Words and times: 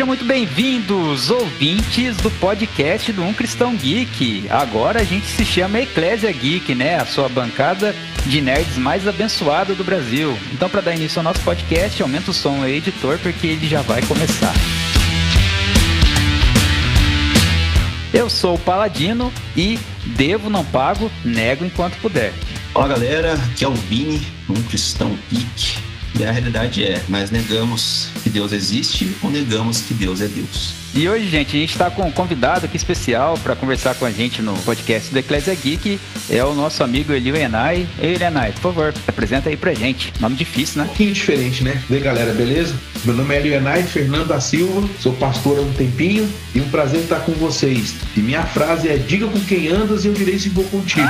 Sejam 0.00 0.08
muito 0.08 0.24
bem-vindos, 0.24 1.28
ouvintes 1.28 2.16
do 2.16 2.30
podcast 2.30 3.12
do 3.12 3.22
Um 3.22 3.34
Cristão 3.34 3.76
Geek. 3.76 4.46
Agora 4.48 5.02
a 5.02 5.04
gente 5.04 5.26
se 5.26 5.44
chama 5.44 5.78
Eclésia 5.78 6.32
Geek, 6.32 6.74
né? 6.74 6.96
A 6.96 7.04
sua 7.04 7.28
bancada 7.28 7.94
de 8.24 8.40
nerds 8.40 8.78
mais 8.78 9.06
abençoada 9.06 9.74
do 9.74 9.84
Brasil. 9.84 10.34
Então, 10.54 10.70
para 10.70 10.80
dar 10.80 10.94
início 10.94 11.18
ao 11.18 11.22
nosso 11.22 11.40
podcast, 11.40 12.00
aumenta 12.00 12.30
o 12.30 12.32
som 12.32 12.62
aí, 12.62 12.78
editor, 12.78 13.18
porque 13.18 13.46
ele 13.46 13.68
já 13.68 13.82
vai 13.82 14.00
começar. 14.00 14.54
Eu 18.14 18.30
sou 18.30 18.54
o 18.54 18.58
Paladino 18.58 19.30
e 19.54 19.78
devo, 20.16 20.48
não 20.48 20.64
pago, 20.64 21.12
nego 21.22 21.62
enquanto 21.62 22.00
puder. 22.00 22.32
Olá 22.72 22.88
galera, 22.88 23.34
aqui 23.34 23.66
é 23.66 23.68
o 23.68 23.74
Vini, 23.74 24.26
um 24.48 24.62
cristão 24.62 25.14
geek. 25.30 25.89
E 26.20 26.24
a 26.26 26.30
realidade 26.30 26.84
é, 26.84 27.02
nós 27.08 27.30
negamos 27.30 28.08
que 28.22 28.28
Deus 28.28 28.52
existe 28.52 29.16
ou 29.22 29.30
negamos 29.30 29.80
que 29.80 29.94
Deus 29.94 30.20
é 30.20 30.28
Deus. 30.28 30.74
E 30.92 31.08
hoje, 31.08 31.28
gente, 31.28 31.56
a 31.56 31.60
gente 31.60 31.70
está 31.70 31.88
com 31.88 32.02
um 32.02 32.10
convidado 32.10 32.66
aqui 32.66 32.76
especial 32.76 33.38
para 33.38 33.54
conversar 33.54 33.94
com 33.94 34.04
a 34.04 34.10
gente 34.10 34.42
no 34.42 34.56
podcast 34.58 35.12
do 35.12 35.18
Eclésia 35.18 35.54
Geek. 35.54 36.00
É 36.28 36.44
o 36.44 36.52
nosso 36.52 36.82
amigo 36.82 37.12
Elio 37.12 37.36
Enai. 37.36 37.86
Ei, 38.00 38.16
Enai, 38.20 38.50
por 38.52 38.60
favor, 38.60 38.94
apresenta 39.06 39.48
aí 39.48 39.56
pra 39.56 39.72
gente. 39.72 40.12
Nome 40.18 40.34
difícil, 40.34 40.78
né? 40.78 40.84
Um 40.84 40.86
pouquinho 40.88 41.12
diferente, 41.12 41.62
né? 41.62 41.80
E 41.88 41.94
aí, 41.94 42.00
galera, 42.00 42.32
beleza? 42.32 42.74
Meu 43.04 43.14
nome 43.14 43.32
é 43.32 43.38
Elio 43.38 43.54
Enai, 43.54 43.84
Fernando 43.84 44.26
da 44.26 44.40
Silva, 44.40 44.86
sou 44.98 45.12
pastor 45.12 45.58
há 45.58 45.62
um 45.62 45.72
tempinho 45.74 46.28
e 46.54 46.60
um 46.60 46.68
prazer 46.68 47.02
estar 47.02 47.20
com 47.20 47.32
vocês. 47.32 47.94
E 48.16 48.20
minha 48.20 48.42
frase 48.42 48.88
é: 48.88 48.96
diga 48.96 49.28
com 49.28 49.40
quem 49.40 49.68
andas 49.68 50.04
e 50.04 50.08
eu 50.08 50.12
direi 50.12 50.40
se 50.40 50.48
vou 50.48 50.64
contigo. 50.64 51.08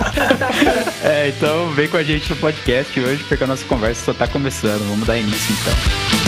é, 1.04 1.28
então 1.28 1.70
vem 1.72 1.88
com 1.88 1.98
a 1.98 2.02
gente 2.02 2.30
no 2.30 2.36
podcast 2.36 2.98
hoje, 2.98 3.22
porque 3.28 3.44
a 3.44 3.46
nossa 3.46 3.64
conversa 3.66 4.06
só 4.06 4.12
está 4.12 4.26
começando. 4.26 4.88
Vamos 4.88 5.06
dar 5.06 5.18
início 5.18 5.54
então. 5.60 6.27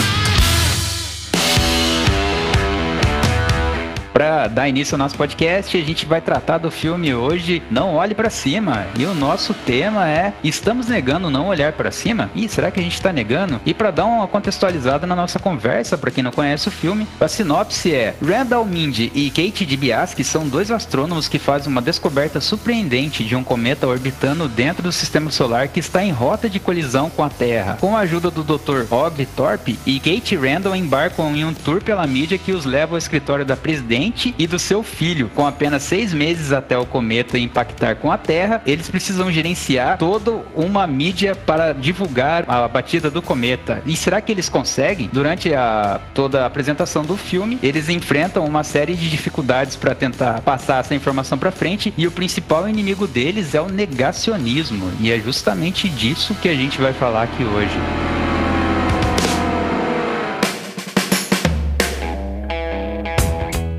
Para 4.21 4.49
dar 4.49 4.69
início 4.69 4.97
ao 4.97 4.99
nosso 4.99 5.17
podcast, 5.17 5.75
a 5.75 5.83
gente 5.83 6.05
vai 6.05 6.21
tratar 6.21 6.59
do 6.59 6.71
filme 6.71 7.15
hoje 7.15 7.63
Não 7.71 7.95
Olhe 7.95 8.15
para 8.15 8.29
Cima. 8.29 8.87
E 8.99 9.07
o 9.07 9.15
nosso 9.15 9.55
tema 9.55 10.07
é 10.11 10.35
Estamos 10.45 10.89
negando 10.89 11.31
não 11.31 11.49
olhar 11.49 11.73
para 11.73 11.91
cima? 11.91 12.31
E 12.35 12.47
será 12.47 12.71
que 12.71 12.79
a 12.79 12.83
gente 12.83 12.93
está 12.93 13.15
negando? 13.15 13.59
E 13.65 13.73
para 13.73 13.91
dar 13.91 14.05
uma 14.05 14.29
contextualizada 14.29 15.07
na 15.07 15.17
nossa 15.17 15.39
conversa, 15.39 15.97
para 15.97 16.11
quem 16.11 16.23
não 16.23 16.31
conhece 16.31 16.69
o 16.69 16.71
filme, 16.71 17.09
a 17.19 17.27
sinopse 17.29 17.95
é 17.95 18.15
Randall 18.23 18.67
Mindy 18.67 19.11
e 19.15 19.31
Kate 19.31 19.65
DiBiase 19.65 20.23
são 20.23 20.47
dois 20.47 20.71
astrônomos 20.71 21.27
que 21.27 21.39
fazem 21.39 21.73
uma 21.73 21.81
descoberta 21.81 22.43
surpreendente 22.43 23.25
de 23.25 23.35
um 23.35 23.43
cometa 23.43 23.87
orbitando 23.87 24.49
dentro 24.49 24.83
do 24.83 24.93
sistema 24.93 25.31
solar 25.31 25.69
que 25.69 25.81
está 25.81 26.05
em 26.05 26.13
rota 26.13 26.47
de 26.47 26.61
colisão 26.61 27.09
com 27.09 27.25
a 27.25 27.31
Terra. 27.31 27.79
Com 27.81 27.97
a 27.97 28.01
ajuda 28.01 28.31
do 28.31 28.45
Dr. 28.45 28.85
Rob 28.87 29.25
Thorpe 29.35 29.79
e 29.87 29.99
Kate 29.99 30.37
Randall 30.37 30.77
embarcam 30.77 31.35
em 31.35 31.43
um 31.43 31.55
tour 31.55 31.83
pela 31.83 32.07
mídia 32.07 32.37
que 32.37 32.53
os 32.53 32.67
leva 32.67 32.93
ao 32.97 32.99
escritório 32.99 33.47
da 33.47 33.57
presidente 33.57 34.10
e 34.39 34.47
do 34.47 34.59
seu 34.59 34.83
filho. 34.83 35.31
Com 35.35 35.47
apenas 35.47 35.83
seis 35.83 36.13
meses 36.13 36.53
até 36.53 36.77
o 36.77 36.87
cometa 36.87 37.39
impactar 37.39 37.97
com 37.97 38.11
a 38.11 38.19
Terra, 38.19 38.63
eles 38.67 38.89
precisam 38.89 39.31
gerenciar 39.31 39.99
toda 39.99 40.43
uma 40.55 40.87
mídia 40.87 41.35
para 41.35 41.73
divulgar 41.73 42.45
a 42.49 42.67
batida 42.69 43.11
do 43.11 43.23
cometa. 43.23 43.83
E 43.87 43.97
será 43.97 44.21
que 44.21 44.33
eles 44.33 44.49
conseguem? 44.49 45.09
Durante 45.13 45.53
a, 45.55 46.01
toda 46.15 46.43
a 46.43 46.47
apresentação 46.47 47.03
do 47.05 47.17
filme, 47.17 47.59
eles 47.63 47.89
enfrentam 47.89 48.45
uma 48.45 48.65
série 48.65 48.95
de 48.95 49.09
dificuldades 49.09 49.77
para 49.77 49.95
tentar 49.95 50.41
passar 50.43 50.81
essa 50.81 50.95
informação 50.95 51.39
para 51.39 51.51
frente 51.51 51.93
e 51.97 52.07
o 52.07 52.11
principal 52.11 52.69
inimigo 52.69 53.07
deles 53.07 53.55
é 53.55 53.61
o 53.61 53.69
negacionismo. 53.69 54.91
E 55.01 55.11
é 55.11 55.19
justamente 55.19 55.89
disso 55.89 56.35
que 56.41 56.49
a 56.49 56.55
gente 56.55 56.81
vai 56.81 56.93
falar 56.93 57.23
aqui 57.23 57.45
hoje. 57.45 58.20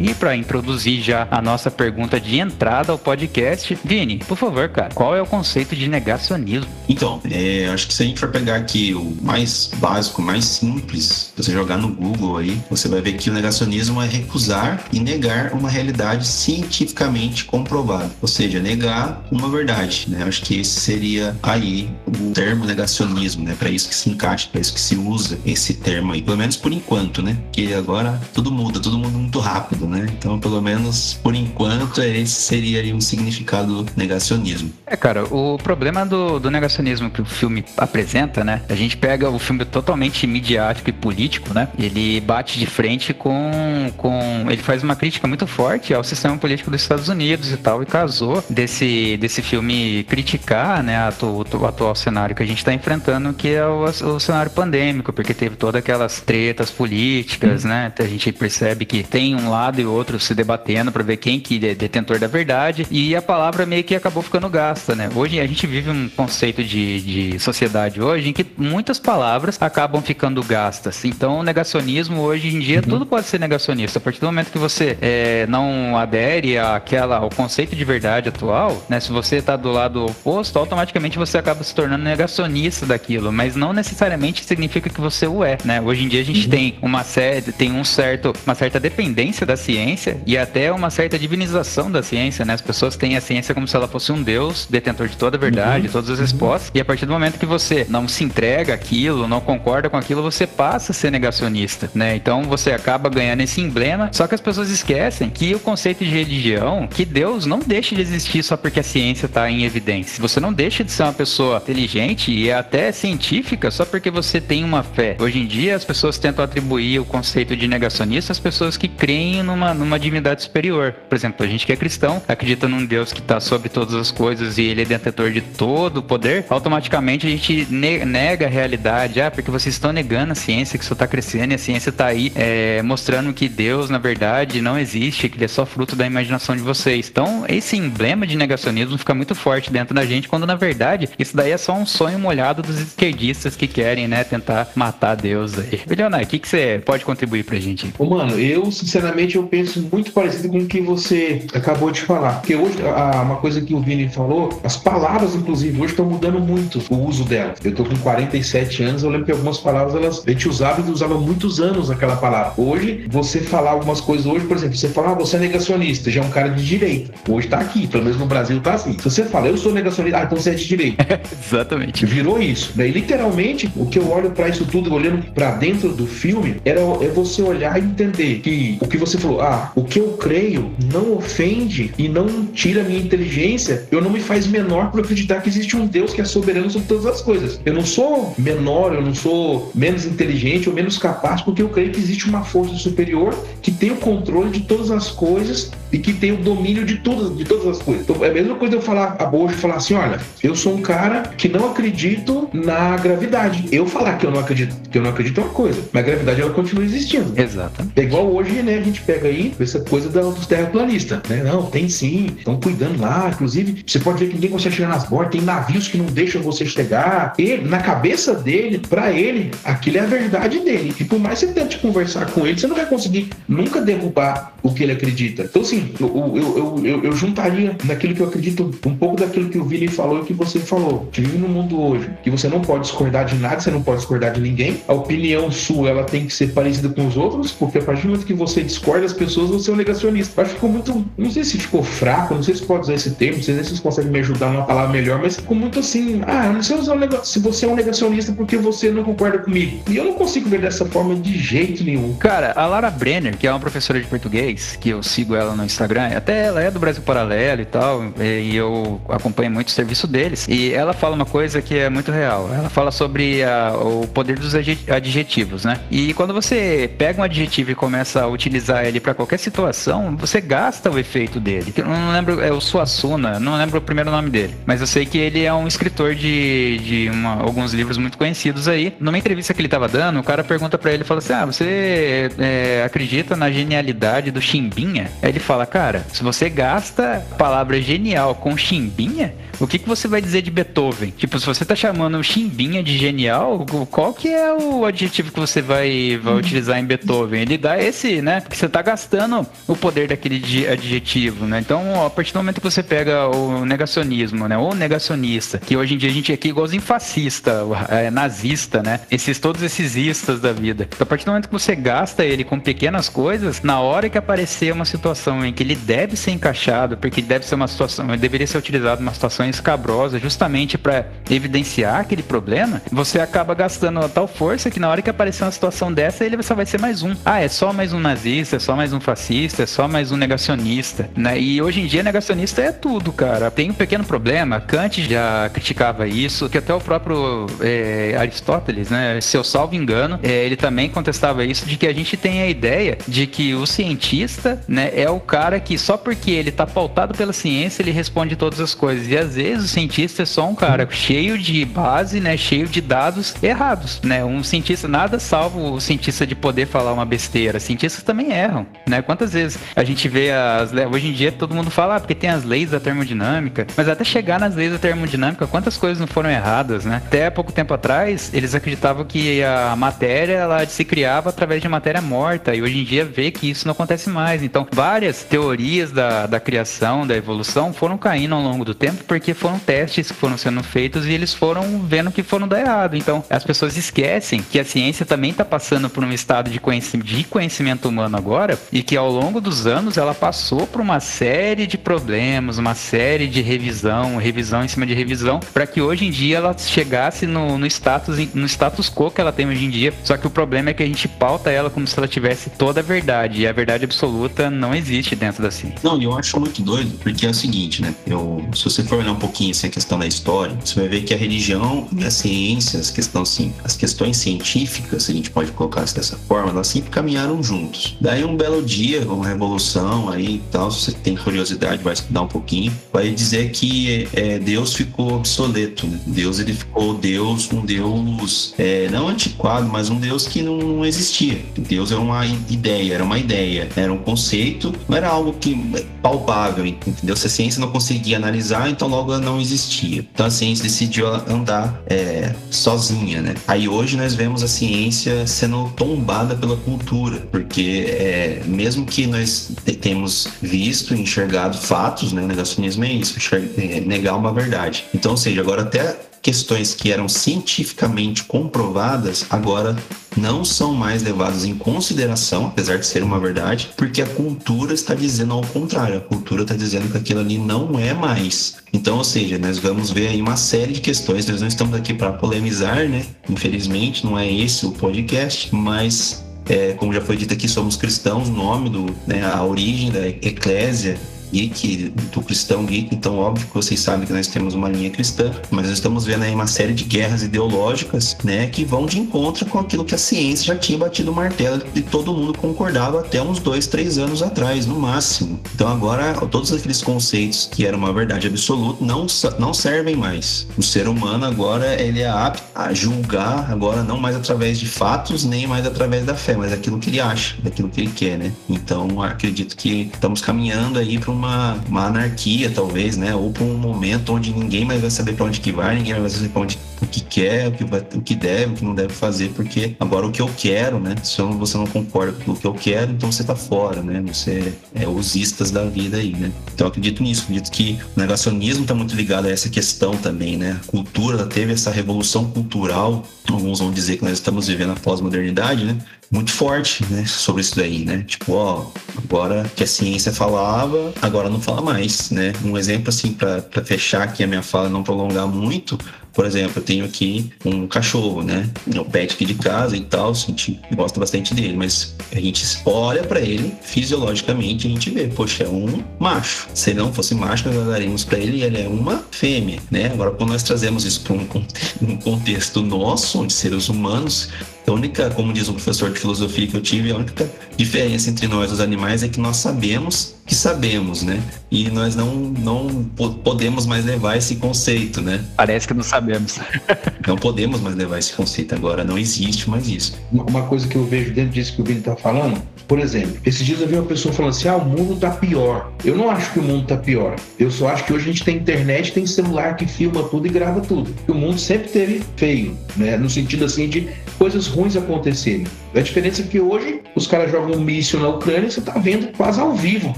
E 0.01 0.15
para 0.15 0.35
introduzir 0.35 0.99
já 1.03 1.27
a 1.29 1.39
nossa 1.43 1.69
pergunta 1.69 2.19
de 2.19 2.39
entrada 2.39 2.91
ao 2.91 2.97
podcast, 2.97 3.77
Vini, 3.85 4.17
por 4.17 4.35
favor, 4.35 4.67
cara, 4.67 4.89
qual 4.95 5.15
é 5.15 5.21
o 5.21 5.27
conceito 5.27 5.75
de 5.75 5.87
negacionismo? 5.87 6.67
Então, 6.89 7.21
é, 7.29 7.69
acho 7.71 7.87
que 7.87 7.93
se 7.93 8.01
a 8.01 8.05
gente 8.07 8.19
for 8.19 8.29
pegar 8.29 8.55
aqui 8.55 8.95
o 8.95 9.15
mais 9.21 9.69
básico, 9.77 10.19
mais 10.19 10.45
simples, 10.45 11.31
você 11.37 11.51
jogar 11.51 11.77
no 11.77 11.89
Google 11.89 12.37
aí, 12.37 12.59
você 12.67 12.87
vai 12.87 12.99
ver 12.99 13.13
que 13.13 13.29
o 13.29 13.33
negacionismo 13.33 14.01
é 14.01 14.07
recusar 14.07 14.83
e 14.91 14.99
negar 14.99 15.53
uma 15.53 15.69
realidade 15.69 16.27
cientificamente 16.27 17.45
comprovada, 17.45 18.09
ou 18.19 18.27
seja, 18.27 18.59
negar 18.59 19.23
uma 19.31 19.49
verdade, 19.49 20.07
né? 20.07 20.23
Acho 20.23 20.41
que 20.41 20.59
esse 20.59 20.79
seria 20.79 21.35
aí 21.43 21.91
o 22.07 22.31
termo 22.31 22.65
negacionismo, 22.65 23.45
né? 23.45 23.55
Para 23.57 23.69
isso 23.69 23.87
que 23.87 23.95
se 23.95 24.09
encaixa, 24.09 24.49
para 24.51 24.61
isso 24.61 24.73
que 24.73 24.81
se 24.81 24.95
usa 24.95 25.37
esse 25.45 25.75
termo 25.75 26.13
aí, 26.13 26.23
pelo 26.23 26.37
menos 26.37 26.57
por 26.57 26.73
enquanto, 26.73 27.21
né? 27.21 27.37
Porque 27.43 27.71
agora 27.75 28.19
tudo 28.33 28.51
muda, 28.51 28.79
tudo 28.79 28.97
muda 28.97 29.15
muito 29.15 29.39
rápido, 29.39 29.90
né? 29.91 30.07
Então, 30.17 30.39
pelo 30.39 30.61
menos 30.61 31.19
por 31.21 31.35
enquanto, 31.35 32.01
esse 32.01 32.41
seria 32.41 32.95
um 32.95 33.01
significado 33.01 33.83
do 33.83 33.91
negacionismo. 33.95 34.71
É, 34.87 34.95
cara, 34.95 35.25
o 35.25 35.57
problema 35.57 36.05
do, 36.05 36.39
do 36.39 36.49
negacionismo 36.49 37.09
que 37.09 37.21
o 37.21 37.25
filme 37.25 37.63
apresenta, 37.77 38.43
né? 38.43 38.61
A 38.69 38.75
gente 38.75 38.97
pega 38.97 39.29
o 39.29 39.37
filme 39.37 39.65
totalmente 39.65 40.25
midiático 40.25 40.89
e 40.89 40.93
político, 40.93 41.53
né? 41.53 41.67
Ele 41.77 42.19
bate 42.21 42.57
de 42.57 42.65
frente 42.65 43.13
com, 43.13 43.91
com. 43.97 44.45
Ele 44.49 44.61
faz 44.61 44.81
uma 44.83 44.95
crítica 44.95 45.27
muito 45.27 45.45
forte 45.45 45.93
ao 45.93 46.03
sistema 46.03 46.37
político 46.37 46.71
dos 46.71 46.81
Estados 46.81 47.09
Unidos 47.09 47.51
e 47.51 47.57
tal, 47.57 47.83
e 47.83 47.85
casou 47.85 48.43
desse, 48.49 49.17
desse 49.17 49.41
filme 49.41 50.05
criticar, 50.05 50.81
né, 50.81 50.97
atu, 50.97 51.45
o 51.53 51.65
atual 51.65 51.93
cenário 51.95 52.35
que 52.35 52.43
a 52.43 52.45
gente 52.45 52.59
está 52.59 52.73
enfrentando, 52.73 53.33
que 53.33 53.49
é 53.49 53.65
o, 53.65 53.83
o 53.83 54.19
cenário 54.19 54.51
pandêmico, 54.51 55.11
porque 55.11 55.33
teve 55.33 55.55
todas 55.55 55.79
aquelas 55.79 56.21
tretas 56.21 56.71
políticas, 56.71 57.65
hum. 57.65 57.69
né? 57.69 57.91
A 57.97 58.03
gente 58.03 58.31
percebe 58.31 58.85
que 58.85 59.03
tem 59.03 59.35
um 59.35 59.49
lado 59.49 59.80
e 59.81 59.85
outro 59.85 60.19
se 60.19 60.33
debatendo 60.33 60.91
para 60.91 61.03
ver 61.03 61.17
quem 61.17 61.39
que 61.39 61.55
é 61.65 61.75
detentor 61.75 62.19
da 62.19 62.27
verdade 62.27 62.87
e 62.89 63.15
a 63.15 63.21
palavra 63.21 63.65
meio 63.65 63.83
que 63.83 63.95
acabou 63.95 64.23
ficando 64.23 64.49
gasta, 64.49 64.95
né? 64.95 65.09
Hoje 65.15 65.39
a 65.39 65.47
gente 65.47 65.65
vive 65.67 65.89
um 65.89 66.09
conceito 66.09 66.63
de, 66.63 67.01
de 67.01 67.39
sociedade 67.39 68.01
hoje 68.01 68.29
em 68.29 68.33
que 68.33 68.45
muitas 68.57 68.99
palavras 68.99 69.61
acabam 69.61 70.01
ficando 70.01 70.43
gastas. 70.43 71.03
Então, 71.05 71.39
o 71.39 71.43
negacionismo 71.43 72.21
hoje 72.21 72.55
em 72.55 72.59
dia 72.59 72.77
uhum. 72.77 72.89
tudo 72.89 73.05
pode 73.05 73.25
ser 73.25 73.39
negacionista. 73.39 73.99
A 73.99 74.01
partir 74.01 74.19
do 74.19 74.27
momento 74.27 74.51
que 74.51 74.57
você 74.57 74.97
é, 75.01 75.45
não 75.47 75.97
adere 75.97 76.57
àquela, 76.57 77.17
ao 77.17 77.29
conceito 77.29 77.75
de 77.75 77.83
verdade 77.83 78.29
atual, 78.29 78.83
né? 78.87 78.99
Se 78.99 79.11
você 79.11 79.37
está 79.37 79.55
do 79.55 79.71
lado 79.71 80.05
oposto, 80.05 80.57
automaticamente 80.57 81.17
você 81.17 81.37
acaba 81.37 81.63
se 81.63 81.73
tornando 81.73 82.03
negacionista 82.03 82.85
daquilo, 82.85 83.31
mas 83.31 83.55
não 83.55 83.73
necessariamente 83.73 84.43
significa 84.43 84.89
que 84.89 85.01
você 85.01 85.27
o 85.27 85.43
é, 85.43 85.57
né? 85.63 85.81
Hoje 85.81 86.03
em 86.03 86.07
dia 86.07 86.21
a 86.21 86.25
gente 86.25 86.45
uhum. 86.45 86.49
tem 86.49 86.77
uma 86.81 87.03
série, 87.03 87.51
tem 87.51 87.71
um 87.71 87.83
certo, 87.83 88.33
uma 88.45 88.55
certa 88.55 88.79
dependência 88.79 89.45
da 89.45 89.55
ciência 89.55 89.70
ciência 89.71 90.17
e 90.25 90.37
até 90.37 90.71
uma 90.71 90.89
certa 90.89 91.17
divinização 91.17 91.89
da 91.89 92.03
ciência, 92.03 92.43
né? 92.43 92.53
As 92.53 92.61
pessoas 92.61 92.95
têm 92.95 93.15
a 93.15 93.21
ciência 93.21 93.53
como 93.53 93.67
se 93.67 93.75
ela 93.75 93.87
fosse 93.87 94.11
um 94.11 94.21
deus, 94.21 94.67
detentor 94.69 95.07
de 95.07 95.15
toda 95.15 95.37
a 95.37 95.39
verdade, 95.39 95.87
uhum. 95.87 95.93
todas 95.93 96.09
as 96.09 96.19
respostas. 96.19 96.69
Uhum. 96.69 96.73
E 96.75 96.81
a 96.81 96.85
partir 96.85 97.05
do 97.05 97.13
momento 97.13 97.39
que 97.39 97.45
você 97.45 97.85
não 97.89 98.07
se 98.07 98.23
entrega 98.23 98.73
aquilo, 98.73 99.27
não 99.27 99.39
concorda 99.39 99.89
com 99.89 99.97
aquilo, 99.97 100.21
você 100.21 100.45
passa 100.45 100.91
a 100.91 100.95
ser 100.95 101.11
negacionista, 101.11 101.89
né? 101.95 102.15
Então 102.15 102.43
você 102.43 102.71
acaba 102.71 103.09
ganhando 103.09 103.41
esse 103.41 103.61
emblema. 103.61 104.09
Só 104.11 104.27
que 104.27 104.35
as 104.35 104.41
pessoas 104.41 104.69
esquecem 104.69 105.29
que 105.29 105.55
o 105.55 105.59
conceito 105.59 106.03
de 106.03 106.11
religião, 106.11 106.87
que 106.87 107.05
Deus 107.05 107.45
não 107.45 107.59
deixa 107.59 107.95
de 107.95 108.01
existir 108.01 108.43
só 108.43 108.57
porque 108.57 108.79
a 108.79 108.83
ciência 108.83 109.27
está 109.27 109.49
em 109.49 109.63
evidência. 109.63 110.21
Você 110.21 110.39
não 110.39 110.51
deixa 110.51 110.83
de 110.83 110.91
ser 110.91 111.03
uma 111.03 111.13
pessoa 111.13 111.57
inteligente 111.57 112.31
e 112.31 112.51
até 112.51 112.91
científica 112.91 113.71
só 113.71 113.85
porque 113.85 114.11
você 114.11 114.41
tem 114.41 114.63
uma 114.63 114.83
fé. 114.83 115.15
Hoje 115.19 115.39
em 115.39 115.45
dia 115.45 115.75
as 115.75 115.85
pessoas 115.85 116.17
tentam 116.17 116.43
atribuir 116.43 116.99
o 116.99 117.05
conceito 117.05 117.55
de 117.55 117.67
negacionista 117.67 118.31
às 118.31 118.39
pessoas 118.39 118.75
que 118.75 118.87
creem 118.87 119.43
numa 119.43 119.60
numa, 119.73 119.99
divindade 119.99 120.43
superior. 120.43 120.93
Por 121.07 121.15
exemplo, 121.15 121.45
a 121.45 121.49
gente 121.49 121.65
que 121.65 121.71
é 121.71 121.75
cristão, 121.75 122.21
acredita 122.27 122.67
num 122.67 122.85
Deus 122.85 123.13
que 123.13 123.19
está 123.19 123.39
sobre 123.39 123.69
todas 123.69 123.93
as 123.95 124.11
coisas 124.11 124.57
e 124.57 124.63
ele 124.63 124.81
é 124.81 124.85
detentor 124.85 125.31
de 125.31 125.41
todo 125.41 125.97
o 125.97 126.03
poder, 126.03 126.45
automaticamente 126.49 127.27
a 127.27 127.29
gente 127.29 127.67
nega 127.69 128.45
a 128.45 128.49
realidade. 128.49 129.21
Ah, 129.21 129.29
porque 129.29 129.51
vocês 129.51 129.75
estão 129.75 129.91
negando 129.91 130.31
a 130.31 130.35
ciência 130.35 130.77
que 130.77 130.83
isso 130.83 130.93
está 130.93 131.07
crescendo 131.07 131.51
e 131.51 131.55
a 131.55 131.57
ciência 131.57 131.89
está 131.89 132.07
aí 132.07 132.31
é, 132.35 132.81
mostrando 132.81 133.33
que 133.33 133.47
Deus, 133.47 133.89
na 133.89 133.97
verdade, 133.97 134.61
não 134.61 134.77
existe, 134.77 135.29
que 135.29 135.37
ele 135.37 135.45
é 135.45 135.47
só 135.47 135.65
fruto 135.65 135.95
da 135.95 136.05
imaginação 136.05 136.55
de 136.55 136.61
vocês. 136.61 137.09
Então, 137.09 137.45
esse 137.47 137.77
emblema 137.77 138.25
de 138.25 138.35
negacionismo 138.35 138.97
fica 138.97 139.13
muito 139.13 139.35
forte 139.35 139.71
dentro 139.71 139.93
da 139.93 140.05
gente, 140.05 140.27
quando 140.27 140.45
na 140.45 140.55
verdade 140.55 141.09
isso 141.17 141.35
daí 141.35 141.51
é 141.51 141.57
só 141.57 141.73
um 141.73 141.85
sonho 141.85 142.19
molhado 142.19 142.61
dos 142.61 142.79
esquerdistas 142.79 143.55
que 143.55 143.67
querem, 143.67 144.07
né, 144.07 144.23
tentar 144.23 144.69
matar 144.75 145.15
Deus 145.15 145.57
aí. 145.57 145.81
O 146.23 146.27
que, 146.27 146.39
que 146.39 146.47
você 146.47 146.81
pode 146.85 147.05
contribuir 147.05 147.43
pra 147.43 147.59
gente? 147.59 147.93
Ô, 147.97 148.05
mano, 148.05 148.39
eu 148.39 148.71
sinceramente 148.71 149.37
eu 149.41 149.47
penso 149.47 149.87
muito 149.91 150.11
parecido 150.11 150.49
com 150.49 150.59
o 150.59 150.65
que 150.65 150.79
você 150.81 151.43
acabou 151.53 151.91
de 151.91 152.01
falar. 152.01 152.33
Porque 152.33 152.55
hoje, 152.55 152.75
a, 152.83 153.21
uma 153.21 153.37
coisa 153.37 153.59
que 153.61 153.73
o 153.73 153.79
Vini 153.79 154.07
falou, 154.07 154.61
as 154.63 154.77
palavras, 154.77 155.35
inclusive, 155.35 155.79
hoje 155.79 155.93
estão 155.93 156.05
mudando 156.05 156.39
muito 156.39 156.81
o 156.89 157.07
uso 157.07 157.23
delas. 157.23 157.57
Eu 157.63 157.73
tô 157.73 157.83
com 157.83 157.95
47 157.97 158.83
anos, 158.83 159.03
eu 159.03 159.09
lembro 159.09 159.25
que 159.25 159.31
algumas 159.31 159.57
palavras 159.57 159.95
elas, 159.95 160.23
a 160.25 160.31
gente 160.31 160.47
usava 160.47 160.81
e 160.81 160.91
usava 160.91 161.15
muitos 161.15 161.59
anos 161.59 161.89
aquela 161.89 162.15
palavra. 162.15 162.53
Hoje, 162.57 163.05
você 163.09 163.39
falar 163.39 163.71
algumas 163.71 163.99
coisas 163.99 164.25
hoje, 164.25 164.45
por 164.45 164.57
exemplo, 164.57 164.75
você 164.75 164.89
fala, 164.89 165.11
ah, 165.11 165.15
você 165.15 165.37
é 165.37 165.39
negacionista, 165.39 166.11
já 166.11 166.21
é 166.21 166.23
um 166.23 166.29
cara 166.29 166.49
de 166.49 166.65
direita. 166.65 167.11
Hoje 167.27 167.47
tá 167.47 167.57
aqui, 167.57 167.87
pelo 167.87 168.03
menos 168.03 168.19
no 168.19 168.25
Brasil 168.25 168.59
tá 168.61 168.73
assim. 168.73 168.93
Se 168.93 169.03
você 169.03 169.23
fala, 169.25 169.47
eu 169.47 169.57
sou 169.57 169.73
negacionista, 169.73 170.19
ah, 170.19 170.23
então 170.23 170.37
você 170.37 170.51
é 170.51 170.53
de 170.53 170.67
direita. 170.67 171.21
Exatamente. 171.45 172.05
Virou 172.05 172.41
isso. 172.41 172.73
Daí, 172.75 172.91
literalmente, 172.91 173.71
o 173.75 173.85
que 173.85 173.97
eu 173.97 174.09
olho 174.11 174.31
para 174.31 174.49
isso 174.49 174.65
tudo, 174.65 174.93
olhando 174.93 175.23
para 175.33 175.51
dentro 175.51 175.89
do 175.89 176.05
filme, 176.05 176.57
era, 176.63 176.79
é 176.79 177.07
você 177.07 177.41
olhar 177.41 177.77
e 177.81 177.85
entender 177.85 178.39
que 178.39 178.77
o 178.79 178.87
que 178.87 178.97
você 178.97 179.17
falou, 179.17 179.30
ah, 179.39 179.71
o 179.75 179.83
que 179.83 179.99
eu 179.99 180.09
creio 180.13 180.71
não 180.91 181.15
ofende 181.15 181.93
e 181.97 182.07
não 182.07 182.45
tira 182.47 182.81
a 182.81 182.83
minha 182.83 182.99
inteligência, 182.99 183.87
eu 183.91 184.01
não 184.01 184.09
me 184.09 184.19
faz 184.19 184.47
menor 184.47 184.91
por 184.91 185.01
acreditar 185.01 185.41
que 185.41 185.49
existe 185.49 185.75
um 185.75 185.85
Deus 185.85 186.13
que 186.13 186.21
é 186.21 186.25
soberano 186.25 186.69
sobre 186.69 186.87
todas 186.87 187.05
as 187.05 187.21
coisas. 187.21 187.59
Eu 187.65 187.73
não 187.73 187.85
sou 187.85 188.33
menor, 188.37 188.93
eu 188.93 189.01
não 189.01 189.13
sou 189.13 189.71
menos 189.75 190.05
inteligente 190.05 190.67
ou 190.67 190.75
menos 190.75 190.97
capaz, 190.97 191.41
porque 191.41 191.61
eu 191.61 191.69
creio 191.69 191.91
que 191.91 191.99
existe 191.99 192.27
uma 192.27 192.43
força 192.43 192.75
superior 192.75 193.33
que 193.61 193.71
tem 193.71 193.91
o 193.91 193.97
controle 193.97 194.49
de 194.49 194.61
todas 194.61 194.91
as 194.91 195.09
coisas 195.09 195.71
e 195.91 195.97
que 195.97 196.13
tem 196.13 196.31
o 196.31 196.37
domínio 196.37 196.85
de 196.85 196.97
todas, 196.97 197.35
de 197.35 197.43
todas 197.43 197.67
as 197.67 197.81
coisas. 197.81 198.03
Então, 198.03 198.23
é 198.23 198.29
a 198.29 198.33
mesma 198.33 198.55
coisa 198.55 198.75
eu 198.75 198.81
falar 198.81 199.15
a 199.19 199.29
hoje 199.35 199.55
falar 199.55 199.75
assim: 199.75 199.93
olha, 199.93 200.19
eu 200.43 200.55
sou 200.55 200.75
um 200.75 200.81
cara 200.81 201.21
que 201.37 201.47
não 201.47 201.69
acredito 201.69 202.49
na 202.53 202.97
gravidade. 202.97 203.65
Eu 203.71 203.85
falar 203.85 204.17
que 204.17 204.25
eu 204.25 204.31
não 204.31 204.39
acredito, 204.39 204.75
que 204.89 204.97
eu 204.97 205.01
não 205.01 205.09
acredito 205.09 205.39
é 205.39 205.43
uma 205.43 205.53
coisa, 205.53 205.81
mas 205.91 206.03
a 206.03 206.07
gravidade 206.07 206.41
ela 206.41 206.53
continua 206.53 206.83
existindo. 206.83 207.39
Exato. 207.39 207.91
É 207.95 208.01
igual 208.01 208.31
hoje, 208.33 208.61
né? 208.61 208.77
A 208.77 208.81
gente 208.81 209.01
pega 209.01 209.20
aí 209.27 209.53
essa 209.59 209.79
coisa 209.79 210.09
dos 210.09 210.47
terraplanistas, 210.47 211.21
né? 211.29 211.43
Não, 211.43 211.65
tem 211.65 211.89
sim, 211.89 212.31
estão 212.37 212.59
cuidando 212.59 212.99
lá. 212.99 213.29
Inclusive, 213.33 213.83
você 213.85 213.99
pode 213.99 214.19
ver 214.19 214.27
que 214.29 214.35
ninguém 214.35 214.49
consegue 214.49 214.75
chegar 214.75 214.89
nas 214.89 215.07
bordas, 215.07 215.31
tem 215.31 215.41
navios 215.41 215.87
que 215.87 215.97
não 215.97 216.05
deixam 216.05 216.41
você 216.41 216.65
chegar. 216.65 217.33
Ele, 217.37 217.67
na 217.67 217.79
cabeça 217.79 218.33
dele, 218.33 218.79
para 218.79 219.11
ele, 219.11 219.51
aquilo 219.63 219.97
é 219.97 220.01
a 220.01 220.05
verdade 220.05 220.59
dele. 220.59 220.93
E 220.99 221.03
por 221.03 221.19
mais 221.19 221.39
que 221.39 221.47
você 221.47 221.53
tente 221.53 221.77
conversar 221.79 222.25
com 222.31 222.45
ele, 222.45 222.59
você 222.59 222.67
não 222.67 222.75
vai 222.75 222.85
conseguir 222.85 223.29
nunca 223.47 223.81
derrubar 223.81 224.53
o 224.63 224.73
que 224.73 224.83
ele 224.83 224.91
acredita. 224.91 225.43
Então, 225.43 225.61
assim, 225.61 225.93
eu, 225.99 226.33
eu, 226.35 226.85
eu, 226.85 227.03
eu 227.03 227.11
juntaria 227.13 227.75
naquilo 227.83 228.13
que 228.13 228.21
eu 228.21 228.27
acredito, 228.27 228.71
um 228.85 228.95
pouco 228.95 229.17
daquilo 229.17 229.49
que 229.49 229.57
o 229.57 229.65
Vili 229.65 229.87
falou 229.87 230.21
e 230.21 230.25
que 230.25 230.33
você 230.33 230.59
falou. 230.59 231.07
Que 231.11 231.21
vive 231.21 231.37
no 231.37 231.47
mundo 231.47 231.79
hoje, 231.81 232.09
que 232.23 232.29
você 232.29 232.47
não 232.47 232.61
pode 232.61 232.83
discordar 232.83 233.25
de 233.25 233.35
nada, 233.35 233.59
você 233.59 233.71
não 233.71 233.81
pode 233.81 233.99
discordar 233.99 234.33
de 234.33 234.41
ninguém. 234.41 234.81
A 234.87 234.93
opinião 234.93 235.51
sua, 235.51 235.89
ela 235.89 236.03
tem 236.03 236.25
que 236.25 236.33
ser 236.33 236.51
parecida 236.53 236.89
com 236.89 237.07
os 237.07 237.17
outros, 237.17 237.51
porque 237.51 237.79
a 237.79 237.81
partir 237.81 238.03
do 238.03 238.09
momento 238.09 238.25
que 238.25 238.33
você 238.33 238.61
discorda 238.61 239.05
das 239.11 239.13
pessoas, 239.13 239.49
você 239.49 239.69
é 239.69 239.73
um 239.73 239.77
negacionista. 239.77 240.41
Acho 240.41 240.51
que 240.51 240.55
ficou 240.55 240.69
muito, 240.69 241.05
não 241.17 241.29
sei 241.29 241.43
se 241.43 241.57
ficou 241.57 241.83
fraco, 241.83 242.33
não 242.33 242.43
sei 242.43 242.55
se 242.55 242.63
pode 242.63 242.83
usar 242.83 242.93
esse 242.93 243.11
termo, 243.11 243.37
não 243.37 243.43
sei 243.43 243.55
se 243.55 243.65
vocês 243.65 243.79
conseguem 243.79 244.11
me 244.11 244.19
ajudar 244.19 244.49
numa 244.49 244.65
palavra 244.65 244.91
melhor, 244.91 245.19
mas 245.21 245.35
ficou 245.35 245.55
muito 245.55 245.79
assim, 245.79 246.21
ah, 246.25 246.47
eu 246.47 246.53
não 246.53 246.63
sei 246.63 246.77
usar 246.77 246.95
um 246.95 246.99
negócio, 246.99 247.25
se 247.25 247.39
você 247.39 247.65
é 247.65 247.69
um 247.69 247.75
negacionista 247.75 248.31
porque 248.31 248.57
você 248.57 248.89
não 248.91 249.03
concorda 249.03 249.39
comigo. 249.39 249.81
E 249.89 249.97
eu 249.97 250.05
não 250.05 250.13
consigo 250.13 250.49
ver 250.49 250.61
dessa 250.61 250.85
forma 250.85 251.15
de 251.15 251.37
jeito 251.37 251.83
nenhum. 251.83 252.13
Cara, 252.15 252.53
a 252.55 252.65
Lara 252.65 252.89
Brenner, 252.89 253.37
que 253.37 253.47
é 253.47 253.51
uma 253.51 253.59
professora 253.59 253.99
de 253.99 254.07
português, 254.07 254.77
que 254.79 254.89
eu 254.89 255.03
sigo 255.03 255.35
ela 255.35 255.55
no 255.55 255.65
Instagram, 255.65 256.07
até 256.15 256.45
ela 256.45 256.61
é 256.61 256.71
do 256.71 256.79
Brasil 256.79 257.01
Paralelo 257.03 257.61
e 257.61 257.65
tal, 257.65 258.03
e 258.19 258.55
eu 258.55 259.01
acompanho 259.09 259.51
muito 259.51 259.67
o 259.67 259.71
serviço 259.71 260.07
deles, 260.07 260.47
e 260.47 260.73
ela 260.73 260.93
fala 260.93 261.15
uma 261.15 261.25
coisa 261.25 261.61
que 261.61 261.77
é 261.77 261.89
muito 261.89 262.11
real. 262.11 262.49
Ela 262.53 262.69
fala 262.69 262.91
sobre 262.91 263.43
a, 263.43 263.73
o 263.75 264.07
poder 264.07 264.37
dos 264.39 264.55
adjetivos, 264.55 265.65
né? 265.65 265.79
E 265.89 266.13
quando 266.13 266.33
você 266.33 266.89
pega 266.97 267.21
um 267.21 267.23
adjetivo 267.23 267.71
e 267.71 267.75
começa 267.75 268.21
a 268.21 268.27
utilizar 268.27 268.85
ele 268.85 268.99
para 269.01 269.13
qualquer 269.13 269.37
situação, 269.37 270.15
você 270.15 270.39
gasta 270.39 270.89
o 270.89 270.97
efeito 270.97 271.39
dele. 271.39 271.73
Eu 271.75 271.85
não 271.85 272.11
lembro, 272.11 272.41
é 272.41 272.51
o 272.51 272.61
Suassuna, 272.61 273.39
não 273.39 273.57
lembro 273.57 273.79
o 273.79 273.81
primeiro 273.81 274.11
nome 274.11 274.29
dele, 274.29 274.55
mas 274.65 274.81
eu 274.81 274.87
sei 274.87 275.05
que 275.05 275.17
ele 275.17 275.43
é 275.43 275.53
um 275.53 275.67
escritor 275.67 276.15
de, 276.15 276.77
de 276.79 277.09
uma, 277.09 277.41
alguns 277.41 277.73
livros 277.73 277.97
muito 277.97 278.17
conhecidos 278.17 278.67
aí. 278.67 278.95
Numa 278.99 279.17
entrevista 279.17 279.53
que 279.53 279.61
ele 279.61 279.67
tava 279.67 279.87
dando, 279.87 280.19
o 280.19 280.23
cara 280.23 280.43
pergunta 280.43 280.77
para 280.77 280.91
ele, 280.91 281.03
fala 281.03 281.19
assim, 281.19 281.33
ah, 281.33 281.45
você 281.45 282.29
é, 282.37 282.83
acredita 282.85 283.35
na 283.35 283.51
genialidade 283.51 284.31
do 284.31 284.41
Chimbinha? 284.41 285.11
Aí 285.21 285.29
ele 285.29 285.39
fala, 285.39 285.65
cara, 285.65 286.05
se 286.11 286.23
você 286.23 286.49
gasta 286.49 287.25
a 287.31 287.35
palavra 287.35 287.81
genial 287.81 288.35
com 288.35 288.55
Chimbinha, 288.55 289.33
o 289.61 289.67
que, 289.67 289.77
que 289.77 289.87
você 289.87 290.07
vai 290.07 290.21
dizer 290.21 290.41
de 290.41 290.49
Beethoven? 290.49 291.13
Tipo, 291.15 291.39
se 291.39 291.45
você 291.45 291.63
tá 291.63 291.75
chamando 291.75 292.17
o 292.17 292.23
Chimbinha 292.23 292.81
de 292.81 292.97
genial, 292.97 293.63
qual 293.91 294.11
que 294.11 294.27
é 294.27 294.51
o 294.51 294.85
adjetivo 294.85 295.31
que 295.31 295.39
você 295.39 295.61
vai, 295.61 296.19
vai 296.21 296.33
utilizar 296.33 296.79
em 296.79 296.85
Beethoven? 296.85 297.41
Ele 297.41 297.57
dá 297.59 297.81
esse, 297.81 298.23
né? 298.23 298.41
Porque 298.41 298.55
você 298.55 298.67
tá 298.67 298.81
gastando 298.91 299.47
o 299.67 299.75
poder 299.75 300.09
daquele 300.09 300.67
adjetivo, 300.67 301.45
né? 301.45 301.59
Então, 301.59 302.05
a 302.05 302.09
partir 302.09 302.33
do 302.33 302.39
momento 302.39 302.59
que 302.59 302.69
você 302.69 302.83
pega 302.83 303.27
o 303.29 303.65
negacionismo, 303.65 304.49
né? 304.49 304.57
Ou 304.57 304.75
negacionista, 304.75 305.59
que 305.59 305.77
hoje 305.77 305.93
em 305.93 305.97
dia 305.97 306.09
a 306.09 306.13
gente 306.13 306.29
é 306.31 306.35
aqui 306.35 306.49
igualzinho 306.49 306.81
fascista, 306.81 307.61
é, 307.87 308.11
nazista, 308.11 308.83
né? 308.83 308.99
Esses, 309.09 309.39
todos 309.39 309.61
esses 309.61 309.95
istas 309.95 310.41
da 310.41 310.51
vida. 310.51 310.89
Então, 310.93 311.03
a 311.03 311.05
partir 311.05 311.23
do 311.23 311.29
momento 311.29 311.47
que 311.47 311.53
você 311.53 311.73
gasta 311.73 312.25
ele 312.25 312.43
com 312.43 312.59
pequenas 312.59 313.07
coisas, 313.07 313.61
na 313.61 313.79
hora 313.79 314.09
que 314.09 314.17
aparecer 314.17 314.73
uma 314.73 314.83
situação 314.83 315.45
em 315.45 315.53
que 315.53 315.63
ele 315.63 315.75
deve 315.75 316.17
ser 316.17 316.31
encaixado, 316.31 316.97
porque 316.97 317.21
deve 317.21 317.45
ser 317.45 317.55
uma 317.55 317.69
situação, 317.69 318.09
ele 318.09 318.17
deveria 318.17 318.45
ser 318.45 318.57
utilizado 318.57 319.01
numa 319.01 319.13
situação 319.13 319.47
escabrosa 319.47 320.19
justamente 320.19 320.77
para 320.77 321.05
evidenciar 321.29 322.01
aquele 322.01 322.23
problema, 322.23 322.81
você 322.91 323.21
acaba 323.21 323.53
gastando 323.53 324.07
tal 324.09 324.27
força 324.27 324.69
que 324.69 324.81
na 324.81 324.89
hora 324.89 325.01
que 325.01 325.09
aparecer 325.09 325.45
uma 325.45 325.51
situação 325.51 325.93
dessa, 325.93 326.25
ele 326.25 326.41
só 326.43 326.55
vai 326.55 326.65
ser 326.65 326.79
mais 326.79 327.03
um. 327.03 327.15
Ah, 327.23 327.39
é 327.39 327.47
só 327.47 327.71
mais 327.71 327.93
um 327.93 327.99
nazista, 327.99 328.57
é 328.57 328.59
só 328.59 328.75
mais 328.75 328.80
um 328.93 328.99
fascista, 328.99 329.63
é 329.63 329.65
só 329.65 329.87
mais 329.87 330.11
um 330.11 330.17
negacionista, 330.17 331.09
né? 331.15 331.39
E 331.39 331.61
hoje 331.61 331.81
em 331.81 331.85
dia 331.85 332.03
negacionista 332.03 332.61
é 332.61 332.71
tudo, 332.71 333.11
cara. 333.13 333.51
Tem 333.51 333.69
um 333.69 333.73
pequeno 333.73 334.03
problema, 334.03 334.59
Kant 334.59 335.03
já 335.03 335.49
criticava 335.53 336.07
isso, 336.07 336.49
que 336.49 336.57
até 336.57 336.73
o 336.73 336.79
próprio 336.79 337.45
é, 337.59 338.15
Aristóteles, 338.17 338.89
né, 338.89 339.19
se 339.21 339.37
eu 339.37 339.43
salvo 339.43 339.75
engano, 339.75 340.19
é, 340.23 340.45
ele 340.45 340.55
também 340.55 340.89
contestava 340.89 341.45
isso 341.45 341.65
de 341.65 341.77
que 341.77 341.87
a 341.87 341.93
gente 341.93 342.17
tem 342.17 342.41
a 342.41 342.47
ideia 342.47 342.97
de 343.07 343.27
que 343.27 343.53
o 343.53 343.65
cientista, 343.65 344.61
né, 344.67 344.91
é 344.95 345.09
o 345.09 345.19
cara 345.19 345.59
que 345.59 345.77
só 345.77 345.97
porque 345.97 346.31
ele 346.31 346.51
tá 346.51 346.65
pautado 346.65 347.13
pela 347.13 347.33
ciência, 347.33 347.81
ele 347.81 347.91
responde 347.91 348.35
todas 348.35 348.59
as 348.59 348.73
coisas. 348.73 349.07
E 349.07 349.17
às 349.17 349.35
vezes 349.35 349.65
o 349.65 349.67
cientista 349.67 350.23
é 350.23 350.25
só 350.25 350.47
um 350.47 350.55
cara 350.55 350.87
cheio 350.89 351.37
de 351.37 351.63
base, 351.65 352.19
né? 352.19 352.37
Cheio 352.37 352.67
de 352.67 352.81
dados 352.81 353.35
errados, 353.41 354.01
né? 354.03 354.23
Um 354.23 354.43
cientista, 354.43 354.87
nada 354.87 355.19
salvo 355.19 355.73
o 355.73 355.81
cientista 355.81 356.25
de 356.25 356.35
poder 356.35 356.67
falar 356.67 356.93
uma 356.93 357.05
besteira. 357.05 357.59
Cientistas 357.59 358.03
também 358.03 358.31
erram, 358.31 358.65
né? 358.87 359.01
Quantas 359.01 359.33
vezes 359.33 359.57
a 359.75 359.83
gente 359.83 360.07
vê 360.07 360.31
as. 360.31 360.71
Hoje 360.91 361.07
em 361.07 361.13
dia 361.13 361.31
todo 361.31 361.55
mundo 361.55 361.71
fala, 361.71 361.95
ah, 361.95 361.99
porque 361.99 362.15
tem 362.15 362.29
as 362.29 362.43
leis 362.43 362.71
da 362.71 362.79
termodinâmica, 362.79 363.67
mas 363.75 363.87
até 363.87 364.03
chegar 364.03 364.39
nas 364.39 364.55
leis 364.55 364.71
da 364.71 364.77
termodinâmica, 364.77 365.47
quantas 365.47 365.77
coisas 365.77 365.99
não 365.99 366.07
foram 366.07 366.29
erradas, 366.29 366.85
né? 366.85 367.01
Até 367.05 367.29
pouco 367.29 367.51
tempo 367.51 367.73
atrás, 367.73 368.31
eles 368.33 368.53
acreditavam 368.53 369.05
que 369.05 369.43
a 369.43 369.75
matéria 369.75 370.33
ela 370.33 370.65
se 370.65 370.83
criava 370.83 371.29
através 371.29 371.61
de 371.61 371.69
matéria 371.69 372.01
morta, 372.01 372.53
e 372.55 372.61
hoje 372.61 372.79
em 372.79 372.83
dia 372.83 373.05
vê 373.05 373.31
que 373.31 373.49
isso 373.49 373.65
não 373.65 373.71
acontece 373.71 374.09
mais. 374.09 374.43
Então, 374.43 374.67
várias 374.71 375.23
teorias 375.23 375.91
da, 375.91 376.25
da 376.25 376.39
criação, 376.39 377.07
da 377.07 377.15
evolução, 377.15 377.73
foram 377.73 377.97
caindo 377.97 378.35
ao 378.35 378.41
longo 378.41 378.65
do 378.65 378.73
tempo, 378.73 379.03
porque 379.05 379.33
foram 379.33 379.59
testes 379.59 380.11
que 380.11 380.17
foram 380.17 380.37
sendo 380.37 380.63
feitos 380.63 381.05
e 381.05 381.11
eles 381.11 381.33
foram 381.33 381.81
vendo 381.83 382.11
que 382.11 382.23
foram 382.23 382.47
dar 382.47 382.59
errado. 382.59 382.95
Então, 382.95 383.23
as 383.29 383.43
pessoas 383.43 383.77
esquecem 383.77 384.41
que 384.41 384.59
a 384.59 384.65
ciência 384.65 385.05
também 385.05 385.31
está 385.31 385.45
passando 385.45 385.89
por 385.89 386.03
um 386.03 386.11
estado 386.11 386.49
de 386.49 386.59
conhecimento, 386.59 387.07
de 387.07 387.23
conhecimento 387.23 387.87
humano 387.87 388.17
agora 388.17 388.50
e 388.71 388.81
que 388.83 388.97
ao 388.97 389.11
longo 389.11 389.41
dos 389.41 389.67
anos 389.67 389.97
ela 389.97 390.13
passou 390.13 390.65
por 390.67 390.81
uma 390.81 390.99
série 390.99 391.67
de 391.67 391.77
problemas, 391.77 392.57
uma 392.57 392.75
série 392.75 393.27
de 393.27 393.41
revisão, 393.41 394.17
revisão 394.17 394.63
em 394.63 394.67
cima 394.67 394.85
de 394.85 394.93
revisão, 394.93 395.39
para 395.53 395.67
que 395.67 395.81
hoje 395.81 396.05
em 396.05 396.11
dia 396.11 396.37
ela 396.37 396.55
chegasse 396.57 397.25
no, 397.27 397.57
no, 397.57 397.65
status, 397.67 398.17
no 398.33 398.45
status 398.45 398.89
quo 398.89 399.11
que 399.11 399.21
ela 399.21 399.31
tem 399.31 399.47
hoje 399.47 399.65
em 399.65 399.69
dia. 399.69 399.93
Só 400.03 400.17
que 400.17 400.27
o 400.27 400.29
problema 400.29 400.69
é 400.69 400.73
que 400.73 400.83
a 400.83 400.85
gente 400.85 401.07
pauta 401.07 401.49
ela 401.51 401.69
como 401.69 401.85
se 401.87 401.97
ela 401.97 402.07
tivesse 402.07 402.49
toda 402.49 402.79
a 402.79 402.83
verdade 402.83 403.41
e 403.41 403.47
a 403.47 403.51
verdade 403.51 403.85
absoluta 403.85 404.49
não 404.49 404.73
existe 404.73 405.15
dentro 405.15 405.43
da 405.43 405.51
ciência. 405.51 405.79
Não, 405.83 406.01
eu 406.01 406.17
acho 406.17 406.39
muito 406.39 406.61
doido, 406.61 406.97
porque 406.99 407.25
é 407.25 407.29
o 407.29 407.33
seguinte, 407.33 407.81
né? 407.81 407.93
Eu, 408.05 408.45
se 408.53 408.63
você 408.63 408.83
for 408.83 408.99
olhar 408.99 409.11
um 409.11 409.19
pouquinho 409.19 409.51
assim, 409.51 409.67
a 409.67 409.69
questão 409.69 409.99
da 409.99 410.07
história, 410.07 410.55
você 410.63 410.79
vai 410.79 410.87
ver 410.87 411.01
que 411.01 411.13
a 411.13 411.17
religião 411.17 411.87
e 411.95 412.03
a 412.03 412.11
ciência, 412.11 412.79
as 412.79 412.89
questões, 412.89 413.29
assim, 413.29 413.53
as 413.63 413.75
questões 413.75 414.17
científicas, 414.17 415.03
se 415.03 415.11
a 415.11 415.15
gente 415.15 415.29
pode 415.29 415.51
colocar 415.51 415.81
dessa 415.81 416.17
forma, 416.27 416.51
elas 416.51 416.67
sempre 416.67 416.91
caminharam 416.91 417.41
juntos. 417.41 417.97
Daí 417.99 418.23
um 418.23 418.37
belo 418.41 418.63
dia, 418.63 419.03
uma 419.03 419.27
revolução 419.27 420.09
aí 420.09 420.37
e 420.37 420.41
tal, 420.51 420.71
se 420.71 420.85
você 420.85 420.91
tem 420.93 421.15
curiosidade, 421.15 421.83
vai 421.83 421.93
estudar 421.93 422.23
um 422.23 422.27
pouquinho, 422.27 422.73
vai 422.91 423.11
dizer 423.11 423.51
que 423.51 424.07
é, 424.13 424.39
Deus 424.39 424.73
ficou 424.73 425.13
obsoleto. 425.13 425.85
Né? 425.85 425.99
Deus 426.07 426.39
ele 426.39 426.53
ficou 426.53 426.95
Deus, 426.95 427.51
um 427.51 427.63
Deus 427.63 428.55
é, 428.57 428.89
não 428.89 429.07
antiquado, 429.07 429.67
mas 429.69 429.91
um 429.91 429.99
Deus 429.99 430.27
que 430.27 430.41
não 430.41 430.83
existia. 430.83 431.39
Deus 431.55 431.91
era 431.91 432.01
uma 432.01 432.25
ideia, 432.25 432.95
era 432.95 433.03
uma 433.03 433.19
ideia, 433.19 433.69
era 433.75 433.93
um 433.93 433.99
conceito, 433.99 434.73
não 434.89 434.97
era 434.97 435.07
algo 435.07 435.33
que 435.33 435.55
palpável, 436.01 436.65
entendeu? 436.65 437.15
Se 437.15 437.27
a 437.27 437.29
ciência 437.29 437.61
não 437.61 437.69
conseguia 437.69 438.17
analisar, 438.17 438.69
então 438.71 438.87
logo 438.87 439.15
não 439.19 439.39
existia. 439.39 440.03
Então 440.13 440.25
a 440.25 440.31
ciência 440.31 440.63
decidiu 440.63 441.07
andar 441.07 441.79
é, 441.85 442.33
sozinha, 442.49 443.21
né? 443.21 443.35
Aí 443.47 443.69
hoje 443.69 443.95
nós 443.95 444.15
vemos 444.15 444.41
a 444.41 444.47
ciência 444.47 445.27
sendo 445.27 445.69
tombada 445.75 446.35
pela 446.35 446.57
cultura, 446.57 447.19
porque 447.31 447.85
é, 447.87 448.30
mesmo 448.45 448.85
que 448.85 449.05
nós 449.07 449.51
temos 449.81 450.27
visto 450.41 450.93
enxergado 450.93 451.57
fatos, 451.57 452.11
né? 452.11 452.25
Negacionismo 452.25 452.83
é 452.83 452.93
isso, 452.93 453.17
é 453.57 453.79
negar 453.81 454.15
uma 454.15 454.33
verdade. 454.33 454.85
Então, 454.93 455.11
ou 455.11 455.17
seja, 455.17 455.41
agora 455.41 455.63
até 455.63 455.97
questões 456.21 456.73
que 456.73 456.91
eram 456.91 457.09
cientificamente 457.09 458.23
comprovadas 458.23 459.25
agora 459.29 459.75
não 460.15 460.43
são 460.43 460.73
mais 460.73 461.01
levadas 461.01 461.45
em 461.45 461.55
consideração, 461.55 462.47
apesar 462.47 462.77
de 462.77 462.85
ser 462.85 463.01
uma 463.01 463.19
verdade, 463.19 463.69
porque 463.77 464.01
a 464.01 464.05
cultura 464.05 464.73
está 464.73 464.93
dizendo 464.93 465.33
ao 465.33 465.41
contrário. 465.41 465.97
A 465.97 466.01
cultura 466.01 466.43
está 466.43 466.53
dizendo 466.53 466.91
que 466.91 466.97
aquilo 466.97 467.21
ali 467.21 467.37
não 467.37 467.79
é 467.79 467.93
mais. 467.93 468.57
Então, 468.73 468.97
ou 468.97 469.03
seja, 469.03 469.37
nós 469.37 469.57
vamos 469.57 469.89
ver 469.89 470.09
aí 470.09 470.21
uma 470.21 470.35
série 470.35 470.73
de 470.73 470.81
questões. 470.81 471.25
Nós 471.25 471.39
não 471.39 471.47
estamos 471.47 471.73
aqui 471.73 471.93
para 471.93 472.11
polemizar, 472.11 472.87
né? 472.89 473.05
Infelizmente, 473.29 474.05
não 474.05 474.19
é 474.19 474.29
esse 474.29 474.65
o 474.65 474.71
podcast, 474.71 475.53
mas 475.55 476.23
é, 476.49 476.73
como 476.73 476.93
já 476.93 477.01
foi 477.01 477.15
dito 477.17 477.33
aqui, 477.33 477.47
somos 477.47 477.75
cristãos, 477.75 478.29
o 478.29 478.31
nome 478.31 478.69
do, 478.69 478.85
né, 479.05 479.23
a 479.23 479.43
origem 479.43 479.91
da 479.91 480.07
eclésia 480.07 480.97
geek, 481.31 481.93
do 482.11 482.21
cristão 482.21 482.65
geek, 482.65 482.93
então 482.93 483.17
óbvio 483.17 483.47
que 483.47 483.53
vocês 483.53 483.79
sabem 483.79 484.05
que 484.05 484.13
nós 484.13 484.27
temos 484.27 484.53
uma 484.53 484.69
linha 484.69 484.89
cristã, 484.89 485.31
mas 485.49 485.65
nós 485.65 485.73
estamos 485.73 486.05
vendo 486.05 486.23
aí 486.23 486.33
uma 486.33 486.47
série 486.47 486.73
de 486.73 486.83
guerras 486.83 487.23
ideológicas, 487.23 488.17
né, 488.23 488.47
que 488.47 488.63
vão 488.63 488.85
de 488.85 488.99
encontro 488.99 489.45
com 489.45 489.59
aquilo 489.59 489.85
que 489.85 489.95
a 489.95 489.97
ciência 489.97 490.45
já 490.45 490.55
tinha 490.55 490.77
batido 490.77 491.11
o 491.11 491.15
martelo 491.15 491.61
e 491.75 491.81
todo 491.81 492.13
mundo 492.13 492.37
concordava 492.37 492.99
até 492.99 493.21
uns 493.21 493.39
dois, 493.39 493.67
três 493.67 493.97
anos 493.97 494.21
atrás, 494.21 494.65
no 494.65 494.79
máximo. 494.79 495.39
Então 495.53 495.67
agora 495.67 496.13
todos 496.27 496.51
aqueles 496.53 496.81
conceitos 496.81 497.49
que 497.51 497.65
eram 497.65 497.77
uma 497.77 497.93
verdade 497.93 498.27
absoluta 498.27 498.83
não, 498.83 499.05
não 499.39 499.53
servem 499.53 499.95
mais. 499.95 500.47
O 500.57 500.63
ser 500.63 500.87
humano 500.87 501.25
agora 501.25 501.79
ele 501.81 502.01
é 502.01 502.09
apto 502.09 502.43
a 502.53 502.73
julgar 502.73 503.51
agora 503.51 503.83
não 503.83 503.99
mais 503.99 504.15
através 504.15 504.59
de 504.59 504.67
fatos 504.67 505.23
nem 505.23 505.47
mais 505.47 505.65
através 505.65 506.05
da 506.05 506.15
fé, 506.15 506.35
mas 506.35 506.51
daquilo 506.51 506.79
que 506.79 506.89
ele 506.89 506.99
acha, 506.99 507.35
daquilo 507.41 507.69
que 507.69 507.81
ele 507.81 507.91
quer, 507.91 508.17
né? 508.17 508.31
Então 508.49 509.01
acredito 509.01 509.55
que 509.55 509.89
estamos 509.93 510.21
caminhando 510.21 510.79
aí 510.79 510.97
para 510.97 511.11
um 511.11 511.15
uma, 511.21 511.53
uma 511.67 511.85
anarquia, 511.85 512.49
talvez, 512.49 512.97
né? 512.97 513.13
Ou 513.15 513.31
para 513.31 513.43
um 513.43 513.57
momento 513.57 514.13
onde 514.13 514.33
ninguém 514.33 514.65
mais 514.65 514.81
vai 514.81 514.89
saber 514.89 515.13
para 515.13 515.25
onde 515.25 515.39
que 515.39 515.51
vai, 515.51 515.75
ninguém 515.75 515.93
mais 515.93 516.03
vai 516.03 516.11
saber 516.11 516.29
para 516.29 516.41
onde 516.41 516.59
o 516.81 516.87
que 516.87 517.01
quer, 517.01 517.47
o 517.47 517.51
que, 517.51 517.63
vai, 517.63 517.79
o 517.93 518.01
que 518.01 518.15
deve, 518.15 518.53
o 518.53 518.55
que 518.55 518.65
não 518.65 518.73
deve 518.73 518.93
fazer, 518.93 519.29
porque 519.29 519.75
agora 519.79 520.07
o 520.07 520.11
que 520.11 520.21
eu 520.21 520.29
quero, 520.35 520.79
né? 520.79 520.95
Se 521.03 521.21
você 521.21 521.57
não 521.57 521.67
concorda 521.67 522.13
com 522.25 522.31
o 522.31 522.35
que 522.35 522.45
eu 522.45 522.53
quero, 522.53 522.91
então 522.91 523.11
você 523.11 523.23
tá 523.23 523.35
fora, 523.35 523.81
né? 523.83 524.01
Você 524.07 524.53
é 524.73 524.87
os 524.87 525.15
istas 525.15 525.51
da 525.51 525.63
vida 525.65 525.97
aí, 525.97 526.13
né? 526.13 526.31
Então 526.53 526.65
eu 526.65 526.69
acredito 526.69 527.03
nisso, 527.03 527.23
acredito 527.23 527.51
que 527.51 527.77
o 527.95 527.99
negacionismo 527.99 528.63
está 528.63 528.73
muito 528.73 528.95
ligado 528.95 529.27
a 529.27 529.29
essa 529.29 529.47
questão 529.47 529.95
também, 529.97 530.37
né? 530.37 530.59
A 530.59 530.65
cultura 530.65 531.27
teve 531.27 531.53
essa 531.53 531.69
revolução 531.69 532.25
cultural, 532.25 533.03
alguns 533.29 533.59
vão 533.59 533.71
dizer 533.71 533.97
que 533.97 534.03
nós 534.03 534.13
estamos 534.13 534.47
vivendo 534.47 534.71
a 534.71 534.75
pós-modernidade, 534.75 535.65
né? 535.65 535.77
Muito 536.11 536.31
forte, 536.31 536.85
né, 536.89 537.05
sobre 537.05 537.41
isso 537.41 537.55
daí, 537.55 537.85
né? 537.85 538.03
Tipo, 538.05 538.33
ó, 538.33 538.69
agora 538.97 539.49
que 539.55 539.63
a 539.63 539.67
ciência 539.67 540.11
falava, 540.11 540.93
agora 541.01 541.29
não 541.29 541.39
fala 541.39 541.61
mais, 541.61 542.11
né? 542.11 542.33
Um 542.43 542.57
exemplo 542.57 542.89
assim 542.89 543.13
para 543.13 543.41
fechar 543.63 544.03
aqui 544.03 544.21
a 544.21 544.27
minha 544.27 544.43
fala, 544.43 544.67
não 544.67 544.83
prolongar 544.83 545.25
muito, 545.25 545.79
por 546.13 546.25
exemplo, 546.25 546.53
eu 546.57 546.63
tenho 546.63 546.85
aqui 546.85 547.31
um 547.45 547.67
cachorro, 547.67 548.21
né? 548.21 548.49
É 548.73 548.83
pet 548.83 549.13
aqui 549.13 549.25
de 549.25 549.35
casa 549.35 549.77
e 549.77 549.81
tal, 549.81 550.11
a 550.11 550.13
gente 550.13 550.59
gosta 550.75 550.99
bastante 550.99 551.33
dele, 551.33 551.55
mas 551.55 551.95
a 552.11 552.19
gente 552.19 552.45
olha 552.65 553.03
para 553.03 553.21
ele, 553.21 553.53
fisiologicamente, 553.61 554.67
a 554.67 554.69
gente 554.69 554.89
vê, 554.89 555.07
poxa, 555.07 555.43
é 555.43 555.47
um 555.47 555.83
macho. 555.99 556.47
Se 556.53 556.73
não 556.73 556.91
fosse 556.91 557.15
macho, 557.15 557.47
nós 557.47 557.57
olharemos 557.67 558.03
para 558.03 558.19
ele 558.19 558.41
ele 558.41 558.61
é 558.61 558.67
uma 558.67 559.03
fêmea, 559.11 559.59
né? 559.69 559.87
Agora, 559.93 560.11
quando 560.11 560.31
nós 560.31 560.43
trazemos 560.43 560.85
isso 560.85 561.01
para 561.01 561.13
um, 561.13 561.27
um 561.81 561.97
contexto 561.97 562.61
nosso, 562.61 563.21
onde 563.21 563.33
seres 563.33 563.69
humanos, 563.69 564.29
a 564.67 564.71
única, 564.71 565.09
como 565.09 565.33
diz 565.33 565.49
um 565.49 565.53
professor 565.53 565.91
de 565.91 565.99
filosofia 565.99 566.47
que 566.47 566.55
eu 566.55 566.61
tive, 566.61 566.91
a 566.91 566.95
única 566.95 567.29
diferença 567.57 568.09
entre 568.09 568.27
nós 568.27 568.51
e 568.51 568.53
os 568.53 568.59
animais 568.59 569.03
é 569.03 569.07
que 569.07 569.19
nós 569.19 569.37
sabemos 569.37 570.15
que 570.31 570.35
sabemos, 570.35 571.03
né? 571.03 571.21
E 571.51 571.69
nós 571.69 571.93
não, 571.93 572.15
não 572.15 572.85
podemos 573.21 573.65
mais 573.65 573.83
levar 573.83 574.15
esse 574.15 574.37
conceito, 574.37 575.01
né? 575.01 575.21
Parece 575.35 575.67
que 575.67 575.73
não 575.73 575.83
sabemos. 575.83 576.39
não 577.05 577.17
podemos 577.17 577.59
mais 577.59 577.75
levar 577.75 577.99
esse 577.99 578.13
conceito 578.13 578.55
agora, 578.55 578.81
não 578.85 578.97
existe 578.97 579.49
mais 579.49 579.67
isso. 579.67 579.93
Uma 580.09 580.43
coisa 580.43 580.65
que 580.69 580.77
eu 580.77 580.85
vejo 580.85 581.13
dentro 581.13 581.31
disso 581.31 581.53
que 581.53 581.59
o 581.59 581.65
Billy 581.65 581.79
está 581.79 581.97
falando, 581.97 582.41
por 582.71 582.79
exemplo, 582.79 583.17
esses 583.25 583.45
dias 583.45 583.59
eu 583.59 583.67
vi 583.67 583.75
uma 583.75 583.83
pessoa 583.83 584.13
falando 584.13 584.31
assim: 584.31 584.47
ah, 584.47 584.55
o 584.55 584.63
mundo 584.63 584.95
tá 584.95 585.09
pior. 585.09 585.73
Eu 585.83 585.93
não 585.93 586.09
acho 586.09 586.31
que 586.31 586.39
o 586.39 586.41
mundo 586.41 586.65
tá 586.65 586.77
pior. 586.77 587.17
Eu 587.37 587.51
só 587.51 587.67
acho 587.67 587.83
que 587.83 587.91
hoje 587.91 588.05
a 588.05 588.13
gente 588.13 588.23
tem 588.23 588.37
internet, 588.37 588.93
tem 588.93 589.05
celular 589.05 589.57
que 589.57 589.67
filma 589.67 590.03
tudo 590.03 590.25
e 590.25 590.29
grava 590.29 590.61
tudo. 590.61 590.89
O 591.05 591.13
mundo 591.13 591.37
sempre 591.37 591.67
teve 591.67 592.01
feio, 592.15 592.57
né? 592.77 592.95
No 592.95 593.09
sentido 593.09 593.43
assim 593.43 593.67
de 593.67 593.89
coisas 594.17 594.47
ruins 594.47 594.77
acontecerem. 594.77 595.45
A 595.75 595.81
diferença 595.81 596.21
é 596.21 596.25
que 596.25 596.39
hoje 596.39 596.79
os 596.95 597.07
caras 597.07 597.29
jogam 597.29 597.57
um 597.57 597.59
míssil 597.59 597.99
na 597.99 598.07
Ucrânia 598.07 598.47
e 598.47 598.51
você 598.51 598.61
tá 598.61 598.79
vendo 598.79 599.11
quase 599.17 599.41
ao 599.41 599.53
vivo. 599.53 599.93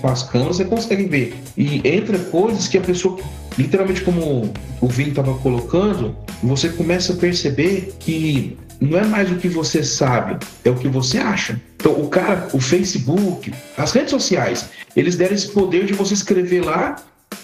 Com 0.00 0.08
as 0.08 0.24
câmeras 0.24 0.56
você 0.56 0.64
consegue 0.64 1.04
ver. 1.04 1.36
E 1.56 1.80
entra 1.88 2.18
coisas 2.18 2.66
que 2.66 2.78
a 2.78 2.80
pessoa, 2.80 3.16
literalmente 3.56 4.00
como 4.00 4.52
o 4.80 4.88
Vini 4.88 5.10
estava 5.10 5.34
colocando, 5.34 6.16
você 6.42 6.68
começa 6.68 7.12
a 7.12 7.16
perceber 7.16 7.94
que 8.00 8.58
não 8.80 8.98
é 8.98 9.04
mais 9.04 9.30
o 9.30 9.36
que 9.36 9.48
você 9.48 9.82
sabe, 9.84 10.38
é 10.64 10.70
o 10.70 10.74
que 10.74 10.88
você 10.88 11.18
acha. 11.18 11.60
Então, 11.76 11.92
o 11.92 12.08
cara, 12.08 12.48
o 12.52 12.60
Facebook, 12.60 13.52
as 13.76 13.92
redes 13.92 14.10
sociais, 14.10 14.70
eles 14.96 15.16
deram 15.16 15.34
esse 15.34 15.48
poder 15.48 15.84
de 15.84 15.92
você 15.92 16.14
escrever 16.14 16.64
lá 16.64 16.96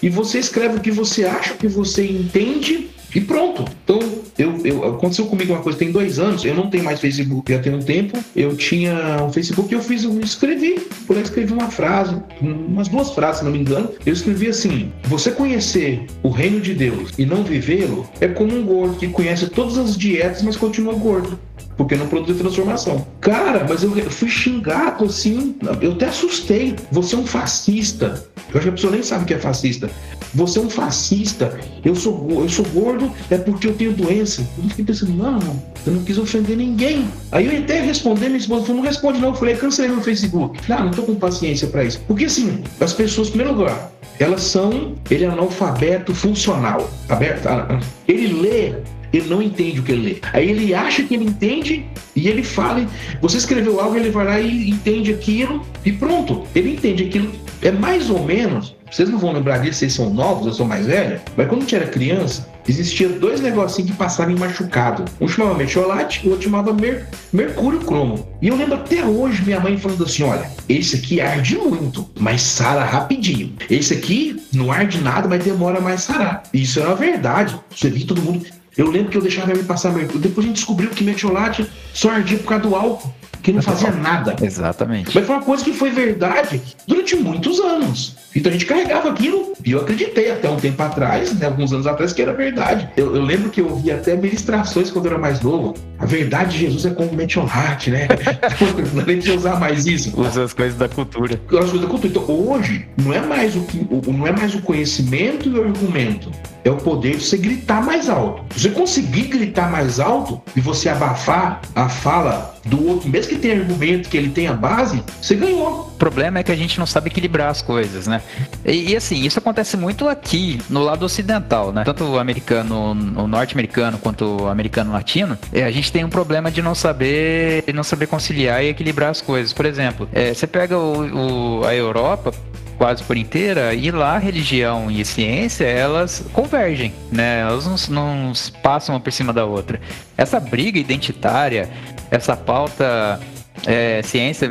e 0.02 0.09
você 0.09 0.38
escreve 0.38 0.76
o 0.76 0.81
que 0.81 0.90
você 0.90 1.25
acha, 1.25 1.55
o 1.55 1.57
que 1.57 1.69
você 1.69 2.07
entende 2.07 2.90
e 3.16 3.20
pronto. 3.23 3.64
Então, 3.82 3.99
eu, 4.37 4.61
eu, 4.62 4.85
aconteceu 4.85 5.25
comigo 5.25 5.54
uma 5.54 5.62
coisa, 5.62 5.78
tem 5.78 5.90
dois 5.90 6.18
anos, 6.18 6.44
eu 6.44 6.54
não 6.54 6.68
tenho 6.68 6.85
mais 6.85 7.00
Facebook 7.00 7.50
já 7.50 7.58
tem 7.58 7.75
um 7.75 7.80
tempo. 7.80 8.23
Eu 8.37 8.54
tinha 8.54 9.25
um 9.25 9.32
Facebook 9.32 9.73
e 9.73 9.75
eu 9.75 9.80
fiz, 9.80 10.04
eu 10.04 10.20
escrevi, 10.20 10.78
por 11.06 11.16
aí 11.16 11.23
escrevi 11.23 11.50
uma 11.50 11.70
frase, 11.70 12.14
umas 12.42 12.88
duas 12.88 13.12
frases, 13.12 13.38
se 13.38 13.44
não 13.46 13.52
me 13.52 13.61
engano. 13.61 13.88
Eu 14.04 14.12
escrevi 14.12 14.49
assim: 14.49 14.92
você 15.04 15.30
conhecer 15.30 16.04
o 16.23 16.28
reino 16.28 16.61
de 16.61 16.75
Deus 16.75 17.11
e 17.16 17.25
não 17.25 17.42
vivê-lo 17.42 18.06
é 18.20 18.28
como 18.28 18.54
um 18.54 18.62
gordo 18.62 18.96
que 18.96 19.08
conhece 19.08 19.49
todas 19.49 19.78
as 19.78 19.96
dietas, 19.96 20.42
mas 20.42 20.54
continua 20.54 20.92
gordo 20.92 21.38
porque 21.76 21.97
não 21.97 22.06
produz 22.06 22.38
transformação. 22.38 23.06
Cara, 23.21 23.66
mas 23.68 23.83
eu 23.83 23.90
fui 24.11 24.28
xingado 24.28 25.04
assim, 25.04 25.56
eu 25.80 25.92
até 25.92 26.06
assustei. 26.06 26.75
Você 26.90 27.14
é 27.14 27.18
um 27.18 27.26
fascista. 27.26 28.25
Eu 28.52 28.59
acho 28.59 28.62
que 28.62 28.68
a 28.68 28.73
pessoa 28.73 28.92
nem 28.92 29.02
sabe 29.02 29.25
o 29.25 29.26
que 29.26 29.35
é 29.35 29.38
fascista. 29.38 29.90
Você 30.35 30.59
é 30.59 30.62
um 30.62 30.71
fascista. 30.71 31.59
Eu 31.85 31.95
sou, 31.95 32.42
eu 32.42 32.49
sou 32.49 32.64
gordo 32.66 33.11
é 33.30 33.38
porque 33.38 33.66
eu 33.66 33.75
tenho 33.75 33.92
doença. 33.92 34.47
Eu 34.59 34.68
fiquei 34.71 34.85
pensando, 34.85 35.12
não, 35.12 35.38
eu 35.87 35.92
não 35.92 36.04
quis 36.04 36.18
ofender 36.18 36.56
ninguém. 36.56 37.09
Aí 37.33 37.47
eu 37.47 37.62
até 37.62 37.80
respondi, 37.80 38.26
minha 38.26 38.37
esposa 38.38 38.66
falou, 38.66 38.83
não 38.83 38.88
responde 38.88 39.18
não. 39.18 39.28
Eu 39.28 39.35
falei, 39.35 39.56
cancelei 39.56 39.90
no 39.90 40.02
Facebook. 40.02 40.59
Não, 40.68 40.85
não 40.85 40.90
tô 40.90 41.02
com 41.02 41.14
paciência 41.14 41.68
para 41.68 41.85
isso. 41.85 42.00
Porque 42.06 42.25
assim, 42.26 42.62
as 42.80 42.92
pessoas, 42.92 43.28
em 43.28 43.33
primeiro 43.33 43.56
lugar, 43.56 43.90
elas 44.18 44.42
são, 44.42 44.95
ele 45.11 45.25
é 45.25 45.28
analfabeto 45.28 46.14
funcional. 46.14 46.88
Aberto, 47.09 47.47
ah, 47.47 47.68
ah. 47.71 47.80
ele 48.09 48.40
lê 48.40 48.75
ele 49.13 49.29
não 49.29 49.43
entende 49.43 49.81
o 49.81 49.83
que 49.83 49.93
ele 49.93 50.03
lê. 50.03 50.17
Aí 50.33 50.51
ele 50.51 50.75
acha 50.75 51.03
que 51.03 51.15
ele 51.15 51.25
entende 51.25 51.87
e 52.15 52.29
ele 52.29 52.43
fala. 52.43 52.87
Você 53.21 53.39
escreveu 53.39 53.81
algo, 53.81 53.97
ele 53.97 54.11
vai 54.11 54.25
lá 54.25 54.41
e 54.41 54.71
entende 54.71 55.13
aquilo 55.13 55.65
e 55.85 55.93
pronto. 55.93 56.45
Ele 56.55 56.73
entende 56.75 57.05
aquilo. 57.05 57.33
É 57.63 57.71
mais 57.71 58.11
ou 58.11 58.25
menos. 58.25 58.77
Vocês 58.91 59.09
não 59.09 59.19
vão 59.19 59.33
lembrar 59.33 59.59
disso, 59.59 59.81
vocês 59.81 59.93
são 59.93 60.11
novos, 60.11 60.47
eu 60.47 60.53
sou 60.53 60.67
mais 60.67 60.87
velho. 60.87 61.21
Mas 61.37 61.49
quando 61.49 61.59
a 61.59 61.65
gente 61.65 61.75
era 61.75 61.87
criança, 61.87 62.49
existia 62.69 63.09
dois 63.09 63.41
negocinhos 63.41 63.91
que 63.91 63.97
passavam 63.97 64.37
machucado. 64.37 65.05
Um 65.21 65.27
chamava 65.27 65.57
metiolate 65.57 66.21
e 66.23 66.29
o 66.29 66.31
outro 66.31 66.45
chamava 66.45 66.73
mer 66.73 67.09
mercúrio 67.33 67.81
cromo. 67.81 68.27
E 68.41 68.49
eu 68.49 68.57
lembro 68.57 68.77
até 68.77 69.05
hoje 69.05 69.43
minha 69.43 69.59
mãe 69.59 69.77
falando 69.77 70.05
assim: 70.05 70.23
olha, 70.23 70.49
esse 70.69 70.97
aqui 70.97 71.21
arde 71.21 71.57
muito, 71.57 72.09
mas 72.19 72.43
sara 72.43 72.85
rapidinho. 72.85 73.53
Esse 73.69 73.95
aqui 73.95 74.41
não 74.53 74.71
arde 74.71 75.01
nada, 75.01 75.29
mas 75.29 75.43
demora 75.43 75.81
mais 75.81 76.03
sarar. 76.03 76.45
Isso 76.55 76.79
era 76.79 76.95
verdade. 76.95 77.59
Você 77.75 77.91
via 77.91 78.07
todo 78.07 78.23
mundo. 78.23 78.47
Eu 78.76 78.90
lembro 78.90 79.11
que 79.11 79.16
eu 79.16 79.23
deixava 79.23 79.52
ele 79.52 79.62
passar 79.62 79.92
mercúrio. 79.92 80.21
Depois 80.21 80.45
a 80.45 80.49
gente 80.49 80.56
descobriu 80.56 80.90
que 80.90 81.02
metiolate 81.02 81.66
só 81.95 82.11
ardia 82.11 82.38
por 82.38 82.49
causa 82.49 82.68
do 82.68 82.76
álcool, 82.76 83.12
que 83.42 83.52
não 83.52 83.62
fazia 83.62 83.90
nada. 83.90 84.37
Exatamente. 84.42 85.11
Mas 85.14 85.26
foi 85.26 85.35
uma 85.35 85.45
coisa 85.45 85.64
que 85.64 85.73
foi 85.73 85.90
verdade 85.90 86.61
durante 86.87 87.16
muitos 87.16 87.59
anos. 87.61 88.16
Então 88.37 88.50
a 88.50 88.52
gente 88.52 88.66
carregava 88.66 89.09
aquilo 89.09 89.55
e 89.64 89.73
eu 89.73 89.81
acreditei 89.81 90.31
até 90.31 90.49
um 90.49 90.57
tempo 90.57 90.81
atrás, 90.83 91.33
né, 91.33 91.47
alguns 91.47 91.73
anos 91.73 91.87
atrás, 91.87 92.12
que 92.12 92.21
era 92.21 92.35
verdade. 92.35 92.87
Eu, 92.95 93.16
eu 93.16 93.23
lembro 93.23 93.49
que 93.49 93.62
eu 93.62 93.69
ouvi 93.71 93.90
até 93.90 94.14
ministrações 94.14 94.90
quando 94.90 95.07
eu 95.07 95.12
era 95.12 95.21
mais 95.21 95.40
novo. 95.40 95.75
A 95.99 96.05
verdade 96.05 96.52
de 96.52 96.66
Jesus 96.66 96.85
é 96.85 96.90
como 96.90 97.14
metiolate, 97.14 97.90
né? 97.90 98.07
não 98.93 99.07
nem 99.07 99.19
de 99.19 99.33
usar 99.33 99.59
mais 99.59 99.87
isso. 99.87 100.12
Usa 100.21 100.45
as 100.45 100.52
coisas 100.52 100.78
da 100.78 100.87
cultura. 100.87 101.40
As 101.47 101.50
coisas 101.50 101.81
da 101.81 101.87
cultura. 101.87 102.09
Então 102.09 102.25
hoje 102.31 102.87
não 103.02 103.14
é 103.14 103.21
mais 103.21 103.57
o, 103.57 103.62
que, 103.62 103.87
não 104.12 104.26
é 104.26 104.33
mais 104.33 104.55
o 104.55 104.61
conhecimento 104.61 105.49
e 105.49 105.59
o 105.59 105.64
argumento 105.64 106.31
é 106.64 106.71
o 106.71 106.76
poder 106.76 107.16
de 107.16 107.25
você 107.25 107.37
gritar 107.37 107.83
mais 107.83 108.09
alto. 108.09 108.45
Se 108.55 108.62
você 108.62 108.71
conseguir 108.71 109.28
gritar 109.28 109.71
mais 109.71 110.00
alto 110.00 110.43
e 110.55 110.61
você 110.61 110.88
abafar 110.88 111.61
a 111.75 111.88
fala 111.88 112.57
do 112.64 112.88
outro, 112.88 113.09
mesmo 113.09 113.31
que 113.31 113.38
tenha 113.38 113.61
argumento, 113.61 114.09
que 114.09 114.16
ele 114.16 114.31
tenha 114.31 114.52
base, 114.52 115.02
você 115.23 115.37
ganhou. 115.37 115.93
O 115.95 115.99
problema 115.99 116.40
é 116.40 116.43
que 116.43 116.50
a 116.50 116.57
gente 116.57 116.78
não 116.78 116.87
sabe 116.87 117.09
equilibrar 117.09 117.50
as 117.50 117.62
coisas, 117.62 118.09
né? 118.09 118.21
E, 118.64 118.92
e, 118.92 118.97
assim, 118.97 119.25
isso 119.25 119.38
acontece 119.38 119.76
muito 119.76 120.09
aqui, 120.09 120.61
no 120.68 120.80
lado 120.83 121.04
ocidental, 121.04 121.73
né? 121.73 121.85
Tanto 121.85 122.04
o 122.04 122.18
americano, 122.18 122.92
o 123.16 123.26
norte-americano, 123.26 123.99
quanto 123.99 124.42
o 124.42 124.49
americano 124.49 124.92
latino, 124.92 125.38
é, 125.52 125.62
a 125.62 125.71
gente 125.71 125.92
tem 125.92 126.04
um 126.04 126.11
problema 126.11 126.50
de 126.50 126.62
não 126.62 126.75
saber, 126.75 127.64
não 127.75 127.85
saber 127.85 128.06
conciliar 128.06 128.64
e 128.64 128.68
equilibrar 128.68 129.11
as 129.11 129.21
coisas. 129.21 129.52
Por 129.52 129.66
exemplo, 129.66 130.09
é, 130.12 130.33
você 130.35 130.47
pega 130.47 130.76
o, 130.76 131.61
o, 131.61 131.64
a 131.64 131.75
Europa, 131.75 132.33
quase 132.76 133.02
por 133.02 133.16
inteira, 133.16 133.75
e 133.75 133.90
lá 133.90 134.18
religião 134.18 134.90
e 134.90 135.04
ciência, 135.04 135.64
elas 135.64 136.25
convergem, 136.33 136.92
né? 137.11 137.40
Elas 137.40 137.88
não, 137.88 138.26
não 138.26 138.33
passam 138.62 138.95
uma 138.95 139.00
por 139.00 139.12
cima 139.12 139.33
da 139.33 139.45
outra. 139.45 139.80
Essa 140.16 140.38
briga 140.38 140.78
identitária, 140.78 141.68
essa 142.11 142.37
pauta 142.37 143.21
é, 143.65 144.03
ciência 144.03 144.49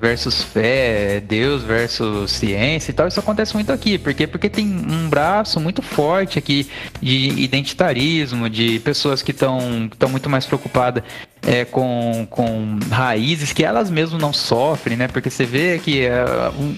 versus 0.00 0.42
fé, 0.42 1.20
Deus 1.20 1.62
versus 1.62 2.30
ciência 2.30 2.90
e 2.90 2.94
tal, 2.94 3.08
isso 3.08 3.18
acontece 3.20 3.54
muito 3.54 3.72
aqui. 3.72 3.98
Por 3.98 4.14
quê? 4.14 4.26
Porque 4.26 4.48
tem 4.48 4.66
um 4.66 5.08
braço 5.08 5.58
muito 5.58 5.82
forte 5.82 6.38
aqui 6.38 6.68
de 7.00 7.28
identitarismo, 7.40 8.48
de 8.48 8.78
pessoas 8.80 9.22
que 9.22 9.32
estão 9.32 9.58
muito 10.10 10.30
mais 10.30 10.46
preocupadas 10.46 11.02
é, 11.46 11.64
com, 11.64 12.26
com 12.30 12.78
raízes 12.90 13.52
que 13.52 13.64
elas 13.64 13.90
mesmas 13.90 14.20
não 14.20 14.32
sofrem, 14.32 14.96
né? 14.96 15.08
Porque 15.08 15.30
você 15.30 15.44
vê 15.44 15.78
que 15.78 16.04
é, 16.04 16.24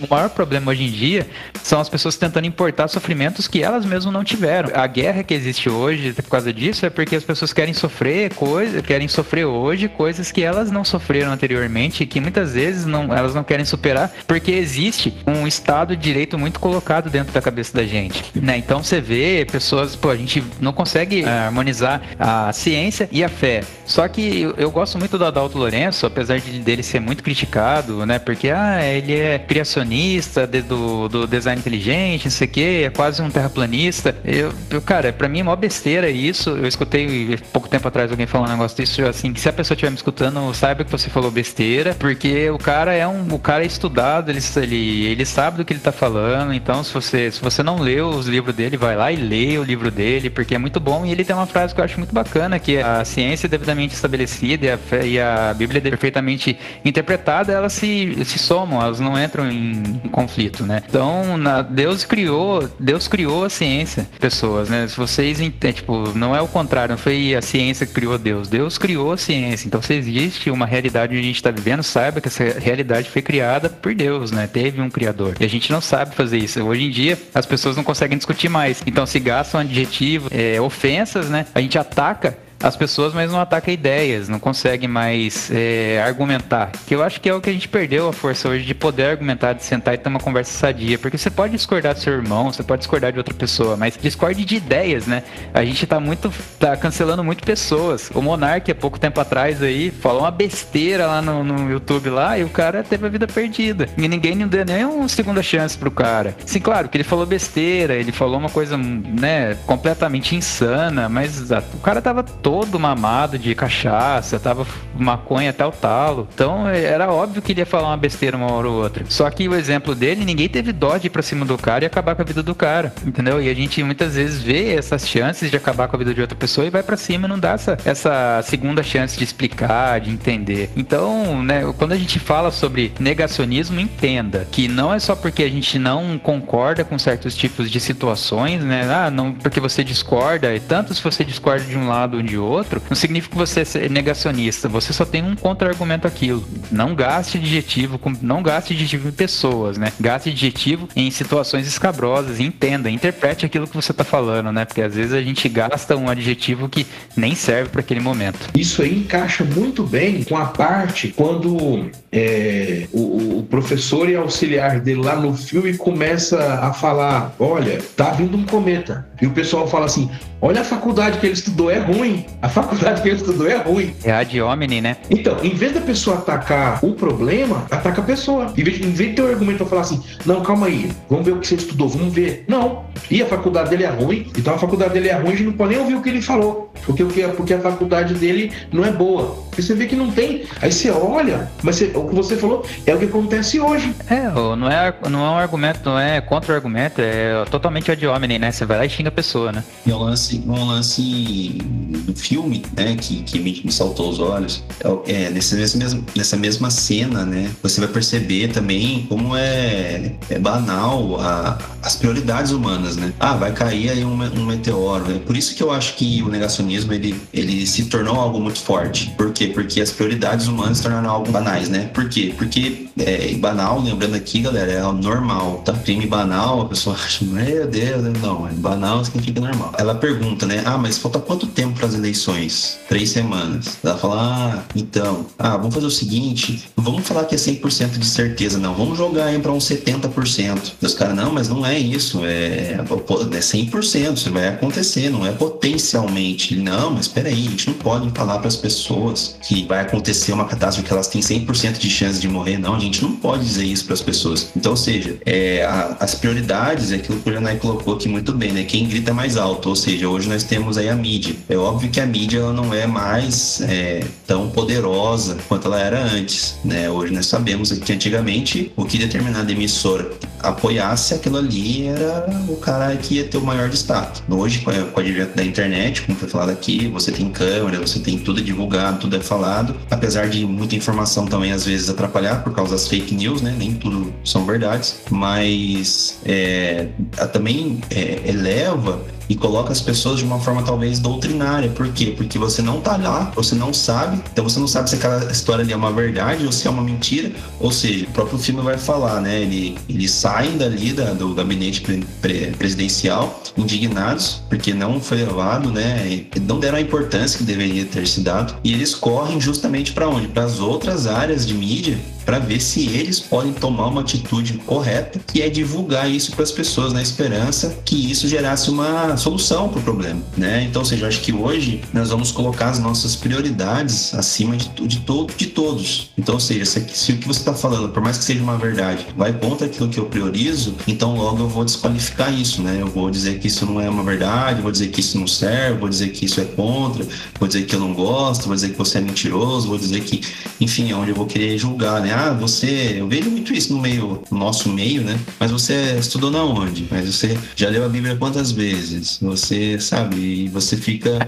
o 0.04 0.06
maior 0.08 0.30
problema 0.30 0.70
hoje 0.70 0.84
em 0.84 0.90
dia 0.90 1.26
são 1.62 1.80
as 1.80 1.88
pessoas 1.88 2.16
tentando 2.16 2.46
importar 2.46 2.88
sofrimentos 2.88 3.48
que 3.48 3.62
elas 3.62 3.84
mesmas 3.84 4.12
não 4.12 4.24
tiveram. 4.24 4.70
A 4.74 4.86
guerra 4.86 5.22
que 5.22 5.34
existe 5.34 5.68
hoje 5.68 6.12
por 6.12 6.30
causa 6.30 6.52
disso 6.52 6.86
é 6.86 6.90
porque 6.90 7.16
as 7.16 7.24
pessoas 7.24 7.52
querem 7.52 7.74
sofrer 7.74 8.34
coisas, 8.34 8.82
querem 8.82 9.08
sofrer 9.08 9.44
hoje 9.44 9.88
coisas 9.88 10.32
que 10.32 10.42
elas 10.42 10.70
não 10.70 10.84
sofreram 10.84 11.32
anteriormente 11.32 12.02
e 12.02 12.06
que 12.06 12.20
muitas 12.20 12.54
vezes 12.54 12.86
não, 12.86 13.14
elas 13.14 13.34
não 13.34 13.44
querem 13.44 13.64
superar 13.64 14.12
porque 14.26 14.50
existe 14.50 15.14
um 15.26 15.46
estado 15.46 15.96
de 15.96 16.02
direito 16.02 16.38
muito 16.38 16.60
colocado 16.60 17.10
dentro 17.10 17.32
da 17.32 17.42
cabeça 17.42 17.76
da 17.76 17.84
gente, 17.84 18.24
né? 18.34 18.56
Então 18.56 18.82
você 18.82 19.00
vê 19.00 19.46
pessoas, 19.50 19.96
pô, 19.96 20.10
a 20.10 20.16
gente 20.16 20.42
não 20.60 20.72
consegue 20.72 21.24
é, 21.24 21.28
harmonizar 21.28 22.00
a 22.18 22.52
ciência 22.52 23.08
e 23.10 23.22
a 23.22 23.28
fé. 23.28 23.62
Só 23.84 24.06
que 24.08 24.46
eu 24.56 24.70
gosto 24.70 24.98
muito 24.98 25.18
do 25.18 25.24
Adalto 25.24 25.58
Lourenço, 25.58 26.06
apesar 26.06 26.38
de 26.38 26.58
dele 26.60 26.82
ser 26.82 27.00
muito 27.00 27.22
criticado, 27.22 28.06
né? 28.06 28.18
Porque 28.18 28.48
ah, 28.48 28.82
ele 28.82 29.14
é 29.14 29.38
criacionista 29.38 30.46
de, 30.46 30.62
do, 30.62 31.08
do 31.08 31.26
design 31.26 31.60
inteligente, 31.60 32.24
não 32.24 32.30
sei 32.30 32.46
o 32.46 32.50
quê, 32.50 32.82
é 32.86 32.90
quase 32.90 33.20
um 33.20 33.30
terraplanista. 33.30 34.16
Eu, 34.24 34.52
eu 34.70 34.80
cara, 34.80 35.12
pra 35.12 35.28
mim 35.28 35.40
é 35.40 35.42
mó 35.42 35.54
besteira 35.54 36.08
isso. 36.08 36.50
Eu 36.50 36.66
escutei 36.66 37.38
pouco 37.52 37.68
tempo 37.68 37.86
atrás 37.86 38.10
alguém 38.10 38.26
falando 38.26 38.48
um 38.48 38.52
negócio 38.52 38.76
disso, 38.76 39.04
assim, 39.04 39.32
que 39.32 39.40
se 39.40 39.48
a 39.48 39.52
pessoa 39.52 39.74
estiver 39.74 39.90
me 39.90 39.96
escutando, 39.96 40.54
saiba 40.54 40.84
que 40.84 40.90
você 40.90 41.10
falou 41.10 41.30
besteira, 41.30 41.94
porque 41.98 42.48
o 42.50 42.58
cara 42.58 42.94
é 42.94 43.06
um. 43.06 43.26
O 43.34 43.38
cara 43.38 43.62
é 43.62 43.66
estudado, 43.66 44.30
ele, 44.30 44.40
ele, 44.56 45.06
ele 45.06 45.24
sabe 45.24 45.58
do 45.58 45.64
que 45.64 45.72
ele 45.72 45.80
tá 45.80 45.92
falando. 45.92 46.54
Então, 46.54 46.82
se 46.82 46.92
você, 46.92 47.30
se 47.30 47.42
você 47.42 47.62
não 47.62 47.78
leu 47.78 48.08
os 48.08 48.26
livros 48.26 48.54
dele, 48.54 48.76
vai 48.76 48.96
lá 48.96 49.12
e 49.12 49.16
lê 49.16 49.58
o 49.58 49.64
livro 49.64 49.90
dele, 49.90 50.30
porque 50.30 50.54
é 50.54 50.58
muito 50.58 50.80
bom. 50.80 51.04
E 51.04 51.10
ele 51.10 51.24
tem 51.24 51.34
uma 51.36 51.46
frase 51.46 51.74
que 51.74 51.80
eu 51.80 51.84
acho 51.84 51.98
muito 51.98 52.14
bacana, 52.14 52.58
que 52.58 52.76
é 52.76 52.82
a 52.82 53.04
ciência 53.04 53.48
devidamente 53.48 53.94
estabelecida 53.94 54.45
e 54.54 54.70
a, 54.70 54.78
fé, 54.78 55.06
e 55.06 55.20
a 55.20 55.52
Bíblia 55.54 55.78
é 55.78 55.90
perfeitamente 55.90 56.58
interpretada, 56.84 57.52
elas 57.52 57.72
se, 57.72 58.24
se 58.24 58.38
somam, 58.38 58.80
elas 58.80 59.00
não 59.00 59.20
entram 59.20 59.50
em, 59.50 60.00
em 60.04 60.08
conflito, 60.08 60.64
né? 60.64 60.82
Então, 60.88 61.36
na, 61.36 61.62
Deus 61.62 62.04
criou, 62.04 62.68
Deus 62.78 63.08
criou 63.08 63.44
a 63.44 63.50
ciência, 63.50 64.06
pessoas, 64.20 64.68
né? 64.68 64.86
Se 64.88 64.96
vocês 64.96 65.40
entendem, 65.40 65.72
tipo, 65.72 66.16
não 66.16 66.34
é 66.34 66.40
o 66.40 66.48
contrário, 66.48 66.92
não 66.92 66.98
foi 66.98 67.34
a 67.34 67.42
ciência 67.42 67.86
que 67.86 67.92
criou 67.92 68.18
Deus, 68.18 68.48
Deus 68.48 68.78
criou 68.78 69.12
a 69.12 69.16
ciência. 69.16 69.66
Então, 69.66 69.82
se 69.82 69.94
existe 69.94 70.50
uma 70.50 70.66
realidade 70.66 71.12
onde 71.12 71.22
a 71.22 71.26
gente 71.26 71.36
está 71.36 71.50
vivendo, 71.50 71.82
saiba 71.82 72.20
que 72.20 72.28
essa 72.28 72.44
realidade 72.58 73.10
foi 73.10 73.22
criada 73.22 73.68
por 73.68 73.94
Deus, 73.94 74.30
né? 74.30 74.46
Teve 74.46 74.80
um 74.80 74.90
criador. 74.90 75.34
E 75.40 75.44
a 75.44 75.48
gente 75.48 75.70
não 75.70 75.80
sabe 75.80 76.14
fazer 76.14 76.38
isso. 76.38 76.62
Hoje 76.62 76.84
em 76.84 76.90
dia, 76.90 77.18
as 77.34 77.46
pessoas 77.46 77.76
não 77.76 77.84
conseguem 77.84 78.16
discutir 78.16 78.48
mais. 78.48 78.82
Então, 78.86 79.06
se 79.06 79.18
gastam 79.18 79.60
adjetivos, 79.60 80.30
é, 80.32 80.60
ofensas, 80.60 81.28
né? 81.28 81.46
A 81.54 81.60
gente 81.60 81.78
ataca 81.78 82.36
as 82.62 82.76
pessoas, 82.76 83.12
mas 83.12 83.30
não 83.30 83.40
ataca 83.40 83.70
ideias, 83.70 84.28
não 84.28 84.38
consegue 84.38 84.88
mais 84.88 85.50
é, 85.50 86.02
argumentar. 86.04 86.72
Que 86.86 86.94
eu 86.94 87.02
acho 87.02 87.20
que 87.20 87.28
é 87.28 87.34
o 87.34 87.40
que 87.40 87.50
a 87.50 87.52
gente 87.52 87.68
perdeu 87.68 88.08
a 88.08 88.12
força 88.12 88.48
hoje 88.48 88.64
de 88.64 88.74
poder 88.74 89.04
argumentar, 89.04 89.52
de 89.52 89.64
sentar 89.64 89.94
e 89.94 89.98
ter 89.98 90.08
uma 90.08 90.20
conversa 90.20 90.52
sadia. 90.52 90.98
Porque 90.98 91.18
você 91.18 91.30
pode 91.30 91.54
discordar 91.54 91.94
do 91.94 92.00
seu 92.00 92.12
irmão, 92.12 92.52
você 92.52 92.62
pode 92.62 92.80
discordar 92.80 93.12
de 93.12 93.18
outra 93.18 93.34
pessoa, 93.34 93.76
mas 93.76 93.98
discorde 94.00 94.44
de 94.44 94.56
ideias, 94.56 95.06
né? 95.06 95.22
A 95.52 95.64
gente 95.64 95.86
tá 95.86 96.00
muito. 96.00 96.32
tá 96.58 96.76
cancelando 96.76 97.22
muito 97.22 97.44
pessoas. 97.44 98.10
O 98.14 98.22
Monark, 98.22 98.70
há 98.70 98.74
pouco 98.74 98.98
tempo 98.98 99.20
atrás 99.20 99.62
aí, 99.62 99.90
falou 99.90 100.22
uma 100.22 100.30
besteira 100.30 101.06
lá 101.06 101.22
no, 101.22 101.44
no 101.44 101.70
YouTube 101.70 102.10
lá 102.10 102.38
e 102.38 102.44
o 102.44 102.48
cara 102.48 102.82
teve 102.82 103.06
a 103.06 103.08
vida 103.08 103.26
perdida. 103.26 103.88
E 103.96 104.08
ninguém 104.08 104.34
não 104.34 104.48
deu 104.48 104.64
nem 104.64 104.84
uma 104.84 105.08
segunda 105.08 105.42
chance 105.42 105.76
pro 105.76 105.90
cara. 105.90 106.34
Sim, 106.44 106.60
claro 106.60 106.88
que 106.88 106.96
ele 106.96 107.04
falou 107.04 107.26
besteira, 107.26 107.94
ele 107.94 108.12
falou 108.12 108.38
uma 108.38 108.50
coisa, 108.50 108.76
né, 108.76 109.56
completamente 109.66 110.34
insana, 110.34 111.08
mas 111.08 111.50
o 111.50 111.78
cara 111.78 112.00
tava 112.00 112.22
todo 112.46 112.78
mamado 112.78 113.36
de 113.36 113.56
cachaça, 113.56 114.38
tava 114.38 114.64
maconha 114.96 115.50
até 115.50 115.66
o 115.66 115.72
talo. 115.72 116.28
Então 116.32 116.68
é, 116.68 116.84
era 116.84 117.10
óbvio 117.10 117.42
que 117.42 117.50
ele 117.50 117.62
ia 117.62 117.66
falar 117.66 117.88
uma 117.88 117.96
besteira 117.96 118.36
uma 118.36 118.52
hora 118.52 118.68
ou 118.68 118.84
outra. 118.84 119.04
Só 119.08 119.28
que 119.28 119.48
o 119.48 119.54
exemplo 119.56 119.96
dele, 119.96 120.24
ninguém 120.24 120.48
teve 120.48 120.70
dó 120.70 120.96
de 120.96 121.08
ir 121.08 121.10
pra 121.10 121.22
cima 121.22 121.44
do 121.44 121.58
cara 121.58 121.82
e 121.82 121.88
acabar 121.88 122.14
com 122.14 122.22
a 122.22 122.24
vida 122.24 122.44
do 122.44 122.54
cara, 122.54 122.94
entendeu? 123.04 123.42
E 123.42 123.50
a 123.50 123.54
gente 123.54 123.82
muitas 123.82 124.14
vezes 124.14 124.40
vê 124.40 124.74
essas 124.74 125.08
chances 125.08 125.50
de 125.50 125.56
acabar 125.56 125.88
com 125.88 125.96
a 125.96 125.98
vida 125.98 126.14
de 126.14 126.20
outra 126.20 126.36
pessoa 126.36 126.64
e 126.64 126.70
vai 126.70 126.84
para 126.84 126.96
cima 126.96 127.26
e 127.26 127.28
não 127.28 127.36
dá 127.36 127.50
essa, 127.50 127.76
essa 127.84 128.40
segunda 128.44 128.80
chance 128.80 129.18
de 129.18 129.24
explicar, 129.24 130.00
de 130.00 130.12
entender. 130.12 130.70
Então, 130.76 131.42
né, 131.42 131.62
quando 131.76 131.94
a 131.94 131.98
gente 131.98 132.20
fala 132.20 132.52
sobre 132.52 132.92
negacionismo, 133.00 133.80
entenda 133.80 134.46
que 134.52 134.68
não 134.68 134.94
é 134.94 135.00
só 135.00 135.16
porque 135.16 135.42
a 135.42 135.50
gente 135.50 135.80
não 135.80 136.16
concorda 136.16 136.84
com 136.84 136.96
certos 136.96 137.34
tipos 137.34 137.68
de 137.68 137.80
situações, 137.80 138.62
né? 138.62 138.88
Ah, 138.88 139.10
não 139.10 139.32
porque 139.32 139.58
você 139.58 139.82
discorda, 139.82 140.54
e 140.54 140.60
tanto 140.60 140.94
se 140.94 141.02
você 141.02 141.24
discorda 141.24 141.64
de 141.64 141.76
um 141.76 141.88
lado 141.88 142.18
ou 142.18 142.22
de 142.22 142.35
outro, 142.38 142.82
não 142.88 142.96
significa 142.96 143.32
que 143.32 143.38
você 143.38 143.64
é 143.78 143.88
negacionista. 143.88 144.68
Você 144.68 144.92
só 144.92 145.04
tem 145.04 145.22
um 145.22 145.36
contra-argumento 145.36 146.06
aquilo. 146.06 146.44
Não 146.70 146.94
gaste 146.94 147.38
adjetivo, 147.38 147.98
com, 147.98 148.12
não 148.20 148.42
gaste 148.42 148.72
adjetivo 148.72 149.08
em 149.08 149.12
pessoas, 149.12 149.78
né? 149.78 149.92
Gaste 150.00 150.30
adjetivo 150.30 150.88
em 150.94 151.10
situações 151.10 151.66
escabrosas. 151.66 152.40
Entenda, 152.40 152.90
interprete 152.90 153.46
aquilo 153.46 153.66
que 153.66 153.74
você 153.74 153.92
está 153.92 154.04
falando, 154.04 154.52
né? 154.52 154.64
Porque 154.64 154.82
às 154.82 154.94
vezes 154.94 155.12
a 155.12 155.22
gente 155.22 155.48
gasta 155.48 155.96
um 155.96 156.08
adjetivo 156.08 156.68
que 156.68 156.86
nem 157.16 157.34
serve 157.34 157.70
para 157.70 157.80
aquele 157.80 158.00
momento. 158.00 158.50
Isso 158.54 158.82
aí 158.82 158.98
encaixa 158.98 159.44
muito 159.44 159.82
bem 159.82 160.22
com 160.24 160.36
a 160.36 160.46
parte 160.46 161.08
quando 161.08 161.90
é, 162.16 162.88
o, 162.92 163.40
o 163.40 163.42
professor 163.42 164.08
e 164.08 164.16
auxiliar 164.16 164.80
dele 164.80 165.02
lá 165.02 165.16
no 165.16 165.34
filme 165.34 165.76
começa 165.76 166.38
a 166.62 166.72
falar: 166.72 167.34
olha, 167.38 167.78
tá 167.94 168.10
vindo 168.10 168.36
um 168.38 168.46
cometa. 168.46 169.06
E 169.20 169.26
o 169.26 169.30
pessoal 169.30 169.68
fala 169.68 169.84
assim: 169.84 170.10
olha 170.40 170.62
a 170.62 170.64
faculdade 170.64 171.18
que 171.18 171.26
ele 171.26 171.34
estudou, 171.34 171.70
é 171.70 171.78
ruim. 171.78 172.24
A 172.40 172.48
faculdade 172.48 173.02
que 173.02 173.08
ele 173.08 173.16
estudou 173.16 173.46
é 173.46 173.56
ruim. 173.56 173.94
É 174.02 174.12
a 174.12 174.22
de 174.22 174.40
homem, 174.40 174.80
né? 174.80 174.96
Então, 175.10 175.36
em 175.42 175.54
vez 175.54 175.72
da 175.72 175.80
pessoa 175.80 176.16
atacar 176.16 176.82
o 176.82 176.94
problema, 176.94 177.66
ataca 177.70 178.00
a 178.00 178.04
pessoa. 178.04 178.52
Em 178.56 178.64
vez, 178.64 178.80
em 178.80 178.90
vez 178.90 179.10
de 179.10 179.16
ter 179.16 179.22
um 179.22 179.28
argumento 179.28 179.58
pra 179.58 179.66
falar 179.66 179.82
assim: 179.82 180.02
não, 180.24 180.42
calma 180.42 180.68
aí, 180.68 180.90
vamos 181.10 181.26
ver 181.26 181.32
o 181.32 181.38
que 181.38 181.46
você 181.46 181.56
estudou, 181.56 181.88
vamos 181.88 182.14
ver. 182.14 182.44
Não. 182.48 182.86
E 183.10 183.22
a 183.22 183.26
faculdade 183.26 183.70
dele 183.70 183.84
é 183.84 183.90
ruim, 183.90 184.30
então 184.36 184.54
a 184.54 184.58
faculdade 184.58 184.94
dele 184.94 185.08
é 185.08 185.14
ruim, 185.14 185.32
a 185.32 185.36
gente 185.36 185.44
não 185.44 185.52
pode 185.52 185.74
nem 185.74 185.80
ouvir 185.80 185.94
o 185.94 186.02
que 186.02 186.08
ele 186.08 186.22
falou. 186.22 186.72
Porque, 186.84 187.04
porque 187.36 187.54
a 187.54 187.60
faculdade 187.60 188.14
dele 188.14 188.52
não 188.72 188.84
é 188.84 188.90
boa. 188.90 189.44
Porque 189.46 189.62
você 189.62 189.74
vê 189.74 189.86
que 189.86 189.96
não 189.96 190.10
tem. 190.10 190.44
Aí 190.60 190.70
você 190.70 190.90
olha, 190.90 191.50
mas 191.62 191.76
você, 191.76 191.92
o 192.06 192.08
que 192.08 192.14
você 192.14 192.36
falou 192.36 192.64
é 192.86 192.94
o 192.94 192.98
que 192.98 193.04
acontece 193.04 193.60
hoje. 193.60 193.94
É, 194.08 194.28
não 194.30 194.70
é, 194.70 194.94
não 195.10 195.26
é 195.26 195.30
um 195.30 195.36
argumento, 195.36 195.80
não 195.84 195.98
é 195.98 196.20
contra-argumento, 196.20 197.00
é 197.00 197.44
totalmente 197.50 197.90
ad 197.90 198.06
hominem, 198.06 198.38
né? 198.38 198.50
Você 198.52 198.64
vai 198.64 198.78
lá 198.78 198.86
e 198.86 198.88
xinga 198.88 199.08
a 199.08 199.12
pessoa, 199.12 199.52
né? 199.52 199.64
E 199.84 199.92
um 199.92 199.98
lance, 199.98 200.42
um 200.46 200.64
lance 200.64 201.58
do 202.06 202.14
filme, 202.14 202.64
né, 202.76 202.96
que, 202.96 203.22
que 203.22 203.38
me, 203.38 203.60
me 203.64 203.72
saltou 203.72 204.08
os 204.08 204.18
olhos, 204.18 204.62
é, 205.06 205.26
é 205.26 205.30
nesse, 205.30 205.56
nesse 205.56 205.76
mesmo, 205.76 206.04
nessa 206.14 206.36
mesma 206.36 206.70
cena, 206.70 207.24
né, 207.24 207.50
você 207.62 207.80
vai 207.80 207.88
perceber 207.88 208.48
também 208.48 209.06
como 209.08 209.36
é, 209.36 210.12
é 210.30 210.38
banal 210.38 211.20
a, 211.20 211.58
as 211.82 211.96
prioridades 211.96 212.52
humanas, 212.52 212.96
né? 212.96 213.12
Ah, 213.18 213.34
vai 213.34 213.52
cair 213.52 213.90
aí 213.90 214.04
um, 214.04 214.12
um 214.12 214.46
meteoro, 214.46 215.06
né? 215.06 215.20
Por 215.24 215.36
isso 215.36 215.54
que 215.54 215.62
eu 215.62 215.70
acho 215.70 215.94
que 215.94 216.22
o 216.22 216.28
negacionismo, 216.28 216.92
ele, 216.92 217.20
ele 217.32 217.66
se 217.66 217.84
tornou 217.86 218.16
algo 218.16 218.40
muito 218.40 218.60
forte. 218.60 219.14
Por 219.16 219.32
quê? 219.32 219.48
Porque 219.48 219.80
as 219.80 219.90
prioridades 219.90 220.46
humanas 220.46 220.78
se 220.78 220.82
tornaram 220.82 221.08
algo 221.10 221.30
banais, 221.30 221.68
né? 221.68 221.85
Por 221.92 222.08
quê? 222.08 222.34
Porque 222.36 222.88
é, 222.98 223.34
banal, 223.34 223.80
lembrando 223.80 224.14
aqui, 224.14 224.40
galera, 224.40 224.72
é 224.72 224.92
normal, 224.92 225.62
tá? 225.64 225.72
Crime 225.72 226.06
banal, 226.06 226.62
a 226.62 226.64
pessoa 226.66 226.96
acha, 226.96 227.24
meu 227.24 227.66
Deus, 227.66 228.02
não, 228.20 228.48
é 228.48 228.52
banal 228.52 229.04
significa 229.04 229.40
normal. 229.40 229.72
Ela 229.78 229.94
pergunta, 229.94 230.46
né? 230.46 230.62
Ah, 230.64 230.78
mas 230.78 230.98
falta 230.98 231.18
quanto 231.18 231.46
tempo 231.46 231.76
para 231.76 231.86
as 231.86 231.94
eleições? 231.94 232.78
Três 232.88 233.10
semanas. 233.10 233.78
Ela 233.82 233.96
fala, 233.96 234.16
ah, 234.20 234.62
então, 234.74 235.26
ah, 235.38 235.56
vamos 235.56 235.74
fazer 235.74 235.86
o 235.86 235.90
seguinte, 235.90 236.64
vamos 236.76 237.06
falar 237.06 237.24
que 237.24 237.34
é 237.34 237.38
100% 237.38 237.98
de 237.98 238.06
certeza, 238.06 238.58
não. 238.58 238.74
Vamos 238.74 238.96
jogar 238.96 239.26
aí 239.26 239.38
para 239.38 239.52
uns 239.52 239.64
70%. 239.64 240.72
Os 240.80 240.94
caras, 240.94 241.14
não, 241.14 241.32
mas 241.32 241.48
não 241.48 241.64
é 241.64 241.78
isso, 241.78 242.24
é, 242.24 242.74
é 242.74 242.84
100%, 242.84 244.16
isso 244.16 244.30
vai 244.30 244.48
acontecer, 244.48 245.10
não 245.10 245.26
é 245.26 245.32
potencialmente. 245.32 246.56
Não, 246.56 246.90
mas 246.90 247.08
peraí, 247.08 247.46
a 247.46 247.50
gente 247.50 247.68
não 247.68 247.74
pode 247.74 248.10
falar 248.10 248.38
para 248.38 248.48
as 248.48 248.56
pessoas 248.56 249.36
que 249.42 249.64
vai 249.66 249.80
acontecer 249.80 250.32
uma 250.32 250.44
catástrofe 250.46 250.86
que 250.86 250.92
elas 250.92 251.08
têm 251.08 251.20
100% 251.20 251.75
de 251.78 251.90
chance 251.90 252.20
de 252.20 252.28
morrer, 252.28 252.58
não. 252.58 252.74
A 252.74 252.78
gente 252.78 253.02
não 253.02 253.12
pode 253.12 253.44
dizer 253.44 253.64
isso 253.64 253.84
para 253.84 253.94
as 253.94 254.02
pessoas. 254.02 254.50
Então, 254.56 254.72
ou 254.72 254.76
seja, 254.76 255.16
é, 255.24 255.64
a, 255.64 255.96
as 256.00 256.14
prioridades, 256.14 256.92
é 256.92 256.96
aquilo 256.96 257.20
que 257.20 257.30
o 257.30 257.32
Janai 257.32 257.56
colocou 257.56 257.94
aqui 257.94 258.08
muito 258.08 258.32
bem, 258.32 258.52
né? 258.52 258.64
Quem 258.64 258.86
grita 258.86 259.12
mais 259.12 259.36
alto, 259.36 259.68
ou 259.68 259.76
seja, 259.76 260.08
hoje 260.08 260.28
nós 260.28 260.42
temos 260.42 260.78
aí 260.78 260.88
a 260.88 260.94
mídia. 260.94 261.34
É 261.48 261.56
óbvio 261.56 261.90
que 261.90 262.00
a 262.00 262.06
mídia 262.06 262.38
ela 262.38 262.52
não 262.52 262.72
é 262.72 262.86
mais 262.86 263.60
é, 263.62 264.04
tão 264.26 264.50
poderosa 264.50 265.36
quanto 265.48 265.66
ela 265.66 265.80
era 265.80 266.02
antes, 266.02 266.56
né? 266.64 266.90
Hoje 266.90 267.12
nós 267.12 267.26
sabemos 267.26 267.72
que 267.72 267.92
antigamente 267.92 268.72
o 268.76 268.84
que 268.84 268.98
determinada 268.98 269.50
emissora 269.50 270.10
apoiasse, 270.40 271.14
aquilo 271.14 271.38
ali 271.38 271.86
era 271.86 272.26
o 272.48 272.56
cara 272.56 272.96
que 272.96 273.16
ia 273.16 273.24
ter 273.24 273.36
o 273.36 273.44
maior 273.44 273.68
destaque. 273.68 274.22
Hoje, 274.28 274.60
com, 274.60 274.70
o 274.70 275.00
advento 275.00 275.36
da 275.36 275.44
internet, 275.44 276.02
como 276.02 276.16
foi 276.18 276.28
falado 276.28 276.50
aqui, 276.50 276.88
você 276.88 277.10
tem 277.10 277.28
câmera, 277.30 277.78
você 277.78 277.98
tem 277.98 278.18
tudo 278.18 278.40
divulgado, 278.40 279.00
tudo 279.00 279.16
é 279.16 279.20
falado, 279.20 279.76
apesar 279.90 280.28
de 280.28 280.44
muita 280.44 280.76
informação 280.76 281.26
também 281.26 281.52
às 281.52 281.65
vezes 281.66 281.90
atrapalhar 281.90 282.42
por 282.42 282.52
causa 282.52 282.72
das 282.72 282.88
fake 282.88 283.14
news, 283.14 283.42
né? 283.42 283.54
Nem 283.56 283.74
tudo 283.74 284.12
são 284.24 284.46
verdades, 284.46 285.00
mas 285.10 286.18
é, 286.24 286.88
também 287.32 287.80
é, 287.90 288.20
eleva 288.24 289.00
e 289.28 289.34
coloca 289.34 289.72
as 289.72 289.80
pessoas 289.80 290.18
de 290.18 290.24
uma 290.24 290.38
forma 290.38 290.62
talvez 290.62 290.98
doutrinária. 290.98 291.68
Por 291.70 291.88
quê? 291.88 292.14
Porque 292.16 292.38
você 292.38 292.62
não 292.62 292.80
tá 292.80 292.96
lá, 292.96 293.32
você 293.34 293.54
não 293.54 293.72
sabe, 293.72 294.20
então 294.32 294.44
você 294.44 294.58
não 294.58 294.68
sabe 294.68 294.90
se 294.90 294.96
aquela 294.96 295.30
história 295.30 295.62
ali 295.62 295.72
é 295.72 295.76
uma 295.76 295.92
verdade 295.92 296.44
ou 296.46 296.52
se 296.52 296.66
é 296.66 296.70
uma 296.70 296.82
mentira. 296.82 297.32
Ou 297.60 297.70
seja, 297.70 298.06
o 298.06 298.10
próprio 298.10 298.38
filme 298.38 298.62
vai 298.62 298.78
falar, 298.78 299.20
né? 299.20 299.40
Ele, 299.40 299.76
eles 299.88 300.10
saem 300.10 300.56
dali 300.56 300.92
da, 300.92 301.12
do 301.12 301.34
gabinete 301.34 301.80
pre, 301.80 302.04
pre, 302.20 302.52
presidencial 302.52 303.42
indignados 303.56 304.42
porque 304.48 304.72
não 304.74 305.00
foi 305.00 305.18
levado, 305.18 305.70
né? 305.70 306.26
Não 306.42 306.58
deram 306.58 306.78
a 306.78 306.80
importância 306.80 307.38
que 307.38 307.44
deveria 307.44 307.84
ter 307.84 308.06
se 308.06 308.20
dado 308.20 308.56
e 308.62 308.72
eles 308.72 308.94
correm 308.94 309.40
justamente 309.40 309.92
para 309.92 310.08
onde? 310.08 310.28
Para 310.28 310.44
as 310.44 310.60
outras 310.60 311.06
áreas 311.06 311.46
de 311.46 311.54
mídia 311.54 311.98
para 312.26 312.40
ver 312.40 312.60
se 312.60 312.88
eles 312.88 313.20
podem 313.20 313.52
tomar 313.52 313.86
uma 313.86 314.00
atitude 314.00 314.54
correta, 314.66 315.20
que 315.24 315.40
é 315.40 315.48
divulgar 315.48 316.10
isso 316.10 316.32
para 316.32 316.42
as 316.42 316.50
pessoas 316.50 316.92
na 316.92 317.00
esperança 317.00 317.78
que 317.84 318.10
isso 318.10 318.26
gerasse 318.26 318.68
uma 318.68 319.16
solução 319.16 319.68
para 319.68 319.78
o 319.78 319.82
problema, 319.82 320.20
né? 320.36 320.64
Então, 320.64 320.82
ou 320.82 320.86
seja, 320.86 321.06
acho 321.06 321.20
que 321.20 321.32
hoje 321.32 321.80
nós 321.92 322.10
vamos 322.10 322.32
colocar 322.32 322.70
as 322.70 322.80
nossas 322.80 323.14
prioridades 323.14 324.12
acima 324.12 324.56
de, 324.56 324.68
de 324.86 325.00
todo, 325.00 325.32
de 325.34 325.46
todos. 325.46 326.10
Então, 326.18 326.34
ou 326.34 326.40
seja, 326.40 326.64
se, 326.64 326.84
se 326.88 327.12
o 327.12 327.18
que 327.18 327.28
você 327.28 327.38
está 327.38 327.54
falando, 327.54 327.90
por 327.90 328.02
mais 328.02 328.18
que 328.18 328.24
seja 328.24 328.42
uma 328.42 328.58
verdade, 328.58 329.06
vai 329.16 329.32
contra 329.32 329.66
aquilo 329.66 329.88
que 329.88 329.98
eu 329.98 330.06
priorizo, 330.06 330.74
então 330.88 331.14
logo 331.14 331.44
eu 331.44 331.48
vou 331.48 331.64
desqualificar 331.64 332.32
isso, 332.32 332.60
né? 332.60 332.78
Eu 332.80 332.88
vou 332.88 333.08
dizer 333.08 333.38
que 333.38 333.46
isso 333.46 333.64
não 333.64 333.80
é 333.80 333.88
uma 333.88 334.02
verdade, 334.02 334.60
vou 334.60 334.72
dizer 334.72 334.88
que 334.88 335.00
isso 335.00 335.16
não 335.18 335.28
serve, 335.28 335.78
vou 335.78 335.88
dizer 335.88 336.08
que 336.08 336.24
isso 336.24 336.40
é 336.40 336.44
contra, 336.44 337.06
vou 337.38 337.46
dizer 337.46 337.66
que 337.66 337.74
eu 337.74 337.80
não 337.80 337.94
gosto, 337.94 338.46
vou 338.46 338.54
dizer 338.54 338.70
que 338.70 338.78
você 338.78 338.98
é 338.98 339.00
mentiroso, 339.00 339.68
vou 339.68 339.78
dizer 339.78 340.00
que, 340.00 340.20
enfim, 340.60 340.90
é 340.90 340.96
onde 340.96 341.10
eu 341.10 341.14
vou 341.14 341.26
querer 341.26 341.56
julgar, 341.56 342.00
né? 342.00 342.15
Ah, 342.16 342.30
você. 342.30 342.96
Eu 342.98 343.08
vejo 343.08 343.30
muito 343.30 343.52
isso 343.52 343.74
no 343.74 343.80
meio, 343.80 344.22
no 344.30 344.38
nosso 344.38 344.70
meio, 344.70 345.02
né? 345.02 345.18
Mas 345.38 345.50
você 345.50 345.96
estudou 345.98 346.30
na 346.30 346.42
onde? 346.42 346.88
Mas 346.90 347.04
você 347.06 347.36
já 347.54 347.68
leu 347.68 347.84
a 347.84 347.88
Bíblia 347.88 348.16
quantas 348.16 348.50
vezes? 348.50 349.18
Você 349.20 349.78
sabe, 349.78 350.16
e 350.16 350.48
você 350.48 350.76
fica. 350.76 351.18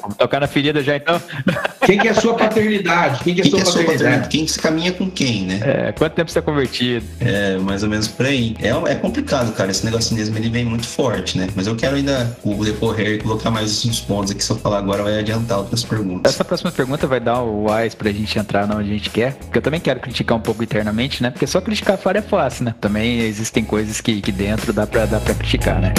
Vamos 0.00 0.16
tocar 0.18 0.40
na 0.40 0.48
ferida 0.48 0.82
já 0.82 0.96
então. 0.96 1.22
Quem 1.84 1.98
que 1.98 2.08
é 2.08 2.10
a 2.12 2.14
sua 2.14 2.34
paternidade? 2.34 3.24
Quem 3.24 3.34
que 3.34 3.40
é, 3.40 3.42
quem 3.42 3.50
sua, 3.50 3.60
que 3.60 3.62
é 3.62 3.66
paternidade? 3.66 3.82
sua 3.84 3.92
paternidade? 3.92 4.28
Quem 4.28 4.46
se 4.46 4.58
caminha 4.58 4.92
com 4.92 5.10
quem, 5.10 5.42
né? 5.46 5.60
É, 5.62 5.92
quanto 5.92 6.12
tempo 6.14 6.30
você 6.30 6.38
é 6.38 6.42
convertido? 6.42 7.04
É, 7.18 7.56
mais 7.58 7.82
ou 7.82 7.88
menos 7.88 8.06
por 8.06 8.26
aí. 8.26 8.54
É, 8.60 8.68
é 8.68 8.94
complicado, 8.94 9.52
cara. 9.52 9.70
Esse 9.70 9.84
negócio 9.84 10.14
mesmo 10.14 10.36
ele 10.38 10.48
vem 10.48 10.64
muito 10.64 10.86
forte, 10.86 11.36
né? 11.36 11.48
Mas 11.56 11.66
eu 11.66 11.74
quero 11.74 11.96
ainda 11.96 12.36
o 12.44 12.64
decorrer 12.64 13.14
e 13.14 13.18
colocar 13.18 13.50
mais 13.50 13.84
uns 13.84 14.00
pontos 14.00 14.30
aqui. 14.30 14.44
Se 14.44 14.50
eu 14.50 14.56
falar 14.56 14.78
agora, 14.78 15.02
vai 15.02 15.18
adiantar 15.18 15.58
outras 15.58 15.82
perguntas. 15.82 16.32
Essa 16.32 16.44
próxima 16.44 16.70
pergunta 16.70 17.06
vai 17.08 17.18
dar 17.18 17.42
o 17.42 17.66
wise 17.68 17.96
pra 17.96 18.12
gente 18.12 18.38
entrar 18.38 18.70
onde 18.70 18.90
a 18.90 18.94
gente 18.94 19.10
quer. 19.10 19.34
Porque 19.34 19.58
eu 19.58 19.62
também 19.62 19.80
quero 19.80 19.98
criticar 19.98 20.31
um 20.36 20.40
pouco 20.40 20.62
internamente, 20.62 21.22
né? 21.22 21.30
Porque 21.30 21.46
só 21.46 21.60
criticar 21.60 21.96
fora 21.98 22.18
é 22.18 22.22
fácil, 22.22 22.64
né? 22.64 22.74
Também 22.80 23.20
existem 23.20 23.64
coisas 23.64 24.00
que, 24.00 24.20
que 24.20 24.32
dentro 24.32 24.72
dá 24.72 24.86
pra, 24.86 25.06
dá 25.06 25.20
pra 25.20 25.34
criticar, 25.34 25.80
né? 25.80 25.92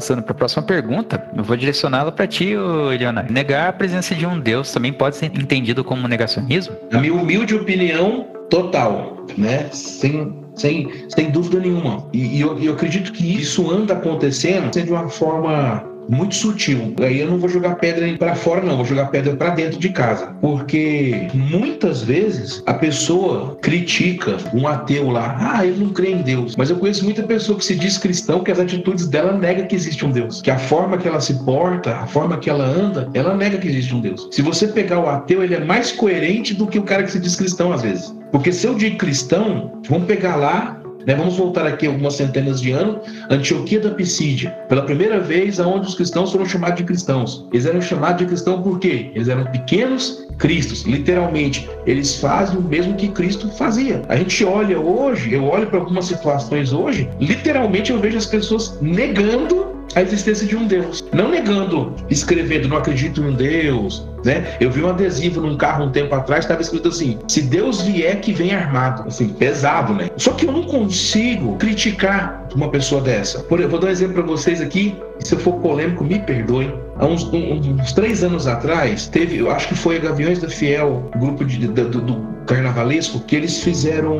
Passando 0.00 0.22
para 0.22 0.32
a 0.32 0.34
próxima 0.34 0.62
pergunta, 0.62 1.30
eu 1.36 1.44
vou 1.44 1.56
direcioná-la 1.56 2.10
para 2.10 2.26
ti, 2.26 2.56
Leonardo. 2.56 3.30
Negar 3.30 3.68
a 3.68 3.72
presença 3.72 4.14
de 4.14 4.24
um 4.24 4.40
Deus 4.40 4.72
também 4.72 4.92
pode 4.92 5.16
ser 5.16 5.26
entendido 5.26 5.84
como 5.84 6.08
negacionismo? 6.08 6.74
Na 6.90 7.00
minha 7.00 7.12
humilde 7.12 7.54
opinião, 7.54 8.26
total, 8.48 9.26
né? 9.36 9.68
Sem 9.72 10.39
sem, 10.54 10.88
sem 11.08 11.30
dúvida 11.30 11.60
nenhuma. 11.60 12.06
E, 12.12 12.38
e 12.38 12.40
eu, 12.40 12.58
eu, 12.58 12.72
acredito 12.72 13.12
que 13.12 13.36
isso 13.36 13.70
anda 13.70 13.94
acontecendo 13.94 14.70
de 14.70 14.90
uma 14.90 15.08
forma 15.08 15.89
muito 16.08 16.34
sutil. 16.34 16.94
Aí 17.00 17.20
eu 17.20 17.30
não 17.30 17.38
vou 17.38 17.48
jogar 17.48 17.76
pedra 17.76 18.16
para 18.18 18.34
fora, 18.34 18.60
não, 18.60 18.76
vou 18.76 18.84
jogar 18.84 19.06
pedra 19.06 19.34
para 19.36 19.50
dentro 19.50 19.78
de 19.78 19.88
casa. 19.90 20.26
Porque 20.40 21.28
muitas 21.34 22.02
vezes 22.02 22.62
a 22.66 22.74
pessoa 22.74 23.56
critica 23.60 24.36
um 24.54 24.66
ateu 24.66 25.10
lá, 25.10 25.36
ah, 25.38 25.66
ele 25.66 25.84
não 25.84 25.92
crê 25.92 26.10
em 26.12 26.22
Deus. 26.22 26.56
Mas 26.56 26.70
eu 26.70 26.76
conheço 26.76 27.04
muita 27.04 27.22
pessoa 27.22 27.58
que 27.58 27.64
se 27.64 27.74
diz 27.74 27.98
cristão 27.98 28.42
que 28.42 28.50
as 28.50 28.58
atitudes 28.58 29.06
dela 29.06 29.32
nega 29.32 29.64
que 29.64 29.74
existe 29.74 30.04
um 30.04 30.10
Deus. 30.10 30.42
Que 30.42 30.50
a 30.50 30.58
forma 30.58 30.98
que 30.98 31.06
ela 31.06 31.20
se 31.20 31.34
porta, 31.44 31.96
a 31.96 32.06
forma 32.06 32.38
que 32.38 32.50
ela 32.50 32.64
anda, 32.64 33.08
ela 33.14 33.34
nega 33.34 33.58
que 33.58 33.68
existe 33.68 33.94
um 33.94 34.00
Deus. 34.00 34.28
Se 34.30 34.42
você 34.42 34.68
pegar 34.68 35.00
o 35.00 35.08
ateu, 35.08 35.42
ele 35.42 35.54
é 35.54 35.64
mais 35.64 35.92
coerente 35.92 36.54
do 36.54 36.66
que 36.66 36.78
o 36.78 36.82
cara 36.82 37.02
que 37.02 37.12
se 37.12 37.20
diz 37.20 37.36
cristão 37.36 37.72
às 37.72 37.82
vezes. 37.82 38.14
Porque 38.30 38.52
se 38.52 38.66
eu 38.66 38.74
digo 38.74 38.96
cristão, 38.96 39.80
vamos 39.88 40.06
pegar 40.06 40.36
lá 40.36 40.79
né, 41.06 41.14
vamos 41.14 41.36
voltar 41.36 41.66
aqui 41.66 41.86
algumas 41.86 42.14
centenas 42.14 42.60
de 42.60 42.72
anos, 42.72 42.98
Antioquia 43.30 43.80
da 43.80 43.90
Pisídia, 43.90 44.50
pela 44.68 44.82
primeira 44.82 45.20
vez 45.20 45.58
aonde 45.60 45.88
os 45.88 45.94
cristãos 45.94 46.32
foram 46.32 46.46
chamados 46.46 46.76
de 46.76 46.84
cristãos. 46.84 47.46
Eles 47.52 47.66
eram 47.66 47.80
chamados 47.80 48.18
de 48.18 48.26
cristão 48.26 48.62
por 48.62 48.78
quê? 48.78 49.10
Eles 49.14 49.28
eram 49.28 49.44
pequenos 49.46 50.26
cristos, 50.38 50.82
literalmente. 50.82 51.68
Eles 51.86 52.16
fazem 52.16 52.58
o 52.58 52.62
mesmo 52.62 52.94
que 52.94 53.08
Cristo 53.08 53.48
fazia. 53.50 54.02
A 54.08 54.16
gente 54.16 54.44
olha 54.44 54.80
hoje, 54.80 55.32
eu 55.32 55.44
olho 55.44 55.66
para 55.66 55.78
algumas 55.78 56.06
situações 56.06 56.72
hoje, 56.72 57.08
literalmente 57.20 57.92
eu 57.92 57.98
vejo 57.98 58.18
as 58.18 58.26
pessoas 58.26 58.78
negando 58.80 59.79
a 59.94 60.02
existência 60.02 60.46
de 60.46 60.56
um 60.56 60.66
Deus. 60.66 61.04
Não 61.12 61.30
negando, 61.30 61.94
escrevendo, 62.08 62.68
não 62.68 62.76
acredito 62.76 63.20
em 63.20 63.26
um 63.26 63.32
Deus. 63.32 64.06
Né? 64.24 64.56
Eu 64.60 64.70
vi 64.70 64.82
um 64.82 64.88
adesivo 64.88 65.40
num 65.40 65.56
carro 65.56 65.86
um 65.86 65.90
tempo 65.90 66.14
atrás, 66.14 66.44
estava 66.44 66.60
escrito 66.60 66.88
assim: 66.88 67.18
se 67.26 67.42
Deus 67.42 67.82
vier, 67.82 68.20
que 68.20 68.32
vem 68.32 68.54
armado. 68.54 69.08
Assim, 69.08 69.28
pesado, 69.28 69.94
né? 69.94 70.10
Só 70.16 70.32
que 70.32 70.46
eu 70.46 70.52
não 70.52 70.64
consigo 70.64 71.56
criticar 71.56 72.46
uma 72.54 72.68
pessoa 72.68 73.00
dessa. 73.00 73.40
Por, 73.40 73.60
vou 73.66 73.78
dar 73.78 73.88
um 73.88 73.90
exemplo 73.90 74.14
para 74.14 74.22
vocês 74.22 74.60
aqui, 74.60 74.94
se 75.20 75.34
eu 75.34 75.38
for 75.38 75.54
polêmico, 75.54 76.04
me 76.04 76.18
perdoem. 76.18 76.72
Há 76.98 77.06
uns, 77.06 77.24
um, 77.32 77.54
uns, 77.80 77.92
três 77.92 78.22
anos 78.22 78.46
atrás, 78.46 79.06
teve, 79.08 79.38
eu 79.38 79.50
acho 79.50 79.68
que 79.68 79.74
foi 79.74 79.96
a 79.96 80.00
Gaviões 80.00 80.38
da 80.38 80.50
Fiel, 80.50 81.10
grupo 81.16 81.46
de, 81.46 81.66
do, 81.66 81.84
do 81.88 82.29
carnavalesco, 82.50 83.20
que 83.20 83.36
eles 83.36 83.62
fizeram 83.62 84.16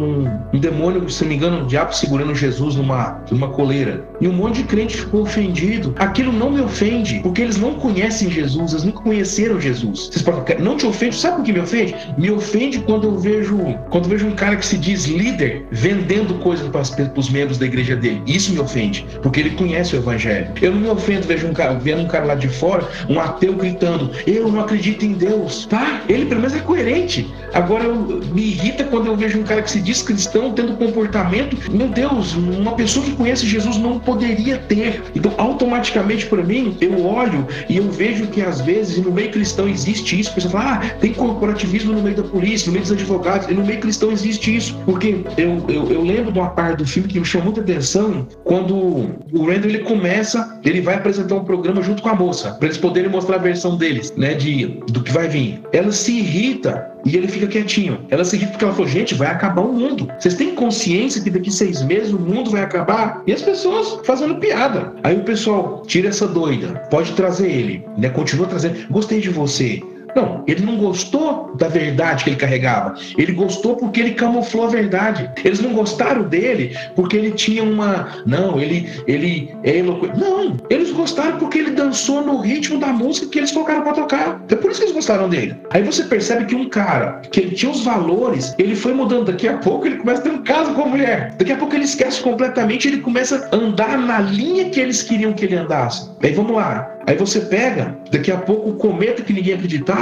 um, 0.52 0.58
demônio, 0.58 1.08
se 1.10 1.22
não 1.22 1.30
me 1.30 1.36
engano, 1.36 1.58
um 1.62 1.66
diabo 1.66 1.92
segurando 1.94 2.34
Jesus 2.34 2.76
numa, 2.76 3.20
numa 3.30 3.48
coleira. 3.48 4.04
E 4.20 4.28
um 4.28 4.32
monte 4.32 4.56
de 4.56 4.64
crente 4.64 4.98
ficou 4.98 5.22
ofendido. 5.22 5.94
Aquilo 5.98 6.32
não 6.32 6.50
me 6.50 6.60
ofende, 6.60 7.20
porque 7.22 7.42
eles 7.42 7.56
não 7.56 7.74
conhecem 7.74 8.30
Jesus, 8.30 8.72
eles 8.72 8.84
nunca 8.84 9.00
conheceram 9.00 9.60
Jesus. 9.60 10.08
Vocês 10.10 10.22
podem, 10.22 10.58
não 10.58 10.76
te 10.76 10.86
ofende, 10.86 11.16
sabe 11.16 11.40
o 11.40 11.44
que 11.44 11.52
me 11.52 11.60
ofende? 11.60 11.94
Me 12.16 12.30
ofende 12.30 12.78
quando 12.80 13.08
eu 13.08 13.18
vejo, 13.18 13.58
quando 13.90 14.04
eu 14.04 14.10
vejo 14.10 14.26
um 14.26 14.34
cara 14.34 14.56
que 14.56 14.66
se 14.66 14.78
diz 14.78 15.06
líder 15.06 15.66
vendendo 15.70 16.34
coisas 16.34 16.68
para 16.68 16.82
os 17.16 17.30
membros 17.30 17.58
da 17.58 17.66
igreja 17.66 17.96
dele. 17.96 18.22
Isso 18.26 18.52
me 18.52 18.60
ofende, 18.60 19.06
porque 19.22 19.40
ele 19.40 19.50
conhece 19.50 19.96
o 19.96 19.98
evangelho. 19.98 20.52
Eu 20.60 20.72
não 20.72 20.80
me 20.80 20.88
ofendo 20.88 21.26
vejo 21.26 21.46
um 21.46 21.52
cara, 21.52 21.74
vendo 21.74 22.02
um 22.02 22.08
cara 22.08 22.24
lá 22.24 22.34
de 22.34 22.48
fora, 22.48 22.86
um 23.08 23.18
ateu 23.18 23.54
gritando: 23.54 24.10
"Eu 24.26 24.48
não 24.48 24.60
acredito 24.60 25.04
em 25.04 25.12
Deus". 25.14 25.66
Tá? 25.66 26.02
Ele 26.08 26.26
pelo 26.26 26.40
menos 26.40 26.54
é 26.56 26.60
coerente. 26.60 27.28
Agora 27.52 27.84
eu, 27.84 28.19
me 28.32 28.42
irrita 28.42 28.84
quando 28.84 29.06
eu 29.06 29.16
vejo 29.16 29.40
um 29.40 29.42
cara 29.42 29.62
que 29.62 29.70
se 29.70 29.80
diz 29.80 30.02
cristão 30.02 30.52
tendo 30.52 30.74
comportamento, 30.74 31.56
meu 31.70 31.88
Deus, 31.88 32.34
uma 32.34 32.72
pessoa 32.72 33.04
que 33.04 33.12
conhece 33.12 33.46
Jesus 33.46 33.76
não 33.76 33.98
poderia 33.98 34.58
ter. 34.58 35.02
Então, 35.14 35.32
automaticamente 35.38 36.26
para 36.26 36.42
mim, 36.42 36.76
eu 36.80 37.04
olho 37.04 37.46
e 37.68 37.76
eu 37.76 37.90
vejo 37.90 38.26
que 38.28 38.42
às 38.42 38.60
vezes 38.60 38.98
no 38.98 39.10
meio 39.10 39.30
cristão 39.30 39.68
existe 39.68 40.18
isso. 40.18 40.34
Pessoa 40.34 40.52
fala: 40.52 40.74
"Ah, 40.74 40.88
tem 41.00 41.12
corporativismo 41.12 41.92
no 41.92 42.02
meio 42.02 42.16
da 42.16 42.22
polícia, 42.22 42.66
no 42.66 42.72
meio 42.72 42.82
dos 42.82 42.92
advogados". 42.92 43.48
E 43.48 43.54
no 43.54 43.64
meio 43.64 43.80
cristão 43.80 44.10
existe 44.10 44.56
isso, 44.56 44.76
porque 44.84 45.24
eu, 45.36 45.64
eu, 45.68 45.90
eu 45.90 46.02
lembro 46.02 46.32
de 46.32 46.38
uma 46.38 46.50
parte 46.50 46.78
do 46.78 46.86
filme 46.86 47.08
que 47.08 47.18
me 47.18 47.26
chamou 47.26 47.46
muita 47.46 47.60
atenção 47.60 48.26
quando 48.44 48.74
o 48.76 49.46
Randall 49.46 49.70
ele 49.70 49.80
começa, 49.80 50.60
ele 50.64 50.80
vai 50.80 50.94
apresentar 50.94 51.34
um 51.34 51.44
programa 51.44 51.82
junto 51.82 52.02
com 52.02 52.08
a 52.08 52.14
moça, 52.14 52.52
para 52.54 52.66
eles 52.66 52.78
poderem 52.78 53.10
mostrar 53.10 53.36
a 53.36 53.38
versão 53.38 53.76
deles, 53.76 54.12
né, 54.16 54.34
de 54.34 54.80
do 54.90 55.02
que 55.02 55.12
vai 55.12 55.28
vir. 55.28 55.60
Ela 55.72 55.92
se 55.92 56.12
irrita 56.18 56.89
e 57.04 57.16
ele 57.16 57.28
fica 57.28 57.46
quietinho. 57.46 58.06
Ela 58.10 58.24
se 58.24 58.36
irrita 58.36 58.52
porque 58.52 58.64
ela 58.64 58.74
falou: 58.74 58.88
gente, 58.88 59.14
vai 59.14 59.28
acabar 59.28 59.62
o 59.62 59.72
mundo. 59.72 60.08
Vocês 60.18 60.34
têm 60.34 60.54
consciência 60.54 61.22
que 61.22 61.30
daqui 61.30 61.50
seis 61.50 61.82
meses 61.82 62.12
o 62.12 62.18
mundo 62.18 62.50
vai 62.50 62.62
acabar? 62.62 63.22
E 63.26 63.32
as 63.32 63.42
pessoas 63.42 64.00
fazendo 64.04 64.36
piada. 64.36 64.94
Aí 65.02 65.16
o 65.16 65.24
pessoal 65.24 65.82
tira 65.86 66.08
essa 66.08 66.26
doida, 66.26 66.82
pode 66.90 67.12
trazer 67.12 67.50
ele, 67.50 67.84
né? 67.96 68.08
Continua 68.08 68.46
trazendo. 68.46 68.86
Gostei 68.90 69.20
de 69.20 69.30
você. 69.30 69.82
Não, 70.14 70.44
ele 70.46 70.64
não 70.64 70.76
gostou 70.76 71.54
da 71.56 71.68
verdade 71.68 72.24
que 72.24 72.30
ele 72.30 72.36
carregava. 72.36 72.94
Ele 73.16 73.32
gostou 73.32 73.76
porque 73.76 74.00
ele 74.00 74.14
camuflou 74.14 74.66
a 74.66 74.70
verdade. 74.70 75.30
Eles 75.44 75.60
não 75.60 75.72
gostaram 75.72 76.22
dele 76.24 76.76
porque 76.94 77.16
ele 77.16 77.32
tinha 77.32 77.62
uma. 77.62 78.08
Não, 78.26 78.60
ele, 78.60 78.88
ele 79.06 79.54
é 79.62 79.78
eloquente. 79.78 80.18
Não, 80.18 80.56
eles 80.68 80.90
gostaram 80.90 81.38
porque 81.38 81.58
ele 81.58 81.70
dançou 81.70 82.22
no 82.22 82.40
ritmo 82.40 82.78
da 82.78 82.88
música 82.88 83.28
que 83.28 83.38
eles 83.38 83.52
colocaram 83.52 83.82
para 83.82 83.92
tocar. 83.92 84.42
É 84.48 84.56
por 84.56 84.70
isso 84.70 84.80
que 84.80 84.86
eles 84.86 84.94
gostaram 84.94 85.28
dele. 85.28 85.56
Aí 85.70 85.82
você 85.82 86.04
percebe 86.04 86.46
que 86.46 86.54
um 86.54 86.68
cara 86.68 87.20
que 87.30 87.40
ele 87.40 87.54
tinha 87.54 87.70
os 87.70 87.82
valores, 87.82 88.54
ele 88.58 88.74
foi 88.74 88.92
mudando. 88.92 89.26
Daqui 89.26 89.48
a 89.48 89.58
pouco 89.58 89.86
ele 89.86 89.96
começa 89.96 90.20
a 90.20 90.24
ter 90.24 90.30
um 90.30 90.42
caso 90.42 90.74
com 90.74 90.82
a 90.82 90.86
mulher. 90.86 91.34
Daqui 91.38 91.52
a 91.52 91.56
pouco 91.56 91.74
ele 91.74 91.84
esquece 91.84 92.20
completamente, 92.20 92.88
ele 92.88 92.98
começa 92.98 93.48
a 93.50 93.56
andar 93.56 93.98
na 93.98 94.20
linha 94.20 94.70
que 94.70 94.80
eles 94.80 95.02
queriam 95.02 95.32
que 95.32 95.44
ele 95.44 95.56
andasse. 95.56 96.10
Aí 96.22 96.32
vamos 96.32 96.56
lá. 96.56 96.96
Aí 97.06 97.16
você 97.16 97.40
pega, 97.40 97.96
daqui 98.10 98.30
a 98.30 98.36
pouco 98.36 98.70
o 98.70 98.74
cometa 98.74 99.22
que 99.22 99.32
ninguém 99.32 99.54
acreditava, 99.54 99.99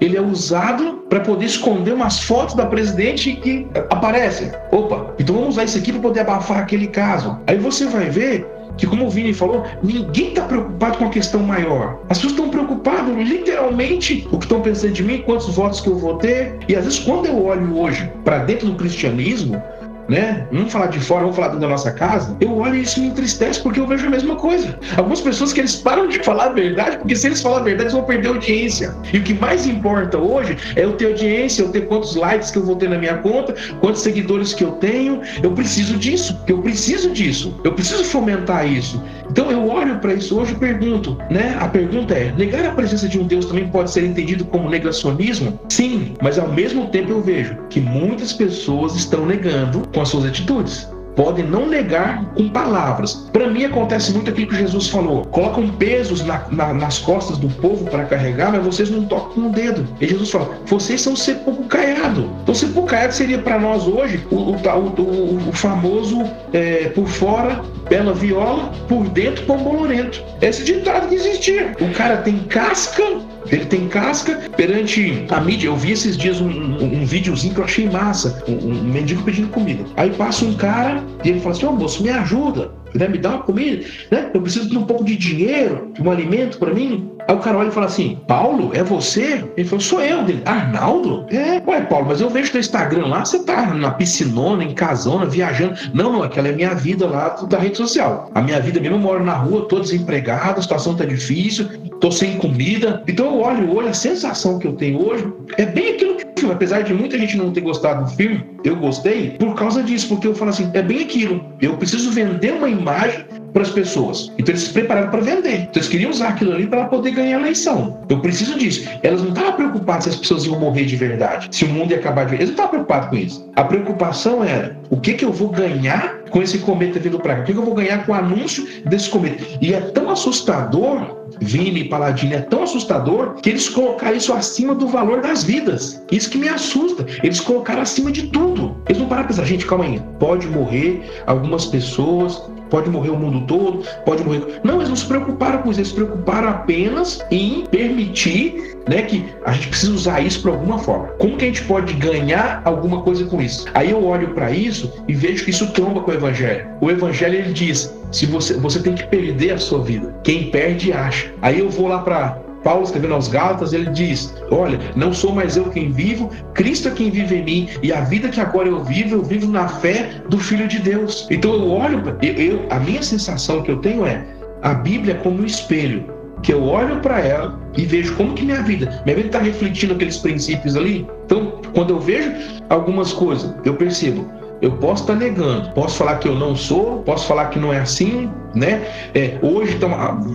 ele 0.00 0.16
é 0.16 0.20
usado 0.20 1.04
para 1.08 1.20
poder 1.20 1.46
esconder 1.46 1.92
umas 1.92 2.20
fotos 2.20 2.54
da 2.54 2.66
presidente 2.66 3.34
que 3.36 3.66
aparecem. 3.90 4.50
Opa, 4.70 5.14
então 5.18 5.34
vamos 5.36 5.50
usar 5.50 5.64
isso 5.64 5.78
aqui 5.78 5.92
para 5.92 6.00
poder 6.00 6.20
abafar 6.20 6.58
aquele 6.58 6.86
caso. 6.86 7.38
Aí 7.46 7.58
você 7.58 7.86
vai 7.86 8.10
ver 8.10 8.46
que, 8.76 8.86
como 8.86 9.06
o 9.06 9.10
Vini 9.10 9.32
falou, 9.32 9.64
ninguém 9.82 10.28
está 10.28 10.42
preocupado 10.42 10.98
com 10.98 11.04
a 11.06 11.10
questão 11.10 11.40
maior. 11.40 11.98
As 12.08 12.18
pessoas 12.18 12.32
estão 12.32 12.48
preocupadas 12.48 13.16
literalmente 13.16 14.26
o 14.32 14.38
que 14.38 14.44
estão 14.44 14.60
pensando 14.60 14.92
de 14.92 15.02
mim, 15.02 15.22
quantos 15.22 15.54
votos 15.54 15.80
que 15.80 15.88
eu 15.88 15.96
vou 15.96 16.16
ter. 16.18 16.58
E 16.68 16.74
às 16.74 16.84
vezes, 16.84 16.98
quando 16.98 17.26
eu 17.26 17.44
olho 17.44 17.78
hoje 17.78 18.10
para 18.24 18.38
dentro 18.38 18.66
do 18.66 18.74
cristianismo, 18.74 19.62
né? 20.08 20.46
Vamos 20.52 20.72
falar 20.72 20.86
de 20.86 21.00
fora, 21.00 21.22
vamos 21.22 21.36
falar 21.36 21.48
da 21.48 21.68
nossa 21.68 21.90
casa. 21.92 22.36
Eu 22.40 22.56
olho 22.56 22.76
e 22.76 22.82
isso 22.82 23.00
me 23.00 23.08
entristece 23.08 23.60
porque 23.60 23.80
eu 23.80 23.86
vejo 23.86 24.06
a 24.06 24.10
mesma 24.10 24.36
coisa. 24.36 24.78
Algumas 24.96 25.20
pessoas 25.20 25.52
que 25.52 25.60
eles 25.60 25.76
param 25.76 26.08
de 26.08 26.18
falar 26.22 26.46
a 26.46 26.52
verdade, 26.52 26.98
porque 26.98 27.16
se 27.16 27.26
eles 27.26 27.40
falar 27.40 27.58
a 27.58 27.62
verdade, 27.62 27.84
eles 27.84 27.92
vão 27.92 28.04
perder 28.04 28.28
audiência. 28.28 28.94
E 29.12 29.18
o 29.18 29.22
que 29.22 29.34
mais 29.34 29.66
importa 29.66 30.18
hoje 30.18 30.56
é 30.76 30.84
eu 30.84 30.92
ter 30.92 31.06
audiência, 31.06 31.62
eu 31.62 31.70
ter 31.70 31.86
quantos 31.86 32.14
likes 32.16 32.50
que 32.50 32.58
eu 32.58 32.64
vou 32.64 32.76
ter 32.76 32.88
na 32.88 32.98
minha 32.98 33.18
conta, 33.18 33.54
quantos 33.80 34.02
seguidores 34.02 34.52
que 34.52 34.64
eu 34.64 34.72
tenho. 34.72 35.20
Eu 35.42 35.52
preciso 35.52 35.96
disso, 35.96 36.38
eu 36.46 36.60
preciso 36.62 37.10
disso. 37.10 37.58
Eu 37.64 37.72
preciso 37.72 38.04
fomentar 38.04 38.70
isso. 38.70 39.02
Então 39.30 39.50
eu 39.50 39.68
olho 39.68 39.98
para 39.98 40.14
isso 40.14 40.38
hoje 40.38 40.52
e 40.52 40.56
pergunto, 40.56 41.16
né? 41.30 41.56
A 41.58 41.68
pergunta 41.68 42.14
é: 42.14 42.32
negar 42.32 42.64
a 42.66 42.72
presença 42.72 43.08
de 43.08 43.18
um 43.18 43.26
Deus 43.26 43.46
também 43.46 43.68
pode 43.68 43.90
ser 43.90 44.04
entendido 44.04 44.44
como 44.44 44.68
negacionismo? 44.68 45.58
Sim, 45.68 46.14
mas 46.22 46.38
ao 46.38 46.48
mesmo 46.48 46.86
tempo 46.88 47.10
eu 47.10 47.20
vejo 47.20 47.56
que 47.68 47.80
muitas 47.80 48.32
pessoas 48.32 48.94
estão 48.94 49.26
negando 49.26 49.82
com 49.94 50.02
as 50.02 50.08
suas 50.08 50.26
atitudes 50.26 50.93
podem 51.14 51.44
não 51.44 51.68
negar 51.68 52.24
com 52.34 52.48
palavras. 52.48 53.28
Para 53.32 53.48
mim 53.48 53.64
acontece 53.64 54.12
muito 54.12 54.30
aquilo 54.30 54.48
que 54.48 54.56
Jesus 54.56 54.88
falou: 54.88 55.24
colocam 55.26 55.68
pesos 55.68 56.24
na, 56.24 56.46
na, 56.50 56.72
nas 56.72 56.98
costas 56.98 57.38
do 57.38 57.48
povo 57.48 57.84
para 57.86 58.04
carregar, 58.04 58.52
mas 58.52 58.64
vocês 58.64 58.90
não 58.90 59.04
tocam 59.04 59.30
com 59.30 59.40
o 59.48 59.52
dedo. 59.52 59.86
E 60.00 60.06
Jesus 60.06 60.30
fala: 60.30 60.50
vocês 60.66 61.00
são 61.00 61.16
sepulcro 61.16 61.64
caiado. 61.64 62.30
Então, 62.42 62.54
sepulcro 62.54 62.90
caiado 62.90 63.14
seria 63.14 63.38
para 63.38 63.58
nós 63.58 63.86
hoje 63.86 64.24
o, 64.30 64.36
o, 64.36 64.54
o, 64.54 65.48
o 65.48 65.52
famoso 65.52 66.22
é, 66.52 66.88
por 66.88 67.06
fora 67.06 67.62
bela 67.88 68.14
viola, 68.14 68.72
por 68.88 69.08
dentro 69.10 69.44
pão 69.44 69.58
bolorento. 69.58 70.22
Esse 70.40 70.64
ditado 70.64 71.08
que 71.08 71.14
existia. 71.14 71.74
O 71.80 71.92
cara 71.92 72.18
tem 72.18 72.38
casca 72.38 73.02
ele 73.50 73.66
tem 73.66 73.88
casca 73.88 74.40
perante 74.56 75.26
a 75.28 75.40
mídia. 75.40 75.68
Eu 75.68 75.76
vi 75.76 75.92
esses 75.92 76.16
dias 76.16 76.40
um, 76.40 76.48
um, 76.48 77.02
um 77.02 77.04
videozinho 77.04 77.54
que 77.54 77.60
eu 77.60 77.64
achei 77.64 77.88
massa. 77.88 78.42
Um, 78.48 78.70
um, 78.70 78.84
mendigo 78.84 79.22
pedindo 79.22 79.48
comida. 79.48 79.84
Aí 79.96 80.10
passa 80.10 80.44
um 80.44 80.54
cara 80.54 81.03
e 81.24 81.30
ele 81.30 81.40
fala 81.40 81.54
assim: 81.54 81.66
Ô 81.66 81.70
oh, 81.70 81.72
moço, 81.72 82.02
me 82.02 82.10
ajuda. 82.10 82.70
Né? 82.94 83.08
Me 83.08 83.18
dá 83.18 83.30
uma 83.30 83.42
comida. 83.42 83.84
Né? 84.10 84.30
Eu 84.32 84.40
preciso 84.40 84.68
de 84.68 84.78
um 84.78 84.84
pouco 84.84 85.04
de 85.04 85.16
dinheiro, 85.16 85.90
de 85.94 86.02
um 86.02 86.10
alimento 86.10 86.58
para 86.58 86.72
mim. 86.72 87.10
Aí 87.26 87.34
o 87.34 87.38
cara 87.38 87.58
olha 87.58 87.68
e 87.68 87.72
fala 87.72 87.86
assim: 87.86 88.18
Paulo, 88.28 88.70
é 88.74 88.82
você? 88.82 89.44
Ele 89.56 89.66
falou: 89.66 89.80
sou 89.80 90.00
eu. 90.00 90.22
Dele, 90.24 90.42
Arnaldo? 90.44 91.26
É, 91.30 91.60
ué, 91.66 91.80
Paulo, 91.82 92.06
mas 92.08 92.20
eu 92.20 92.30
vejo 92.30 92.52
no 92.52 92.60
Instagram 92.60 93.06
lá, 93.06 93.24
você 93.24 93.42
tá 93.44 93.74
na 93.74 93.90
piscinona, 93.90 94.62
em 94.62 94.74
casona, 94.74 95.26
viajando. 95.26 95.74
Não, 95.92 96.12
não, 96.12 96.22
aquela 96.22 96.48
é 96.48 96.52
a 96.52 96.56
minha 96.56 96.74
vida 96.74 97.06
lá 97.06 97.30
da 97.48 97.58
rede 97.58 97.76
social. 97.76 98.30
A 98.34 98.40
minha 98.40 98.60
vida 98.60 98.80
mesmo, 98.80 98.96
eu 98.96 99.00
moro 99.00 99.24
na 99.24 99.34
rua, 99.34 99.66
tô 99.66 99.80
desempregado, 99.80 100.60
a 100.60 100.62
situação 100.62 100.94
tá 100.94 101.04
difícil, 101.04 101.68
tô 102.00 102.10
sem 102.10 102.36
comida. 102.36 103.02
Então 103.08 103.26
eu 103.26 103.40
olho 103.40 103.76
hoje, 103.76 103.88
a 103.88 103.94
sensação 103.94 104.58
que 104.58 104.66
eu 104.66 104.74
tenho 104.74 105.04
hoje 105.06 105.26
é 105.56 105.66
bem 105.66 105.94
aquilo 105.94 106.16
que 106.16 106.23
filme, 106.44 106.54
apesar 106.54 106.82
de 106.82 106.92
muita 106.92 107.18
gente 107.18 107.36
não 107.36 107.50
ter 107.50 107.62
gostado 107.62 108.04
do 108.04 108.10
filme, 108.10 108.44
eu 108.62 108.76
gostei 108.76 109.30
por 109.30 109.54
causa 109.54 109.82
disso, 109.82 110.08
porque 110.08 110.26
eu 110.26 110.34
falo 110.34 110.50
assim: 110.50 110.70
é 110.74 110.82
bem 110.82 111.02
aquilo. 111.02 111.44
Eu 111.60 111.76
preciso 111.76 112.10
vender 112.10 112.52
uma 112.52 112.68
imagem 112.68 113.24
para 113.52 113.62
as 113.62 113.70
pessoas. 113.70 114.32
Então 114.36 114.52
eles 114.52 114.64
se 114.64 114.72
prepararam 114.72 115.10
para 115.10 115.20
vender. 115.20 115.54
Então 115.54 115.72
eles 115.76 115.88
queriam 115.88 116.10
usar 116.10 116.30
aquilo 116.30 116.52
ali 116.52 116.66
para 116.66 116.86
poder 116.86 117.12
ganhar 117.12 117.38
a 117.38 117.40
eleição. 117.40 118.04
Eu 118.08 118.18
preciso 118.18 118.58
disso. 118.58 118.88
Elas 119.02 119.22
não 119.22 119.30
estavam 119.30 119.52
preocupadas 119.52 120.04
se 120.04 120.10
as 120.10 120.16
pessoas 120.16 120.44
iam 120.44 120.58
morrer 120.58 120.84
de 120.84 120.96
verdade, 120.96 121.48
se 121.50 121.64
o 121.64 121.68
mundo 121.68 121.92
ia 121.92 121.98
acabar 121.98 122.24
de 122.24 122.30
verdade. 122.30 122.50
Eles 122.50 122.56
não 122.56 122.64
estavam 122.64 122.70
preocupados 122.70 123.08
com 123.10 123.16
isso. 123.16 123.50
A 123.54 123.64
preocupação 123.64 124.44
era 124.44 124.76
o 124.90 125.00
que, 125.00 125.14
que 125.14 125.24
eu 125.24 125.32
vou 125.32 125.48
ganhar 125.48 126.24
com 126.30 126.42
esse 126.42 126.58
cometa 126.58 126.98
vindo 126.98 127.18
para 127.20 127.36
cá? 127.36 127.42
O 127.42 127.44
que, 127.44 127.52
que 127.52 127.58
eu 127.58 127.64
vou 127.64 127.74
ganhar 127.74 128.04
com 128.04 128.10
o 128.10 128.14
anúncio 128.14 128.66
desse 128.84 129.08
cometa? 129.08 129.44
E 129.60 129.72
é 129.72 129.80
tão 129.80 130.10
assustador 130.10 131.23
Vini 131.40 131.80
e 131.80 131.88
Paladini 131.88 132.34
é 132.34 132.40
tão 132.40 132.62
assustador 132.62 133.34
que 133.34 133.50
eles 133.50 133.68
colocaram 133.68 134.16
isso 134.16 134.32
acima 134.32 134.74
do 134.74 134.86
valor 134.86 135.20
das 135.20 135.44
vidas. 135.44 136.02
Isso 136.10 136.30
que 136.30 136.38
me 136.38 136.48
assusta. 136.48 137.06
Eles 137.22 137.40
colocaram 137.40 137.82
acima 137.82 138.10
de 138.10 138.28
tudo. 138.28 138.76
Eles 138.86 139.00
não 139.00 139.08
pararam 139.08 139.26
pra 139.26 139.34
pensar, 139.34 139.46
gente, 139.46 139.66
calma 139.66 139.84
aí. 139.84 140.02
Pode 140.18 140.46
morrer 140.46 141.02
algumas 141.26 141.66
pessoas, 141.66 142.42
pode 142.70 142.90
morrer 142.90 143.10
o 143.10 143.16
mundo 143.16 143.46
todo, 143.46 143.84
pode 144.04 144.24
morrer. 144.24 144.60
Não, 144.64 144.76
eles 144.76 144.88
não 144.88 144.96
se 144.96 145.06
preocuparam 145.06 145.62
com 145.62 145.70
isso, 145.70 145.80
eles 145.80 145.88
se 145.88 145.94
preocuparam 145.94 146.48
apenas 146.48 147.24
em 147.30 147.64
permitir 147.66 148.76
né, 148.88 149.02
que 149.02 149.24
a 149.44 149.52
gente 149.52 149.68
precisa 149.68 149.92
usar 149.92 150.20
isso 150.20 150.42
para 150.42 150.52
alguma 150.52 150.78
forma. 150.78 151.08
Como 151.18 151.36
que 151.36 151.44
a 151.44 151.48
gente 151.48 151.62
pode 151.64 151.92
ganhar 151.94 152.62
alguma 152.64 153.02
coisa 153.02 153.24
com 153.24 153.40
isso? 153.40 153.66
Aí 153.74 153.90
eu 153.90 154.04
olho 154.04 154.34
para 154.34 154.50
isso 154.50 154.92
e 155.06 155.14
vejo 155.14 155.44
que 155.44 155.50
isso 155.50 155.72
tromba 155.72 156.00
com 156.00 156.10
o 156.10 156.14
evangelho. 156.14 156.66
O 156.80 156.90
evangelho 156.90 157.36
ele 157.36 157.52
diz: 157.52 157.94
se 158.14 158.26
você, 158.26 158.54
você 158.54 158.78
tem 158.80 158.94
que 158.94 159.04
perder 159.08 159.54
a 159.54 159.58
sua 159.58 159.82
vida. 159.82 160.14
Quem 160.22 160.48
perde 160.50 160.92
acha. 160.92 161.32
Aí 161.42 161.58
eu 161.58 161.68
vou 161.68 161.88
lá 161.88 161.98
para 161.98 162.38
Paulo 162.62 162.84
escrevendo 162.84 163.12
aos 163.12 163.26
Gálatas, 163.26 163.72
ele 163.72 163.90
diz: 163.90 164.32
Olha, 164.52 164.78
não 164.94 165.12
sou 165.12 165.32
mais 165.34 165.56
eu 165.56 165.64
quem 165.64 165.90
vivo, 165.90 166.30
Cristo 166.54 166.86
é 166.86 166.92
quem 166.92 167.10
vive 167.10 167.34
em 167.34 167.44
mim, 167.44 167.68
e 167.82 167.92
a 167.92 168.02
vida 168.02 168.28
que 168.28 168.40
agora 168.40 168.68
eu 168.68 168.84
vivo, 168.84 169.16
eu 169.16 169.22
vivo 169.22 169.50
na 169.50 169.66
fé 169.66 170.22
do 170.28 170.38
Filho 170.38 170.68
de 170.68 170.78
Deus. 170.78 171.26
Então 171.28 171.54
eu 171.54 171.68
olho, 171.68 172.16
eu, 172.22 172.34
eu 172.34 172.66
a 172.70 172.78
minha 172.78 173.02
sensação 173.02 173.62
que 173.62 173.72
eu 173.72 173.78
tenho 173.78 174.06
é 174.06 174.24
a 174.62 174.74
Bíblia 174.74 175.16
como 175.16 175.42
um 175.42 175.44
espelho, 175.44 176.06
que 176.40 176.54
eu 176.54 176.62
olho 176.62 177.00
para 177.00 177.18
ela 177.18 177.60
e 177.76 177.84
vejo 177.84 178.14
como 178.14 178.32
que 178.34 178.44
minha 178.44 178.62
vida, 178.62 179.02
minha 179.04 179.16
vida 179.16 179.26
está 179.26 179.40
refletindo 179.40 179.92
aqueles 179.92 180.18
princípios 180.18 180.76
ali. 180.76 181.04
Então, 181.26 181.60
quando 181.74 181.90
eu 181.90 181.98
vejo 181.98 182.32
algumas 182.70 183.12
coisas, 183.12 183.52
eu 183.64 183.74
percebo 183.74 184.43
eu 184.64 184.72
posso 184.72 185.02
estar 185.02 185.14
negando, 185.14 185.70
posso 185.70 185.98
falar 185.98 186.16
que 186.16 186.26
eu 186.26 186.34
não 186.34 186.56
sou, 186.56 186.98
posso 187.00 187.26
falar 187.26 187.46
que 187.46 187.58
não 187.58 187.72
é 187.72 187.80
assim, 187.80 188.30
né? 188.54 188.86
É, 189.14 189.38
hoje, 189.42 189.74
então, 189.74 189.90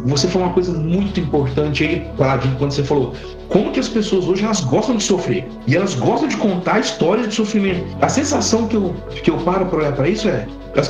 você 0.06 0.28
falou 0.28 0.48
uma 0.48 0.54
coisa 0.54 0.72
muito 0.72 1.20
importante 1.20 1.84
aí, 1.84 2.08
Paladino, 2.18 2.56
quando 2.58 2.72
você 2.72 2.84
falou 2.84 3.14
como 3.48 3.72
que 3.72 3.80
as 3.80 3.90
pessoas 3.90 4.28
hoje 4.28 4.46
elas 4.46 4.62
gostam 4.62 4.96
de 4.96 5.04
sofrer 5.04 5.48
e 5.66 5.76
elas 5.76 5.96
gostam 5.96 6.28
de 6.28 6.38
contar 6.38 6.80
histórias 6.80 7.30
de 7.30 7.34
sofrimento. 7.34 7.84
A 8.00 8.08
sensação 8.08 8.68
que 8.68 8.76
eu, 8.76 8.96
que 9.24 9.32
eu 9.32 9.38
paro 9.38 9.66
para 9.66 9.80
olhar 9.80 9.94
para 9.94 10.08
isso 10.08 10.30
é 10.30 10.46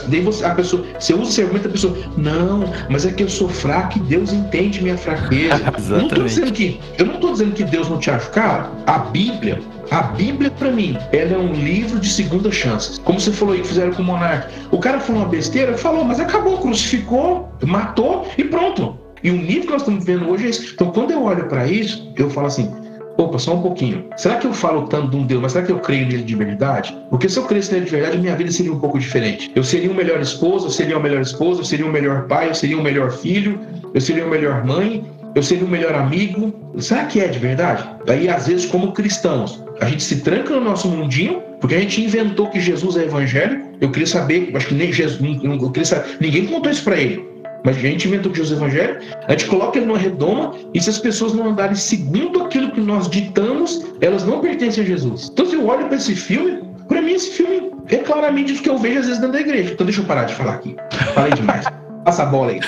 Daí 0.07 0.21
você, 0.21 0.45
a 0.45 0.53
pessoa, 0.53 0.85
você 0.99 1.13
usa 1.13 1.31
esse 1.31 1.41
argumento, 1.41 1.67
a 1.67 1.71
pessoa, 1.71 1.97
não, 2.17 2.65
mas 2.89 3.05
é 3.05 3.11
que 3.11 3.23
eu 3.23 3.29
sou 3.29 3.47
fraco 3.47 3.97
e 3.97 4.01
Deus 4.01 4.33
entende 4.33 4.83
minha 4.83 4.97
fraqueza. 4.97 5.57
não 5.89 6.07
tô 6.09 6.23
dizendo 6.23 6.51
que, 6.51 6.79
eu 6.97 7.05
não 7.05 7.15
estou 7.15 7.31
dizendo 7.31 7.53
que 7.53 7.63
Deus 7.63 7.89
não 7.89 7.97
te 7.97 8.11
acha. 8.11 8.29
Cara, 8.29 8.69
a 8.85 8.99
Bíblia, 8.99 9.61
a 9.91 10.03
Bíblia, 10.03 10.51
para 10.51 10.71
mim, 10.71 10.97
ela 11.11 11.33
é 11.33 11.37
um 11.37 11.51
livro 11.51 11.99
de 11.99 12.09
segunda 12.09 12.51
chance. 12.51 12.99
Como 13.01 13.19
você 13.19 13.31
falou 13.31 13.55
aí 13.55 13.61
que 13.61 13.67
fizeram 13.67 13.91
com 13.91 14.03
o 14.03 14.05
monarca. 14.05 14.49
O 14.71 14.77
cara 14.77 14.99
falou 14.99 15.23
uma 15.23 15.29
besteira, 15.29 15.77
falou, 15.77 16.03
mas 16.03 16.19
acabou, 16.19 16.59
crucificou, 16.59 17.49
matou 17.65 18.27
e 18.37 18.43
pronto. 18.43 18.97
E 19.23 19.31
o 19.31 19.35
nível 19.35 19.63
que 19.63 19.71
nós 19.71 19.81
estamos 19.81 20.05
vivendo 20.05 20.29
hoje 20.29 20.45
é 20.45 20.49
esse. 20.49 20.73
Então, 20.73 20.91
quando 20.91 21.11
eu 21.11 21.23
olho 21.23 21.45
para 21.47 21.67
isso, 21.67 22.11
eu 22.15 22.29
falo 22.29 22.47
assim: 22.47 22.71
opa, 23.17 23.37
só 23.37 23.55
um 23.55 23.61
pouquinho. 23.61 24.05
Será 24.15 24.35
que 24.37 24.47
eu 24.47 24.53
falo 24.53 24.87
tanto 24.87 25.09
de 25.09 25.17
um 25.17 25.25
Deus, 25.25 25.41
mas 25.41 25.51
será 25.51 25.65
que 25.65 25.71
eu 25.71 25.79
creio 25.79 26.07
nele 26.07 26.23
de 26.23 26.35
verdade? 26.35 26.95
Porque 27.09 27.27
se 27.27 27.37
eu 27.37 27.43
crescesse 27.43 27.73
nele 27.73 27.85
de 27.85 27.91
verdade, 27.91 28.17
minha 28.17 28.35
vida 28.35 28.51
seria 28.51 28.71
um 28.71 28.79
pouco 28.79 28.99
diferente. 28.99 29.51
Eu 29.55 29.63
seria 29.63 29.91
um 29.91 29.95
melhor 29.95 30.21
esposo, 30.21 30.67
eu 30.67 30.71
seria 30.71 30.95
uma 30.95 31.03
melhor 31.03 31.21
esposa, 31.21 31.61
eu 31.61 31.65
seria 31.65 31.85
um 31.85 31.91
melhor 31.91 32.27
pai, 32.27 32.49
eu 32.49 32.55
seria 32.55 32.77
um 32.77 32.83
melhor 32.83 33.11
filho, 33.11 33.59
eu 33.93 33.99
seria 33.99 34.23
uma 34.23 34.31
melhor 34.31 34.63
mãe, 34.63 35.03
eu 35.35 35.43
seria 35.43 35.65
um 35.65 35.69
melhor 35.69 35.93
amigo. 35.93 36.53
Será 36.79 37.05
que 37.05 37.19
é 37.19 37.27
de 37.27 37.39
verdade? 37.39 37.87
Daí, 38.05 38.27
às 38.29 38.47
vezes, 38.47 38.65
como 38.65 38.91
cristãos, 38.91 39.63
a 39.81 39.85
gente 39.85 40.03
se 40.03 40.21
tranca 40.21 40.53
no 40.53 40.61
nosso 40.61 40.87
mundinho, 40.87 41.41
porque 41.59 41.75
a 41.75 41.79
gente 41.79 42.03
inventou 42.03 42.47
que 42.49 42.59
Jesus 42.59 42.97
é 42.97 43.03
evangélico. 43.03 43.69
Eu 43.81 43.91
queria 43.91 44.07
saber, 44.07 44.51
acho 44.55 44.67
que 44.67 44.73
nem 44.73 44.91
Jesus, 44.91 45.19
eu 45.43 45.71
queria 45.71 45.85
saber, 45.85 46.17
ninguém 46.19 46.45
contou 46.47 46.71
isso 46.71 46.83
para 46.83 46.97
ele. 46.97 47.29
Mas 47.63 47.77
a 47.77 47.79
gente 47.79 48.07
inventou 48.07 48.31
que 48.31 48.37
Jesus 48.37 48.57
Evangelho, 48.57 48.99
a 49.27 49.31
gente 49.31 49.45
coloca 49.47 49.77
ele 49.77 49.85
numa 49.85 49.97
redoma 49.97 50.53
e 50.73 50.81
se 50.81 50.89
as 50.89 50.97
pessoas 50.97 51.33
não 51.33 51.49
andarem 51.49 51.75
segundo 51.75 52.43
aquilo 52.43 52.71
que 52.71 52.79
nós 52.79 53.09
ditamos, 53.09 53.85
elas 54.01 54.25
não 54.25 54.39
pertencem 54.39 54.83
a 54.83 54.87
Jesus. 54.87 55.29
Então, 55.31 55.45
se 55.45 55.55
eu 55.55 55.67
olho 55.67 55.87
para 55.87 55.97
esse 55.97 56.15
filme, 56.15 56.63
para 56.87 57.01
mim 57.01 57.13
esse 57.13 57.31
filme 57.31 57.71
é 57.87 57.97
claramente 57.97 58.53
o 58.53 58.61
que 58.61 58.69
eu 58.69 58.77
vejo 58.77 58.99
às 58.99 59.05
vezes 59.07 59.19
dentro 59.19 59.33
da 59.33 59.41
igreja. 59.41 59.73
Então, 59.73 59.85
deixa 59.85 60.01
eu 60.01 60.05
parar 60.05 60.23
de 60.23 60.35
falar 60.35 60.53
aqui. 60.53 60.75
Falei 61.13 61.33
demais. 61.33 61.65
Passa 62.03 62.23
a 62.23 62.25
bola 62.25 62.51
aí. 62.51 62.61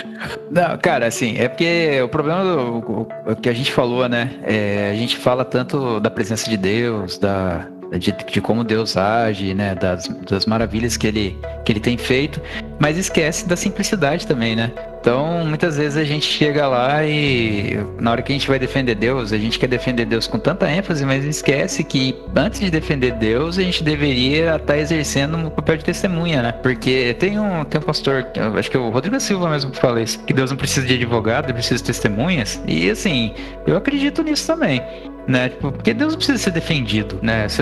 Não, 0.49 0.77
cara, 0.77 1.07
assim, 1.07 1.37
é 1.37 1.47
porque 1.47 2.01
o 2.03 2.09
problema 2.09 2.43
do 2.43 3.07
o, 3.25 3.35
que 3.35 3.49
a 3.49 3.53
gente 3.53 3.71
falou, 3.71 4.07
né? 4.07 4.31
É, 4.43 4.91
a 4.91 4.95
gente 4.95 5.17
fala 5.17 5.45
tanto 5.45 5.99
da 5.99 6.09
presença 6.09 6.49
de 6.49 6.57
Deus, 6.57 7.17
da, 7.17 7.67
de, 7.97 8.11
de, 8.11 8.41
como 8.41 8.63
Deus 8.63 8.97
age, 8.97 9.53
né? 9.53 9.75
Das, 9.75 10.07
das 10.29 10.45
maravilhas 10.45 10.97
que 10.97 11.07
ele, 11.07 11.37
que 11.65 11.71
ele 11.71 11.79
tem 11.79 11.97
feito, 11.97 12.41
mas 12.81 12.97
esquece 12.97 13.47
da 13.47 13.55
simplicidade 13.55 14.25
também, 14.25 14.55
né? 14.55 14.71
Então, 14.99 15.45
muitas 15.45 15.77
vezes 15.77 15.97
a 15.97 16.03
gente 16.03 16.25
chega 16.25 16.67
lá 16.67 17.05
e 17.05 17.79
na 17.99 18.09
hora 18.11 18.23
que 18.23 18.31
a 18.31 18.35
gente 18.35 18.47
vai 18.47 18.57
defender 18.57 18.95
Deus, 18.95 19.31
a 19.31 19.37
gente 19.37 19.59
quer 19.59 19.67
defender 19.67 20.05
Deus 20.05 20.25
com 20.25 20.39
tanta 20.39 20.69
ênfase, 20.69 21.05
mas 21.05 21.23
esquece 21.23 21.83
que 21.83 22.15
antes 22.35 22.59
de 22.59 22.71
defender 22.71 23.13
Deus, 23.13 23.59
a 23.59 23.61
gente 23.61 23.83
deveria 23.83 24.55
estar 24.55 24.77
exercendo 24.79 25.37
um 25.37 25.49
papel 25.51 25.77
de 25.77 25.85
testemunha, 25.85 26.41
né? 26.41 26.51
Porque 26.51 27.15
tem 27.19 27.39
um, 27.39 27.63
tem 27.63 27.79
um 27.79 27.83
pastor, 27.83 28.25
acho 28.57 28.71
que 28.71 28.77
é 28.77 28.79
o 28.79 28.89
Rodrigo 28.89 29.19
Silva 29.19 29.47
mesmo 29.49 29.69
que 29.69 29.77
fala 29.77 30.01
isso, 30.01 30.19
que 30.23 30.33
Deus 30.33 30.49
não 30.49 30.57
precisa 30.57 30.85
de 30.85 30.95
advogado, 30.95 31.53
precisa 31.53 31.75
de 31.75 31.83
testemunhas. 31.83 32.61
E 32.67 32.89
assim, 32.89 33.33
eu 33.67 33.77
acredito 33.77 34.23
nisso 34.23 34.47
também 34.47 34.81
né? 35.27 35.49
Tipo, 35.49 35.71
porque 35.71 35.93
Deus 35.93 36.13
não 36.13 36.17
precisa 36.17 36.37
ser 36.37 36.51
defendido, 36.51 37.19
né? 37.21 37.47
Se 37.47 37.61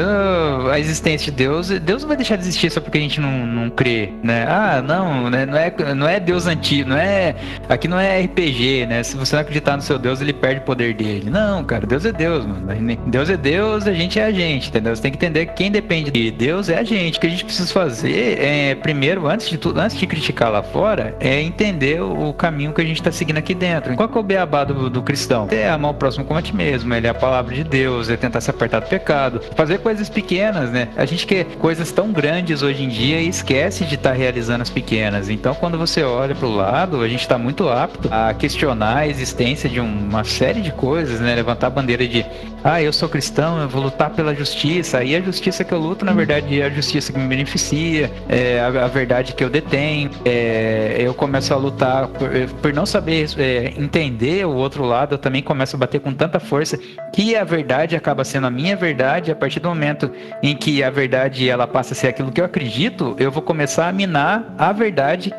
a 0.71 0.79
existência 0.79 1.31
de 1.31 1.37
Deus, 1.37 1.69
Deus 1.69 2.01
não 2.01 2.07
vai 2.07 2.17
deixar 2.17 2.35
de 2.35 2.43
existir 2.43 2.71
só 2.71 2.79
porque 2.81 2.97
a 2.97 3.01
gente 3.01 3.19
não, 3.19 3.45
não 3.45 3.69
crê, 3.69 4.11
né? 4.23 4.45
Ah, 4.47 4.81
não, 4.81 5.08
né? 5.29 5.45
não 5.45 5.57
é 5.57 5.73
não 5.95 6.07
é 6.07 6.19
Deus 6.19 6.47
antigo, 6.47 6.89
não 6.89 6.97
é 6.97 7.35
aqui 7.67 7.87
não 7.87 7.99
é 7.99 8.21
RPG, 8.21 8.85
né? 8.85 9.03
Se 9.03 9.15
você 9.15 9.35
não 9.35 9.41
acreditar 9.41 9.75
no 9.75 9.81
seu 9.81 9.97
Deus, 9.97 10.21
ele 10.21 10.33
perde 10.33 10.61
o 10.61 10.63
poder 10.63 10.93
dele. 10.93 11.29
Não, 11.29 11.63
cara, 11.63 11.85
Deus 11.85 12.05
é 12.05 12.11
Deus, 12.11 12.45
mano. 12.45 12.67
Deus 13.07 13.29
é 13.29 13.37
Deus, 13.37 13.87
a 13.87 13.93
gente 13.93 14.19
é 14.19 14.25
a 14.25 14.31
gente, 14.31 14.69
entendeu? 14.69 14.95
Você 14.95 15.01
tem 15.01 15.11
que 15.11 15.17
entender 15.17 15.47
que 15.47 15.53
quem 15.53 15.71
depende 15.71 16.11
de 16.11 16.31
Deus 16.31 16.69
é 16.69 16.77
a 16.77 16.83
gente. 16.83 17.17
O 17.17 17.21
que 17.21 17.27
a 17.27 17.29
gente 17.29 17.45
precisa 17.45 17.71
fazer 17.71 18.39
é 18.39 18.75
primeiro, 18.75 19.27
antes 19.27 19.49
de 19.49 19.57
tudo, 19.57 19.79
antes 19.79 19.97
de 19.97 20.05
criticar 20.05 20.51
lá 20.51 20.61
fora, 20.61 21.15
é 21.19 21.41
entender 21.41 22.01
o 22.01 22.33
caminho 22.33 22.73
que 22.73 22.81
a 22.81 22.85
gente 22.85 22.99
está 22.99 23.11
seguindo 23.11 23.37
aqui 23.37 23.53
dentro. 23.53 23.95
Qual 23.95 24.07
que 24.07 24.17
é 24.17 24.21
o 24.21 24.23
beabá 24.23 24.63
do, 24.63 24.89
do 24.89 25.01
cristão? 25.01 25.47
É 25.51 25.69
amar 25.69 25.91
o 25.91 25.93
próximo 25.93 26.25
como 26.25 26.39
a 26.39 26.41
ti 26.41 26.55
mesmo, 26.55 26.93
ele 26.93 27.07
é 27.07 27.09
a 27.09 27.13
palavra 27.13 27.53
de 27.53 27.63
Deus, 27.63 28.09
é 28.09 28.17
tentar 28.17 28.41
se 28.41 28.49
apartar 28.49 28.79
do 28.79 28.87
pecado, 28.87 29.41
fazer 29.55 29.79
coisas 29.79 30.09
pequenas, 30.09 30.71
né? 30.71 30.89
A 30.95 31.05
gente 31.05 31.25
quer 31.25 31.45
coisas 31.57 31.91
tão 31.91 32.11
grandes 32.11 32.61
hoje 32.61 32.83
em 32.83 32.89
dia 32.89 33.21
e 33.21 33.27
esquece 33.27 33.85
de 33.85 33.95
estar 33.95 34.11
tá 34.11 34.15
realizando 34.15 34.61
as 34.61 34.69
pequenas. 34.69 34.98
Então, 35.29 35.55
quando 35.55 35.77
você 35.77 36.03
olha 36.03 36.35
para 36.35 36.47
o 36.47 36.55
lado, 36.55 37.01
a 37.01 37.07
gente 37.07 37.21
está 37.21 37.37
muito 37.37 37.69
apto 37.69 38.09
a 38.11 38.33
questionar 38.33 38.97
a 38.97 39.07
existência 39.07 39.69
de 39.69 39.79
uma 39.79 40.23
série 40.23 40.61
de 40.61 40.71
coisas, 40.71 41.19
né? 41.19 41.35
Levantar 41.35 41.67
a 41.67 41.69
bandeira 41.69 42.07
de, 42.07 42.25
ah, 42.63 42.81
eu 42.81 42.91
sou 42.91 43.07
cristão, 43.07 43.61
eu 43.61 43.69
vou 43.69 43.81
lutar 43.83 44.09
pela 44.09 44.35
justiça. 44.35 45.03
E 45.03 45.15
a 45.15 45.21
justiça 45.21 45.63
que 45.63 45.73
eu 45.73 45.79
luto, 45.79 46.03
na 46.03 46.13
verdade, 46.13 46.59
é 46.59 46.65
a 46.65 46.69
justiça 46.69 47.13
que 47.13 47.19
me 47.19 47.27
beneficia, 47.27 48.11
é 48.27 48.59
a, 48.59 48.85
a 48.85 48.87
verdade 48.87 49.33
que 49.33 49.43
eu 49.43 49.49
detenho. 49.49 50.11
É, 50.25 50.97
eu 50.99 51.13
começo 51.13 51.53
a 51.53 51.57
lutar 51.57 52.07
por, 52.07 52.29
por 52.61 52.73
não 52.73 52.85
saber 52.85 53.27
é, 53.37 53.73
entender 53.77 54.45
o 54.45 54.53
outro 54.53 54.83
lado, 54.83 55.15
eu 55.15 55.17
também 55.17 55.41
começo 55.41 55.75
a 55.75 55.79
bater 55.79 55.99
com 56.01 56.13
tanta 56.13 56.39
força 56.39 56.77
que 57.13 57.35
a 57.35 57.43
verdade 57.43 57.95
acaba 57.95 58.23
sendo 58.23 58.47
a 58.47 58.51
minha 58.51 58.75
verdade, 58.75 59.31
a 59.31 59.35
partir 59.35 59.59
do 59.59 59.69
momento 59.69 60.11
em 60.43 60.55
que 60.55 60.83
a 60.83 60.89
verdade 60.89 61.49
ela 61.49 61.65
passa 61.65 61.93
a 61.93 61.95
ser 61.95 62.07
aquilo 62.07 62.31
que 62.31 62.41
eu 62.41 62.45
acredito, 62.45 63.15
eu 63.17 63.31
vou 63.31 63.41
começar 63.41 63.87
a 63.87 63.91
minar 63.91 64.53
a 64.57 64.71
verdade 64.71 64.88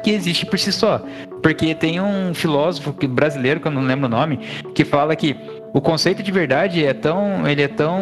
que 0.03 0.11
existe 0.11 0.47
por 0.47 0.59
si 0.59 0.73
só. 0.73 1.03
Porque 1.43 1.75
tem 1.75 2.01
um 2.01 2.35
filósofo 2.35 2.95
brasileiro, 3.09 3.61
que 3.61 3.69
eu 3.69 3.73
não 3.73 3.83
lembro 3.83 4.07
o 4.07 4.11
nome, 4.11 4.39
que 4.75 4.85
fala 4.85 5.17
que 5.17 5.37
o 5.73 5.81
conceito 5.81 6.23
de 6.23 6.33
verdade 6.33 6.85
é 6.85 6.93
tão, 6.93 7.47
ele 7.47 7.63
é 7.63 7.69
tão 7.69 8.01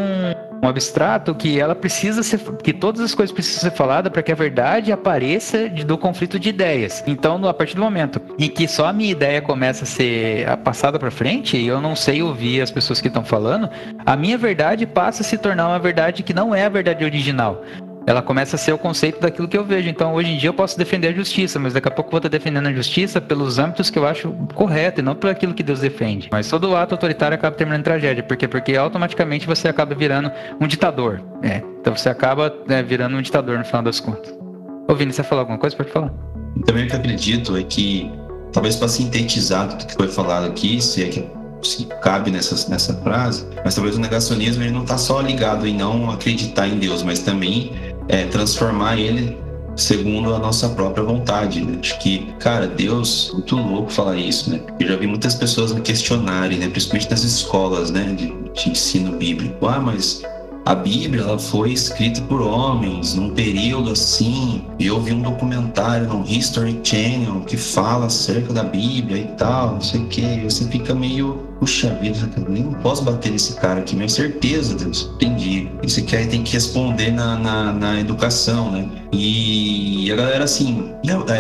abstrato 0.63 1.35
que 1.35 1.61
ela 1.61 1.75
precisa 1.75 2.23
ser, 2.23 2.41
que 2.63 2.73
todas 2.73 3.01
as 3.01 3.15
coisas 3.15 3.33
precisam 3.33 3.71
ser 3.71 3.77
faladas 3.77 4.11
para 4.13 4.23
que 4.23 4.33
a 4.33 4.35
verdade 4.35 4.91
apareça 4.91 5.69
do 5.69 5.97
conflito 5.97 6.39
de 6.39 6.49
ideias. 6.49 7.05
Então, 7.07 7.47
a 7.47 7.55
partir 7.55 7.77
do 7.77 7.83
momento 7.83 8.21
em 8.39 8.49
que 8.49 8.67
só 8.67 8.87
a 8.87 8.93
minha 8.93 9.13
ideia 9.13 9.41
começa 9.41 9.85
a 9.85 9.87
ser 9.87 10.57
passada 10.59 10.99
para 10.99 11.11
frente, 11.11 11.57
e 11.57 11.67
eu 11.67 11.81
não 11.81 11.95
sei 11.95 12.23
ouvir 12.23 12.61
as 12.61 12.71
pessoas 12.71 13.01
que 13.01 13.09
estão 13.09 13.25
falando, 13.25 13.69
a 14.05 14.17
minha 14.17 14.37
verdade 14.37 14.87
passa 14.87 15.23
a 15.23 15.25
se 15.25 15.39
tornar 15.39 15.69
uma 15.69 15.79
verdade 15.79 16.23
que 16.23 16.35
não 16.35 16.55
é 16.55 16.65
a 16.65 16.69
verdade 16.69 17.05
original 17.05 17.63
ela 18.09 18.23
começa 18.23 18.57
a 18.57 18.59
ser 18.59 18.73
o 18.73 18.79
conceito 18.79 19.21
daquilo 19.21 19.47
que 19.47 19.59
eu 19.59 19.63
vejo. 19.63 19.87
Então, 19.87 20.15
hoje 20.15 20.31
em 20.31 20.39
dia 20.39 20.49
eu 20.49 20.55
posso 20.55 20.79
defender 20.79 21.09
a 21.09 21.13
justiça, 21.13 21.59
mas 21.59 21.75
daqui 21.75 21.89
a 21.89 21.91
pouco 21.91 22.09
eu 22.09 22.13
vou 22.13 22.19
estar 22.21 22.31
defendendo 22.31 22.67
a 22.67 22.73
justiça 22.73 23.21
pelos 23.21 23.59
âmbitos 23.59 23.91
que 23.91 23.99
eu 23.99 24.07
acho 24.07 24.33
correto 24.55 25.01
e 25.01 25.03
não 25.03 25.15
por 25.15 25.29
aquilo 25.29 25.53
que 25.53 25.63
Deus 25.63 25.81
defende. 25.81 26.31
Mas 26.33 26.49
todo 26.49 26.75
ato 26.75 26.95
autoritário 26.95 27.35
acaba 27.35 27.55
terminando 27.55 27.81
em 27.81 27.85
tragédia. 27.85 28.23
Por 28.23 28.35
quê? 28.35 28.49
Porque 28.49 28.75
automaticamente 28.77 29.47
você 29.47 29.69
acaba 29.69 29.95
virando 29.95 30.33
um 30.59 30.67
ditador. 30.67 31.21
É. 31.43 31.63
Então 31.83 31.95
você 31.95 32.09
acaba 32.09 32.51
né, 32.67 32.83
virando 32.83 33.15
um 33.15 33.21
ditador 33.21 33.59
no 33.59 33.65
final 33.67 33.83
das 33.83 34.01
contas. 34.01 34.35
Ô 34.89 34.95
Vini, 34.95 35.13
você 35.13 35.23
falar 35.23 35.43
alguma 35.43 35.59
coisa? 35.59 35.77
Pode 35.77 35.91
falar. 35.91 36.11
Também 36.65 36.85
o 36.85 36.89
que 36.89 36.95
eu 36.95 36.99
acredito 36.99 37.59
é 37.59 37.63
que, 37.63 38.11
talvez 38.55 38.77
para 38.77 38.89
sintetizar 38.89 39.69
tudo 39.69 39.87
que 39.87 39.93
foi 39.93 40.09
falado 40.09 40.47
aqui, 40.47 40.81
se 40.81 41.05
é 41.05 41.09
que 41.09 41.29
se 41.63 41.87
cabe 42.01 42.31
nessa, 42.31 42.71
nessa 42.71 42.95
frase, 43.03 43.47
mas 43.65 43.75
talvez 43.75 43.97
o 43.97 44.01
negacionismo 44.01 44.63
ele 44.63 44.73
não 44.73 44.83
está 44.83 44.97
só 44.97 45.21
ligado 45.21 45.67
em 45.67 45.75
não 45.75 46.11
acreditar 46.11 46.69
em 46.69 46.79
Deus, 46.79 47.03
mas 47.03 47.19
também 47.21 47.73
é, 48.09 48.25
transformar 48.27 48.99
ele 48.99 49.39
segundo 49.77 50.35
a 50.35 50.39
nossa 50.39 50.69
própria 50.71 51.05
vontade. 51.05 51.61
Né? 51.61 51.79
Acho 51.81 51.99
que, 52.01 52.27
cara, 52.41 52.67
Deus, 52.67 53.31
muito 53.33 53.57
louco 53.57 53.93
falar 53.93 54.17
isso, 54.17 54.51
né? 54.51 54.61
Eu 54.81 54.89
já 54.89 54.97
vi 54.97 55.07
muitas 55.07 55.35
pessoas 55.35 55.73
questionarem, 55.81 56.59
né? 56.59 56.69
Principalmente 56.69 57.11
nas 57.11 57.23
escolas, 57.23 57.91
né? 57.91 58.15
De, 58.17 58.35
de 58.53 58.71
ensino 58.71 59.13
bíblico. 59.13 59.67
Ah, 59.67 59.81
mas 59.81 60.23
a 60.65 60.75
Bíblia 60.75 61.23
ela 61.23 61.39
foi 61.39 61.73
escrita 61.73 62.21
por 62.23 62.43
homens 62.43 63.15
num 63.15 63.31
período 63.31 63.91
assim. 63.93 64.65
E 64.79 64.87
eu 64.87 65.01
vi 65.01 65.13
um 65.13 65.23
documentário 65.23 66.09
no 66.09 66.23
History 66.29 66.79
Channel 66.83 67.41
que 67.47 67.57
fala 67.57 68.07
acerca 68.07 68.53
da 68.53 68.65
Bíblia 68.65 69.23
e 69.23 69.27
tal, 69.37 69.75
não 69.75 69.81
sei 69.81 70.01
o 70.01 70.07
que. 70.09 70.41
Você 70.41 70.67
fica 70.67 70.95
meio 70.95 71.48
puxa 71.59 71.95
vida, 72.01 72.29
eu 72.37 72.49
nem 72.49 72.65
posso 72.83 73.03
bater 73.03 73.33
nesse 73.33 73.55
cara 73.55 73.81
aqui, 73.81 73.97
mas 73.97 74.13
certeza, 74.13 74.75
Deus, 74.75 75.11
entendi. 75.15 75.69
Isso 75.83 76.01
aí 76.15 76.27
tem 76.27 76.43
que 76.43 76.53
responder 76.53 77.11
na, 77.11 77.37
na, 77.37 77.73
na, 77.73 78.01
educação, 78.01 78.71
né? 78.71 78.89
E 79.13 80.11
a 80.13 80.17
galera, 80.17 80.45
assim, 80.45 80.93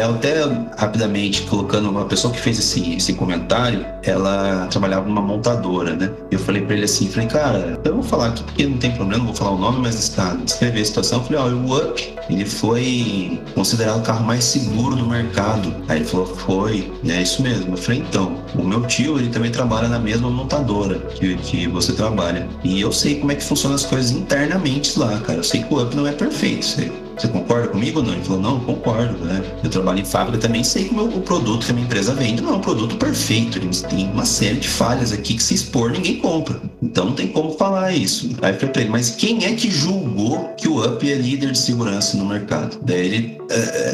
até 0.09 0.42
rapidamente 0.76 1.42
colocando 1.42 1.90
uma 1.90 2.04
pessoa 2.07 2.33
que 2.33 2.40
fez 2.40 2.59
esse, 2.59 2.94
esse 2.94 3.12
comentário, 3.12 3.85
ela 4.02 4.66
trabalhava 4.68 5.07
numa 5.07 5.20
montadora, 5.20 5.94
né? 5.94 6.11
Eu 6.31 6.38
falei 6.38 6.62
pra 6.62 6.74
ele 6.74 6.85
assim, 6.85 7.09
falei, 7.09 7.28
cara, 7.28 7.78
eu 7.85 7.94
vou 7.94 8.02
falar 8.02 8.28
aqui 8.28 8.42
porque 8.42 8.66
não 8.66 8.78
tem 8.78 8.92
problema, 8.92 9.18
não 9.18 9.26
vou 9.26 9.35
falar 9.35 9.52
o 9.52 9.59
nome, 9.59 9.81
mas 9.83 9.98
está 9.98 10.35
descrever 10.35 10.81
a 10.81 10.85
situação. 10.85 11.18
Eu 11.18 11.24
falei, 11.24 11.40
ó, 11.40 11.48
oh, 11.48 11.72
o 11.72 11.76
Up, 11.76 12.14
ele 12.31 12.44
foi 12.44 13.40
considerado 13.54 13.98
o 13.98 14.02
carro 14.02 14.24
mais 14.24 14.44
seguro 14.44 14.96
do 14.96 15.07
mercado. 15.07 15.74
Aí 15.88 15.98
ele 15.98 16.04
falou, 16.04 16.26
foi, 16.26 16.92
é 17.07 17.22
isso 17.22 17.42
mesmo. 17.42 17.74
Eu 17.74 17.78
falei, 17.78 18.00
então, 18.00 18.37
o 18.54 18.62
meu 18.62 18.83
tio, 18.87 19.18
ele 19.18 19.28
também 19.28 19.50
trabalha 19.50 19.88
na 19.88 19.98
mesma 20.09 20.31
montadora 20.31 20.99
que, 20.99 21.37
que 21.37 21.68
você 21.68 21.92
trabalha. 21.92 22.49
E 22.64 22.81
eu 22.81 22.90
sei 22.90 23.16
como 23.16 23.31
é 23.31 23.35
que 23.35 23.44
funcionam 23.44 23.77
as 23.77 23.85
coisas 23.85 24.11
internamente 24.11 24.99
lá, 24.99 25.21
cara. 25.21 25.40
Eu 25.40 25.44
sei 25.44 25.62
que 25.62 25.73
o 25.73 25.83
Up 25.83 25.94
não 25.94 26.07
é 26.07 26.12
perfeito. 26.12 26.64
Você, 26.64 26.90
você 27.22 27.28
concorda 27.28 27.68
comigo 27.68 28.00
ou 28.00 28.04
não? 28.04 28.12
Ele 28.12 28.22
falou, 28.22 28.40
não, 28.40 28.61
concordo, 28.61 29.24
né? 29.24 29.42
Eu 29.62 29.70
trabalho 29.70 30.00
em 30.00 30.04
fábrica 30.04 30.38
também, 30.38 30.62
sei 30.62 30.85
que 30.85 30.90
o, 30.90 30.94
meu, 30.94 31.07
o 31.07 31.20
produto 31.20 31.66
que 31.66 31.72
a 31.72 31.74
minha 31.74 31.87
empresa 31.87 32.14
vende 32.14 32.42
não 32.42 32.54
é 32.54 32.57
um 32.57 32.61
produto 32.61 32.96
perfeito. 32.96 33.59
Têm 33.88 34.11
uma 34.11 34.24
série 34.24 34.57
de 34.57 34.68
falhas 34.68 35.12
aqui 35.12 35.35
que 35.35 35.42
se 35.42 35.54
expor 35.54 35.90
ninguém 35.90 36.16
compra. 36.18 36.61
Então 36.83 37.07
não 37.07 37.12
tem 37.14 37.28
como 37.28 37.52
falar 37.52 37.92
isso. 37.92 38.31
Aí 38.42 38.52
eu 38.52 38.59
falei 38.59 38.72
pra 38.72 38.83
ele, 38.83 38.90
mas 38.90 39.11
quem 39.11 39.44
é 39.44 39.54
que 39.54 39.70
julgou 39.70 40.48
que 40.57 40.68
o 40.68 40.85
Up 40.85 41.11
é 41.11 41.14
líder 41.14 41.52
de 41.52 41.59
segurança 41.59 42.16
no 42.16 42.24
mercado? 42.24 42.78
Daí 42.83 43.07
ele, 43.07 43.38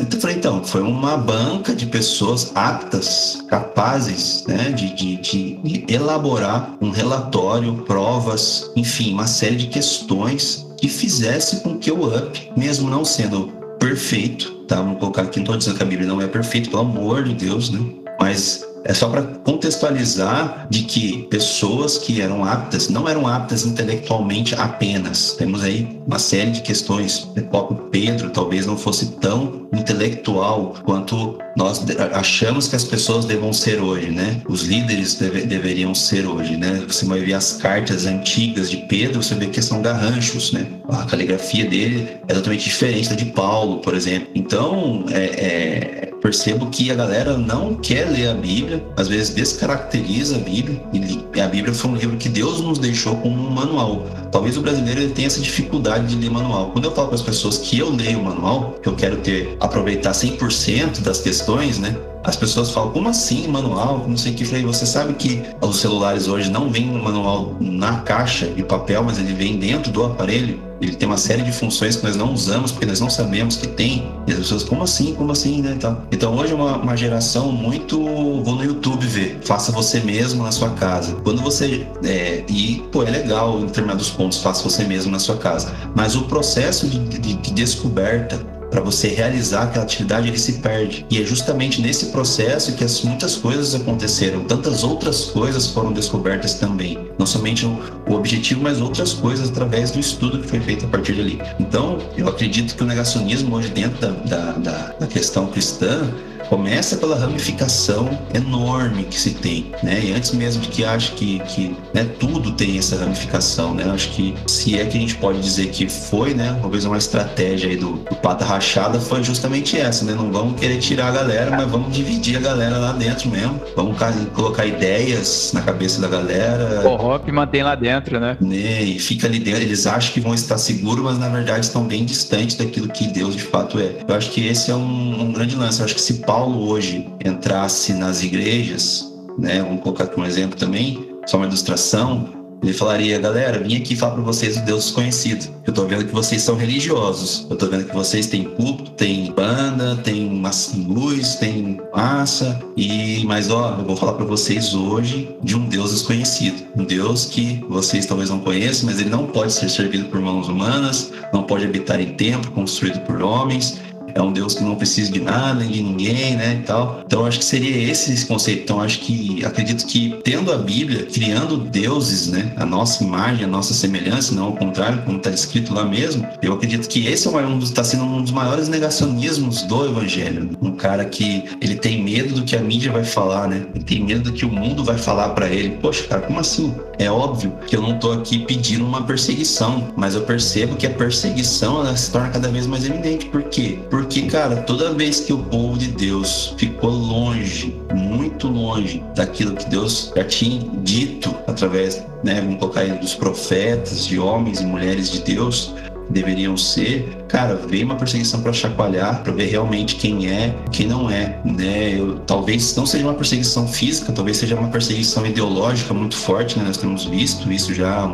então 0.01 0.09
eu 0.13 0.21
falei, 0.21 0.37
então, 0.37 0.65
foi 0.65 0.83
uma 0.83 1.17
banca 1.17 1.75
de 1.75 1.87
pessoas 1.87 2.51
aptas, 2.55 3.43
capazes, 3.49 4.45
né, 4.47 4.71
de, 4.71 4.95
de, 4.95 5.17
de 5.17 5.85
elaborar 5.89 6.75
um 6.81 6.91
relatório, 6.91 7.75
provas, 7.87 8.71
enfim, 8.75 9.13
uma 9.13 9.27
série 9.27 9.57
de 9.57 9.69
questões 9.69 10.67
que 10.85 10.89
fizesse 10.91 11.61
com 11.61 11.79
que 11.79 11.91
o 11.91 12.15
UP, 12.15 12.53
mesmo 12.55 12.91
não 12.91 13.07
sendo 13.07 13.51
perfeito, 13.79 14.51
tá? 14.69 14.77
Vamos 14.77 14.99
colocar 14.99 15.23
aqui, 15.23 15.39
não 15.39 15.45
estou 15.45 15.57
dizendo 15.57 15.77
que 15.79 15.83
a 15.83 15.87
Bíblia 15.87 16.07
não 16.07 16.21
é 16.21 16.27
perfeita, 16.27 16.69
pelo 16.69 16.83
amor 16.83 17.25
de 17.25 17.33
Deus, 17.33 17.71
né? 17.71 17.81
Mas 18.21 18.63
é 18.85 18.93
só 18.93 19.09
para 19.09 19.23
contextualizar 19.23 20.67
de 20.69 20.83
que 20.83 21.23
pessoas 21.31 21.97
que 21.97 22.21
eram 22.21 22.45
aptas 22.45 22.91
não 22.91 23.09
eram 23.09 23.27
aptas 23.27 23.65
intelectualmente 23.65 24.55
apenas. 24.57 25.33
Temos 25.33 25.65
aí 25.65 25.99
uma 26.07 26.19
série 26.19 26.51
de 26.51 26.61
questões. 26.61 27.31
O 27.35 27.43
próprio 27.45 27.79
Pedro 27.91 28.29
talvez 28.29 28.67
não 28.67 28.77
fosse 28.77 29.07
tão 29.13 29.67
intelectual 29.73 30.75
quanto 30.85 31.39
nós 31.57 31.85
achamos 32.13 32.69
que 32.69 32.77
as 32.77 32.85
pessoas 32.85 33.25
devam 33.25 33.53
ser 33.53 33.81
hoje, 33.81 34.11
né? 34.11 34.41
Os 34.49 34.63
líderes 34.63 35.15
deve, 35.15 35.43
deveriam 35.43 35.95
ser 35.95 36.27
hoje, 36.27 36.57
né? 36.57 36.83
Você 36.87 37.05
vai 37.05 37.21
ver 37.21 37.35
as 37.35 37.53
cartas 37.53 38.07
antigas 38.07 38.71
de 38.71 38.79
Pedro, 38.79 39.23
você 39.23 39.35
vê 39.35 39.47
que 39.47 39.63
são 39.63 39.81
garranchos, 39.81 40.53
né? 40.53 40.67
A 40.89 41.05
caligrafia 41.05 41.65
dele 41.69 42.17
é 42.29 42.35
totalmente 42.35 42.65
diferente 42.65 43.09
da 43.09 43.15
de 43.15 43.27
Paulo, 43.27 43.79
por 43.79 43.95
exemplo. 43.95 44.29
Então, 44.35 45.05
é, 45.11 45.25
é, 45.25 46.13
percebo 46.21 46.71
que 46.71 46.91
a 46.91 46.95
galera 46.95 47.37
não 47.37 47.75
quer 47.75 48.09
ler 48.11 48.29
a 48.29 48.35
Bíblia, 48.35 48.83
às 48.97 49.09
vezes 49.09 49.35
descaracteriza 49.35 50.37
a 50.37 50.39
Bíblia, 50.39 50.81
e 50.93 51.41
a 51.41 51.47
Bíblia 51.47 51.75
foi 51.75 51.91
um 51.91 51.97
livro 51.97 52.17
que 52.17 52.29
Deus 52.29 52.61
nos 52.61 52.79
deixou 52.79 53.17
como 53.17 53.37
um 53.37 53.51
manual. 53.51 54.07
Talvez 54.33 54.57
o 54.57 54.63
brasileiro 54.63 55.11
tenha 55.11 55.27
essa 55.27 55.41
dificuldade 55.41 56.07
de 56.07 56.17
ler 56.17 56.31
manual. 56.31 56.71
Quando 56.71 56.87
eu 56.87 56.93
falo 56.93 57.09
para 57.09 57.17
as 57.17 57.23
pessoas 57.23 57.59
que 57.59 57.79
eu 57.79 57.91
leio 57.91 58.21
o 58.21 58.25
manual, 58.25 58.73
que 58.83 58.89
eu 58.89 58.97
quero 58.97 59.19
ter 59.19 59.57
aproveitar 59.61 60.13
100% 60.13 61.03
das 61.03 61.21
questões, 61.21 61.44
né? 61.79 61.97
As 62.25 62.37
pessoas 62.37 62.71
falam, 62.71 62.91
como 62.91 63.09
assim 63.09 63.47
manual? 63.49 64.07
Não 64.09 64.17
sei 64.17 64.33
o 64.33 64.35
que. 64.35 64.47
Falei, 64.47 64.65
você 64.65 64.87
sabe 64.87 65.13
que 65.13 65.43
os 65.61 65.79
celulares 65.79 66.27
hoje 66.27 66.51
não 66.51 66.71
vem 66.71 66.89
um 66.89 67.03
manual 67.03 67.55
na 67.61 67.99
caixa 68.01 68.47
de 68.47 68.63
papel, 68.63 69.05
mas 69.05 69.19
ele 69.19 69.35
vem 69.35 69.59
dentro 69.59 69.93
do 69.93 70.03
aparelho. 70.05 70.59
Ele 70.81 70.97
tem 70.97 71.07
uma 71.07 71.19
série 71.19 71.43
de 71.43 71.53
funções 71.53 71.97
que 71.97 72.05
nós 72.05 72.17
não 72.17 72.33
usamos 72.33 72.73
porque 72.73 72.87
nós 72.87 72.99
não 72.99 73.11
sabemos 73.11 73.57
que 73.57 73.69
tem. 73.69 74.11
E 74.27 74.33
as 74.33 74.39
pessoas, 74.39 74.65
como 74.65 74.83
assim? 74.83 75.15
Como 75.15 75.33
assim? 75.33 75.61
Né? 75.61 75.73
Então, 75.77 76.03
então 76.11 76.35
hoje 76.35 76.53
é 76.53 76.55
uma, 76.55 76.79
uma 76.79 76.97
geração 76.97 77.53
muito. 77.53 77.99
Vou 77.99 78.57
no 78.57 78.65
YouTube 78.65 79.07
ver. 79.07 79.41
Faça 79.45 79.71
você 79.71 80.01
mesmo 80.01 80.43
na 80.43 80.51
sua 80.51 80.71
casa. 80.71 81.15
Quando 81.17 81.43
você. 81.43 81.87
É, 82.03 82.43
e, 82.49 82.83
pô, 82.91 83.03
é 83.03 83.11
legal 83.11 83.61
em 83.61 83.67
determinados 83.67 84.09
pontos, 84.09 84.39
faça 84.39 84.63
você 84.63 84.85
mesmo 84.85 85.13
na 85.13 85.19
sua 85.19 85.37
casa. 85.37 85.75
Mas 85.95 86.17
o 86.17 86.23
processo 86.23 86.89
de, 86.89 86.99
de, 86.99 87.35
de 87.35 87.51
descoberta 87.53 88.54
para 88.75 88.83
você 88.83 89.07
realizar 89.07 89.63
aquela 89.63 89.85
atividade, 89.85 90.27
ele 90.27 90.37
se 90.37 90.55
perde. 90.55 91.07
E 91.09 91.23
é 91.23 91.25
justamente 91.25 91.81
nesse 91.81 92.07
processo 92.07 92.73
que 92.73 92.83
as, 92.83 93.03
muitas 93.03 93.37
coisas 93.37 93.73
aconteceram, 93.73 94.43
tantas 94.43 94.83
outras 94.83 95.27
coisas 95.27 95.69
foram 95.69 95.93
descobertas 95.93 96.55
também. 96.55 96.99
Não 97.17 97.25
somente 97.25 97.65
o, 97.65 98.13
objetivo, 98.13 98.63
mas 98.63 98.81
outras 98.81 99.13
coisas 99.13 99.49
através 99.49 99.93
do 99.93 100.01
estudo 100.01 100.41
que 100.41 100.49
foi 100.49 100.59
feito 100.59 100.87
a 100.87 100.89
partir 100.89 101.13
dali. 101.13 101.41
Então, 101.61 101.99
eu 102.17 102.29
acredito 102.29 102.75
que 102.75 102.83
o 102.83 102.87
negacionismo 102.87 103.55
hoje 103.55 103.69
dentro 103.69 104.01
da, 104.01 104.11
da, 104.11 104.53
da, 104.53 104.87
da 104.99 105.07
questão 105.07 105.47
cristã 105.47 106.13
Começa 106.49 106.97
pela 106.97 107.17
ramificação 107.17 108.19
enorme 108.33 109.05
que 109.05 109.19
se 109.19 109.31
tem, 109.35 109.73
né? 109.83 110.01
E 110.03 110.13
antes 110.13 110.33
mesmo 110.33 110.63
de 110.63 110.69
que 110.69 110.85
ache 110.85 111.13
que, 111.13 111.39
que 111.41 111.77
né, 111.93 112.07
tudo 112.19 112.53
tem 112.53 112.79
essa 112.79 112.97
ramificação, 112.97 113.75
né? 113.75 113.85
Acho 113.93 114.11
que 114.11 114.35
se 114.47 114.79
é 114.79 114.85
que 114.85 114.97
a 114.97 115.01
gente 115.01 115.17
pode 115.17 115.41
dizer 115.41 115.69
que 115.69 115.89
foi, 115.89 116.35
né? 116.35 116.57
Talvez 116.61 116.85
uma 116.85 116.99
estratégia 116.99 117.71
aí 117.71 117.77
do, 117.77 117.93
do 117.93 118.17
pata 118.17 118.45
rachada 118.45 119.01
foi 119.01 119.23
justamente 119.23 119.79
essa, 119.79 120.05
né? 120.05 120.15
Não 120.15 120.31
vamos 120.31 120.59
querer 120.59 120.79
tirar 120.79 121.09
a 121.09 121.11
galera, 121.11 121.51
mas 121.51 121.71
vamos 121.71 121.95
dividir 121.95 122.37
a 122.37 122.41
galera 122.41 122.79
lá 122.79 122.93
dentro 122.93 123.29
mesmo. 123.29 123.61
Vamos 123.77 123.97
colocar 124.35 124.67
ideias 124.67 125.53
na 125.53 125.63
cabeça 125.63 126.01
da 126.01 126.09
galera. 126.09 126.83
Corrompe 126.83 127.31
e 127.31 127.33
mantém 127.33 127.63
lá 127.63 127.75
dentro, 127.75 128.21
né? 128.21 128.37
né? 128.41 128.83
E 128.83 128.99
fica 128.99 129.27
ali 129.27 129.39
dentro. 129.39 129.63
Eles 129.63 129.87
acham 129.87 130.13
que 130.13 130.21
vão 130.21 130.35
estar 130.35 130.59
seguros, 130.59 131.05
mas 131.05 131.19
na 131.19 131.29
verdade 131.29 131.67
estão 131.67 131.85
bem 131.85 132.05
distantes 132.05 132.57
daquilo 132.57 132.89
que 132.89 133.07
Deus 133.07 133.35
de 133.35 133.43
fato 133.43 133.79
é. 133.79 133.97
Eu 134.07 134.15
acho 134.15 134.31
que 134.31 134.47
esse 134.47 134.71
é 134.71 134.75
um, 134.75 135.23
um 135.23 135.33
grande 135.33 135.57
lance. 135.57 135.81
Eu 135.81 135.85
acho 135.87 135.95
que 135.95 136.01
se 136.01 136.15
Paulo 136.35 136.69
hoje 136.69 137.09
entrasse 137.25 137.93
nas 137.93 138.25
igrejas, 138.25 139.09
né, 139.39 139.63
vamos 139.63 139.81
colocar 139.85 140.11
um 140.19 140.25
exemplo 140.25 140.59
também, 140.59 141.15
só 141.27 141.37
uma 141.37 141.47
ilustração, 141.47 142.29
ele 142.61 142.73
falaria, 142.73 143.21
galera, 143.21 143.61
vim 143.61 143.77
aqui 143.77 143.95
falar 143.95 144.15
para 144.15 144.23
vocês 144.23 144.57
o 144.57 144.65
Deus 144.65 144.87
desconhecido. 144.87 145.49
Eu 145.65 145.73
tô 145.73 145.85
vendo 145.85 146.07
que 146.07 146.13
vocês 146.13 146.43
são 146.43 146.57
religiosos. 146.57 147.47
Eu 147.49 147.57
tô 147.57 147.67
vendo 147.67 147.85
que 147.85 147.95
vocês 147.95 148.27
têm 148.27 148.45
culto, 148.45 148.91
tem 148.93 149.31
banda, 149.33 149.97
tem 149.97 150.43
luz, 150.89 151.37
tem 151.37 151.79
massa. 151.95 152.59
E 152.77 153.23
mas 153.27 153.51
ó, 153.51 153.77
eu 153.79 153.85
vou 153.85 153.97
falar 153.97 154.15
para 154.15 154.25
vocês 154.25 154.75
hoje 154.75 155.37
de 155.43 155.55
um 155.55 155.69
Deus 155.69 155.93
desconhecido, 155.93 156.67
um 156.77 156.85
Deus 156.85 157.27
que 157.27 157.65
vocês 157.69 158.07
talvez 158.07 158.31
não 158.31 158.41
conheçam, 158.41 158.87
mas 158.87 158.99
ele 158.99 159.11
não 159.11 159.27
pode 159.27 159.53
ser 159.53 159.69
servido 159.69 160.07
por 160.07 160.21
mãos 160.21 160.49
humanas, 160.49 161.13
não 161.33 161.45
pode 161.45 161.65
habitar 161.65 162.01
em 162.01 162.15
templo 162.15 162.51
construído 162.53 162.99
por 163.01 163.23
homens 163.23 163.79
é 164.15 164.23
um 164.23 164.33
Deus 164.33 164.55
que 164.55 164.63
não 164.63 164.75
precisa 164.77 165.11
de 165.11 165.21
nada, 165.21 165.65
de 165.65 165.83
ninguém, 165.83 166.37
né, 166.37 166.59
e 166.61 166.67
tal. 166.67 167.03
Então 167.07 167.27
acho 167.27 167.39
que 167.39 167.45
seria 167.45 167.91
esse, 167.91 168.13
esse 168.13 168.27
conceito. 168.27 168.63
Então 168.63 168.81
acho 168.81 169.01
que 169.01 169.45
acredito 169.45 169.87
que 169.87 170.19
tendo 170.23 170.53
a 170.53 170.59
Bíblia, 170.59 171.07
criando 171.07 171.57
deuses, 171.57 172.29
né, 172.29 172.53
a 172.57 172.65
nossa 172.65 173.03
imagem, 173.03 173.45
a 173.45 173.49
nossa 173.49 173.75
semelhança, 173.75 174.35
não 174.35 174.47
ao 174.47 174.53
contrário, 174.53 175.03
como 175.03 175.19
está 175.19 175.31
escrito 175.31 175.75
lá 175.75 175.85
mesmo, 175.85 176.27
eu 176.43 176.53
acredito 176.53 176.89
que 176.89 177.07
esse 177.07 177.27
é 177.27 177.31
um 177.31 177.59
está 177.59 177.83
sendo 177.83 178.05
um 178.05 178.23
dos 178.23 178.31
maiores 178.31 178.69
negacionismos 178.69 179.63
do 179.63 179.87
Evangelho. 179.87 180.51
Um 180.61 180.73
cara 180.73 181.05
que 181.05 181.45
ele 181.61 181.77
tem 181.77 182.03
medo 182.03 182.35
do 182.35 182.43
que 182.43 182.57
a 182.57 182.61
mídia 182.61 182.93
vai 182.93 183.05
falar, 183.05 183.49
né? 183.49 183.67
Ele 183.75 183.85
tem 183.85 184.05
medo 184.05 184.25
do 184.25 184.33
que 184.33 184.45
o 184.45 184.51
mundo 184.51 184.85
vai 184.85 184.99
falar 184.99 185.31
para 185.31 185.49
ele. 185.49 185.71
Poxa, 185.81 186.05
cara, 186.05 186.23
como 186.23 186.39
assim? 186.39 186.75
É 186.99 187.11
óbvio 187.11 187.53
que 187.67 187.77
eu 187.77 187.83
não 187.83 187.95
estou 187.97 188.13
aqui 188.13 188.39
pedindo 188.39 188.85
uma 188.85 189.03
perseguição, 189.03 189.89
mas 189.97 190.15
eu 190.15 190.23
percebo 190.23 190.77
que 190.77 190.87
a 190.87 190.91
perseguição 190.91 191.81
ela 191.81 191.97
se 191.97 192.11
torna 192.11 192.31
cada 192.31 192.49
vez 192.49 192.67
mais 192.67 192.85
evidente. 192.85 193.27
Por 193.27 193.43
quê? 193.45 193.79
Porque, 194.05 194.21
cara, 194.27 194.57
toda 194.57 194.93
vez 194.93 195.21
que 195.21 195.33
o 195.33 195.39
povo 195.39 195.79
de 195.79 195.89
Deus 195.89 196.55
ficou 196.59 196.91
longe, 196.91 197.75
muito 197.95 198.49
longe 198.49 199.03
daquilo 199.15 199.57
que 199.57 199.65
Deus 199.65 200.13
já 200.15 200.23
tinha 200.25 200.61
dito 200.83 201.35
através, 201.47 202.05
né, 202.23 202.39
vamos 202.43 202.59
colocar 202.59 202.81
aí, 202.81 202.93
dos 202.99 203.15
profetas, 203.15 204.07
de 204.07 204.19
homens 204.19 204.61
e 204.61 204.67
mulheres 204.67 205.11
de 205.11 205.21
Deus, 205.21 205.75
deveriam 206.11 206.57
ser, 206.57 207.25
cara, 207.29 207.55
veio 207.55 207.87
uma 207.87 207.97
perseguição 207.97 208.41
para 208.41 208.53
chacoalhar, 208.53 209.23
para 209.23 209.33
ver 209.33 209.47
realmente 209.47 209.97
quem 209.97 210.29
é, 210.29 210.55
quem 210.71 210.87
não 210.87 211.11
é, 211.11 211.39
né? 211.45 211.99
Eu, 211.99 212.19
talvez 212.21 212.75
não 212.77 212.87
seja 212.87 213.05
uma 213.05 213.15
perseguição 213.15 213.67
física, 213.67 214.13
talvez 214.13 214.37
seja 214.37 214.55
uma 214.55 214.69
perseguição 214.69 215.27
ideológica 215.27 215.93
muito 215.95 216.17
forte, 216.17 216.59
né? 216.59 216.65
Nós 216.67 216.77
temos 216.77 217.05
visto 217.05 217.51
isso 217.51 217.75
já, 217.75 218.09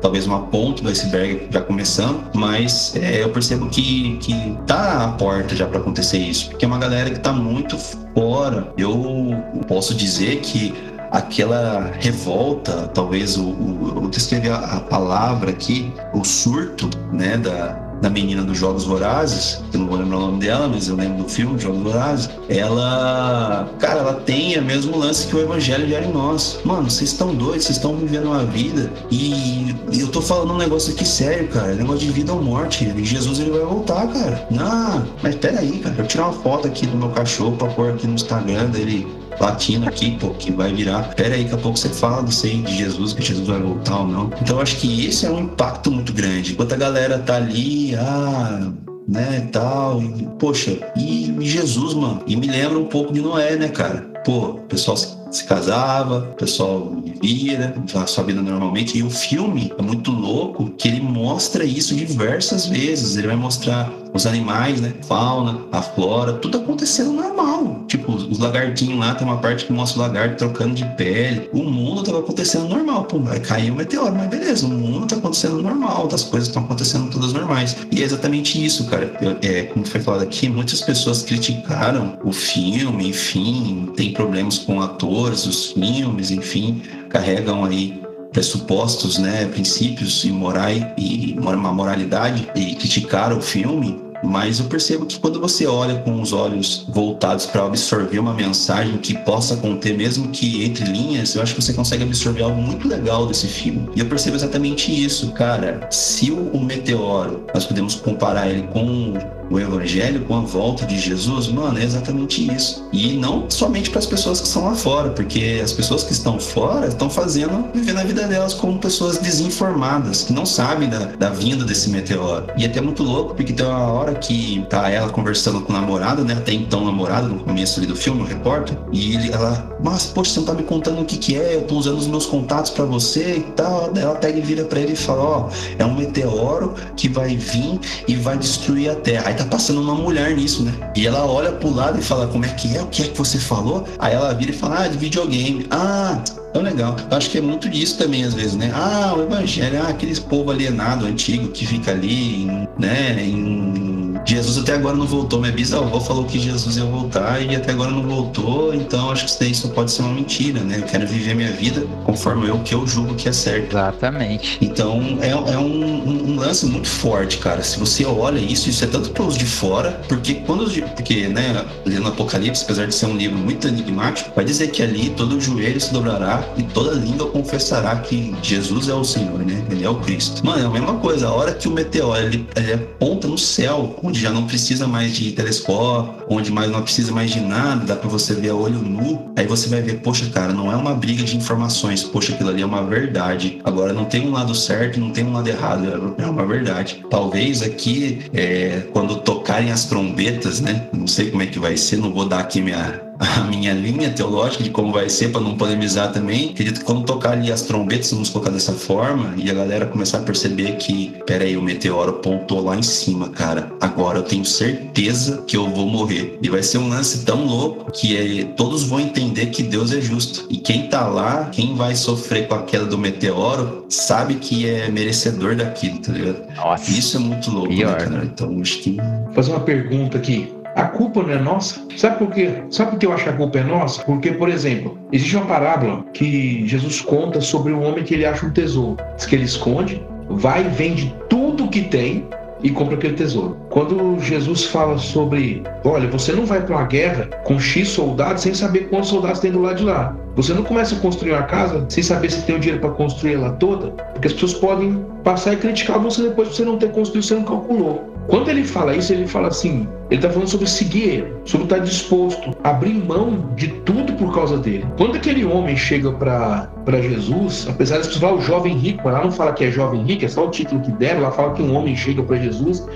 talvez 0.00 0.26
uma 0.26 0.40
ponta 0.40 0.82
do 0.82 0.88
iceberg 0.88 1.48
já 1.50 1.60
começando, 1.60 2.22
mas 2.34 2.94
é, 2.96 3.22
eu 3.22 3.30
percebo 3.30 3.68
que 3.68 4.16
que 4.20 4.56
tá 4.66 5.04
à 5.04 5.08
porta 5.08 5.54
já 5.54 5.66
para 5.66 5.78
acontecer 5.78 6.18
isso, 6.18 6.50
porque 6.50 6.64
é 6.64 6.68
uma 6.68 6.78
galera 6.78 7.10
que 7.10 7.20
tá 7.20 7.32
muito 7.32 7.76
fora. 8.14 8.72
Eu 8.76 9.34
posso 9.66 9.94
dizer 9.94 10.40
que 10.40 10.74
aquela 11.10 11.92
revolta, 12.00 12.88
talvez 12.88 13.36
o, 13.36 13.44
o 13.44 13.92
eu 14.02 14.08
descrevi 14.08 14.48
a, 14.48 14.56
a, 14.56 14.80
palavra 14.80 15.50
aqui, 15.50 15.92
o 16.12 16.24
surto, 16.24 16.88
né, 17.12 17.36
da, 17.36 17.86
da 18.00 18.10
menina 18.10 18.42
dos 18.42 18.58
Jogos 18.58 18.84
Vorazes, 18.84 19.62
eu 19.72 19.80
não 19.80 19.86
vou 19.86 19.96
lembrar 19.96 20.18
o 20.18 20.20
nome 20.20 20.40
dela, 20.40 20.68
mas 20.68 20.88
eu 20.88 20.96
lembro 20.96 21.24
do 21.24 21.28
filme 21.28 21.58
Jogos 21.58 21.82
Vorazes, 21.82 22.30
ela, 22.48 23.68
cara, 23.78 24.00
ela 24.00 24.14
tem 24.14 24.58
o 24.58 24.62
mesmo 24.62 24.96
lance 24.96 25.26
que 25.26 25.34
o 25.34 25.40
Evangelho 25.40 25.88
gera 25.88 26.04
em 26.04 26.12
nós. 26.12 26.58
Mano, 26.64 26.90
vocês 26.90 27.10
estão 27.10 27.34
doidos, 27.34 27.64
vocês 27.64 27.76
estão 27.76 27.96
vivendo 27.96 28.26
uma 28.26 28.44
vida 28.44 28.92
e, 29.10 29.74
eu 29.98 30.08
tô 30.08 30.20
falando 30.20 30.52
um 30.52 30.58
negócio 30.58 30.92
aqui 30.92 31.04
sério, 31.04 31.48
cara, 31.48 31.72
é 31.72 31.74
negócio 31.74 32.00
de 32.00 32.10
vida 32.10 32.32
ou 32.32 32.42
morte. 32.42 32.84
E 32.84 33.04
Jesus 33.04 33.38
ele 33.38 33.50
vai 33.50 33.60
voltar, 33.60 34.06
cara. 34.08 34.46
Não, 34.50 35.06
mas 35.22 35.34
pera 35.36 35.60
aí, 35.60 35.78
cara, 35.78 35.94
eu 35.98 36.06
tirar 36.06 36.24
uma 36.24 36.32
foto 36.32 36.66
aqui 36.66 36.86
do 36.86 36.96
meu 36.96 37.08
cachorro 37.10 37.56
pra 37.56 37.68
pôr 37.68 37.90
aqui 37.90 38.06
no 38.06 38.14
Instagram 38.14 38.66
dele 38.66 39.06
latino 39.40 39.88
aqui, 39.88 40.16
pô, 40.18 40.30
que 40.30 40.50
vai 40.50 40.72
virar. 40.72 41.14
Pera 41.14 41.34
aí, 41.34 41.44
daqui 41.44 41.54
a 41.54 41.58
pouco 41.58 41.78
você 41.78 41.88
fala 41.88 42.22
disso 42.22 42.46
aí 42.46 42.62
de 42.62 42.76
Jesus, 42.76 43.12
que 43.12 43.22
Jesus 43.22 43.46
vai 43.46 43.60
voltar 43.60 44.00
ou 44.00 44.06
não. 44.06 44.30
Então 44.40 44.60
acho 44.60 44.76
que 44.76 45.06
esse 45.06 45.26
é 45.26 45.30
um 45.30 45.40
impacto 45.40 45.90
muito 45.90 46.12
grande. 46.12 46.52
Enquanto 46.52 46.72
a 46.72 46.76
galera 46.76 47.18
tá 47.18 47.36
ali, 47.36 47.94
ah, 47.94 48.72
né, 49.08 49.48
tal, 49.52 50.02
e, 50.02 50.28
poxa, 50.38 50.78
e, 50.96 51.34
Jesus, 51.40 51.94
mano, 51.94 52.22
e 52.26 52.36
me 52.36 52.46
lembra 52.46 52.78
um 52.78 52.86
pouco 52.86 53.12
de 53.12 53.20
Noé, 53.20 53.56
né, 53.56 53.68
cara? 53.68 54.12
Pô, 54.24 54.50
o 54.50 54.60
pessoal 54.62 54.96
se, 54.96 55.16
se 55.30 55.44
casava, 55.44 56.30
o 56.32 56.34
pessoal 56.34 56.92
vivia, 57.04 57.58
né, 57.58 57.74
a 57.94 58.06
sua 58.06 58.24
vida 58.24 58.42
normalmente, 58.42 58.98
e 58.98 59.02
o 59.02 59.10
filme 59.10 59.72
é 59.78 59.82
muito 59.82 60.10
louco 60.10 60.70
que 60.70 60.88
ele 60.88 61.00
mostra 61.00 61.64
isso 61.64 61.94
diversas 61.94 62.66
vezes. 62.66 63.16
Ele 63.16 63.28
vai 63.28 63.36
mostrar 63.36 63.92
os 64.16 64.26
animais, 64.26 64.80
né? 64.80 64.94
Fauna, 65.06 65.60
a 65.70 65.82
flora, 65.82 66.34
tudo 66.34 66.58
acontecendo 66.58 67.12
normal. 67.12 67.84
Tipo, 67.86 68.12
os 68.12 68.38
lagartinhos 68.38 68.98
lá, 68.98 69.14
tem 69.14 69.26
uma 69.26 69.38
parte 69.38 69.66
que 69.66 69.72
mostra 69.72 70.00
o 70.00 70.02
lagarto 70.02 70.36
trocando 70.36 70.74
de 70.74 70.84
pele. 70.96 71.48
O 71.52 71.62
mundo 71.62 72.02
tava 72.02 72.20
acontecendo 72.20 72.68
normal. 72.68 73.04
Pô, 73.04 73.18
vai 73.18 73.38
cair 73.38 73.70
um 73.70 73.76
meteoro, 73.76 74.14
mas 74.14 74.28
beleza, 74.28 74.66
o 74.66 74.70
mundo 74.70 75.06
tá 75.06 75.16
acontecendo 75.16 75.62
normal, 75.62 76.08
as 76.12 76.24
coisas 76.24 76.48
estão 76.48 76.64
acontecendo 76.64 77.10
todas 77.10 77.32
normais. 77.32 77.76
E 77.92 78.02
é 78.02 78.04
exatamente 78.04 78.62
isso, 78.62 78.86
cara. 78.86 79.16
Eu, 79.20 79.36
é, 79.42 79.64
como 79.64 79.86
foi 79.86 80.00
falado 80.00 80.22
aqui, 80.22 80.48
muitas 80.48 80.80
pessoas 80.80 81.22
criticaram 81.22 82.18
o 82.24 82.32
filme, 82.32 83.08
enfim, 83.08 83.92
tem 83.96 84.12
problemas 84.12 84.58
com 84.58 84.80
atores, 84.80 85.46
os 85.46 85.72
filmes, 85.72 86.30
enfim, 86.30 86.82
carregam 87.08 87.64
aí 87.64 88.02
pressupostos, 88.36 89.16
né, 89.16 89.46
princípios 89.46 90.22
e 90.24 90.30
morais 90.30 90.84
e 90.98 91.34
uma 91.38 91.72
moralidade 91.72 92.46
e 92.54 92.74
criticaram 92.74 93.38
o 93.38 93.40
filme, 93.40 93.98
mas 94.22 94.58
eu 94.58 94.66
percebo 94.66 95.06
que 95.06 95.18
quando 95.18 95.40
você 95.40 95.66
olha 95.66 95.96
com 96.00 96.20
os 96.20 96.32
olhos 96.32 96.84
voltados 96.88 97.46
para 97.46 97.64
absorver 97.64 98.18
uma 98.18 98.34
mensagem 98.34 98.98
que 98.98 99.14
possa 99.18 99.56
conter, 99.56 99.96
mesmo 99.96 100.28
que 100.28 100.64
entre 100.64 100.84
linhas, 100.84 101.34
eu 101.34 101.42
acho 101.42 101.54
que 101.54 101.62
você 101.62 101.72
consegue 101.72 102.04
absorver 102.04 102.42
algo 102.42 102.60
muito 102.60 102.88
legal 102.88 103.26
desse 103.26 103.46
filme. 103.46 103.88
E 103.94 104.00
eu 104.00 104.06
percebo 104.06 104.36
exatamente 104.36 104.92
isso, 104.92 105.32
cara. 105.32 105.88
Se 105.90 106.30
o, 106.30 106.58
meteoro, 106.58 107.46
nós 107.54 107.64
podemos 107.64 107.94
comparar 107.94 108.48
ele 108.48 108.66
com 108.68 109.14
o 109.50 109.60
evangelho 109.60 110.24
com 110.24 110.36
a 110.36 110.40
volta 110.40 110.84
de 110.84 110.98
Jesus, 110.98 111.48
mano, 111.48 111.78
é 111.78 111.84
exatamente 111.84 112.52
isso. 112.52 112.86
E 112.92 113.16
não 113.16 113.48
somente 113.48 113.90
para 113.90 113.98
as 113.98 114.06
pessoas 114.06 114.40
que 114.40 114.46
estão 114.46 114.64
lá 114.64 114.74
fora, 114.74 115.10
porque 115.10 115.60
as 115.62 115.72
pessoas 115.72 116.02
que 116.02 116.12
estão 116.12 116.38
fora 116.38 116.88
estão 116.88 117.08
fazendo, 117.08 117.68
vivendo 117.72 117.98
a 117.98 118.04
vida 118.04 118.26
delas 118.26 118.54
como 118.54 118.78
pessoas 118.78 119.18
desinformadas, 119.18 120.22
que 120.22 120.32
não 120.32 120.44
sabem 120.44 120.88
da, 120.88 120.98
da 120.98 121.30
vinda 121.30 121.64
desse 121.64 121.90
meteoro. 121.90 122.46
E 122.56 122.64
é 122.64 122.66
até 122.66 122.80
muito 122.80 123.02
louco, 123.02 123.34
porque 123.34 123.52
tem 123.52 123.64
uma 123.64 123.92
hora 123.92 124.05
que 124.14 124.64
tá 124.68 124.90
ela 124.90 125.08
conversando 125.08 125.60
com 125.60 125.72
o 125.72 125.76
namorado, 125.76 126.24
né? 126.24 126.34
Até 126.34 126.52
então 126.52 126.84
namorado, 126.84 127.28
no 127.28 127.40
começo 127.40 127.78
ali 127.78 127.86
do 127.86 127.96
filme, 127.96 128.22
o 128.22 128.24
repórter, 128.24 128.76
e 128.92 129.14
ele, 129.14 129.32
ela, 129.32 129.76
mas, 129.82 130.06
poxa, 130.06 130.32
você 130.32 130.40
não 130.40 130.46
tá 130.46 130.54
me 130.54 130.62
contando 130.62 131.00
o 131.00 131.04
que 131.04 131.16
que 131.16 131.36
é, 131.36 131.56
eu 131.56 131.62
tô 131.62 131.76
usando 131.76 131.98
os 131.98 132.06
meus 132.06 132.26
contatos 132.26 132.70
para 132.70 132.84
você 132.84 133.36
e 133.36 133.40
tal. 133.52 133.92
Ela 133.96 134.14
pega 134.14 134.38
e 134.38 134.42
vira 134.42 134.64
para 134.64 134.80
ele 134.80 134.92
e 134.92 134.96
fala, 134.96 135.22
ó, 135.22 135.48
oh, 135.48 135.82
é 135.82 135.84
um 135.84 135.94
meteoro 135.94 136.74
que 136.96 137.08
vai 137.08 137.36
vir 137.36 137.78
e 138.08 138.14
vai 138.14 138.36
destruir 138.36 138.90
a 138.90 138.94
Terra. 138.94 139.28
Aí 139.28 139.34
tá 139.34 139.44
passando 139.44 139.80
uma 139.80 139.94
mulher 139.94 140.34
nisso, 140.34 140.62
né? 140.62 140.72
E 140.94 141.06
ela 141.06 141.24
olha 141.26 141.52
pro 141.52 141.72
lado 141.72 141.98
e 141.98 142.02
fala, 142.02 142.26
como 142.26 142.44
é 142.44 142.48
que 142.48 142.76
é? 142.76 142.82
O 142.82 142.86
que 142.86 143.02
é 143.02 143.08
que 143.08 143.16
você 143.16 143.38
falou? 143.38 143.84
Aí 143.98 144.14
ela 144.14 144.32
vira 144.34 144.50
e 144.50 144.54
fala, 144.54 144.84
ah, 144.84 144.88
de 144.88 144.98
videogame. 144.98 145.66
Ah, 145.70 146.18
tão 146.56 146.62
legal. 146.62 146.96
Eu 147.10 147.16
acho 147.16 147.30
que 147.30 147.38
é 147.38 147.40
muito 147.40 147.68
disso 147.68 147.98
também, 147.98 148.24
às 148.24 148.32
vezes, 148.32 148.56
né? 148.56 148.72
Ah, 148.74 149.14
o 149.16 149.22
evangelho, 149.22 149.82
ah, 149.82 149.88
aqueles 149.88 150.18
povo 150.18 150.50
alienado, 150.50 151.04
antigo, 151.04 151.48
que 151.48 151.66
fica 151.66 151.90
ali, 151.90 152.46
né, 152.78 153.22
em 153.22 153.96
Jesus 154.24 154.58
até 154.58 154.74
agora 154.74 154.96
não 154.96 155.06
voltou. 155.06 155.40
Minha 155.40 155.52
bisavó 155.52 156.00
falou 156.00 156.24
que 156.24 156.38
Jesus 156.38 156.76
ia 156.76 156.84
voltar 156.84 157.40
e 157.40 157.54
até 157.54 157.72
agora 157.72 157.90
não 157.90 158.02
voltou. 158.02 158.74
Então 158.74 159.10
acho 159.10 159.24
que 159.24 159.30
isso 159.30 159.40
daí 159.40 159.54
só 159.54 159.68
pode 159.68 159.92
ser 159.92 160.02
uma 160.02 160.12
mentira, 160.12 160.60
né? 160.60 160.78
Eu 160.78 160.82
quero 160.82 161.06
viver 161.06 161.34
minha 161.34 161.52
vida 161.52 161.86
conforme 162.04 162.48
eu 162.48 162.58
que 162.60 162.74
eu 162.74 162.86
julgo 162.86 163.14
que 163.14 163.28
é 163.28 163.32
certo. 163.32 163.72
Exatamente. 163.72 164.58
Então 164.60 165.18
é, 165.20 165.30
é 165.30 165.58
um, 165.58 165.84
um, 165.84 166.30
um, 166.30 166.36
lance 166.36 166.66
muito 166.66 166.88
forte, 166.88 167.38
cara. 167.38 167.62
Se 167.62 167.78
você 167.78 168.04
olha 168.04 168.38
isso, 168.38 168.68
isso 168.68 168.82
é 168.82 168.86
tanto 168.86 169.10
para 169.10 169.22
os 169.22 169.36
de 169.36 169.44
fora, 169.44 170.00
porque 170.08 170.34
quando 170.34 170.66
porque, 170.94 171.28
né, 171.28 171.64
lendo 171.84 172.08
Apocalipse, 172.08 172.64
apesar 172.64 172.86
de 172.86 172.94
ser 172.94 173.06
um 173.06 173.16
livro 173.16 173.38
muito 173.38 173.68
enigmático, 173.68 174.30
vai 174.34 174.44
dizer 174.44 174.68
que 174.68 174.82
ali 174.82 175.10
todo 175.10 175.40
joelho 175.40 175.80
se 175.80 175.92
dobrará 175.92 176.38
e 176.56 176.62
toda 176.62 176.92
língua 176.92 177.30
confessará 177.30 177.96
que 177.96 178.34
Jesus 178.42 178.88
é 178.88 178.94
o 178.94 179.04
Senhor, 179.04 179.38
né? 179.44 179.64
Ele 179.70 179.84
é 179.84 179.88
o 179.88 179.96
Cristo. 179.96 180.44
Mano, 180.44 180.62
é 180.62 180.66
a 180.66 180.70
mesma 180.70 180.94
coisa. 180.94 181.28
A 181.28 181.32
hora 181.32 181.54
que 181.54 181.68
o 181.68 181.70
meteoro 181.70 182.22
ele, 182.22 182.46
ele 182.56 182.72
aponta 182.74 183.28
no 183.28 183.38
céu, 183.38 183.96
onde 184.02 184.20
já 184.20 184.30
não 184.30 184.46
precisa 184.46 184.86
mais 184.86 185.12
de 185.12 185.32
telescópio, 185.32 186.24
onde 186.28 186.50
mais 186.50 186.70
não 186.70 186.82
precisa 186.82 187.12
mais 187.12 187.30
de 187.30 187.40
nada, 187.40 187.84
dá 187.84 187.96
para 187.96 188.08
você 188.08 188.34
ver 188.34 188.50
a 188.50 188.54
olho 188.54 188.78
nu. 188.78 189.32
Aí 189.36 189.46
você 189.46 189.68
vai 189.68 189.82
ver, 189.82 190.00
poxa, 190.00 190.28
cara, 190.30 190.52
não 190.52 190.72
é 190.72 190.76
uma 190.76 190.94
briga 190.94 191.22
de 191.24 191.36
informações, 191.36 192.02
poxa, 192.02 192.32
aquilo 192.32 192.50
ali 192.50 192.62
é 192.62 192.66
uma 192.66 192.84
verdade. 192.84 193.60
Agora 193.64 193.92
não 193.92 194.04
tem 194.04 194.26
um 194.26 194.32
lado 194.32 194.54
certo, 194.54 194.98
não 194.98 195.10
tem 195.10 195.24
um 195.24 195.32
lado 195.32 195.48
errado, 195.48 196.14
é 196.18 196.26
uma 196.26 196.46
verdade. 196.46 197.04
Talvez 197.10 197.62
aqui, 197.62 198.20
é, 198.32 198.82
quando 198.92 199.16
tocarem 199.16 199.70
as 199.70 199.84
trombetas, 199.84 200.60
né? 200.60 200.88
Não 200.92 201.06
sei 201.06 201.30
como 201.30 201.42
é 201.42 201.46
que 201.46 201.58
vai 201.58 201.76
ser, 201.76 201.96
não 201.96 202.12
vou 202.12 202.26
dar 202.26 202.40
aqui 202.40 202.60
minha 202.60 203.05
a 203.18 203.40
minha 203.44 203.72
linha 203.72 204.10
teológica 204.10 204.62
de 204.62 204.70
como 204.70 204.92
vai 204.92 205.08
ser 205.08 205.30
para 205.32 205.40
não 205.40 205.56
polemizar 205.56 206.12
também. 206.12 206.50
Acredito 206.50 206.80
que 206.80 206.84
quando 206.84 207.04
tocar 207.04 207.32
ali 207.32 207.50
as 207.50 207.62
trombetas, 207.62 208.10
vamos 208.10 208.30
colocar 208.30 208.50
dessa 208.50 208.72
forma, 208.72 209.34
e 209.36 209.50
a 209.50 209.54
galera 209.54 209.86
começar 209.86 210.18
a 210.18 210.22
perceber 210.22 210.76
que, 210.76 211.14
peraí, 211.26 211.56
o 211.56 211.62
meteoro 211.62 212.14
pontou 212.14 212.62
lá 212.62 212.76
em 212.76 212.82
cima, 212.82 213.28
cara. 213.30 213.70
Agora 213.80 214.18
eu 214.18 214.22
tenho 214.22 214.44
certeza 214.44 215.42
que 215.46 215.56
eu 215.56 215.68
vou 215.68 215.86
morrer. 215.86 216.38
E 216.42 216.48
vai 216.48 216.62
ser 216.62 216.78
um 216.78 216.88
lance 216.88 217.24
tão 217.24 217.44
louco 217.44 217.90
que 217.92 218.16
é, 218.16 218.44
todos 218.44 218.82
vão 218.84 219.00
entender 219.00 219.46
que 219.46 219.62
Deus 219.62 219.92
é 219.92 220.00
justo. 220.00 220.46
E 220.50 220.58
quem 220.58 220.88
tá 220.88 221.06
lá, 221.06 221.46
quem 221.50 221.74
vai 221.74 221.94
sofrer 221.94 222.48
com 222.48 222.54
a 222.54 222.62
queda 222.62 222.86
do 222.86 222.98
meteoro, 222.98 223.86
sabe 223.88 224.34
que 224.36 224.68
é 224.68 224.90
merecedor 224.90 225.56
daquilo, 225.56 225.98
tá 225.98 226.12
ligado? 226.12 226.42
Nossa. 226.56 226.90
Isso 226.90 227.16
é 227.16 227.20
muito 227.20 227.50
louco, 227.50 227.68
né, 227.70 227.76
Pior. 227.76 228.00
né, 228.00 228.04
cara? 228.04 228.24
Então 228.24 228.60
acho 228.60 228.78
que. 228.78 228.96
Vou 228.96 229.34
fazer 229.34 229.50
uma 229.52 229.60
pergunta 229.60 230.18
aqui. 230.18 230.55
A 230.76 230.84
culpa 230.84 231.22
não 231.22 231.30
é 231.30 231.38
nossa. 231.38 231.80
Sabe 231.96 232.18
por 232.18 232.30
quê? 232.34 232.50
Sabe 232.68 232.90
por 232.90 232.98
que 232.98 233.06
eu 233.06 233.12
acho 233.14 233.24
que 233.24 233.30
a 233.30 233.32
culpa 233.32 233.58
é 233.58 233.64
nossa? 233.64 234.02
Porque, 234.02 234.32
por 234.32 234.50
exemplo, 234.50 234.98
existe 235.10 235.34
uma 235.34 235.46
parábola 235.46 236.04
que 236.12 236.68
Jesus 236.68 237.00
conta 237.00 237.40
sobre 237.40 237.72
um 237.72 237.82
homem 237.82 238.04
que 238.04 238.12
ele 238.12 238.26
acha 238.26 238.44
um 238.44 238.50
tesouro. 238.50 238.98
Diz 239.16 239.24
que 239.24 239.34
ele 239.34 239.44
esconde, 239.44 240.04
vai 240.28 240.66
e 240.66 240.68
vende 240.68 241.16
tudo 241.30 241.68
que 241.68 241.80
tem 241.80 242.28
e 242.62 242.68
compra 242.68 242.94
aquele 242.96 243.14
tesouro. 243.14 243.56
Quando 243.70 244.20
Jesus 244.20 244.64
fala 244.64 244.98
sobre, 244.98 245.62
olha, 245.82 246.08
você 246.08 246.32
não 246.32 246.44
vai 246.44 246.60
para 246.60 246.76
uma 246.76 246.84
guerra 246.84 247.24
com 247.44 247.58
X 247.58 247.88
soldados 247.88 248.42
sem 248.42 248.52
saber 248.52 248.90
quantos 248.90 249.08
soldados 249.08 249.40
tem 249.40 249.52
do 249.52 249.62
lado 249.62 249.76
de 249.76 249.84
lá. 249.84 250.14
Você 250.34 250.52
não 250.52 250.62
começa 250.62 250.94
a 250.94 250.98
construir 250.98 251.32
uma 251.32 251.44
casa 251.44 251.86
sem 251.88 252.02
saber 252.02 252.30
se 252.30 252.42
tem 252.42 252.56
o 252.56 252.60
dinheiro 252.60 252.82
para 252.82 252.90
construir 252.90 253.34
ela 253.34 253.52
toda, 253.52 253.88
porque 254.12 254.28
as 254.28 254.34
pessoas 254.34 254.52
podem 254.52 255.02
passar 255.24 255.54
e 255.54 255.56
criticar 255.56 255.98
você 255.98 256.22
depois 256.22 256.50
de 256.50 256.56
você 256.56 256.64
não 256.66 256.76
ter 256.76 256.92
construído, 256.92 257.24
você 257.24 257.34
não 257.34 257.44
calculou. 257.44 258.15
Quando 258.28 258.48
ele 258.48 258.64
fala 258.64 258.96
isso, 258.96 259.12
ele 259.12 259.26
fala 259.26 259.48
assim: 259.48 259.86
ele 260.10 260.18
está 260.18 260.30
falando 260.30 260.48
sobre 260.48 260.66
seguir 260.66 261.02
ele, 261.02 261.32
sobre 261.44 261.64
estar 261.66 261.78
disposto 261.78 262.56
a 262.64 262.70
abrir 262.70 262.94
mão 262.94 263.52
de 263.54 263.68
tudo 263.68 264.12
por 264.14 264.34
causa 264.34 264.56
dele. 264.56 264.86
Quando 264.96 265.16
aquele 265.16 265.44
homem 265.44 265.76
chega 265.76 266.12
para 266.12 266.68
Jesus, 267.00 267.66
apesar 267.68 268.00
de 268.00 268.18
falar 268.18 268.34
o 268.34 268.40
jovem 268.40 268.76
rico, 268.76 269.02
mas 269.04 269.14
lá 269.14 269.24
não 269.24 269.32
fala 269.32 269.52
que 269.52 269.64
é 269.64 269.70
jovem 269.70 270.02
rico, 270.02 270.24
é 270.24 270.28
só 270.28 270.46
o 270.46 270.50
título 270.50 270.80
que 270.80 270.92
deram, 270.92 271.22
lá 271.22 271.30
fala 271.30 271.54
que 271.54 271.62
um 271.62 271.74
homem 271.74 271.96
chega 271.96 272.22
para 272.22 272.36
Jesus 272.36 272.86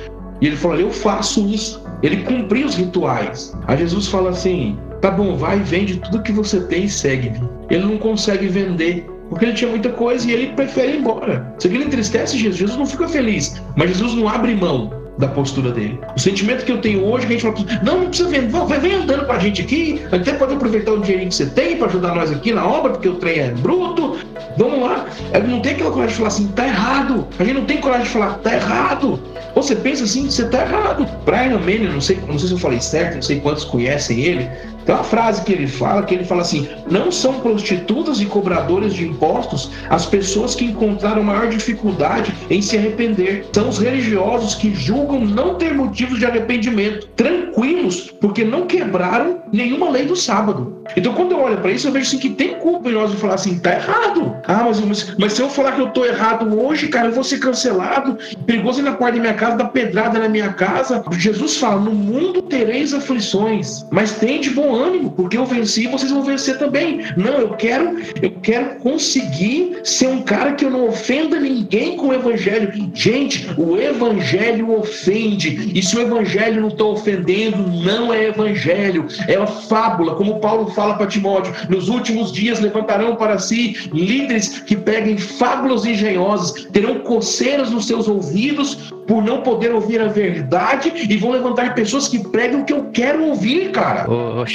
e 0.41 0.47
ele 0.47 0.57
fala: 0.57 0.77
Eu 0.77 0.91
faço 0.91 1.47
isso. 1.49 1.83
Ele 2.03 2.19
cumpriu 2.19 2.67
os 2.67 2.75
rituais. 2.77 3.57
Aí 3.67 3.79
Jesus 3.79 4.09
fala 4.09 4.31
assim: 4.31 4.79
Tá 5.01 5.11
bom, 5.11 5.37
vai 5.37 5.59
e 5.59 5.63
vende 5.63 5.97
tudo 5.99 6.23
que 6.23 6.33
você 6.33 6.61
tem 6.61 6.85
e 6.85 6.89
segue-me. 6.89 7.41
Ele 7.69 7.85
não 7.85 7.99
consegue 7.99 8.49
vender 8.49 9.07
porque 9.29 9.45
ele 9.45 9.55
tinha 9.55 9.71
muita 9.71 9.91
coisa 9.91 10.29
e 10.29 10.33
ele 10.33 10.53
prefere 10.55 10.95
ir 10.95 10.99
embora. 10.99 11.55
Isso 11.57 11.69
aqui 11.69 11.77
ele 11.77 11.85
entristece 11.85 12.37
Jesus. 12.37 12.57
Jesus 12.57 12.79
não 12.79 12.87
fica 12.87 13.07
feliz, 13.07 13.63
mas 13.77 13.91
Jesus 13.91 14.15
não 14.15 14.29
abre 14.29 14.55
mão 14.55 15.00
da 15.21 15.29
postura 15.29 15.71
dele. 15.71 16.01
O 16.17 16.19
sentimento 16.19 16.65
que 16.65 16.73
eu 16.73 16.79
tenho 16.79 17.05
hoje, 17.05 17.27
que 17.27 17.35
a 17.35 17.39
gente 17.39 17.43
fala, 17.43 17.81
não, 17.85 18.01
não 18.01 18.07
precisa 18.09 18.29
vender, 18.29 18.81
vem 18.81 18.95
andando 18.95 19.27
com 19.27 19.33
a 19.33 19.39
gente 19.39 19.63
aqui, 19.63 20.03
até 20.11 20.33
pode 20.33 20.55
aproveitar 20.55 20.93
o 20.93 21.01
dinheirinho 21.01 21.29
que 21.29 21.35
você 21.35 21.47
tem 21.47 21.77
para 21.77 21.87
ajudar 21.89 22.15
nós 22.15 22.33
aqui 22.33 22.53
na 22.53 22.67
obra, 22.67 22.93
porque 22.93 23.09
o 23.09 23.15
trem 23.17 23.39
é 23.39 23.51
bruto, 23.51 24.17
vamos 24.57 24.81
lá. 24.81 25.07
Ele 25.33 25.47
não 25.47 25.61
tem 25.61 25.73
aquela 25.73 25.91
coragem 25.91 26.11
de 26.11 26.17
falar 26.17 26.29
assim, 26.29 26.49
tá 26.49 26.67
errado. 26.67 27.29
A 27.39 27.45
gente 27.45 27.55
não 27.55 27.65
tem 27.67 27.79
coragem 27.79 28.05
de 28.05 28.11
falar, 28.11 28.35
tá 28.39 28.55
errado. 28.55 29.21
Ou 29.55 29.63
você 29.63 29.77
pensa 29.77 30.05
assim, 30.05 30.25
você 30.31 30.49
tá 30.49 30.63
errado. 30.63 31.07
Brian 31.25 31.59
Manning, 31.59 31.93
não 31.93 32.01
sei, 32.01 32.19
não 32.27 32.39
sei 32.39 32.49
se 32.49 32.55
eu 32.55 32.59
falei 32.59 32.81
certo, 32.81 33.17
não 33.17 33.23
sei 33.23 33.41
quantos 33.41 33.65
conhecem 33.65 34.21
ele, 34.21 34.49
tem 34.85 34.95
uma 34.95 35.05
frase 35.05 35.43
que 35.43 35.53
ele 35.53 35.67
fala, 35.67 36.03
que 36.03 36.15
ele 36.15 36.25
fala 36.25 36.43
assim: 36.43 36.69
não 36.91 37.11
são 37.13 37.41
prostitutas 37.41 38.21
e 38.21 38.27
cobradores 38.27 38.95
de 38.95 39.07
impostos 39.07 39.71
as 39.89 40.07
pessoas 40.07 40.55
que 40.55 40.65
encontraram 40.65 41.23
maior 41.23 41.49
dificuldade 41.49 42.35
em 42.49 42.63
se 42.63 42.77
arrepender. 42.77 43.47
São 43.53 43.69
os 43.69 43.79
religiosos 43.79 44.55
que 44.55 44.75
julgam 44.75 45.25
não 45.25 45.55
ter 45.55 45.75
motivos 45.75 46.19
de 46.19 46.27
arrependimento, 46.27 47.09
tranquilos, 47.17 48.11
porque 48.21 48.45
não 48.45 48.67
quebraram 48.67 49.43
nenhuma 49.53 49.91
lei 49.91 50.05
do 50.05 50.17
sábado. 50.17 50.81
Então, 50.97 51.13
quando 51.15 51.33
eu 51.33 51.41
olho 51.41 51.59
para 51.59 51.71
isso, 51.71 51.89
eu 51.89 51.93
vejo 51.93 52.07
assim 52.07 52.19
que 52.19 52.31
tem 52.31 52.55
culpa 52.57 52.89
em 52.89 52.93
nós 52.93 53.11
de 53.11 53.17
falar 53.17 53.35
assim: 53.35 53.59
tá 53.59 53.75
errado. 53.75 54.37
Ah, 54.47 54.65
mas, 54.65 54.81
mas, 54.81 55.15
mas, 55.19 55.33
se 55.35 55.43
eu 55.43 55.49
falar 55.49 55.73
que 55.73 55.81
eu 55.81 55.91
tô 55.91 56.05
errado 56.05 56.61
hoje, 56.61 56.89
cara, 56.89 57.09
eu 57.09 57.13
vou 57.13 57.25
ser 57.25 57.39
cancelado. 57.39 58.19
Perigoso 58.47 58.81
ir 58.81 58.83
na 58.83 58.93
porta 58.93 59.15
da 59.15 59.21
minha 59.21 59.35
casa, 59.35 59.57
dar 59.57 59.69
pedrada 59.69 60.19
na 60.19 60.29
minha 60.29 60.53
casa. 60.53 61.03
Jesus 61.13 61.57
fala: 61.57 61.81
no 61.81 61.93
mundo 61.93 62.43
tereis 62.43 62.93
aflições, 62.93 63.87
mas 63.91 64.13
tem 64.13 64.41
de 64.41 64.51
bom 64.51 64.70
ânimo, 64.75 65.11
porque 65.13 65.37
eu 65.37 65.45
venci, 65.45 65.87
vocês 65.87 66.11
vão 66.11 66.23
vencer 66.23 66.59
também. 66.59 67.01
Não, 67.17 67.35
eu 67.35 67.51
quero, 67.51 67.99
eu 68.21 68.31
quero 68.43 68.77
conseguir 68.77 69.81
ser 69.85 70.09
um 70.09 70.23
cara 70.23 70.53
que 70.53 70.65
eu 70.65 70.71
não 70.71 70.89
ofenda 70.89 71.39
ninguém 71.39 71.97
com 71.97 72.09
o 72.09 72.15
evangelho. 72.15 72.73
Gente, 72.95 73.49
o 73.57 73.77
evangelho 73.77 74.79
ofende. 74.79 75.71
E 75.75 75.83
se 75.83 75.97
o 75.97 76.03
evangelho 76.03 76.61
não 76.61 76.69
está 76.69 76.85
ofendendo, 76.85 77.59
não 77.59 78.13
é 78.13 78.27
evangelho, 78.27 79.07
é 79.29 79.39
uma 79.39 79.47
fábula, 79.47 80.15
como 80.15 80.41
Paulo 80.41 80.71
fala 80.71 80.95
para 80.95 81.07
Timóteo: 81.07 81.53
nos 81.69 81.89
últimos 81.89 82.33
dias 82.33 82.61
levantarão 82.61 83.17
para 83.17 83.39
si 83.39 83.89
líderes 83.93 84.61
que 84.61 84.77
peguem 84.77 85.19
fábulas 85.19 85.85
engenhosas, 85.85 86.65
terão 86.73 87.01
coceiras 87.01 87.71
nos 87.71 87.87
seus 87.87 88.09
ouvidos 88.09 88.93
por 89.07 89.25
não 89.25 89.43
poder 89.43 89.73
ouvir 89.73 90.01
a 90.01 90.07
verdade 90.07 90.93
e 90.95 91.17
vão 91.17 91.33
levantar 91.33 91.75
pessoas 91.75 92.07
que 92.07 92.21
pregam 92.29 92.61
o 92.61 92.65
que 92.65 92.73
eu 92.73 92.91
quero 92.93 93.25
ouvir, 93.25 93.73
cara. 93.73 94.09
Ô, 94.09 94.47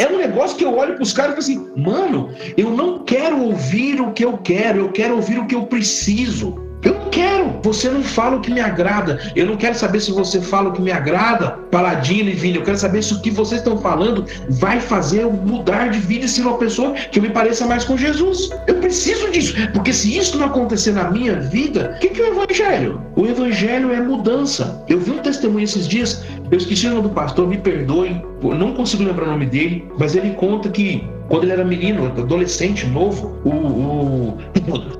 É 0.00 0.08
um 0.08 0.18
negócio 0.18 0.56
que 0.56 0.64
eu 0.64 0.76
olho 0.76 0.96
pros 0.96 1.12
caras 1.12 1.48
e 1.48 1.54
falo 1.54 1.64
assim, 1.64 1.80
mano, 1.80 2.30
eu 2.56 2.70
não 2.70 3.00
quero 3.00 3.40
ouvir 3.42 4.00
o 4.00 4.12
que 4.12 4.24
eu 4.24 4.38
quero, 4.38 4.78
eu 4.78 4.92
quero 4.92 5.16
ouvir 5.16 5.38
o 5.38 5.46
que 5.46 5.54
eu 5.54 5.64
preciso. 5.66 6.62
Eu 6.82 6.94
não 6.94 7.10
quero. 7.10 7.60
Você 7.62 7.88
não 7.88 8.02
fala 8.02 8.36
o 8.36 8.40
que 8.40 8.50
me 8.50 8.60
agrada. 8.60 9.20
Eu 9.36 9.46
não 9.46 9.56
quero 9.56 9.74
saber 9.74 10.00
se 10.00 10.10
você 10.10 10.40
fala 10.40 10.70
o 10.70 10.72
que 10.72 10.82
me 10.82 10.90
agrada, 10.90 11.50
Paladino 11.70 12.28
e 12.28 12.34
Vini. 12.34 12.56
Eu 12.56 12.64
quero 12.64 12.76
saber 12.76 13.02
se 13.02 13.14
o 13.14 13.20
que 13.20 13.30
vocês 13.30 13.60
estão 13.60 13.78
falando 13.78 14.26
vai 14.48 14.80
fazer 14.80 15.22
eu 15.22 15.32
mudar 15.32 15.90
de 15.90 15.98
vida 16.00 16.24
e 16.24 16.28
ser 16.28 16.42
uma 16.42 16.58
pessoa 16.58 16.92
que 16.92 17.18
eu 17.18 17.22
me 17.22 17.30
pareça 17.30 17.66
mais 17.66 17.84
com 17.84 17.96
Jesus. 17.96 18.50
Eu 18.66 18.76
preciso 18.76 19.30
disso. 19.30 19.54
Porque 19.72 19.92
se 19.92 20.16
isso 20.16 20.36
não 20.36 20.46
acontecer 20.46 20.92
na 20.92 21.10
minha 21.10 21.38
vida, 21.38 21.94
o 21.96 22.00
que, 22.00 22.08
que 22.08 22.20
é 22.20 22.24
o 22.24 22.42
Evangelho? 22.42 23.00
O 23.14 23.26
Evangelho 23.26 23.92
é 23.92 24.00
mudança. 24.00 24.84
Eu 24.88 24.98
vi 24.98 25.12
um 25.12 25.18
testemunho 25.18 25.64
esses 25.64 25.86
dias. 25.86 26.24
Eu 26.52 26.58
esqueci 26.58 26.86
o 26.86 26.90
nome 26.90 27.02
do 27.04 27.08
pastor, 27.08 27.48
me 27.48 27.56
perdoem. 27.56 28.22
Não 28.42 28.74
consigo 28.74 29.02
lembrar 29.02 29.28
o 29.28 29.30
nome 29.30 29.46
dele. 29.46 29.88
Mas 29.98 30.14
ele 30.14 30.34
conta 30.34 30.68
que 30.68 31.02
quando 31.26 31.44
ele 31.44 31.52
era 31.52 31.64
menino, 31.64 32.04
adolescente, 32.04 32.86
novo, 32.86 33.40
o, 33.42 33.48
o, 33.50 34.38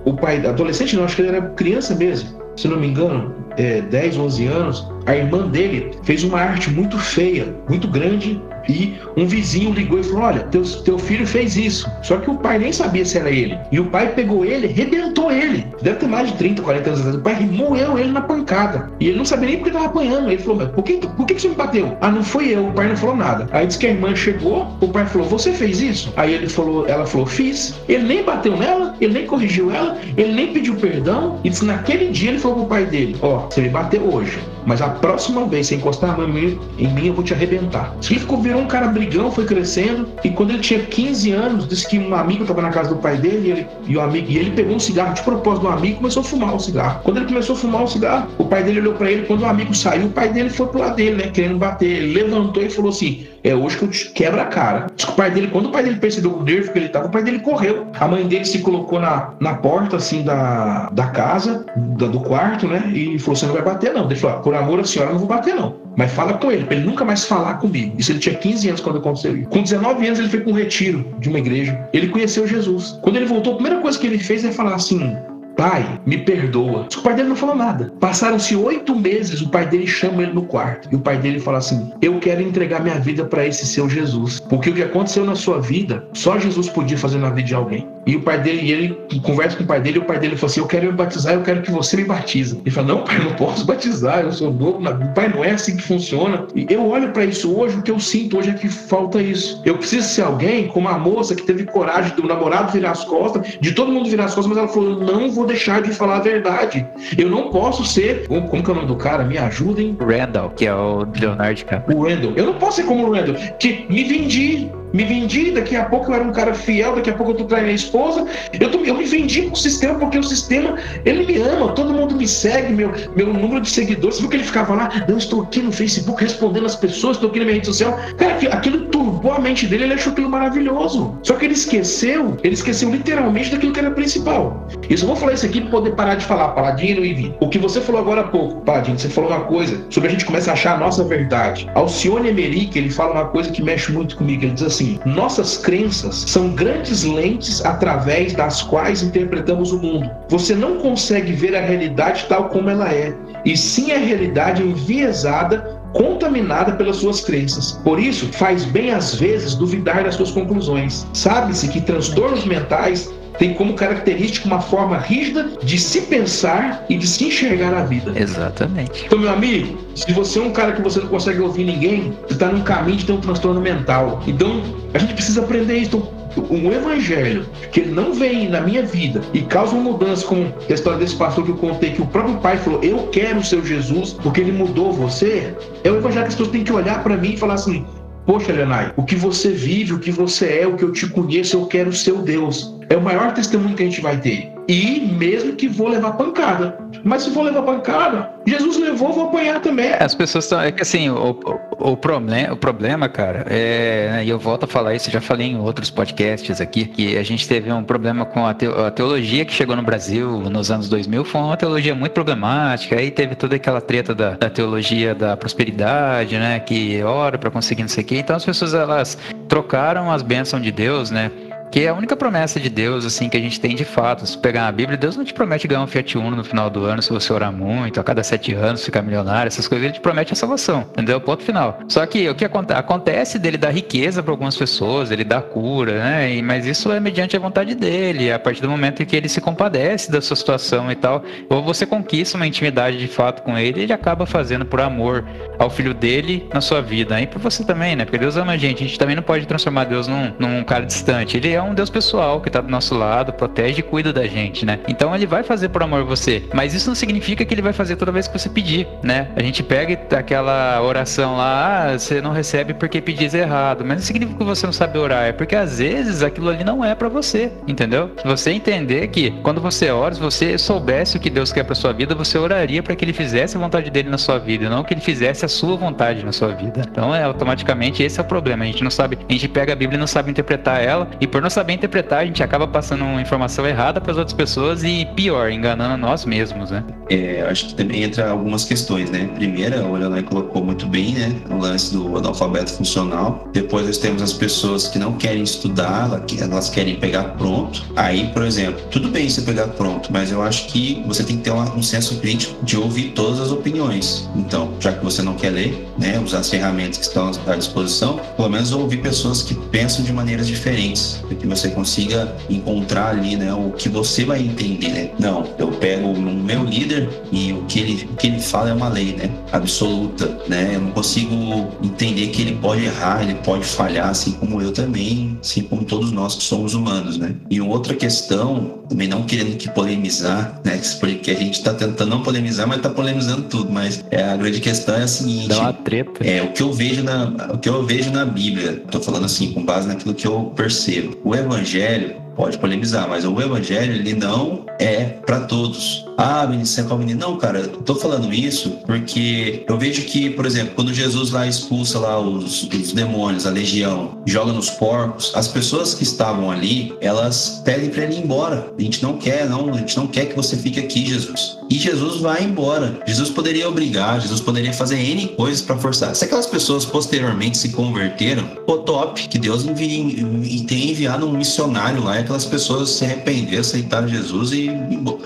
o 0.10 0.14
pai, 0.14 0.44
adolescente 0.46 0.96
não, 0.96 1.04
acho 1.04 1.16
que 1.16 1.20
ele 1.20 1.28
era 1.28 1.42
criança 1.50 1.94
mesmo, 1.94 2.40
se 2.56 2.66
não 2.66 2.78
me 2.80 2.86
engano, 2.86 3.34
é, 3.58 3.82
10, 3.82 4.16
11 4.16 4.46
anos, 4.46 4.88
a 5.06 5.16
irmã 5.16 5.46
dele 5.48 5.90
fez 6.02 6.24
uma 6.24 6.40
arte 6.40 6.70
muito 6.70 6.98
feia, 6.98 7.54
muito 7.68 7.88
grande 7.88 8.40
e 8.68 8.94
um 9.16 9.26
vizinho 9.26 9.72
ligou 9.72 9.98
e 9.98 10.02
falou: 10.02 10.22
Olha, 10.22 10.40
teu, 10.44 10.62
teu 10.62 10.98
filho 10.98 11.26
fez 11.26 11.56
isso. 11.56 11.90
Só 12.02 12.16
que 12.18 12.30
o 12.30 12.36
pai 12.36 12.58
nem 12.58 12.72
sabia 12.72 13.04
se 13.04 13.18
era 13.18 13.30
ele. 13.30 13.58
E 13.70 13.80
o 13.80 13.86
pai 13.86 14.12
pegou 14.12 14.44
ele, 14.44 14.66
rebentou 14.66 15.30
ele. 15.30 15.66
Deve 15.82 15.98
ter 15.98 16.06
mais 16.06 16.30
de 16.30 16.36
30, 16.36 16.62
40 16.62 16.88
anos 16.88 17.00
atrás. 17.00 17.16
O 17.16 17.20
pai 17.20 17.40
moeu 17.40 17.98
ele 17.98 18.12
na 18.12 18.20
pancada. 18.20 18.90
E 19.00 19.08
ele 19.08 19.18
não 19.18 19.24
sabia 19.24 19.48
nem 19.48 19.56
porque 19.58 19.70
estava 19.70 19.86
apanhando. 19.86 20.30
Ele 20.30 20.40
falou: 20.42 20.58
Mas 20.58 20.68
por 20.70 20.84
que, 20.84 20.94
por 20.98 21.26
que, 21.26 21.38
você 21.38 21.48
me 21.48 21.54
bateu? 21.54 21.96
Ah, 22.00 22.10
não 22.10 22.22
foi 22.22 22.48
eu. 22.48 22.68
O 22.68 22.72
pai 22.72 22.88
não 22.88 22.96
falou 22.96 23.16
nada. 23.16 23.48
Aí 23.52 23.66
disse 23.66 23.78
que 23.78 23.86
a 23.86 23.90
irmã 23.90 24.14
chegou, 24.14 24.68
o 24.80 24.88
pai 24.88 25.06
falou: 25.06 25.28
Você 25.28 25.52
fez 25.52 25.80
isso? 25.80 26.12
Aí 26.16 26.34
ele 26.34 26.48
falou, 26.48 26.86
ela 26.86 27.06
falou: 27.06 27.26
Fiz. 27.26 27.80
Ele 27.88 28.04
nem 28.04 28.24
bateu 28.24 28.56
nela, 28.56 28.94
ele 29.00 29.14
nem 29.14 29.26
corrigiu 29.26 29.70
ela, 29.70 29.98
ele 30.16 30.32
nem 30.32 30.52
pediu 30.52 30.76
perdão. 30.76 31.40
E 31.44 31.50
disse: 31.50 31.64
Naquele 31.64 32.10
dia 32.10 32.30
ele 32.30 32.38
falou 32.38 32.58
pro 32.58 32.66
pai 32.66 32.86
dele: 32.86 33.16
Ó, 33.20 33.36
oh, 33.36 33.50
você 33.50 33.62
me 33.62 33.68
bateu 33.68 34.02
hoje. 34.02 34.38
Mas 34.64 34.80
a 34.80 34.91
próxima 34.92 35.44
vez 35.46 35.66
você 35.66 35.76
encostar 35.76 36.10
a 36.10 36.16
mão 36.16 36.28
em 36.28 36.88
mim, 36.88 37.06
eu 37.06 37.14
vou 37.14 37.24
te 37.24 37.32
arrebentar. 37.32 37.94
Ele 38.10 38.20
ficou, 38.20 38.38
virou 38.38 38.60
um 38.60 38.66
cara 38.66 38.88
brigão, 38.88 39.30
foi 39.30 39.44
crescendo. 39.44 40.08
E 40.24 40.30
quando 40.30 40.50
ele 40.50 40.60
tinha 40.60 40.80
15 40.80 41.32
anos, 41.32 41.68
disse 41.68 41.88
que 41.88 41.98
um 41.98 42.14
amigo 42.14 42.42
estava 42.42 42.62
na 42.62 42.70
casa 42.70 42.90
do 42.90 42.96
pai 42.96 43.16
dele 43.16 43.48
e 43.48 43.50
ele, 43.50 43.66
e, 43.86 43.96
o 43.96 44.00
amigo, 44.00 44.30
e 44.30 44.38
ele 44.38 44.50
pegou 44.50 44.76
um 44.76 44.80
cigarro 44.80 45.14
de 45.14 45.22
propósito 45.22 45.62
do 45.62 45.68
amigo 45.68 45.94
e 45.94 45.96
começou 45.96 46.20
a 46.20 46.24
fumar 46.24 46.54
o 46.54 46.60
cigarro. 46.60 47.00
Quando 47.02 47.18
ele 47.18 47.26
começou 47.26 47.54
a 47.54 47.58
fumar 47.58 47.82
o 47.82 47.88
cigarro, 47.88 48.28
o 48.38 48.44
pai 48.44 48.62
dele 48.62 48.80
olhou 48.80 48.94
para 48.94 49.10
ele. 49.10 49.26
Quando 49.26 49.42
o 49.42 49.46
amigo 49.46 49.74
saiu, 49.74 50.06
o 50.06 50.10
pai 50.10 50.28
dele 50.28 50.50
foi 50.50 50.66
pro 50.66 50.80
lado 50.80 50.96
dele, 50.96 51.16
né? 51.16 51.30
Querendo 51.30 51.58
bater. 51.58 51.88
Ele 51.88 52.22
levantou 52.22 52.62
e 52.62 52.70
falou 52.70 52.90
assim: 52.90 53.26
É 53.42 53.54
hoje 53.54 53.78
que 53.78 53.84
eu 53.84 53.90
te 53.90 54.10
quebro 54.10 54.40
a 54.40 54.46
cara. 54.46 54.86
Diz 54.94 55.04
que 55.04 55.12
o 55.12 55.14
pai 55.14 55.30
dele, 55.30 55.48
quando 55.48 55.66
o 55.66 55.70
pai 55.70 55.82
dele 55.82 55.96
percebeu 55.96 56.34
o 56.34 56.42
nervo 56.42 56.72
que 56.72 56.78
ele 56.78 56.88
tava, 56.88 57.06
o 57.06 57.10
pai 57.10 57.22
dele 57.22 57.38
correu. 57.40 57.86
A 57.98 58.08
mãe 58.08 58.26
dele 58.26 58.44
se 58.44 58.58
colocou 58.58 59.00
na, 59.00 59.30
na 59.40 59.54
porta, 59.54 59.96
assim, 59.96 60.22
da, 60.22 60.88
da 60.90 61.06
casa, 61.08 61.64
da, 61.76 62.06
do 62.06 62.20
quarto, 62.20 62.66
né? 62.66 62.90
E 62.92 63.18
falou: 63.18 63.36
Você 63.36 63.46
não 63.46 63.54
vai 63.54 63.62
bater, 63.62 63.92
não. 63.92 64.06
Ele 64.06 64.16
falou: 64.16 64.40
Por 64.40 64.54
amor 64.54 64.80
à 64.82 64.86
senhora, 64.86 65.10
eu 65.10 65.14
não 65.14 65.20
vou 65.20 65.28
bater, 65.28 65.54
não. 65.54 65.80
Mas 65.96 66.12
fala 66.12 66.34
com 66.34 66.50
ele, 66.50 66.64
pra 66.64 66.76
ele 66.76 66.86
nunca 66.86 67.04
mais 67.04 67.24
falar 67.24 67.54
comigo. 67.54 67.94
Isso 67.98 68.12
ele 68.12 68.18
tinha 68.18 68.34
15 68.34 68.68
anos 68.68 68.80
quando 68.80 68.98
aconteceu 68.98 69.36
isso. 69.36 69.48
Com 69.48 69.62
19 69.62 70.06
anos, 70.06 70.18
ele 70.18 70.28
foi 70.28 70.44
um 70.46 70.52
retiro 70.52 71.04
de 71.18 71.28
uma 71.28 71.38
igreja. 71.38 71.88
Ele 71.92 72.08
conheceu 72.08 72.46
Jesus. 72.46 72.98
Quando 73.02 73.16
ele 73.16 73.26
voltou, 73.26 73.52
a 73.52 73.56
primeira 73.56 73.80
coisa 73.80 73.98
que 73.98 74.06
ele 74.06 74.18
fez 74.18 74.44
é 74.44 74.52
falar 74.52 74.74
assim: 74.74 75.16
Pai, 75.62 76.00
me 76.04 76.18
perdoa. 76.18 76.88
O 76.92 77.02
pai 77.02 77.14
dele 77.14 77.28
não 77.28 77.36
falou 77.36 77.54
nada. 77.54 77.92
Passaram-se 78.00 78.56
oito 78.56 78.96
meses, 78.96 79.40
o 79.40 79.48
pai 79.48 79.64
dele 79.64 79.86
chama 79.86 80.24
ele 80.24 80.32
no 80.32 80.42
quarto. 80.42 80.88
E 80.90 80.96
o 80.96 80.98
pai 80.98 81.16
dele 81.18 81.38
fala 81.38 81.58
assim: 81.58 81.92
Eu 82.02 82.18
quero 82.18 82.42
entregar 82.42 82.82
minha 82.82 82.98
vida 82.98 83.24
para 83.24 83.46
esse 83.46 83.64
seu 83.64 83.88
Jesus. 83.88 84.40
Porque 84.40 84.70
o 84.70 84.74
que 84.74 84.82
aconteceu 84.82 85.24
na 85.24 85.36
sua 85.36 85.60
vida, 85.60 86.04
só 86.14 86.36
Jesus 86.36 86.68
podia 86.68 86.98
fazer 86.98 87.18
na 87.18 87.30
vida 87.30 87.46
de 87.46 87.54
alguém. 87.54 87.86
E 88.04 88.16
o 88.16 88.22
pai 88.22 88.40
dele, 88.40 88.62
e 88.62 88.72
ele 88.72 89.20
conversa 89.20 89.56
com 89.56 89.62
o 89.62 89.66
pai 89.66 89.80
dele, 89.80 89.98
e 89.98 90.00
o 90.00 90.04
pai 90.04 90.18
dele 90.18 90.34
fala 90.34 90.50
assim: 90.50 90.60
Eu 90.60 90.66
quero 90.66 90.86
me 90.86 90.92
batizar, 90.92 91.34
eu 91.34 91.42
quero 91.42 91.62
que 91.62 91.70
você 91.70 91.96
me 91.96 92.04
batize. 92.04 92.58
Ele 92.58 92.70
fala: 92.70 92.88
Não, 92.88 93.04
pai, 93.04 93.18
eu 93.18 93.24
não 93.26 93.36
posso 93.36 93.64
batizar, 93.64 94.22
eu 94.22 94.32
sou 94.32 94.52
novo. 94.52 94.80
Pai, 95.14 95.28
não 95.28 95.44
é 95.44 95.52
assim 95.52 95.76
que 95.76 95.82
funciona. 95.84 96.44
E 96.56 96.66
eu 96.68 96.84
olho 96.88 97.12
para 97.12 97.24
isso 97.24 97.56
hoje, 97.56 97.78
o 97.78 97.82
que 97.82 97.92
eu 97.92 98.00
sinto 98.00 98.38
hoje 98.38 98.50
é 98.50 98.54
que 98.54 98.68
falta 98.68 99.22
isso. 99.22 99.62
Eu 99.64 99.78
preciso 99.78 100.08
ser 100.08 100.22
alguém 100.22 100.66
como 100.66 100.88
a 100.88 100.98
moça 100.98 101.36
que 101.36 101.42
teve 101.44 101.64
coragem 101.66 102.16
do 102.16 102.26
namorado 102.26 102.72
virar 102.72 102.90
as 102.90 103.04
costas, 103.04 103.56
de 103.60 103.72
todo 103.72 103.92
mundo 103.92 104.10
virar 104.10 104.24
as 104.24 104.34
costas, 104.34 104.48
mas 104.48 104.58
ela 104.58 104.68
falou: 104.68 104.98
não 104.98 105.30
vou 105.30 105.46
deixar 105.52 105.82
de 105.82 105.92
falar 105.92 106.16
a 106.16 106.20
verdade. 106.20 106.86
Eu 107.16 107.28
não 107.28 107.50
posso 107.50 107.84
ser. 107.84 108.26
Como, 108.26 108.48
como 108.48 108.62
que 108.62 108.70
é 108.70 108.72
o 108.72 108.76
nome 108.76 108.88
do 108.88 108.96
cara? 108.96 109.24
Me 109.24 109.38
ajudem. 109.38 109.96
Randall, 110.00 110.50
que 110.50 110.66
é 110.66 110.74
o 110.74 111.06
Leonardo 111.18 111.64
cara. 111.64 111.84
O 111.88 112.02
Randall. 112.02 112.32
Eu 112.36 112.46
não 112.46 112.54
posso 112.54 112.76
ser 112.76 112.84
como 112.84 113.06
o 113.06 113.12
Randall, 113.12 113.34
que 113.58 113.86
me 113.88 114.04
vendi 114.04 114.70
me 114.92 115.04
vendi, 115.04 115.50
daqui 115.50 115.76
a 115.76 115.84
pouco 115.84 116.10
eu 116.10 116.16
era 116.16 116.24
um 116.24 116.32
cara 116.32 116.54
fiel, 116.54 116.94
daqui 116.94 117.10
a 117.10 117.14
pouco 117.14 117.32
eu 117.32 117.36
tô 117.36 117.44
traindo 117.44 117.66
minha 117.66 117.76
esposa. 117.76 118.26
Eu, 118.58 118.70
tô, 118.70 118.78
eu 118.80 118.94
me 118.94 119.04
vendi 119.04 119.42
pro 119.42 119.56
sistema 119.56 119.98
porque 119.98 120.18
o 120.18 120.22
sistema, 120.22 120.76
ele 121.04 121.26
me 121.26 121.38
ama, 121.40 121.72
todo 121.72 121.92
mundo 121.92 122.14
me 122.14 122.28
segue, 122.28 122.72
meu, 122.72 122.92
meu 123.16 123.32
número 123.32 123.60
de 123.60 123.70
seguidores. 123.70 124.16
Você 124.16 124.22
viu 124.22 124.30
que 124.30 124.36
ele 124.36 124.44
ficava 124.44 124.74
lá? 124.74 125.04
Não, 125.08 125.16
estou 125.16 125.42
aqui 125.42 125.60
no 125.60 125.72
Facebook 125.72 126.22
respondendo 126.22 126.66
as 126.66 126.76
pessoas, 126.76 127.16
estou 127.16 127.30
aqui 127.30 127.38
na 127.38 127.44
minha 127.46 127.54
rede 127.54 127.66
social. 127.66 127.98
Cara, 128.16 128.34
aquilo 128.50 128.86
turbou 128.86 129.32
a 129.32 129.40
mente 129.40 129.66
dele, 129.66 129.84
ele 129.84 129.94
achou 129.94 130.12
aquilo 130.12 130.28
maravilhoso. 130.28 131.18
Só 131.22 131.34
que 131.34 131.46
ele 131.46 131.54
esqueceu, 131.54 132.36
ele 132.42 132.54
esqueceu 132.54 132.90
literalmente 132.90 133.50
daquilo 133.50 133.72
que 133.72 133.80
era 133.80 133.90
principal. 133.90 134.68
E 134.88 134.96
só 134.96 135.06
vou 135.06 135.16
falar 135.16 135.32
isso 135.32 135.46
aqui 135.46 135.60
para 135.60 135.70
poder 135.70 135.92
parar 135.92 136.16
de 136.16 136.24
falar, 136.24 136.48
Paladino 136.48 137.04
e 137.04 137.14
vir. 137.14 137.34
O 137.40 137.48
que 137.48 137.58
você 137.58 137.80
falou 137.80 138.00
agora 138.00 138.22
há 138.22 138.24
pouco, 138.24 138.60
Paladino, 138.62 138.98
você 138.98 139.08
falou 139.08 139.30
uma 139.30 139.40
coisa 139.44 139.84
sobre 139.90 140.08
a 140.08 140.12
gente 140.12 140.24
começa 140.24 140.50
a 140.50 140.54
achar 140.54 140.74
a 140.74 140.78
nossa 140.78 141.04
verdade. 141.04 141.68
Alcione 141.74 142.28
Emerick, 142.28 142.76
ele 142.78 142.90
fala 142.90 143.12
uma 143.12 143.26
coisa 143.26 143.50
que 143.50 143.62
mexe 143.62 143.92
muito 143.92 144.16
comigo. 144.16 144.44
Ele 144.44 144.52
diz 144.52 144.62
assim, 144.62 144.81
assim: 144.82 144.98
nossas 145.04 145.56
crenças 145.56 146.24
são 146.26 146.50
grandes 146.50 147.04
lentes 147.04 147.64
através 147.64 148.32
das 148.32 148.62
quais 148.62 149.02
interpretamos 149.02 149.72
o 149.72 149.78
mundo. 149.78 150.10
Você 150.28 150.54
não 150.54 150.78
consegue 150.78 151.32
ver 151.32 151.54
a 151.54 151.60
realidade 151.60 152.26
tal 152.28 152.48
como 152.48 152.68
ela 152.68 152.92
é, 152.92 153.14
e 153.44 153.56
sim 153.56 153.92
a 153.92 153.98
realidade 153.98 154.62
enviesada 154.62 155.80
contaminada 155.92 156.72
pelas 156.72 156.96
suas 156.96 157.20
crenças. 157.20 157.72
Por 157.84 158.00
isso, 158.00 158.26
faz 158.32 158.64
bem 158.64 158.92
às 158.92 159.14
vezes 159.14 159.54
duvidar 159.54 160.04
das 160.04 160.14
suas 160.14 160.30
conclusões. 160.30 161.06
Sabe-se 161.12 161.68
que 161.68 161.80
transtornos 161.80 162.44
mentais 162.46 163.12
tem 163.38 163.54
como 163.54 163.74
característica 163.74 164.46
uma 164.46 164.60
forma 164.60 164.98
rígida 164.98 165.50
de 165.62 165.78
se 165.78 166.02
pensar 166.02 166.84
e 166.88 166.96
de 166.96 167.06
se 167.06 167.24
enxergar 167.24 167.70
na 167.70 167.84
vida. 167.84 168.12
Exatamente. 168.14 169.04
Então, 169.06 169.18
meu 169.18 169.30
amigo, 169.30 169.78
se 169.94 170.12
você 170.12 170.38
é 170.38 170.42
um 170.42 170.52
cara 170.52 170.72
que 170.72 170.82
você 170.82 171.00
não 171.00 171.08
consegue 171.08 171.40
ouvir 171.40 171.64
ninguém, 171.64 172.12
você 172.26 172.34
está 172.34 172.48
num 172.48 172.62
caminho 172.62 172.98
de 172.98 173.06
ter 173.06 173.12
um 173.12 173.20
transtorno 173.20 173.60
mental. 173.60 174.22
Então, 174.26 174.62
a 174.94 174.98
gente 174.98 175.14
precisa 175.14 175.42
aprender 175.42 175.78
isso. 175.78 175.96
Então, 175.96 176.22
um 176.50 176.72
evangelho 176.72 177.46
que 177.70 177.80
ele 177.80 177.90
não 177.90 178.14
vem 178.14 178.48
na 178.48 178.60
minha 178.60 178.82
vida 178.82 179.20
e 179.34 179.42
causa 179.42 179.74
uma 179.74 179.90
mudança, 179.90 180.26
como 180.26 180.52
a 180.68 180.72
história 180.72 180.98
desse 180.98 181.16
pastor 181.16 181.44
que 181.44 181.50
eu 181.50 181.56
contei, 181.56 181.90
que 181.92 182.02
o 182.02 182.06
próprio 182.06 182.36
pai 182.38 182.56
falou: 182.56 182.82
Eu 182.82 183.08
quero 183.08 183.40
o 183.40 183.44
seu 183.44 183.64
Jesus, 183.64 184.14
porque 184.14 184.40
ele 184.40 184.52
mudou 184.52 184.92
você. 184.92 185.54
É 185.84 185.90
o 185.90 185.96
evangelho 185.96 186.22
que 186.22 186.28
as 186.28 186.34
pessoas 186.34 186.50
têm 186.50 186.64
que 186.64 186.72
olhar 186.72 187.02
para 187.02 187.16
mim 187.16 187.32
e 187.32 187.36
falar 187.36 187.54
assim: 187.54 187.84
Poxa, 188.24 188.52
Lenai, 188.52 188.92
o 188.96 189.02
que 189.02 189.16
você 189.16 189.50
vive, 189.50 189.94
o 189.94 189.98
que 189.98 190.12
você 190.12 190.60
é, 190.60 190.66
o 190.66 190.76
que 190.76 190.84
eu 190.84 190.92
te 190.92 191.08
conheço, 191.08 191.56
eu 191.56 191.66
quero 191.66 191.90
o 191.90 191.92
seu 191.92 192.22
Deus. 192.22 192.78
É 192.88 192.96
o 192.96 193.02
maior 193.02 193.34
testemunho 193.34 193.74
que 193.74 193.82
a 193.82 193.86
gente 193.86 194.00
vai 194.00 194.16
ter. 194.16 194.51
E 194.68 195.00
mesmo 195.00 195.54
que 195.54 195.68
vou 195.68 195.88
levar 195.88 196.12
pancada. 196.12 196.78
Mas 197.04 197.24
se 197.24 197.30
for 197.30 197.42
levar 197.42 197.62
pancada, 197.62 198.30
Jesus 198.46 198.78
levou, 198.78 199.12
vou 199.12 199.28
apanhar 199.28 199.60
também. 199.60 199.92
As 199.98 200.14
pessoas 200.14 200.44
estão. 200.44 200.60
É 200.60 200.70
que 200.70 200.82
assim, 200.82 201.08
o, 201.08 201.30
o, 201.78 201.92
o, 201.92 201.96
problema, 201.96 202.52
o 202.52 202.56
problema, 202.56 203.08
cara, 203.08 203.44
é. 203.48 204.22
E 204.24 204.28
eu 204.28 204.38
volto 204.38 204.64
a 204.64 204.66
falar 204.66 204.94
isso, 204.94 205.10
já 205.10 205.20
falei 205.20 205.48
em 205.48 205.58
outros 205.58 205.90
podcasts 205.90 206.60
aqui, 206.60 206.84
que 206.84 207.16
a 207.16 207.22
gente 207.22 207.48
teve 207.48 207.72
um 207.72 207.82
problema 207.82 208.24
com 208.24 208.46
a, 208.46 208.54
teologia 208.54 209.44
que 209.44 209.52
chegou 209.52 209.74
no 209.74 209.82
Brasil 209.82 210.38
nos 210.40 210.70
anos 210.70 210.88
2000, 210.88 211.24
foi 211.24 211.40
uma 211.40 211.56
teologia 211.56 211.94
muito 211.94 212.12
problemática. 212.12 212.96
Aí 212.96 213.10
teve 213.10 213.34
toda 213.34 213.56
aquela 213.56 213.80
treta 213.80 214.14
da, 214.14 214.30
da 214.30 214.48
teologia 214.48 215.14
da 215.14 215.36
prosperidade, 215.36 216.38
né? 216.38 216.60
Que 216.60 217.02
ora 217.02 217.36
para 217.36 217.50
conseguir 217.50 217.82
não 217.82 217.88
sei 217.88 218.04
o 218.04 218.06
quê. 218.06 218.18
Então 218.18 218.36
as 218.36 218.44
pessoas, 218.44 218.74
elas 218.74 219.18
trocaram 219.48 220.10
as 220.10 220.22
bênçãos 220.22 220.62
de 220.62 220.70
Deus, 220.70 221.10
né? 221.10 221.30
Que 221.72 221.80
é 221.80 221.88
a 221.88 221.94
única 221.94 222.14
promessa 222.14 222.60
de 222.60 222.68
Deus, 222.68 223.06
assim, 223.06 223.30
que 223.30 223.36
a 223.36 223.40
gente 223.40 223.58
tem 223.58 223.74
de 223.74 223.84
fato. 223.84 224.26
Se 224.26 224.36
pegar 224.36 224.68
a 224.68 224.72
Bíblia, 224.72 224.98
Deus 224.98 225.16
não 225.16 225.24
te 225.24 225.32
promete 225.32 225.66
ganhar 225.66 225.82
um 225.82 225.86
Fiat 225.86 226.18
Uno 226.18 226.36
no 226.36 226.44
final 226.44 226.68
do 226.68 226.84
ano 226.84 227.00
se 227.00 227.10
você 227.10 227.32
orar 227.32 227.50
muito, 227.50 227.98
a 227.98 228.04
cada 228.04 228.22
sete 228.22 228.54
anos 228.54 228.84
ficar 228.84 229.00
milionário, 229.00 229.48
essas 229.48 229.66
coisas, 229.66 229.86
ele 229.86 229.94
te 229.94 230.00
promete 230.00 230.34
a 230.34 230.36
salvação, 230.36 230.82
entendeu? 230.92 231.18
Ponto 231.18 231.42
final. 231.42 231.80
Só 231.88 232.04
que 232.04 232.28
o 232.28 232.34
que 232.34 232.44
acontece 232.44 233.38
dele 233.38 233.56
dar 233.56 233.70
riqueza 233.70 234.22
para 234.22 234.32
algumas 234.32 234.54
pessoas, 234.54 235.10
ele 235.10 235.24
dá 235.24 235.40
cura, 235.40 235.94
né? 235.94 236.42
mas 236.42 236.66
isso 236.66 236.92
é 236.92 237.00
mediante 237.00 237.36
a 237.36 237.40
vontade 237.40 237.74
dele, 237.74 238.30
a 238.30 238.38
partir 238.38 238.60
do 238.60 238.68
momento 238.68 239.02
em 239.02 239.06
que 239.06 239.16
ele 239.16 239.28
se 239.28 239.40
compadece 239.40 240.12
da 240.12 240.20
sua 240.20 240.36
situação 240.36 240.92
e 240.92 240.94
tal, 240.94 241.24
ou 241.48 241.62
você 241.62 241.86
conquista 241.86 242.36
uma 242.36 242.46
intimidade 242.46 242.98
de 242.98 243.08
fato 243.08 243.42
com 243.42 243.56
ele, 243.56 243.82
ele 243.82 243.92
acaba 243.94 244.26
fazendo 244.26 244.66
por 244.66 244.80
amor 244.82 245.24
ao 245.58 245.70
filho 245.70 245.94
dele 245.94 246.46
na 246.52 246.60
sua 246.60 246.82
vida, 246.82 247.18
e 247.18 247.26
por 247.26 247.40
você 247.40 247.64
também, 247.64 247.96
né? 247.96 248.04
Porque 248.04 248.18
Deus 248.18 248.36
ama 248.36 248.52
a 248.52 248.56
gente, 248.58 248.84
a 248.84 248.86
gente 248.86 248.98
também 248.98 249.16
não 249.16 249.22
pode 249.22 249.46
transformar 249.46 249.84
Deus 249.84 250.06
num, 250.06 250.34
num 250.38 250.62
cara 250.64 250.84
distante, 250.84 251.38
ele 251.38 251.52
é 251.52 251.61
um 251.62 251.74
Deus 251.74 251.90
pessoal 251.90 252.40
que 252.40 252.50
tá 252.50 252.60
do 252.60 252.68
nosso 252.68 252.94
lado, 252.94 253.32
protege 253.32 253.80
e 253.80 253.82
cuida 253.82 254.12
da 254.12 254.26
gente, 254.26 254.64
né? 254.64 254.80
Então 254.88 255.14
ele 255.14 255.26
vai 255.26 255.42
fazer 255.42 255.68
por 255.68 255.82
amor 255.82 256.04
você. 256.04 256.44
Mas 256.52 256.74
isso 256.74 256.88
não 256.88 256.94
significa 256.94 257.44
que 257.44 257.54
ele 257.54 257.62
vai 257.62 257.72
fazer 257.72 257.96
toda 257.96 258.12
vez 258.12 258.28
que 258.28 258.38
você 258.38 258.48
pedir, 258.48 258.86
né? 259.02 259.28
A 259.36 259.42
gente 259.42 259.62
pega 259.62 259.98
aquela 260.16 260.80
oração 260.82 261.36
lá, 261.36 261.92
ah, 261.92 261.98
você 261.98 262.20
não 262.20 262.32
recebe 262.32 262.74
porque 262.74 263.00
pedis 263.00 263.34
errado. 263.34 263.84
Mas 263.84 263.98
não 263.98 264.04
significa 264.04 264.38
que 264.38 264.44
você 264.44 264.66
não 264.66 264.72
sabe 264.72 264.98
orar, 264.98 265.24
é 265.24 265.32
porque 265.32 265.56
às 265.56 265.78
vezes 265.78 266.22
aquilo 266.22 266.48
ali 266.48 266.64
não 266.64 266.84
é 266.84 266.94
para 266.94 267.08
você, 267.08 267.52
entendeu? 267.66 268.10
Se 268.20 268.26
você 268.26 268.50
entender 268.50 269.08
que 269.08 269.30
quando 269.42 269.60
você 269.60 269.90
ora, 269.90 270.14
se 270.14 270.20
você 270.20 270.58
soubesse 270.58 271.16
o 271.16 271.20
que 271.20 271.30
Deus 271.30 271.52
quer 271.52 271.64
para 271.64 271.74
sua 271.74 271.92
vida, 271.92 272.14
você 272.14 272.38
oraria 272.38 272.82
para 272.82 272.94
que 272.94 273.04
ele 273.04 273.12
fizesse 273.12 273.56
a 273.56 273.60
vontade 273.60 273.90
dele 273.90 274.08
na 274.08 274.18
sua 274.18 274.38
vida, 274.38 274.68
não 274.68 274.84
que 274.84 274.94
ele 274.94 275.00
fizesse 275.00 275.44
a 275.44 275.48
sua 275.48 275.76
vontade 275.76 276.24
na 276.24 276.32
sua 276.32 276.48
vida. 276.48 276.82
Então 276.90 277.14
é 277.14 277.22
automaticamente 277.22 278.02
esse 278.02 278.18
é 278.18 278.22
o 278.22 278.26
problema. 278.26 278.64
A 278.64 278.66
gente 278.66 278.82
não 278.82 278.90
sabe, 278.90 279.18
a 279.28 279.32
gente 279.32 279.48
pega 279.48 279.72
a 279.72 279.76
Bíblia 279.76 279.96
e 279.96 280.00
não 280.00 280.06
sabe 280.06 280.30
interpretar 280.30 280.82
ela, 280.82 281.08
e 281.20 281.26
por 281.26 281.42
não 281.42 281.50
saber 281.52 281.74
interpretar, 281.74 282.20
a 282.20 282.26
gente 282.26 282.42
acaba 282.42 282.66
passando 282.66 283.04
uma 283.04 283.20
informação 283.20 283.66
errada 283.66 284.00
para 284.00 284.12
as 284.12 284.18
outras 284.18 284.34
pessoas 284.34 284.82
e 284.82 285.06
pior, 285.14 285.50
enganando 285.50 285.96
nós 285.96 286.24
mesmos, 286.24 286.70
né? 286.70 286.84
É, 287.10 287.42
acho 287.42 287.68
que 287.68 287.74
também 287.74 288.02
entra 288.02 288.30
algumas 288.30 288.64
questões, 288.64 289.10
né? 289.10 289.28
Primeira, 289.34 289.84
o 289.84 289.94
Leonardo 289.96 290.26
colocou 290.28 290.64
muito 290.64 290.86
bem, 290.86 291.12
né? 291.12 291.34
O 291.50 291.58
lance 291.58 291.92
do 291.92 292.16
analfabeto 292.16 292.72
funcional. 292.72 293.48
Depois 293.52 293.86
nós 293.86 293.98
temos 293.98 294.22
as 294.22 294.32
pessoas 294.32 294.88
que 294.88 294.98
não 294.98 295.12
querem 295.12 295.42
estudar, 295.42 296.22
elas 296.40 296.70
querem 296.70 296.96
pegar 296.96 297.24
pronto. 297.36 297.84
Aí, 297.96 298.28
por 298.32 298.42
exemplo, 298.42 298.80
tudo 298.90 299.08
bem 299.08 299.28
você 299.28 299.42
pegar 299.42 299.68
pronto, 299.68 300.10
mas 300.12 300.32
eu 300.32 300.42
acho 300.42 300.68
que 300.68 301.02
você 301.06 301.22
tem 301.22 301.36
que 301.36 301.42
ter 301.42 301.52
um 301.52 301.82
senso 301.82 302.16
crítico 302.16 302.64
de 302.64 302.76
ouvir 302.76 303.10
todas 303.10 303.40
as 303.40 303.50
opiniões. 303.50 304.28
Então, 304.34 304.72
já 304.80 304.92
que 304.92 305.04
você 305.04 305.22
não 305.22 305.34
quer 305.34 305.50
ler, 305.50 305.88
né? 305.98 306.18
Usar 306.18 306.38
as 306.38 306.48
ferramentas 306.48 306.98
que 306.98 307.04
estão 307.04 307.30
à 307.46 307.56
disposição, 307.56 308.20
pelo 308.36 308.48
menos 308.48 308.72
ouvir 308.72 308.98
pessoas 308.98 309.42
que 309.42 309.54
pensam 309.54 310.04
de 310.04 310.12
maneiras 310.12 310.46
diferentes, 310.46 311.22
que 311.42 311.48
você 311.48 311.68
consiga 311.68 312.34
encontrar 312.48 313.08
ali, 313.08 313.36
né? 313.36 313.52
O 313.52 313.72
que 313.72 313.88
você 313.88 314.24
vai 314.24 314.40
entender, 314.40 314.88
né? 314.88 315.10
Não, 315.18 315.44
eu 315.58 315.68
pego 315.72 316.08
o 316.08 316.20
meu 316.20 316.64
líder 316.64 317.08
e 317.32 317.52
o 317.52 317.62
que 317.64 317.80
ele, 317.80 318.08
o 318.10 318.16
que 318.16 318.28
ele 318.28 318.40
fala 318.40 318.70
é 318.70 318.72
uma 318.72 318.88
lei, 318.88 319.16
né? 319.16 319.28
Absoluta, 319.50 320.38
né? 320.48 320.72
Eu 320.74 320.80
não 320.80 320.90
consigo 320.92 321.34
entender 321.82 322.28
que 322.28 322.42
ele 322.42 322.54
pode 322.54 322.84
errar, 322.84 323.22
ele 323.22 323.34
pode 323.34 323.64
falhar, 323.64 324.08
assim 324.08 324.32
como 324.32 324.62
eu 324.62 324.72
também, 324.72 325.36
assim 325.42 325.62
como 325.62 325.84
todos 325.84 326.12
nós 326.12 326.36
que 326.36 326.44
somos 326.44 326.74
humanos, 326.74 327.18
né? 327.18 327.34
E 327.50 327.60
outra 327.60 327.94
questão, 327.94 328.78
também 328.88 329.08
não 329.08 329.24
querendo 329.24 329.56
que 329.56 329.68
polemizar, 329.70 330.60
né? 330.64 330.80
Porque 331.00 331.30
a 331.30 331.34
gente 331.34 331.54
está 331.54 331.74
tentando 331.74 332.10
não 332.10 332.22
polemizar, 332.22 332.66
mas 332.66 332.76
está 332.76 332.90
polemizando 332.90 333.42
tudo. 333.42 333.72
Mas 333.72 334.04
é, 334.10 334.22
a 334.22 334.36
grande 334.36 334.60
questão 334.60 334.94
é 334.94 335.02
a 335.02 335.08
seguinte: 335.08 335.48
Dá 335.48 335.60
uma 335.60 335.72
treta. 335.72 336.24
É 336.24 336.42
o 336.42 336.52
que 336.52 336.62
eu 336.62 336.72
vejo 336.72 337.02
na, 337.02 337.24
o 337.52 337.58
que 337.58 337.68
eu 337.68 337.84
vejo 337.84 338.10
na 338.10 338.24
Bíblia. 338.24 338.82
Estou 338.84 339.00
falando 339.00 339.24
assim 339.24 339.52
com 339.52 339.64
base 339.64 339.88
naquilo 339.88 340.14
que 340.14 340.26
eu 340.26 340.52
percebo. 340.54 341.16
O 341.24 341.34
Evangelho 341.36 342.20
pode 342.36 342.58
polemizar, 342.58 343.08
mas 343.08 343.24
o 343.24 343.40
evangelho 343.40 343.94
ele 343.94 344.14
não 344.14 344.64
é 344.78 345.04
para 345.04 345.40
todos. 345.40 346.04
Ah, 346.16 346.44
Vinícius, 346.46 346.84
é 346.84 346.88
calvinista. 346.88 347.26
Não, 347.26 347.36
cara, 347.36 347.60
eu 347.60 347.68
tô 347.68 347.94
falando 347.94 348.32
isso 348.32 348.70
porque 348.86 349.64
eu 349.68 349.78
vejo 349.78 350.02
que, 350.02 350.30
por 350.30 350.46
exemplo, 350.46 350.74
quando 350.74 350.92
Jesus 350.92 351.30
lá 351.30 351.46
expulsa 351.46 351.98
lá 351.98 352.18
os, 352.20 352.62
os 352.62 352.92
demônios, 352.92 353.46
a 353.46 353.50
legião, 353.50 354.22
joga 354.26 354.52
nos 354.52 354.70
porcos, 354.70 355.32
as 355.34 355.48
pessoas 355.48 355.94
que 355.94 356.02
estavam 356.02 356.50
ali, 356.50 356.94
elas 357.00 357.62
pedem 357.64 357.90
para 357.90 358.04
ele 358.04 358.16
ir 358.16 358.24
embora. 358.24 358.72
A 358.76 358.82
gente 358.82 359.02
não 359.02 359.16
quer, 359.16 359.48
não, 359.48 359.70
a 359.70 359.78
gente 359.78 359.96
não 359.96 360.06
quer 360.06 360.26
que 360.26 360.36
você 360.36 360.56
fique 360.56 360.78
aqui, 360.78 361.06
Jesus. 361.06 361.58
E 361.70 361.78
Jesus 361.78 362.20
vai 362.20 362.44
embora. 362.44 363.00
Jesus 363.06 363.30
poderia 363.30 363.68
obrigar, 363.68 364.20
Jesus 364.20 364.40
poderia 364.40 364.72
fazer 364.72 364.98
N 364.98 365.28
coisas 365.28 365.62
para 365.62 365.76
forçar. 365.78 366.14
Se 366.14 366.24
aquelas 366.24 366.46
pessoas 366.46 366.84
posteriormente 366.84 367.56
se 367.56 367.70
converteram, 367.70 368.44
pô, 368.66 368.78
top, 368.78 369.28
que 369.28 369.38
Deus 369.38 369.64
envie, 369.64 370.64
tenha 370.66 370.90
enviado 370.90 371.26
um 371.26 371.32
missionário 371.32 372.04
lá 372.04 372.20
aquelas 372.32 372.44
pessoas 372.46 372.90
se 372.90 373.04
arrependeram, 373.04 373.60
aceitaram 373.60 374.08
Jesus 374.08 374.52
e 374.52 374.70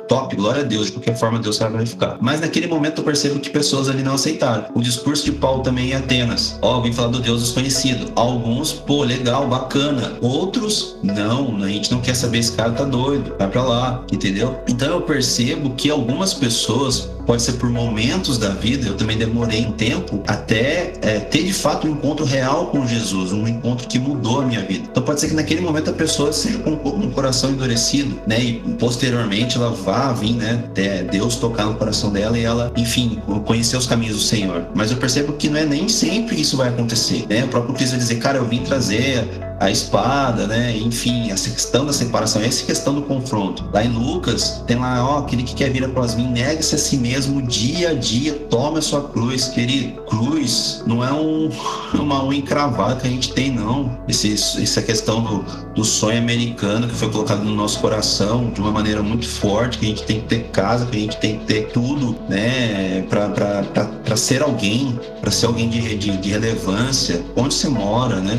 top, 0.09 0.35
glória 0.35 0.63
a 0.63 0.65
Deus, 0.65 0.87
de 0.87 0.93
qualquer 0.93 1.17
forma 1.17 1.39
Deus 1.39 1.59
vai 1.59 1.71
glorificar. 1.71 2.19
Mas 2.21 2.41
naquele 2.41 2.67
momento 2.67 3.01
eu 3.01 3.05
percebo 3.05 3.39
que 3.39 3.51
pessoas 3.51 3.89
ali 3.89 4.03
não 4.03 4.15
aceitaram. 4.15 4.67
O 4.75 4.83
discurso 4.83 5.25
de 5.25 5.33
Paulo 5.33 5.63
também 5.63 5.91
em 5.91 5.95
Atenas. 5.95 6.59
Ó, 6.63 6.81
vim 6.81 6.93
falar 6.93 7.09
do 7.09 7.21
Deus 7.21 7.43
desconhecido. 7.43 8.13
Alguns, 8.17 8.73
pô, 8.73 9.05
legal, 9.05 9.47
bacana. 9.47 10.15
Outros, 10.21 10.97
não, 11.03 11.63
a 11.63 11.69
gente 11.69 11.93
não 11.93 12.01
quer 12.01 12.15
saber, 12.15 12.39
esse 12.39 12.53
cara 12.53 12.73
tá 12.73 12.85
doido, 12.85 13.35
vai 13.39 13.49
pra 13.49 13.63
lá, 13.63 14.05
entendeu? 14.13 14.59
Então 14.69 14.89
eu 14.89 15.03
percebo 15.03 15.71
que 15.71 15.91
algumas 15.91 16.35
pessoas 16.35 17.09
pode 17.27 17.43
ser 17.43 17.55
por 17.55 17.69
momentos 17.69 18.39
da 18.39 18.51
vida, 18.51 18.89
eu 18.89 18.97
também 18.97 19.19
demorei 19.19 19.67
um 19.67 19.73
tempo 19.73 20.23
até 20.27 20.93
é, 21.03 21.19
ter 21.19 21.43
de 21.43 21.53
fato 21.53 21.87
um 21.87 21.91
encontro 21.91 22.25
real 22.25 22.67
com 22.69 22.87
Jesus, 22.87 23.33
um 23.33 23.47
encontro 23.47 23.89
que 23.89 23.99
mudou 23.99 24.41
a 24.41 24.47
minha 24.47 24.63
vida. 24.63 24.87
Então 24.91 25.03
pode 25.03 25.21
ser 25.21 25.29
que 25.29 25.35
naquele 25.35 25.61
momento 25.61 25.91
a 25.91 25.93
pessoa 25.93 26.33
seja 26.33 26.59
com 26.59 26.71
um 26.71 27.11
coração 27.11 27.51
endurecido, 27.51 28.19
né? 28.27 28.41
E 28.41 28.55
posteriormente 28.79 29.57
ela 29.57 29.71
vá 29.71 30.13
vir, 30.13 30.35
né? 30.35 30.63
Deus 31.11 31.37
tocar 31.37 31.67
no 31.67 31.75
coração 31.75 32.11
dela 32.11 32.39
e 32.39 32.45
ela, 32.45 32.73
enfim, 32.77 33.21
conhecer 33.45 33.77
os 33.77 33.87
caminhos 33.87 34.17
do 34.17 34.23
Senhor. 34.23 34.67
Mas 34.75 34.91
eu 34.91 34.97
percebo 34.97 35.33
que 35.33 35.49
não 35.49 35.59
é 35.59 35.65
nem 35.65 35.89
sempre 35.89 36.41
isso 36.41 36.57
vai 36.57 36.69
acontecer, 36.69 37.27
né? 37.29 37.45
O 37.45 37.49
próprio 37.49 37.75
Cristo 37.75 37.93
vai 37.93 38.01
dizer, 38.01 38.17
cara, 38.17 38.39
eu 38.39 38.47
vim 38.47 38.63
trazer 38.63 39.29
a 39.59 39.71
espada, 39.71 40.47
né? 40.47 40.77
Enfim, 40.77 41.31
essa 41.31 41.51
questão 41.51 41.87
da 41.87 41.93
separação, 41.93 42.43
essa 42.43 42.65
questão 42.65 42.95
do 42.95 43.03
confronto. 43.03 43.65
Lá 43.73 43.85
em 43.85 43.89
Lucas, 43.89 44.63
tem 44.67 44.77
lá, 44.77 45.05
ó, 45.05 45.19
aquele 45.21 45.43
que 45.43 45.55
quer 45.55 45.71
vir 45.71 45.85
após 45.85 46.15
mim, 46.15 46.29
nega-se 46.29 46.75
a 46.75 46.79
si 46.79 46.97
mesmo 46.97 47.41
dia 47.43 47.91
a 47.91 47.95
dia, 47.95 48.35
tome 48.51 48.79
a 48.79 48.83
sua 48.83 49.09
cruz, 49.09 49.49
querido. 49.49 50.03
Cruz 50.03 50.83
não 50.87 51.05
é 51.05 51.13
um, 51.13 51.51
uma 51.95 52.25
unha 52.25 52.39
encravada 52.39 53.01
que 53.01 53.09
a 53.09 53.11
gente 53.11 53.33
tem, 53.33 53.51
não. 53.51 53.99
Esse, 54.09 54.33
essa 54.33 54.83
questão 54.83 55.23
do, 55.23 55.45
do 55.75 55.85
sonho 55.85 56.19
americano 56.19 56.87
que 56.87 56.95
foi 56.95 57.11
colocado 57.11 57.43
no 57.43 57.55
nosso 57.55 57.81
coração 57.81 58.51
de 58.51 58.61
uma 58.61 58.71
maneira 58.71 59.03
muito 59.03 59.27
forte, 59.27 59.79
que 59.79 59.87
a 59.87 59.89
gente 59.89 60.03
tem 60.05 60.21
que 60.21 60.27
ter 60.27 60.45
casa, 60.51 60.87
que 60.87 60.97
a 60.97 61.01
gente 61.01 61.17
tem 61.19 61.39
que 61.39 61.45
ter 61.47 61.69
tudo, 61.69 62.17
né? 62.29 63.05
Para 63.09 64.17
ser 64.17 64.43
alguém, 64.43 64.99
para 65.21 65.31
ser 65.31 65.47
alguém 65.47 65.69
de, 65.69 65.97
de, 65.97 66.17
de 66.17 66.31
relevância, 66.31 67.25
onde 67.35 67.55
você 67.55 67.69
mora, 67.69 68.21
né? 68.21 68.39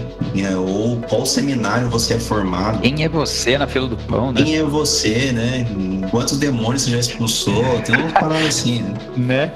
Ou 0.55 1.01
qual 1.09 1.25
seminário 1.25 1.89
você 1.89 2.15
é 2.15 2.19
formado. 2.19 2.81
Quem 2.81 3.03
é 3.03 3.09
você 3.09 3.57
na 3.57 3.67
fila 3.67 3.87
do 3.87 3.97
pão, 3.97 4.31
né? 4.31 4.41
Quem 4.41 4.57
é 4.57 4.63
você, 4.63 5.31
né? 5.31 5.65
Quantos 6.11 6.37
demônios 6.37 6.83
você 6.83 6.91
já 6.91 6.99
expulsou? 6.99 7.63
Tem 7.85 7.95
umas 7.95 8.13
paradas 8.13 8.47
assim, 8.47 8.81
né? 8.81 8.97
né? 9.17 9.51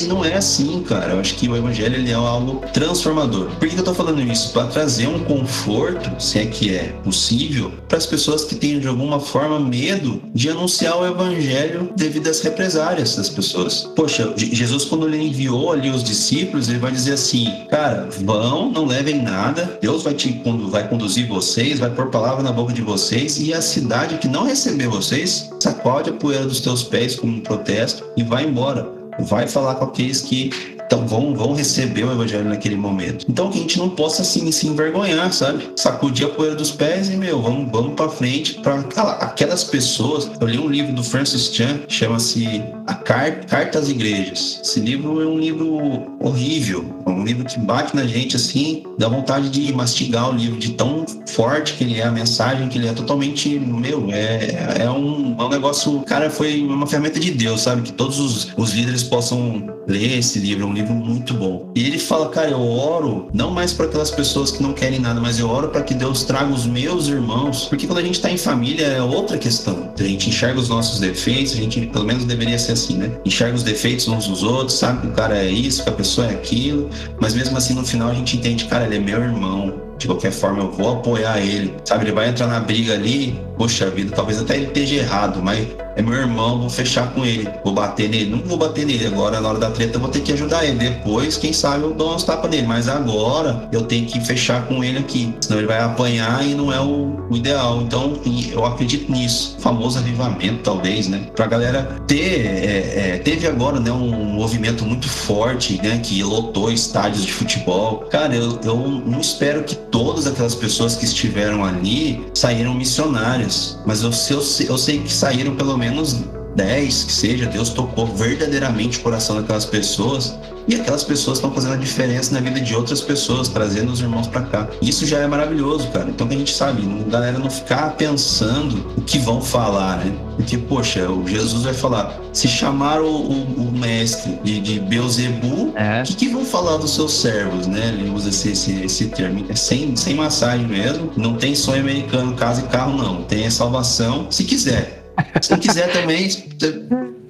E 0.00 0.04
não 0.04 0.24
é 0.24 0.34
assim, 0.34 0.82
cara. 0.82 1.12
Eu 1.12 1.20
acho 1.20 1.34
que 1.34 1.48
o 1.48 1.56
evangelho 1.56 1.96
ele 1.96 2.10
é 2.10 2.14
algo 2.14 2.62
transformador. 2.72 3.50
Por 3.58 3.68
que 3.68 3.78
eu 3.78 3.84
tô 3.84 3.94
falando 3.94 4.20
isso? 4.20 4.52
Para 4.52 4.66
trazer 4.66 5.08
um 5.08 5.20
conforto, 5.20 6.10
se 6.22 6.38
é 6.38 6.46
que 6.46 6.74
é 6.74 6.92
possível, 7.04 7.72
para 7.88 7.98
as 7.98 8.06
pessoas 8.06 8.44
que 8.44 8.54
têm 8.54 8.78
de 8.78 8.88
alguma 8.88 9.20
forma 9.20 9.58
medo 9.58 10.22
de 10.34 10.48
anunciar 10.48 10.96
o 10.96 11.06
evangelho 11.06 11.90
devido 11.96 12.28
às 12.28 12.40
represárias 12.40 13.16
das 13.16 13.28
pessoas. 13.28 13.90
Poxa, 13.96 14.32
Jesus, 14.36 14.84
quando 14.84 15.06
ele 15.06 15.22
enviou 15.22 15.72
ali 15.72 15.90
os 15.90 16.02
discípulos, 16.02 16.68
ele 16.68 16.78
vai 16.78 16.92
dizer 16.92 17.14
assim: 17.14 17.64
cara, 17.68 18.08
vão, 18.22 18.70
não 18.70 18.84
levem 18.84 19.20
nada, 19.22 19.78
Deus 19.80 20.02
vai 20.02 20.14
te 20.14 20.40
vai 20.70 20.88
conduzir 20.90 21.26
vocês, 21.28 21.78
vai 21.78 21.88
pôr 21.88 22.10
palavra 22.10 22.42
na 22.42 22.52
boca 22.52 22.72
de 22.72 22.82
vocês, 22.82 23.38
e 23.38 23.54
a 23.54 23.62
cidade 23.62 24.18
que 24.18 24.28
não 24.28 24.44
receber 24.44 24.88
vocês, 24.88 25.48
sacode 25.60 26.10
a 26.10 26.12
poeira 26.12 26.44
dos 26.44 26.60
teus 26.60 26.82
pés 26.82 27.14
como 27.14 27.32
um 27.32 27.40
protesto 27.40 28.04
e 28.16 28.22
vai 28.22 28.44
embora. 28.44 28.86
Vai 29.20 29.46
falar 29.46 29.76
com 29.76 29.84
aqueles 29.84 30.20
que 30.20 30.50
então 30.90 31.06
vão, 31.06 31.32
vão 31.36 31.52
receber 31.54 32.02
o 32.02 32.10
evangelho 32.10 32.48
naquele 32.48 32.74
momento. 32.74 33.24
Então 33.28 33.48
que 33.48 33.58
a 33.58 33.60
gente 33.62 33.78
não 33.78 33.88
possa 33.88 34.22
assim 34.22 34.50
se 34.50 34.66
envergonhar, 34.66 35.32
sabe? 35.32 35.68
Sacudir 35.76 36.26
a 36.26 36.30
poeira 36.30 36.56
dos 36.56 36.72
pés 36.72 37.08
e, 37.08 37.16
meu, 37.16 37.40
vamos, 37.40 37.70
vamos 37.70 37.94
para 37.94 38.08
frente 38.08 38.54
para 38.54 38.80
aquelas 39.20 39.62
pessoas. 39.62 40.28
Eu 40.40 40.48
li 40.48 40.58
um 40.58 40.68
livro 40.68 40.92
do 40.92 41.04
Francis 41.04 41.54
Chan, 41.54 41.82
chama-se 41.86 42.60
A 42.88 42.94
Carta, 42.94 43.46
Carta 43.46 43.78
às 43.78 43.88
Igrejas. 43.88 44.60
Esse 44.64 44.80
livro 44.80 45.22
é 45.22 45.26
um 45.26 45.38
livro 45.38 46.16
horrível, 46.18 46.84
é 47.06 47.10
um 47.10 47.24
livro 47.24 47.44
que 47.44 47.58
bate 47.60 47.94
na 47.94 48.04
gente 48.04 48.34
assim, 48.34 48.82
dá 48.98 49.08
vontade 49.08 49.48
de 49.48 49.72
mastigar 49.72 50.28
o 50.28 50.36
livro, 50.36 50.58
de 50.58 50.72
tão 50.72 51.06
forte 51.26 51.74
que 51.74 51.84
ele 51.84 52.00
é, 52.00 52.04
a 52.04 52.10
mensagem 52.10 52.68
que 52.68 52.78
ele 52.78 52.88
é 52.88 52.92
totalmente, 52.92 53.48
meu, 53.60 54.08
é, 54.10 54.80
é, 54.80 54.90
um, 54.90 55.36
é 55.38 55.44
um 55.44 55.48
negócio, 55.48 56.00
cara, 56.00 56.28
foi 56.30 56.60
uma 56.62 56.86
ferramenta 56.86 57.20
de 57.20 57.30
Deus, 57.30 57.60
sabe? 57.60 57.82
Que 57.82 57.92
todos 57.92 58.18
os, 58.18 58.48
os 58.56 58.72
líderes 58.72 59.04
possam 59.04 59.68
ler 59.86 60.18
esse 60.18 60.38
livro, 60.38 60.64
é 60.64 60.66
um 60.66 60.72
livro 60.72 60.79
muito 60.82 61.34
bom. 61.34 61.70
E 61.74 61.86
ele 61.86 61.98
fala, 61.98 62.28
cara, 62.28 62.50
eu 62.50 62.60
oro 62.60 63.28
não 63.32 63.50
mais 63.50 63.72
para 63.72 63.86
aquelas 63.86 64.10
pessoas 64.10 64.50
que 64.50 64.62
não 64.62 64.72
querem 64.72 64.98
nada, 64.98 65.20
mas 65.20 65.38
eu 65.38 65.48
oro 65.48 65.68
para 65.68 65.82
que 65.82 65.94
Deus 65.94 66.24
traga 66.24 66.52
os 66.52 66.66
meus 66.66 67.08
irmãos, 67.08 67.66
porque 67.66 67.86
quando 67.86 67.98
a 67.98 68.02
gente 68.02 68.14
está 68.14 68.30
em 68.30 68.36
família 68.36 68.86
é 68.86 69.02
outra 69.02 69.38
questão. 69.38 69.92
A 69.98 70.02
gente 70.02 70.28
enxerga 70.28 70.58
os 70.58 70.68
nossos 70.68 71.00
defeitos, 71.00 71.52
a 71.52 71.56
gente 71.56 71.80
pelo 71.86 72.04
menos 72.04 72.24
deveria 72.24 72.58
ser 72.58 72.72
assim, 72.72 72.96
né? 72.96 73.10
Enxerga 73.24 73.54
os 73.54 73.62
defeitos 73.62 74.08
uns 74.08 74.26
dos 74.26 74.42
outros, 74.42 74.78
sabe 74.78 75.02
que 75.02 75.06
o 75.08 75.12
cara 75.12 75.36
é 75.36 75.50
isso, 75.50 75.82
que 75.82 75.88
a 75.88 75.92
pessoa 75.92 76.26
é 76.26 76.30
aquilo, 76.30 76.88
mas 77.20 77.34
mesmo 77.34 77.56
assim 77.56 77.74
no 77.74 77.84
final 77.84 78.08
a 78.08 78.14
gente 78.14 78.36
entende, 78.36 78.64
cara, 78.64 78.86
ele 78.86 78.96
é 78.96 79.00
meu 79.00 79.20
irmão. 79.20 79.90
De 79.98 80.06
qualquer 80.06 80.32
forma, 80.32 80.62
eu 80.62 80.72
vou 80.72 80.94
apoiar 80.94 81.38
ele, 81.40 81.74
sabe? 81.84 82.06
Ele 82.06 82.12
vai 82.12 82.30
entrar 82.30 82.46
na 82.46 82.58
briga 82.58 82.94
ali, 82.94 83.38
poxa 83.58 83.90
vida, 83.90 84.16
talvez 84.16 84.40
até 84.40 84.56
ele 84.56 84.68
esteja 84.68 84.94
errado, 84.94 85.42
mas 85.42 85.68
é 85.96 86.02
meu 86.02 86.14
irmão, 86.14 86.60
vou 86.60 86.70
fechar 86.70 87.12
com 87.12 87.24
ele, 87.24 87.48
vou 87.64 87.74
bater 87.74 88.08
nele. 88.08 88.30
Não 88.30 88.38
vou 88.38 88.56
bater 88.56 88.86
nele 88.86 89.06
agora, 89.06 89.40
na 89.40 89.48
hora 89.48 89.58
da 89.58 89.70
treta, 89.70 89.96
eu 89.96 90.00
vou 90.00 90.10
ter 90.10 90.20
que 90.20 90.32
ajudar 90.32 90.64
ele. 90.64 90.76
Depois, 90.76 91.36
quem 91.36 91.52
sabe, 91.52 91.84
eu 91.84 91.92
dou 91.92 92.10
umas 92.10 92.24
tapas 92.24 92.50
nele, 92.50 92.66
mas 92.66 92.88
agora 92.88 93.68
eu 93.72 93.82
tenho 93.82 94.06
que 94.06 94.20
fechar 94.20 94.66
com 94.66 94.82
ele 94.84 94.98
aqui, 94.98 95.34
senão 95.40 95.58
ele 95.58 95.66
vai 95.66 95.80
apanhar 95.80 96.46
e 96.46 96.54
não 96.54 96.72
é 96.72 96.80
o, 96.80 97.26
o 97.28 97.36
ideal. 97.36 97.82
Então, 97.82 98.18
eu 98.52 98.64
acredito 98.64 99.10
nisso. 99.10 99.56
O 99.58 99.60
famoso 99.60 99.98
avivamento, 99.98 100.62
talvez, 100.62 101.08
né? 101.08 101.26
Pra 101.34 101.46
galera 101.46 101.82
ter. 102.06 102.46
É, 102.46 103.14
é, 103.14 103.18
teve 103.18 103.46
agora, 103.46 103.80
né, 103.80 103.90
um 103.90 104.10
movimento 104.10 104.84
muito 104.84 105.08
forte, 105.08 105.80
né, 105.82 106.00
que 106.02 106.22
lotou 106.22 106.70
estádios 106.70 107.24
de 107.24 107.32
futebol. 107.32 107.98
Cara, 108.10 108.34
eu, 108.34 108.58
eu 108.64 108.76
não 108.76 109.20
espero 109.20 109.64
que 109.64 109.74
todas 109.74 110.26
aquelas 110.26 110.54
pessoas 110.54 110.96
que 110.96 111.04
estiveram 111.04 111.64
ali 111.64 112.24
saíram 112.34 112.74
missionárias, 112.74 113.78
mas 113.84 114.02
eu, 114.02 114.10
eu, 114.30 114.42
eu 114.68 114.78
sei 114.78 114.98
que 115.00 115.12
saíram 115.12 115.54
pelo 115.54 115.76
menos 115.80 116.22
10, 116.54 117.04
que 117.04 117.12
seja, 117.12 117.46
Deus 117.46 117.70
tocou 117.70 118.06
verdadeiramente 118.06 118.98
o 118.98 119.02
coração 119.02 119.36
daquelas 119.36 119.64
pessoas 119.64 120.34
e 120.68 120.74
aquelas 120.74 121.02
pessoas 121.02 121.38
estão 121.38 121.50
fazendo 121.52 121.74
a 121.74 121.76
diferença 121.76 122.32
na 122.32 122.40
vida 122.40 122.60
de 122.60 122.74
outras 122.76 123.00
pessoas, 123.00 123.48
trazendo 123.48 123.90
os 123.90 124.00
irmãos 124.00 124.28
para 124.28 124.42
cá. 124.42 124.68
Isso 124.80 125.04
já 125.06 125.18
é 125.18 125.26
maravilhoso, 125.26 125.88
cara. 125.88 126.08
Então 126.08 126.28
que 126.28 126.34
a 126.34 126.38
gente 126.38 126.54
sabe, 126.54 126.82
a 127.06 127.10
galera 127.10 127.38
não 127.38 127.50
ficar 127.50 127.96
pensando 127.96 128.92
o 128.96 129.00
que 129.00 129.18
vão 129.18 129.40
falar, 129.40 129.98
né? 129.98 130.12
Porque, 130.36 130.56
poxa, 130.56 131.10
o 131.10 131.26
Jesus 131.26 131.64
vai 131.64 131.74
falar, 131.74 132.18
se 132.32 132.46
chamar 132.46 133.00
o, 133.00 133.06
o, 133.06 133.68
o 133.68 133.72
mestre 133.72 134.38
de, 134.44 134.60
de 134.60 134.80
Beuzebu, 134.80 135.72
é. 135.74 136.02
o 136.02 136.04
que, 136.04 136.14
que, 136.14 136.28
vão 136.28 136.44
falar 136.44 136.76
dos 136.76 136.94
seus 136.94 137.12
servos, 137.14 137.66
né? 137.66 137.88
Ele 137.88 138.10
usa 138.10 138.28
esse, 138.28 138.50
esse, 138.50 138.72
esse 138.84 139.06
termo. 139.06 139.44
É 139.48 139.56
sem, 139.56 139.96
sem 139.96 140.14
massagem 140.14 140.66
mesmo. 140.66 141.10
Não 141.16 141.34
tem 141.34 141.54
sonho 141.54 141.80
americano, 141.80 142.34
casa 142.34 142.62
e 142.62 142.68
carro, 142.68 142.96
não. 142.96 143.22
Tem 143.24 143.46
a 143.46 143.50
salvação, 143.50 144.28
se 144.30 144.44
quiser. 144.44 144.99
Se 145.40 145.56
quiser 145.58 145.92
também, 145.92 146.28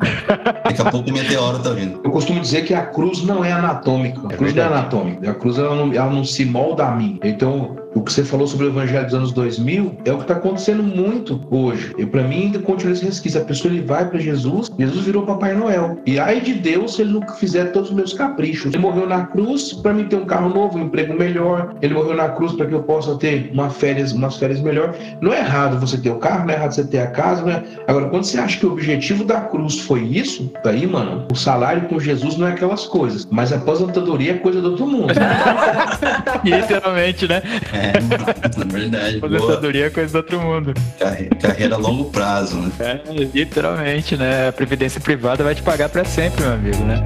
Daqui 0.65 0.83
a 0.83 0.91
pouco 0.91 1.11
o 1.11 1.13
meteoro 1.13 1.59
tá 1.59 1.71
vindo. 1.71 2.01
Eu 2.05 2.11
costumo 2.11 2.41
dizer 2.41 2.65
que 2.65 2.75
a 2.75 2.83
cruz 2.83 3.23
não 3.23 3.45
é 3.45 3.53
anatômica. 3.53 4.21
A 4.27 4.37
cruz 4.37 4.53
é 4.53 4.57
não 4.57 4.63
é 4.63 4.67
anatômica. 4.67 5.31
A 5.31 5.35
cruz 5.35 5.59
ela 5.59 5.75
não, 5.75 5.93
ela 5.93 6.11
não 6.11 6.25
se 6.25 6.45
molda 6.45 6.87
a 6.87 6.91
mim. 6.93 7.19
Então, 7.23 7.77
o 7.97 8.03
que 8.03 8.13
você 8.13 8.23
falou 8.23 8.47
sobre 8.47 8.67
o 8.67 8.69
evangelho 8.69 9.07
dos 9.07 9.15
anos 9.15 9.33
2000 9.33 9.97
é 10.05 10.13
o 10.13 10.17
que 10.19 10.25
está 10.25 10.35
acontecendo 10.35 10.83
muito 10.83 11.41
hoje. 11.51 11.95
E 11.97 12.05
para 12.05 12.23
mim 12.23 12.43
ainda 12.43 12.59
continua 12.59 12.93
esse 12.93 13.07
resquício. 13.07 13.41
A 13.41 13.45
pessoa 13.45 13.73
ele 13.73 13.83
vai 13.83 14.07
para 14.07 14.19
Jesus, 14.19 14.71
Jesus 14.79 15.03
virou 15.03 15.25
Papai 15.25 15.55
Noel. 15.55 15.99
E 16.05 16.19
ai 16.19 16.43
de 16.43 16.53
Deus 16.53 16.95
se 16.95 17.03
ele 17.03 17.13
não 17.13 17.27
fizer 17.37 17.73
todos 17.73 17.89
os 17.89 17.97
meus 17.97 18.13
caprichos. 18.13 18.75
Ele 18.75 18.83
morreu 18.83 19.09
na 19.09 19.25
cruz 19.25 19.73
para 19.73 19.95
mim 19.95 20.05
ter 20.05 20.17
um 20.17 20.27
carro 20.27 20.51
novo, 20.51 20.77
um 20.77 20.83
emprego 20.83 21.15
melhor. 21.15 21.75
Ele 21.81 21.95
morreu 21.95 22.15
na 22.15 22.29
cruz 22.29 22.53
para 22.53 22.67
que 22.67 22.75
eu 22.75 22.83
possa 22.83 23.17
ter 23.17 23.51
uma 23.51 23.71
férias, 23.71 24.13
umas 24.13 24.37
férias 24.37 24.61
melhor. 24.61 24.95
Não 25.23 25.33
é 25.33 25.39
errado 25.39 25.81
você 25.81 25.97
ter 25.97 26.11
o 26.11 26.19
carro, 26.19 26.45
não 26.45 26.53
é 26.53 26.57
errado 26.57 26.73
você 26.73 26.85
ter 26.85 26.99
a 26.99 27.07
casa, 27.07 27.43
né? 27.45 27.65
Agora, 27.89 28.11
quando 28.11 28.25
você 28.25 28.39
acha 28.39 28.59
que 28.59 28.67
o 28.67 28.73
objetivo 28.73 29.25
da 29.25 29.41
cruz 29.41 29.81
foi 29.81 30.03
isso, 30.03 30.53
daí, 30.63 30.87
mano, 30.87 31.27
o 31.33 31.35
salário 31.35 31.89
com 31.89 31.99
Jesus 31.99 32.37
não 32.37 32.47
é 32.47 32.51
aquelas 32.51 32.85
coisas. 32.85 33.27
Mas 33.31 33.55
a 33.55 33.57
aposentadoria 33.57 34.33
é 34.33 34.35
coisa 34.35 34.61
do 34.61 34.73
outro 34.73 34.87
mundo. 34.87 35.15
Literalmente, 36.45 37.27
né? 37.27 37.43
É. 37.73 37.86
É, 37.95 38.65
verdade. 38.65 39.17
Aposentadoria 39.19 39.87
é 39.87 39.91
coisa 39.91 40.13
do 40.13 40.17
outro 40.17 40.41
mundo. 40.41 40.75
Carreira, 40.99 41.37
carreira 41.37 41.75
a 41.75 41.79
longo 41.79 42.07
prazo, 42.07 42.57
né? 42.57 42.71
É, 42.81 43.01
literalmente, 43.35 44.17
né? 44.17 44.49
A 44.49 44.53
previdência 44.53 45.01
privada 45.01 45.45
vai 45.45 45.55
te 45.55 45.63
pagar 45.63 45.89
para 45.89 46.05
sempre, 46.05 46.43
meu 46.43 46.53
amigo, 46.53 46.85
né? 46.85 47.05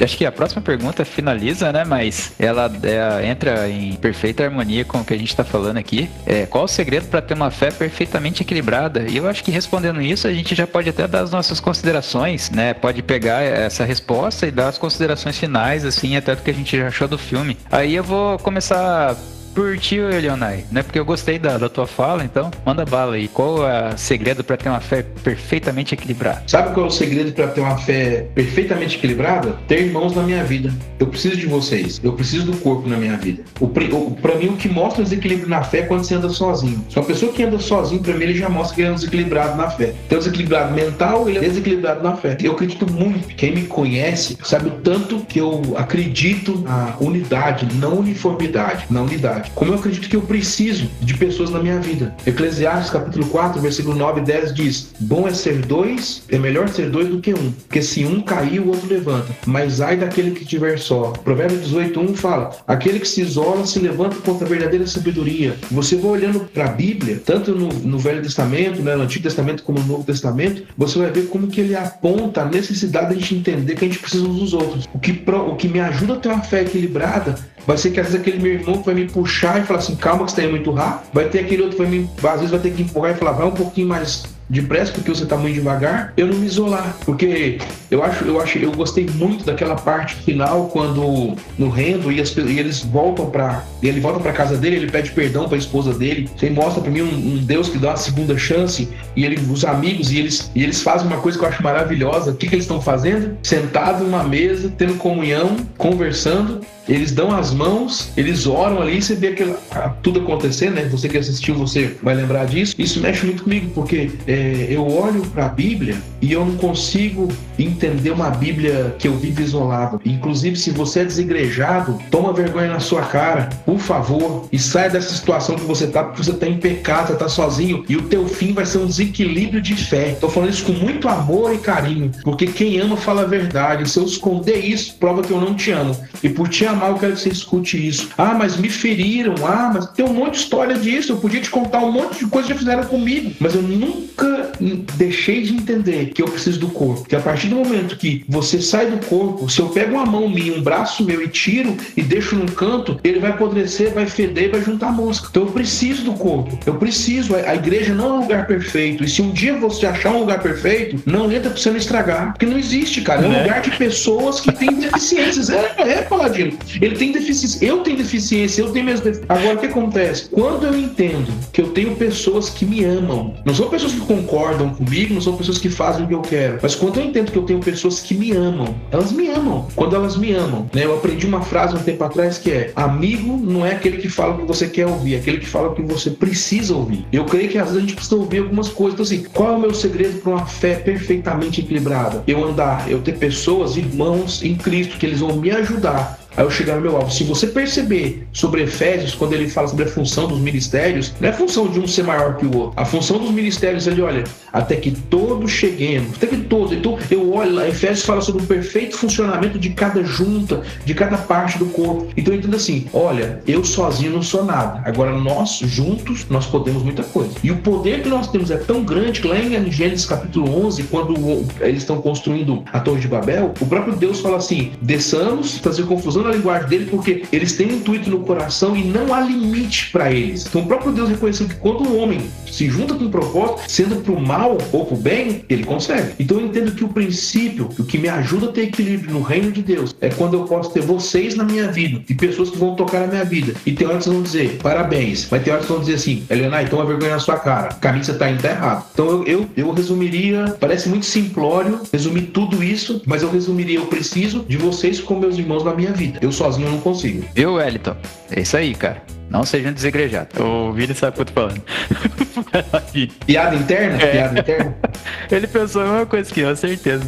Acho 0.00 0.16
que 0.16 0.26
a 0.26 0.32
próxima 0.32 0.62
pergunta 0.62 1.04
finaliza, 1.04 1.72
né? 1.72 1.84
Mas 1.84 2.32
ela 2.38 2.70
é, 2.82 3.26
entra 3.26 3.68
em 3.68 3.94
perfeita 3.94 4.44
harmonia 4.44 4.84
com 4.84 4.98
o 4.98 5.04
que 5.04 5.14
a 5.14 5.18
gente 5.18 5.28
está 5.28 5.44
falando 5.44 5.78
aqui. 5.78 6.08
É, 6.26 6.46
qual 6.46 6.64
o 6.64 6.68
segredo 6.68 7.08
para 7.08 7.22
ter 7.22 7.34
uma 7.34 7.50
fé 7.50 7.70
perfeitamente 7.70 8.42
equilibrada? 8.42 9.06
E 9.08 9.16
eu 9.16 9.28
acho 9.28 9.42
que 9.42 9.50
respondendo 9.50 10.00
isso, 10.00 10.26
a 10.26 10.32
gente 10.32 10.54
já 10.54 10.66
pode 10.66 10.88
até 10.88 11.06
dar 11.06 11.20
as 11.20 11.30
nossas 11.30 11.60
considerações, 11.60 12.50
né? 12.50 12.74
Pode 12.74 13.02
pegar 13.02 13.42
essa 13.42 13.84
resposta 13.84 14.46
e 14.46 14.50
dar 14.50 14.68
as 14.68 14.78
considerações 14.78 15.38
finais, 15.38 15.84
assim, 15.84 16.16
até 16.16 16.34
do 16.34 16.42
que 16.42 16.50
a 16.50 16.54
gente 16.54 16.76
já 16.76 16.88
achou 16.88 17.08
do 17.08 17.18
filme. 17.18 17.56
Aí 17.70 17.94
eu 17.94 18.04
vou 18.04 18.38
começar 18.38 19.16
por 19.56 19.78
ti, 19.78 19.98
Leonai, 19.98 20.66
né? 20.70 20.82
Porque 20.82 20.98
eu 20.98 21.04
gostei 21.04 21.38
da, 21.38 21.56
da 21.56 21.66
tua 21.66 21.86
fala, 21.86 22.22
então 22.22 22.50
manda 22.64 22.84
bala 22.84 23.14
aí. 23.14 23.26
Qual 23.26 23.66
é 23.66 23.94
o 23.94 23.98
segredo 23.98 24.44
para 24.44 24.58
ter 24.58 24.68
uma 24.68 24.80
fé 24.80 25.02
perfeitamente 25.24 25.94
equilibrada? 25.94 26.42
Sabe 26.46 26.74
qual 26.74 26.84
é 26.84 26.88
o 26.90 26.92
segredo 26.92 27.32
para 27.32 27.48
ter 27.48 27.62
uma 27.62 27.78
fé 27.78 28.26
perfeitamente 28.34 28.98
equilibrada? 28.98 29.56
Ter 29.66 29.80
irmãos 29.80 30.14
na 30.14 30.22
minha 30.22 30.44
vida. 30.44 30.70
Eu 30.98 31.06
preciso 31.06 31.38
de 31.38 31.46
vocês. 31.46 31.98
Eu 32.04 32.12
preciso 32.12 32.44
do 32.44 32.58
corpo 32.58 32.86
na 32.86 32.98
minha 32.98 33.16
vida. 33.16 33.44
O, 33.58 33.68
para 33.68 34.34
mim, 34.34 34.48
o 34.48 34.56
que 34.56 34.68
mostra 34.68 35.02
desequilíbrio 35.02 35.48
na 35.48 35.64
fé 35.64 35.78
é 35.78 35.82
quando 35.82 36.04
você 36.04 36.14
anda 36.14 36.28
sozinho. 36.28 36.84
Se 36.90 36.98
uma 36.98 37.06
pessoa 37.06 37.32
que 37.32 37.42
anda 37.42 37.58
sozinho, 37.58 38.02
para 38.02 38.12
mim, 38.12 38.24
ele 38.24 38.34
já 38.34 38.50
mostra 38.50 38.74
que 38.74 38.82
ele 38.82 38.88
é 38.88 38.92
um 38.92 38.96
desequilibrado 38.96 39.56
na 39.56 39.70
fé. 39.70 39.94
Tem 40.06 40.18
um 40.18 40.20
desequilibrado 40.20 40.74
mental, 40.74 41.30
ele 41.30 41.38
é 41.38 41.40
desequilibrado 41.48 42.02
na 42.02 42.14
fé. 42.14 42.36
Eu 42.42 42.52
acredito 42.52 42.92
muito. 42.92 43.26
Quem 43.28 43.54
me 43.54 43.62
conhece 43.62 44.36
sabe 44.44 44.68
o 44.68 44.72
tanto 44.72 45.20
que 45.20 45.40
eu 45.40 45.62
acredito 45.78 46.58
na 46.58 46.94
unidade, 47.00 47.66
não 47.76 48.00
uniformidade, 48.00 48.84
na 48.90 49.00
unidade 49.00 49.45
como 49.54 49.72
eu 49.72 49.78
acredito 49.78 50.08
que 50.08 50.16
eu 50.16 50.22
preciso 50.22 50.88
de 51.00 51.14
pessoas 51.14 51.50
na 51.50 51.60
minha 51.60 51.78
vida. 51.78 52.14
Eclesiastes 52.26 52.90
capítulo 52.90 53.26
4, 53.26 53.60
versículo 53.60 53.96
9 53.96 54.20
e 54.20 54.24
10 54.24 54.54
diz: 54.54 54.92
Bom 55.00 55.26
é 55.26 55.32
ser 55.32 55.64
dois, 55.66 56.22
é 56.28 56.38
melhor 56.38 56.68
ser 56.68 56.90
dois 56.90 57.08
do 57.08 57.20
que 57.20 57.32
um, 57.32 57.52
porque 57.52 57.82
se 57.82 58.04
um 58.04 58.20
cair, 58.20 58.60
o 58.60 58.68
outro 58.68 58.88
levanta. 58.88 59.34
Mas 59.46 59.80
ai 59.80 59.96
daquele 59.96 60.32
que 60.32 60.42
estiver 60.42 60.78
só. 60.78 61.12
Provérbios 61.24 61.62
18, 61.64 62.00
1 62.00 62.14
fala: 62.14 62.50
Aquele 62.66 63.00
que 63.00 63.08
se 63.08 63.22
isola 63.22 63.66
se 63.66 63.78
levanta 63.78 64.16
contra 64.16 64.46
a 64.46 64.48
verdadeira 64.48 64.86
sabedoria. 64.86 65.56
Você 65.70 65.96
vai 65.96 66.10
olhando 66.12 66.40
para 66.40 66.66
a 66.66 66.68
Bíblia, 66.68 67.20
tanto 67.24 67.52
no, 67.52 67.68
no, 67.68 67.98
Velho 67.98 68.22
Testamento, 68.22 68.82
né, 68.82 68.94
no 68.96 69.02
Antigo 69.02 69.24
Testamento 69.24 69.62
como 69.62 69.78
no 69.78 69.86
Novo 69.86 70.04
Testamento, 70.04 70.62
você 70.76 70.98
vai 70.98 71.10
ver 71.10 71.28
como 71.28 71.48
que 71.48 71.60
ele 71.60 71.74
aponta 71.74 72.42
a 72.42 72.44
necessidade 72.44 73.08
de 73.08 73.14
a 73.14 73.18
gente 73.18 73.34
entender 73.34 73.74
que 73.74 73.84
a 73.84 73.88
gente 73.88 73.98
precisa 73.98 74.26
uns 74.26 74.38
dos 74.38 74.54
outros. 74.54 74.88
O 74.92 74.98
que, 74.98 75.12
pro, 75.12 75.50
o 75.50 75.56
que 75.56 75.68
me 75.68 75.80
ajuda 75.80 76.14
a 76.14 76.16
ter 76.16 76.28
uma 76.28 76.42
fé 76.42 76.62
equilibrada 76.62 77.36
Vai 77.66 77.76
ser 77.76 77.90
que 77.90 77.98
às 77.98 78.06
vezes 78.06 78.20
aquele 78.20 78.38
meu 78.38 78.52
irmão 78.52 78.80
vai 78.80 78.94
me 78.94 79.06
puxar 79.06 79.35
e 79.36 79.66
falar 79.66 79.78
assim, 79.78 79.96
calma 79.96 80.24
que 80.24 80.30
você 80.30 80.36
tá 80.36 80.42
indo 80.42 80.52
muito 80.52 80.70
rápido. 80.70 81.10
Vai 81.12 81.28
ter 81.28 81.40
aquele 81.40 81.62
outro 81.62 81.76
que 81.76 81.82
vai 81.82 81.90
me, 81.90 82.10
às 82.22 82.40
vezes 82.40 82.50
vai 82.50 82.60
ter 82.60 82.72
que 82.72 82.82
empurrar 82.82 83.12
e 83.12 83.14
falar, 83.14 83.32
vai 83.32 83.46
um 83.46 83.52
pouquinho 83.52 83.88
mais 83.88 84.36
depressa 84.48 84.92
porque 84.92 85.10
você 85.10 85.24
está 85.24 85.36
muito 85.36 85.54
devagar, 85.54 86.12
eu 86.16 86.26
não 86.26 86.34
me 86.36 86.46
isolar, 86.46 86.96
porque 87.04 87.58
eu 87.90 88.02
acho, 88.02 88.24
eu 88.24 88.40
acho, 88.40 88.58
eu 88.58 88.72
gostei 88.72 89.06
muito 89.14 89.44
daquela 89.44 89.74
parte 89.74 90.14
final 90.16 90.68
quando 90.68 91.34
no 91.58 91.68
rendo 91.68 92.12
e, 92.12 92.20
as, 92.20 92.34
e 92.36 92.58
eles 92.58 92.84
voltam 92.84 93.28
para, 93.28 93.64
ele 93.82 94.00
volta 94.00 94.20
para 94.20 94.32
casa 94.32 94.56
dele, 94.56 94.76
ele 94.76 94.90
pede 94.90 95.10
perdão 95.10 95.46
para 95.46 95.56
a 95.56 95.58
esposa 95.58 95.92
dele, 95.92 96.30
você 96.34 96.48
mostra 96.48 96.80
para 96.80 96.90
mim 96.90 97.02
um, 97.02 97.34
um, 97.34 97.36
Deus 97.38 97.68
que 97.68 97.78
dá 97.78 97.88
uma 97.88 97.96
segunda 97.96 98.36
chance 98.38 98.88
e 99.16 99.24
ele, 99.24 99.36
os 99.50 99.64
amigos 99.64 100.12
e 100.12 100.18
eles, 100.18 100.50
e 100.54 100.62
eles 100.62 100.82
fazem 100.82 101.06
uma 101.06 101.18
coisa 101.18 101.38
que 101.38 101.44
eu 101.44 101.48
acho 101.48 101.62
maravilhosa. 101.62 102.30
O 102.30 102.34
que, 102.36 102.46
que 102.46 102.54
eles 102.54 102.64
estão 102.64 102.80
fazendo? 102.80 103.36
Sentado 103.42 104.04
numa 104.04 104.22
mesa, 104.22 104.72
tendo 104.76 104.94
comunhão, 104.94 105.56
conversando 105.76 106.60
eles 106.88 107.12
dão 107.12 107.34
as 107.34 107.52
mãos, 107.52 108.10
eles 108.16 108.46
oram 108.46 108.80
ali, 108.80 109.00
você 109.00 109.14
vê 109.14 109.28
aquilo, 109.28 109.56
tudo 110.02 110.20
acontecendo, 110.20 110.74
né? 110.74 110.84
Você 110.90 111.08
que 111.08 111.18
assistiu, 111.18 111.54
você 111.54 111.96
vai 112.02 112.14
lembrar 112.14 112.46
disso. 112.46 112.74
Isso 112.78 113.00
mexe 113.00 113.26
muito 113.26 113.44
comigo, 113.44 113.70
porque 113.74 114.10
é, 114.26 114.66
eu 114.70 114.86
olho 114.86 115.22
para 115.26 115.46
a 115.46 115.48
Bíblia 115.48 115.96
e 116.20 116.32
eu 116.32 116.44
não 116.44 116.56
consigo 116.56 117.28
entender 117.58 118.10
uma 118.10 118.30
Bíblia 118.30 118.94
que 118.98 119.08
eu 119.08 119.16
vivo 119.16 119.40
isolado. 119.42 120.00
Inclusive, 120.04 120.56
se 120.56 120.70
você 120.70 121.00
é 121.00 121.04
desigrejado, 121.04 121.98
toma 122.10 122.32
vergonha 122.32 122.68
na 122.68 122.80
sua 122.80 123.02
cara, 123.02 123.48
por 123.64 123.78
favor, 123.78 124.48
e 124.52 124.58
saia 124.58 124.90
dessa 124.90 125.14
situação 125.14 125.56
que 125.56 125.64
você 125.64 125.86
tá, 125.86 126.04
porque 126.04 126.22
você 126.22 126.32
tá 126.32 126.46
em 126.46 126.58
pecado, 126.58 127.08
você 127.08 127.16
tá 127.16 127.28
sozinho, 127.28 127.84
e 127.88 127.96
o 127.96 128.02
teu 128.02 128.26
fim 128.28 128.52
vai 128.52 128.66
ser 128.66 128.78
um 128.78 128.86
desequilíbrio 128.86 129.60
de 129.60 129.74
fé. 129.74 130.16
Tô 130.20 130.28
falando 130.28 130.50
isso 130.50 130.64
com 130.64 130.72
muito 130.72 131.08
amor 131.08 131.54
e 131.54 131.58
carinho, 131.58 132.10
porque 132.22 132.46
quem 132.46 132.78
ama 132.78 132.96
fala 132.96 133.22
a 133.22 133.26
verdade. 133.26 133.88
Se 133.88 133.98
eu 133.98 134.04
esconder 134.04 134.58
isso, 134.58 134.94
prova 134.98 135.22
que 135.22 135.30
eu 135.30 135.40
não 135.40 135.54
te 135.54 135.70
amo. 135.70 135.96
E 136.22 136.28
por 136.28 136.48
te 136.48 136.64
amar, 136.66 136.75
mal, 136.76 136.92
eu 136.92 136.98
quero 136.98 137.12
que 137.14 137.20
você 137.20 137.28
escute 137.30 137.86
isso. 137.86 138.10
Ah, 138.16 138.34
mas 138.34 138.56
me 138.56 138.68
feriram. 138.68 139.34
Ah, 139.44 139.70
mas 139.72 139.86
tem 139.90 140.04
um 140.04 140.12
monte 140.12 140.34
de 140.34 140.38
história 140.40 140.76
disso. 140.76 141.12
Eu 141.12 141.16
podia 141.16 141.40
te 141.40 141.50
contar 141.50 141.78
um 141.78 141.92
monte 141.92 142.20
de 142.20 142.26
coisas 142.26 142.46
que 142.46 142.54
já 142.54 142.58
fizeram 142.58 142.84
comigo. 142.84 143.32
Mas 143.40 143.54
eu 143.54 143.62
nunca 143.62 144.52
deixei 144.96 145.42
de 145.42 145.54
entender 145.54 146.06
que 146.06 146.22
eu 146.22 146.26
preciso 146.26 146.60
do 146.60 146.68
corpo. 146.68 147.08
Que 147.08 147.16
a 147.16 147.20
partir 147.20 147.48
do 147.48 147.56
momento 147.56 147.96
que 147.96 148.24
você 148.28 148.60
sai 148.60 148.90
do 148.90 149.04
corpo, 149.06 149.48
se 149.48 149.60
eu 149.60 149.68
pego 149.68 149.94
uma 149.94 150.06
mão 150.06 150.28
minha, 150.28 150.54
um 150.54 150.62
braço 150.62 151.04
meu 151.04 151.22
e 151.22 151.28
tiro 151.28 151.76
e 151.96 152.02
deixo 152.02 152.36
num 152.36 152.46
canto, 152.46 152.98
ele 153.02 153.18
vai 153.18 153.30
apodrecer, 153.30 153.92
vai 153.92 154.06
feder 154.06 154.44
e 154.44 154.48
vai 154.48 154.62
juntar 154.62 154.92
mosca. 154.92 155.28
Então 155.30 155.44
eu 155.44 155.52
preciso 155.52 156.04
do 156.04 156.12
corpo. 156.12 156.58
Eu 156.66 156.74
preciso. 156.74 157.34
A 157.34 157.54
igreja 157.54 157.94
não 157.94 158.06
é 158.06 158.12
um 158.12 158.20
lugar 158.22 158.46
perfeito. 158.46 159.04
E 159.04 159.08
se 159.08 159.22
um 159.22 159.30
dia 159.30 159.54
você 159.54 159.86
achar 159.86 160.10
um 160.10 160.20
lugar 160.20 160.40
perfeito, 160.42 161.02
não 161.06 161.30
entra 161.30 161.50
pra 161.50 161.60
você 161.60 161.70
não 161.70 161.76
estragar. 161.76 162.32
Porque 162.32 162.46
não 162.46 162.58
existe, 162.58 163.00
cara. 163.00 163.22
É 163.22 163.26
um 163.26 163.30
né? 163.30 163.42
lugar 163.42 163.60
de 163.60 163.70
pessoas 163.76 164.40
que 164.40 164.52
têm 164.52 164.72
deficiências. 164.74 165.50
É, 165.50 165.74
é, 165.78 166.02
Paladino. 166.02 166.52
Ele 166.80 166.96
tem 166.96 167.12
deficiência, 167.12 167.64
eu 167.64 167.78
tenho 167.78 167.96
deficiência, 167.96 168.62
eu 168.62 168.70
tenho 168.72 168.84
minhas 168.84 169.00
deficiências. 169.00 169.30
Agora, 169.30 169.56
o 169.56 169.58
que 169.58 169.66
acontece? 169.66 170.28
Quando 170.30 170.66
eu 170.66 170.78
entendo 170.78 171.32
que 171.52 171.60
eu 171.60 171.68
tenho 171.68 171.94
pessoas 171.96 172.50
que 172.50 172.64
me 172.64 172.84
amam, 172.84 173.34
não 173.44 173.54
são 173.54 173.68
pessoas 173.68 173.92
que 173.92 174.00
concordam 174.00 174.70
comigo, 174.70 175.14
não 175.14 175.20
são 175.20 175.36
pessoas 175.36 175.58
que 175.58 175.68
fazem 175.68 176.04
o 176.04 176.08
que 176.08 176.14
eu 176.14 176.22
quero, 176.22 176.58
mas 176.62 176.74
quando 176.74 177.00
eu 177.00 177.06
entendo 177.06 177.30
que 177.30 177.38
eu 177.38 177.42
tenho 177.42 177.60
pessoas 177.60 178.00
que 178.00 178.14
me 178.14 178.32
amam, 178.32 178.74
elas 178.90 179.12
me 179.12 179.28
amam. 179.28 179.66
Quando 179.74 179.96
elas 179.96 180.16
me 180.16 180.32
amam, 180.32 180.68
né? 180.72 180.84
Eu 180.84 180.94
aprendi 180.94 181.26
uma 181.26 181.42
frase 181.42 181.74
um 181.74 181.78
tempo 181.78 182.02
atrás 182.04 182.38
que 182.38 182.50
é: 182.50 182.72
amigo 182.74 183.36
não 183.36 183.64
é 183.64 183.72
aquele 183.72 183.98
que 183.98 184.08
fala 184.08 184.34
o 184.34 184.38
que 184.38 184.44
você 184.44 184.68
quer 184.68 184.86
ouvir, 184.86 185.14
é 185.14 185.18
aquele 185.18 185.38
que 185.38 185.46
fala 185.46 185.68
o 185.68 185.74
que 185.74 185.82
você 185.82 186.10
precisa 186.10 186.74
ouvir. 186.74 187.06
Eu 187.12 187.24
creio 187.24 187.48
que 187.48 187.58
às 187.58 187.68
vezes 187.68 187.78
a 187.78 187.80
gente 187.80 187.94
precisa 187.94 188.16
ouvir 188.16 188.38
algumas 188.38 188.68
coisas. 188.68 188.94
Então, 188.94 189.04
assim, 189.04 189.24
qual 189.32 189.52
é 189.52 189.56
o 189.56 189.60
meu 189.60 189.74
segredo 189.74 190.20
para 190.20 190.32
uma 190.32 190.46
fé 190.46 190.76
perfeitamente 190.76 191.60
equilibrada? 191.60 192.22
Eu 192.26 192.44
andar, 192.44 192.90
eu 192.90 193.00
ter 193.00 193.16
pessoas, 193.18 193.76
irmãos 193.76 194.42
em 194.42 194.54
Cristo, 194.54 194.98
que 194.98 195.06
eles 195.06 195.20
vão 195.20 195.36
me 195.36 195.50
ajudar 195.50 196.25
Aí 196.36 196.44
eu 196.44 196.50
chegar 196.50 196.76
no 196.76 196.82
meu 196.82 196.96
alvo. 196.96 197.10
Se 197.10 197.24
você 197.24 197.46
perceber 197.46 198.26
sobre 198.32 198.62
Efésios, 198.62 199.14
quando 199.14 199.32
ele 199.32 199.48
fala 199.48 199.68
sobre 199.68 199.84
a 199.84 199.88
função 199.88 200.28
dos 200.28 200.38
ministérios, 200.38 201.14
não 201.20 201.28
é 201.28 201.32
função 201.32 201.68
de 201.68 201.80
um 201.80 201.86
ser 201.86 202.04
maior 202.04 202.36
que 202.36 202.44
o 202.44 202.56
outro. 202.56 202.72
A 202.76 202.84
função 202.84 203.18
dos 203.18 203.30
ministérios, 203.30 203.86
ele 203.86 204.02
olha, 204.02 204.24
até 204.52 204.76
que 204.76 204.90
todos 204.90 205.50
cheguemos, 205.50 206.16
até 206.16 206.26
que 206.26 206.36
todos. 206.36 206.72
Então, 206.72 206.98
eu 207.10 207.32
olho 207.32 207.54
lá, 207.54 207.68
Efésios 207.68 208.04
fala 208.04 208.20
sobre 208.20 208.42
o 208.42 208.46
perfeito 208.46 208.96
funcionamento 208.96 209.58
de 209.58 209.70
cada 209.70 210.04
junta, 210.04 210.62
de 210.84 210.94
cada 210.94 211.16
parte 211.16 211.58
do 211.58 211.66
corpo. 211.66 212.08
Então, 212.16 212.34
eu 212.34 212.38
entendo 212.38 212.56
assim: 212.56 212.86
olha, 212.92 213.40
eu 213.46 213.64
sozinho 213.64 214.12
não 214.12 214.22
sou 214.22 214.44
nada. 214.44 214.82
Agora, 214.84 215.12
nós 215.18 215.58
juntos, 215.58 216.26
nós 216.28 216.46
podemos 216.46 216.82
muita 216.82 217.02
coisa. 217.02 217.32
E 217.42 217.50
o 217.50 217.56
poder 217.56 218.02
que 218.02 218.08
nós 218.08 218.28
temos 218.28 218.50
é 218.50 218.56
tão 218.56 218.84
grande 218.84 219.20
que 219.20 219.26
lá 219.26 219.38
em 219.38 219.70
Gênesis 219.70 220.04
capítulo 220.04 220.66
11, 220.66 220.82
quando 220.84 221.14
eles 221.60 221.78
estão 221.78 222.00
construindo 222.00 222.62
a 222.72 222.80
Torre 222.80 223.00
de 223.00 223.08
Babel, 223.08 223.54
o 223.60 223.66
próprio 223.66 223.96
Deus 223.96 224.20
fala 224.20 224.36
assim: 224.36 224.72
desçamos, 224.82 225.58
fazer 225.58 225.84
confusão 225.84 226.25
na 226.26 226.34
linguagem 226.34 226.68
dele, 226.68 226.86
porque 226.90 227.24
eles 227.32 227.52
têm 227.52 227.68
um 227.68 227.76
intuito 227.76 228.10
no 228.10 228.20
coração 228.20 228.76
e 228.76 228.84
não 228.84 229.12
há 229.12 229.20
limite 229.20 229.90
para 229.90 230.12
eles. 230.12 230.46
Então, 230.46 230.62
o 230.62 230.66
próprio 230.66 230.92
Deus 230.92 231.08
reconheceu 231.08 231.48
que 231.48 231.54
quando 231.56 231.84
um 231.84 231.98
homem 231.98 232.20
se 232.50 232.68
junta 232.68 232.94
com 232.94 233.04
um 233.04 233.10
propósito, 233.10 233.62
sendo 233.68 233.96
para 233.96 234.12
o 234.12 234.20
mal 234.20 234.58
ou 234.72 234.86
para 234.86 234.94
o 234.94 234.98
bem, 234.98 235.44
ele 235.48 235.64
consegue. 235.64 236.14
Então, 236.18 236.40
eu 236.40 236.46
entendo 236.46 236.72
que 236.72 236.84
o 236.84 236.88
princípio, 236.88 237.68
o 237.78 237.84
que 237.84 237.98
me 237.98 238.08
ajuda 238.08 238.46
a 238.46 238.52
ter 238.52 238.62
equilíbrio 238.62 239.12
no 239.12 239.22
reino 239.22 239.52
de 239.52 239.62
Deus, 239.62 239.94
é 240.00 240.08
quando 240.08 240.34
eu 240.34 240.44
posso 240.44 240.70
ter 240.70 240.80
vocês 240.80 241.34
na 241.34 241.44
minha 241.44 241.70
vida 241.70 242.02
e 242.08 242.14
pessoas 242.14 242.50
que 242.50 242.58
vão 242.58 242.74
tocar 242.74 243.00
na 243.00 243.06
minha 243.06 243.24
vida. 243.24 243.54
E 243.64 243.72
tem 243.72 243.86
horas 243.86 244.04
que 244.04 244.10
vão 244.10 244.22
dizer 244.22 244.58
parabéns, 244.62 245.28
mas 245.30 245.42
tem 245.42 245.52
horas 245.52 245.66
que 245.66 245.72
vão 245.72 245.80
dizer 245.80 245.94
assim, 245.94 246.24
Helena, 246.28 246.62
então 246.62 246.80
a 246.80 246.84
vergonha 246.84 247.12
na 247.12 247.18
sua 247.18 247.38
cara, 247.38 247.74
o 247.74 247.80
caminho 247.80 248.00
que 248.00 248.06
você 248.06 248.12
está 248.12 248.30
indo 248.30 248.42
tá 248.42 248.50
errado. 248.50 248.86
Então 248.92 249.08
eu, 249.08 249.24
eu, 249.24 249.46
eu 249.56 249.72
resumiria, 249.72 250.56
parece 250.58 250.88
muito 250.88 251.06
simplório 251.06 251.80
resumir 251.92 252.22
tudo 252.22 252.62
isso, 252.62 253.02
mas 253.06 253.22
eu 253.22 253.30
resumiria, 253.30 253.78
eu 253.78 253.86
preciso 253.86 254.44
de 254.48 254.56
vocês 254.56 255.00
como 255.00 255.20
meus 255.20 255.38
irmãos 255.38 255.64
na 255.64 255.74
minha 255.74 255.92
vida. 255.92 256.15
Eu 256.20 256.32
sozinho 256.32 256.70
não 256.70 256.78
consigo. 256.80 257.24
Viu, 257.34 257.54
Wellington? 257.54 257.96
É 258.30 258.40
isso 258.40 258.56
aí, 258.56 258.74
cara. 258.74 259.02
Não 259.28 259.44
seja 259.44 259.68
um 259.68 259.72
desigrejados. 259.72 260.38
O 260.38 260.72
Vini 260.72 260.94
sabe 260.94 261.12
o 261.12 261.14
que 261.14 261.20
eu 261.22 261.24
tô 261.26 261.32
falando. 261.32 261.62
Piada 263.26 263.56
interna? 263.56 264.00
É. 264.00 264.12
Piada 264.12 264.40
interna? 264.40 264.76
Ele 265.30 265.46
pensou 265.46 265.82
a 265.82 265.84
mesma 265.84 266.06
coisa 266.06 266.32
que 266.32 266.40
eu, 266.40 266.54
certeza. 266.54 267.04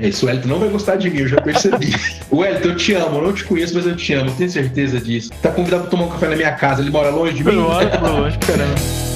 Esse 0.00 0.24
Wellington 0.24 0.48
não 0.48 0.58
vai 0.58 0.68
gostar 0.68 0.96
de 0.96 1.08
mim, 1.08 1.20
eu 1.20 1.28
já 1.28 1.40
percebi. 1.40 1.94
Wellington, 2.32 2.68
eu 2.68 2.76
te 2.76 2.94
amo, 2.94 3.18
eu 3.18 3.22
não 3.22 3.32
te 3.32 3.44
conheço, 3.44 3.74
mas 3.74 3.86
eu 3.86 3.94
te 3.94 4.12
amo, 4.14 4.30
tenho 4.32 4.50
certeza 4.50 5.00
disso. 5.00 5.30
Tá 5.40 5.50
convidado 5.50 5.82
pra 5.82 5.90
tomar 5.90 6.04
um 6.04 6.08
café 6.08 6.28
na 6.28 6.36
minha 6.36 6.52
casa, 6.52 6.82
ele 6.82 6.90
mora 6.90 7.10
longe 7.10 7.34
de 7.34 7.44
mim? 7.44 7.52
Lógico, 7.52 8.04
lógico, 8.04 8.46
caramba. 8.46 9.09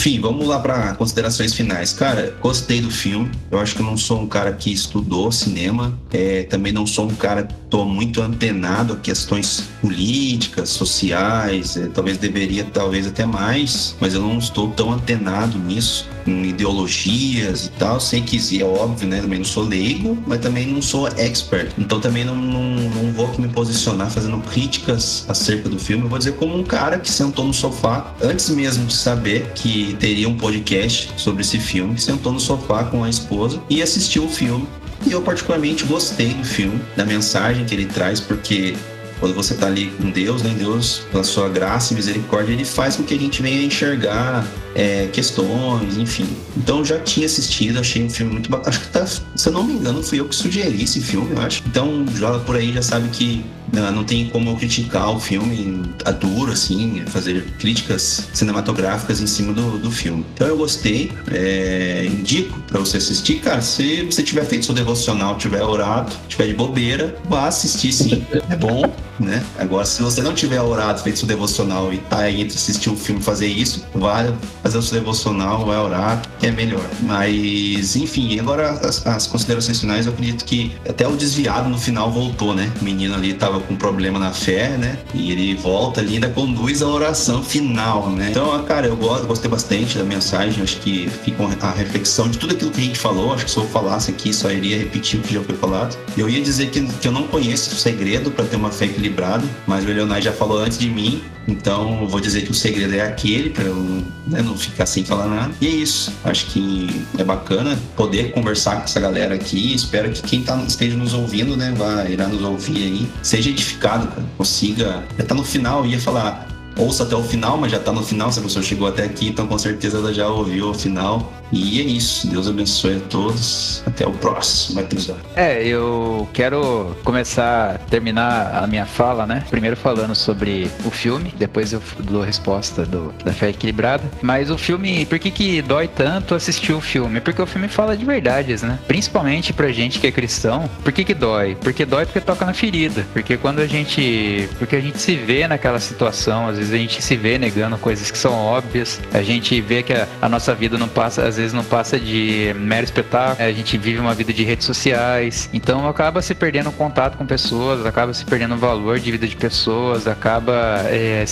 Enfim, 0.00 0.18
vamos 0.18 0.48
lá 0.48 0.58
para 0.58 0.94
considerações 0.94 1.52
finais. 1.52 1.92
Cara, 1.92 2.34
gostei 2.40 2.80
do 2.80 2.90
filme. 2.90 3.30
Eu 3.50 3.60
acho 3.60 3.74
que 3.74 3.82
eu 3.82 3.84
não 3.84 3.98
sou 3.98 4.18
um 4.22 4.26
cara 4.26 4.50
que 4.50 4.72
estudou 4.72 5.30
cinema. 5.30 5.92
É, 6.10 6.44
também 6.44 6.72
não 6.72 6.86
sou 6.86 7.04
um 7.04 7.14
cara 7.14 7.42
que 7.42 7.52
tô 7.68 7.84
muito 7.84 8.22
antenado 8.22 8.94
a 8.94 8.96
questões 8.96 9.68
políticas, 9.82 10.70
sociais. 10.70 11.76
É, 11.76 11.86
talvez 11.88 12.16
deveria, 12.16 12.64
talvez 12.64 13.06
até 13.06 13.26
mais, 13.26 13.94
mas 14.00 14.14
eu 14.14 14.22
não 14.22 14.38
estou 14.38 14.70
tão 14.70 14.90
antenado 14.90 15.58
nisso 15.58 16.08
com 16.24 16.44
ideologias 16.44 17.66
e 17.66 17.70
tal. 17.72 18.00
Sei 18.00 18.20
que 18.20 18.38
é 18.60 18.64
óbvio, 18.64 19.08
né? 19.08 19.20
Também 19.20 19.38
não 19.38 19.44
sou 19.44 19.64
leigo, 19.64 20.16
mas 20.26 20.40
também 20.40 20.66
não 20.66 20.80
sou 20.80 21.08
expert. 21.08 21.72
Então 21.78 22.00
também 22.00 22.24
não, 22.24 22.34
não, 22.34 22.62
não 22.62 23.12
vou 23.12 23.30
me 23.38 23.48
posicionar 23.48 24.10
fazendo 24.10 24.38
críticas 24.38 25.24
acerca 25.28 25.68
do 25.68 25.78
filme. 25.78 26.04
Eu 26.04 26.08
vou 26.08 26.18
dizer 26.18 26.32
como 26.32 26.56
um 26.56 26.64
cara 26.64 26.98
que 26.98 27.10
sentou 27.10 27.44
no 27.44 27.52
sofá 27.52 28.14
antes 28.22 28.48
mesmo 28.50 28.86
de 28.86 28.94
saber 28.94 29.50
que 29.54 29.89
teria 29.94 30.28
um 30.28 30.36
podcast 30.36 31.12
sobre 31.16 31.42
esse 31.42 31.58
filme, 31.58 31.98
sentou 31.98 32.32
no 32.32 32.40
sofá 32.40 32.84
com 32.84 33.04
a 33.04 33.08
esposa 33.08 33.60
e 33.68 33.82
assistiu 33.82 34.24
o 34.24 34.28
filme. 34.28 34.66
E 35.06 35.12
eu 35.12 35.22
particularmente 35.22 35.84
gostei 35.84 36.34
do 36.34 36.44
filme, 36.44 36.80
da 36.96 37.04
mensagem 37.04 37.64
que 37.64 37.74
ele 37.74 37.86
traz, 37.86 38.20
porque 38.20 38.74
quando 39.18 39.34
você 39.34 39.54
está 39.54 39.66
ali 39.66 39.92
com 39.98 40.10
Deus, 40.10 40.42
né? 40.42 40.54
Deus, 40.58 41.02
pela 41.10 41.22
sua 41.22 41.48
graça 41.48 41.92
e 41.92 41.96
misericórdia, 41.96 42.52
ele 42.52 42.64
faz 42.64 42.96
com 42.96 43.02
que 43.02 43.14
a 43.14 43.18
gente 43.18 43.42
venha 43.42 43.62
enxergar 43.62 44.46
é, 44.74 45.08
questões, 45.08 45.96
enfim. 45.96 46.26
Então 46.56 46.84
já 46.84 46.98
tinha 46.98 47.26
assistido, 47.26 47.78
achei 47.78 48.04
um 48.04 48.10
filme 48.10 48.32
muito 48.32 48.50
bacana. 48.50 48.70
Acho 48.70 48.80
que 48.80 48.88
tá, 48.88 49.06
se 49.06 49.48
eu 49.48 49.52
não 49.52 49.64
me 49.64 49.74
engano, 49.74 50.02
fui 50.02 50.20
eu 50.20 50.28
que 50.28 50.34
sugeri 50.34 50.82
esse 50.82 51.00
filme, 51.00 51.32
eu 51.32 51.40
acho. 51.42 51.62
Então, 51.66 52.04
joga 52.14 52.38
por 52.40 52.56
aí, 52.56 52.72
já 52.72 52.82
sabe 52.82 53.08
que 53.08 53.44
não, 53.72 53.90
não 53.92 54.04
tem 54.04 54.28
como 54.28 54.50
eu 54.50 54.56
criticar 54.56 55.10
o 55.10 55.20
filme 55.20 55.82
a 56.04 56.10
duro, 56.10 56.52
assim, 56.52 57.02
fazer 57.06 57.44
críticas 57.58 58.28
cinematográficas 58.32 59.20
em 59.20 59.26
cima 59.26 59.52
do, 59.52 59.78
do 59.78 59.90
filme. 59.90 60.24
Então 60.34 60.46
eu 60.46 60.56
gostei, 60.56 61.12
é, 61.30 62.04
indico 62.06 62.58
para 62.60 62.80
você 62.80 62.96
assistir, 62.96 63.40
cara. 63.40 63.60
Se 63.60 64.02
você 64.02 64.22
tiver 64.22 64.44
feito 64.44 64.66
seu 64.66 64.74
devocional, 64.74 65.36
tiver 65.36 65.62
orado, 65.62 66.12
tiver 66.28 66.48
de 66.48 66.54
bobeira, 66.54 67.14
vá 67.28 67.46
assistir 67.46 67.92
sim. 67.92 68.24
É 68.48 68.56
bom, 68.56 68.82
né? 69.18 69.42
Agora, 69.58 69.84
se 69.84 70.02
você 70.02 70.22
não 70.22 70.34
tiver 70.34 70.60
orado, 70.60 71.02
feito 71.02 71.18
seu 71.18 71.28
devocional 71.28 71.92
e 71.92 71.98
tá 71.98 72.20
aí 72.20 72.40
entre 72.40 72.56
assistir 72.56 72.90
um 72.90 72.96
filme 72.96 73.22
fazer 73.22 73.46
isso, 73.46 73.84
vá 73.94 74.32
fazer 74.62 74.78
o 74.78 74.82
seu 74.82 74.98
devocional, 74.98 75.64
vai 75.64 75.78
orar, 75.78 76.22
que 76.38 76.46
é 76.46 76.50
melhor. 76.50 76.84
Mas, 77.02 77.96
enfim, 77.96 78.38
agora 78.38 78.70
as, 78.70 79.06
as 79.06 79.26
considerações 79.26 79.80
finais, 79.80 80.06
eu 80.06 80.12
acredito 80.12 80.44
que 80.44 80.72
até 80.88 81.06
o 81.06 81.16
desviado 81.16 81.68
no 81.68 81.78
final 81.78 82.10
voltou, 82.10 82.54
né? 82.54 82.70
O 82.80 82.84
menino 82.84 83.14
ali 83.14 83.34
tava 83.34 83.60
com 83.60 83.76
problema 83.76 84.18
na 84.18 84.32
fé, 84.32 84.70
né? 84.76 84.98
E 85.14 85.32
ele 85.32 85.54
volta 85.54 86.00
ali 86.00 86.14
ainda 86.14 86.28
conduz 86.28 86.82
a 86.82 86.86
oração 86.86 87.42
final, 87.42 88.10
né? 88.10 88.28
Então, 88.30 88.62
cara, 88.64 88.86
eu 88.86 88.96
gosto, 88.96 89.26
gostei 89.26 89.50
bastante 89.50 89.98
da 89.98 90.04
mensagem, 90.04 90.62
acho 90.62 90.78
que 90.78 91.08
fica 91.24 91.40
a 91.62 91.70
reflexão 91.70 92.28
de 92.28 92.38
tudo 92.38 92.54
aquilo 92.54 92.70
que 92.70 92.80
a 92.80 92.84
gente 92.84 92.98
falou. 92.98 93.32
Acho 93.32 93.44
que 93.44 93.50
se 93.50 93.56
eu 93.56 93.66
falasse 93.66 94.10
aqui, 94.10 94.32
só 94.32 94.50
iria 94.50 94.78
repetir 94.78 95.18
o 95.18 95.22
que 95.22 95.34
já 95.34 95.42
foi 95.42 95.56
falado. 95.56 95.96
Eu 96.16 96.28
ia 96.28 96.40
dizer 96.40 96.70
que, 96.70 96.82
que 96.86 97.08
eu 97.08 97.12
não 97.12 97.26
conheço 97.26 97.74
o 97.74 97.78
segredo 97.78 98.30
para 98.30 98.44
ter 98.44 98.56
uma 98.56 98.70
fé 98.70 98.84
equilibrada, 98.86 99.44
mas 99.66 99.84
o 99.84 99.88
Leonardo 99.88 100.24
já 100.24 100.32
falou 100.32 100.58
antes 100.58 100.78
de 100.78 100.88
mim, 100.88 101.22
então 101.48 102.02
eu 102.02 102.08
vou 102.08 102.20
dizer 102.20 102.42
que 102.42 102.50
o 102.50 102.54
segredo 102.54 102.94
é 102.94 103.00
aquele, 103.00 103.50
para 103.50 103.64
eu 103.64 104.02
né, 104.26 104.42
não 104.50 104.58
ficar 104.58 104.86
sem 104.86 105.04
falar 105.04 105.26
nada. 105.26 105.54
E 105.60 105.66
é 105.66 105.70
isso. 105.70 106.12
Acho 106.24 106.46
que 106.46 107.04
é 107.18 107.24
bacana 107.24 107.78
poder 107.96 108.32
conversar 108.32 108.76
com 108.76 108.84
essa 108.84 109.00
galera 109.00 109.34
aqui. 109.34 109.74
Espero 109.74 110.10
que 110.10 110.22
quem 110.22 110.42
tá, 110.42 110.56
esteja 110.66 110.96
nos 110.96 111.14
ouvindo, 111.14 111.56
né, 111.56 111.72
vá, 111.76 112.04
irá 112.08 112.26
nos 112.26 112.42
ouvir 112.42 112.82
aí, 112.82 113.08
seja 113.22 113.50
edificado, 113.50 114.08
cara. 114.08 114.24
Consiga. 114.36 115.04
Já 115.18 115.24
tá 115.24 115.34
no 115.34 115.44
final, 115.44 115.86
ia 115.86 116.00
falar, 116.00 116.49
ouça 116.76 117.04
até 117.04 117.14
o 117.16 117.22
final, 117.22 117.56
mas 117.56 117.72
já 117.72 117.78
tá 117.78 117.92
no 117.92 118.02
final, 118.02 118.32
se 118.32 118.38
a 118.38 118.42
pessoa 118.42 118.62
chegou 118.62 118.88
até 118.88 119.04
aqui, 119.04 119.28
então 119.28 119.46
com 119.46 119.58
certeza 119.58 119.98
ela 119.98 120.12
já 120.12 120.28
ouviu 120.28 120.70
o 120.70 120.74
final. 120.74 121.32
E 121.52 121.80
é 121.80 121.84
isso. 121.84 122.28
Deus 122.28 122.48
abençoe 122.48 122.96
a 122.96 123.00
todos. 123.08 123.82
Até 123.86 124.06
o 124.06 124.12
próximo 124.12 124.80
episódio. 124.80 125.22
É, 125.34 125.64
eu 125.64 126.28
quero 126.32 126.96
começar, 127.02 127.78
terminar 127.90 128.62
a 128.62 128.66
minha 128.66 128.86
fala, 128.86 129.26
né? 129.26 129.44
Primeiro 129.50 129.76
falando 129.76 130.14
sobre 130.14 130.70
o 130.84 130.90
filme, 130.90 131.34
depois 131.36 131.72
eu 131.72 131.82
dou 131.98 132.22
resposta 132.22 132.84
do, 132.84 133.12
da 133.24 133.32
fé 133.32 133.50
equilibrada. 133.50 134.04
Mas 134.22 134.50
o 134.50 134.56
filme, 134.56 135.04
por 135.06 135.18
que 135.18 135.30
que 135.30 135.62
dói 135.62 135.88
tanto 135.88 136.34
assistir 136.34 136.72
o 136.72 136.80
filme? 136.80 137.20
Porque 137.20 137.42
o 137.42 137.46
filme 137.46 137.68
fala 137.68 137.96
de 137.96 138.04
verdades, 138.04 138.62
né? 138.62 138.78
Principalmente 138.86 139.52
pra 139.52 139.72
gente 139.72 139.98
que 139.98 140.06
é 140.06 140.12
cristão. 140.12 140.70
Por 140.84 140.92
que 140.92 141.04
que 141.04 141.14
dói? 141.14 141.56
Porque 141.56 141.84
dói 141.84 142.06
porque 142.06 142.20
toca 142.20 142.44
na 142.46 142.54
ferida. 142.54 143.04
Porque 143.12 143.36
quando 143.36 143.58
a 143.58 143.66
gente, 143.66 144.48
porque 144.58 144.76
a 144.76 144.80
gente 144.80 145.00
se 145.00 145.16
vê 145.16 145.48
naquela 145.48 145.80
situação, 145.80 146.48
às 146.48 146.58
vezes 146.60 146.74
a 146.74 146.78
gente 146.78 147.02
se 147.02 147.16
vê 147.16 147.38
negando 147.38 147.76
coisas 147.78 148.10
que 148.10 148.18
são 148.18 148.32
óbvias. 148.32 149.00
A 149.12 149.22
gente 149.22 149.60
vê 149.60 149.82
que 149.82 149.92
a, 149.92 150.06
a 150.20 150.28
nossa 150.28 150.54
vida 150.54 150.78
não 150.78 150.88
passa, 150.88 151.26
às 151.26 151.36
vezes 151.36 151.52
não 151.52 151.64
passa 151.64 151.98
de 151.98 152.54
mero 152.58 152.84
espetáculo, 152.84 153.48
a 153.48 153.52
gente 153.52 153.76
vive 153.76 153.98
uma 153.98 154.14
vida 154.14 154.32
de 154.32 154.44
redes 154.44 154.66
sociais, 154.66 155.48
então 155.52 155.88
acaba 155.88 156.22
se 156.22 156.34
perdendo 156.34 156.70
contato 156.72 157.16
com 157.16 157.26
pessoas, 157.26 157.84
acaba 157.84 158.12
se 158.14 158.24
perdendo 158.24 158.54
o 158.54 158.58
valor 158.58 158.98
de 158.98 159.10
vida 159.10 159.26
de 159.26 159.36
pessoas, 159.36 160.06
acaba 160.06 160.82
é, 160.86 161.24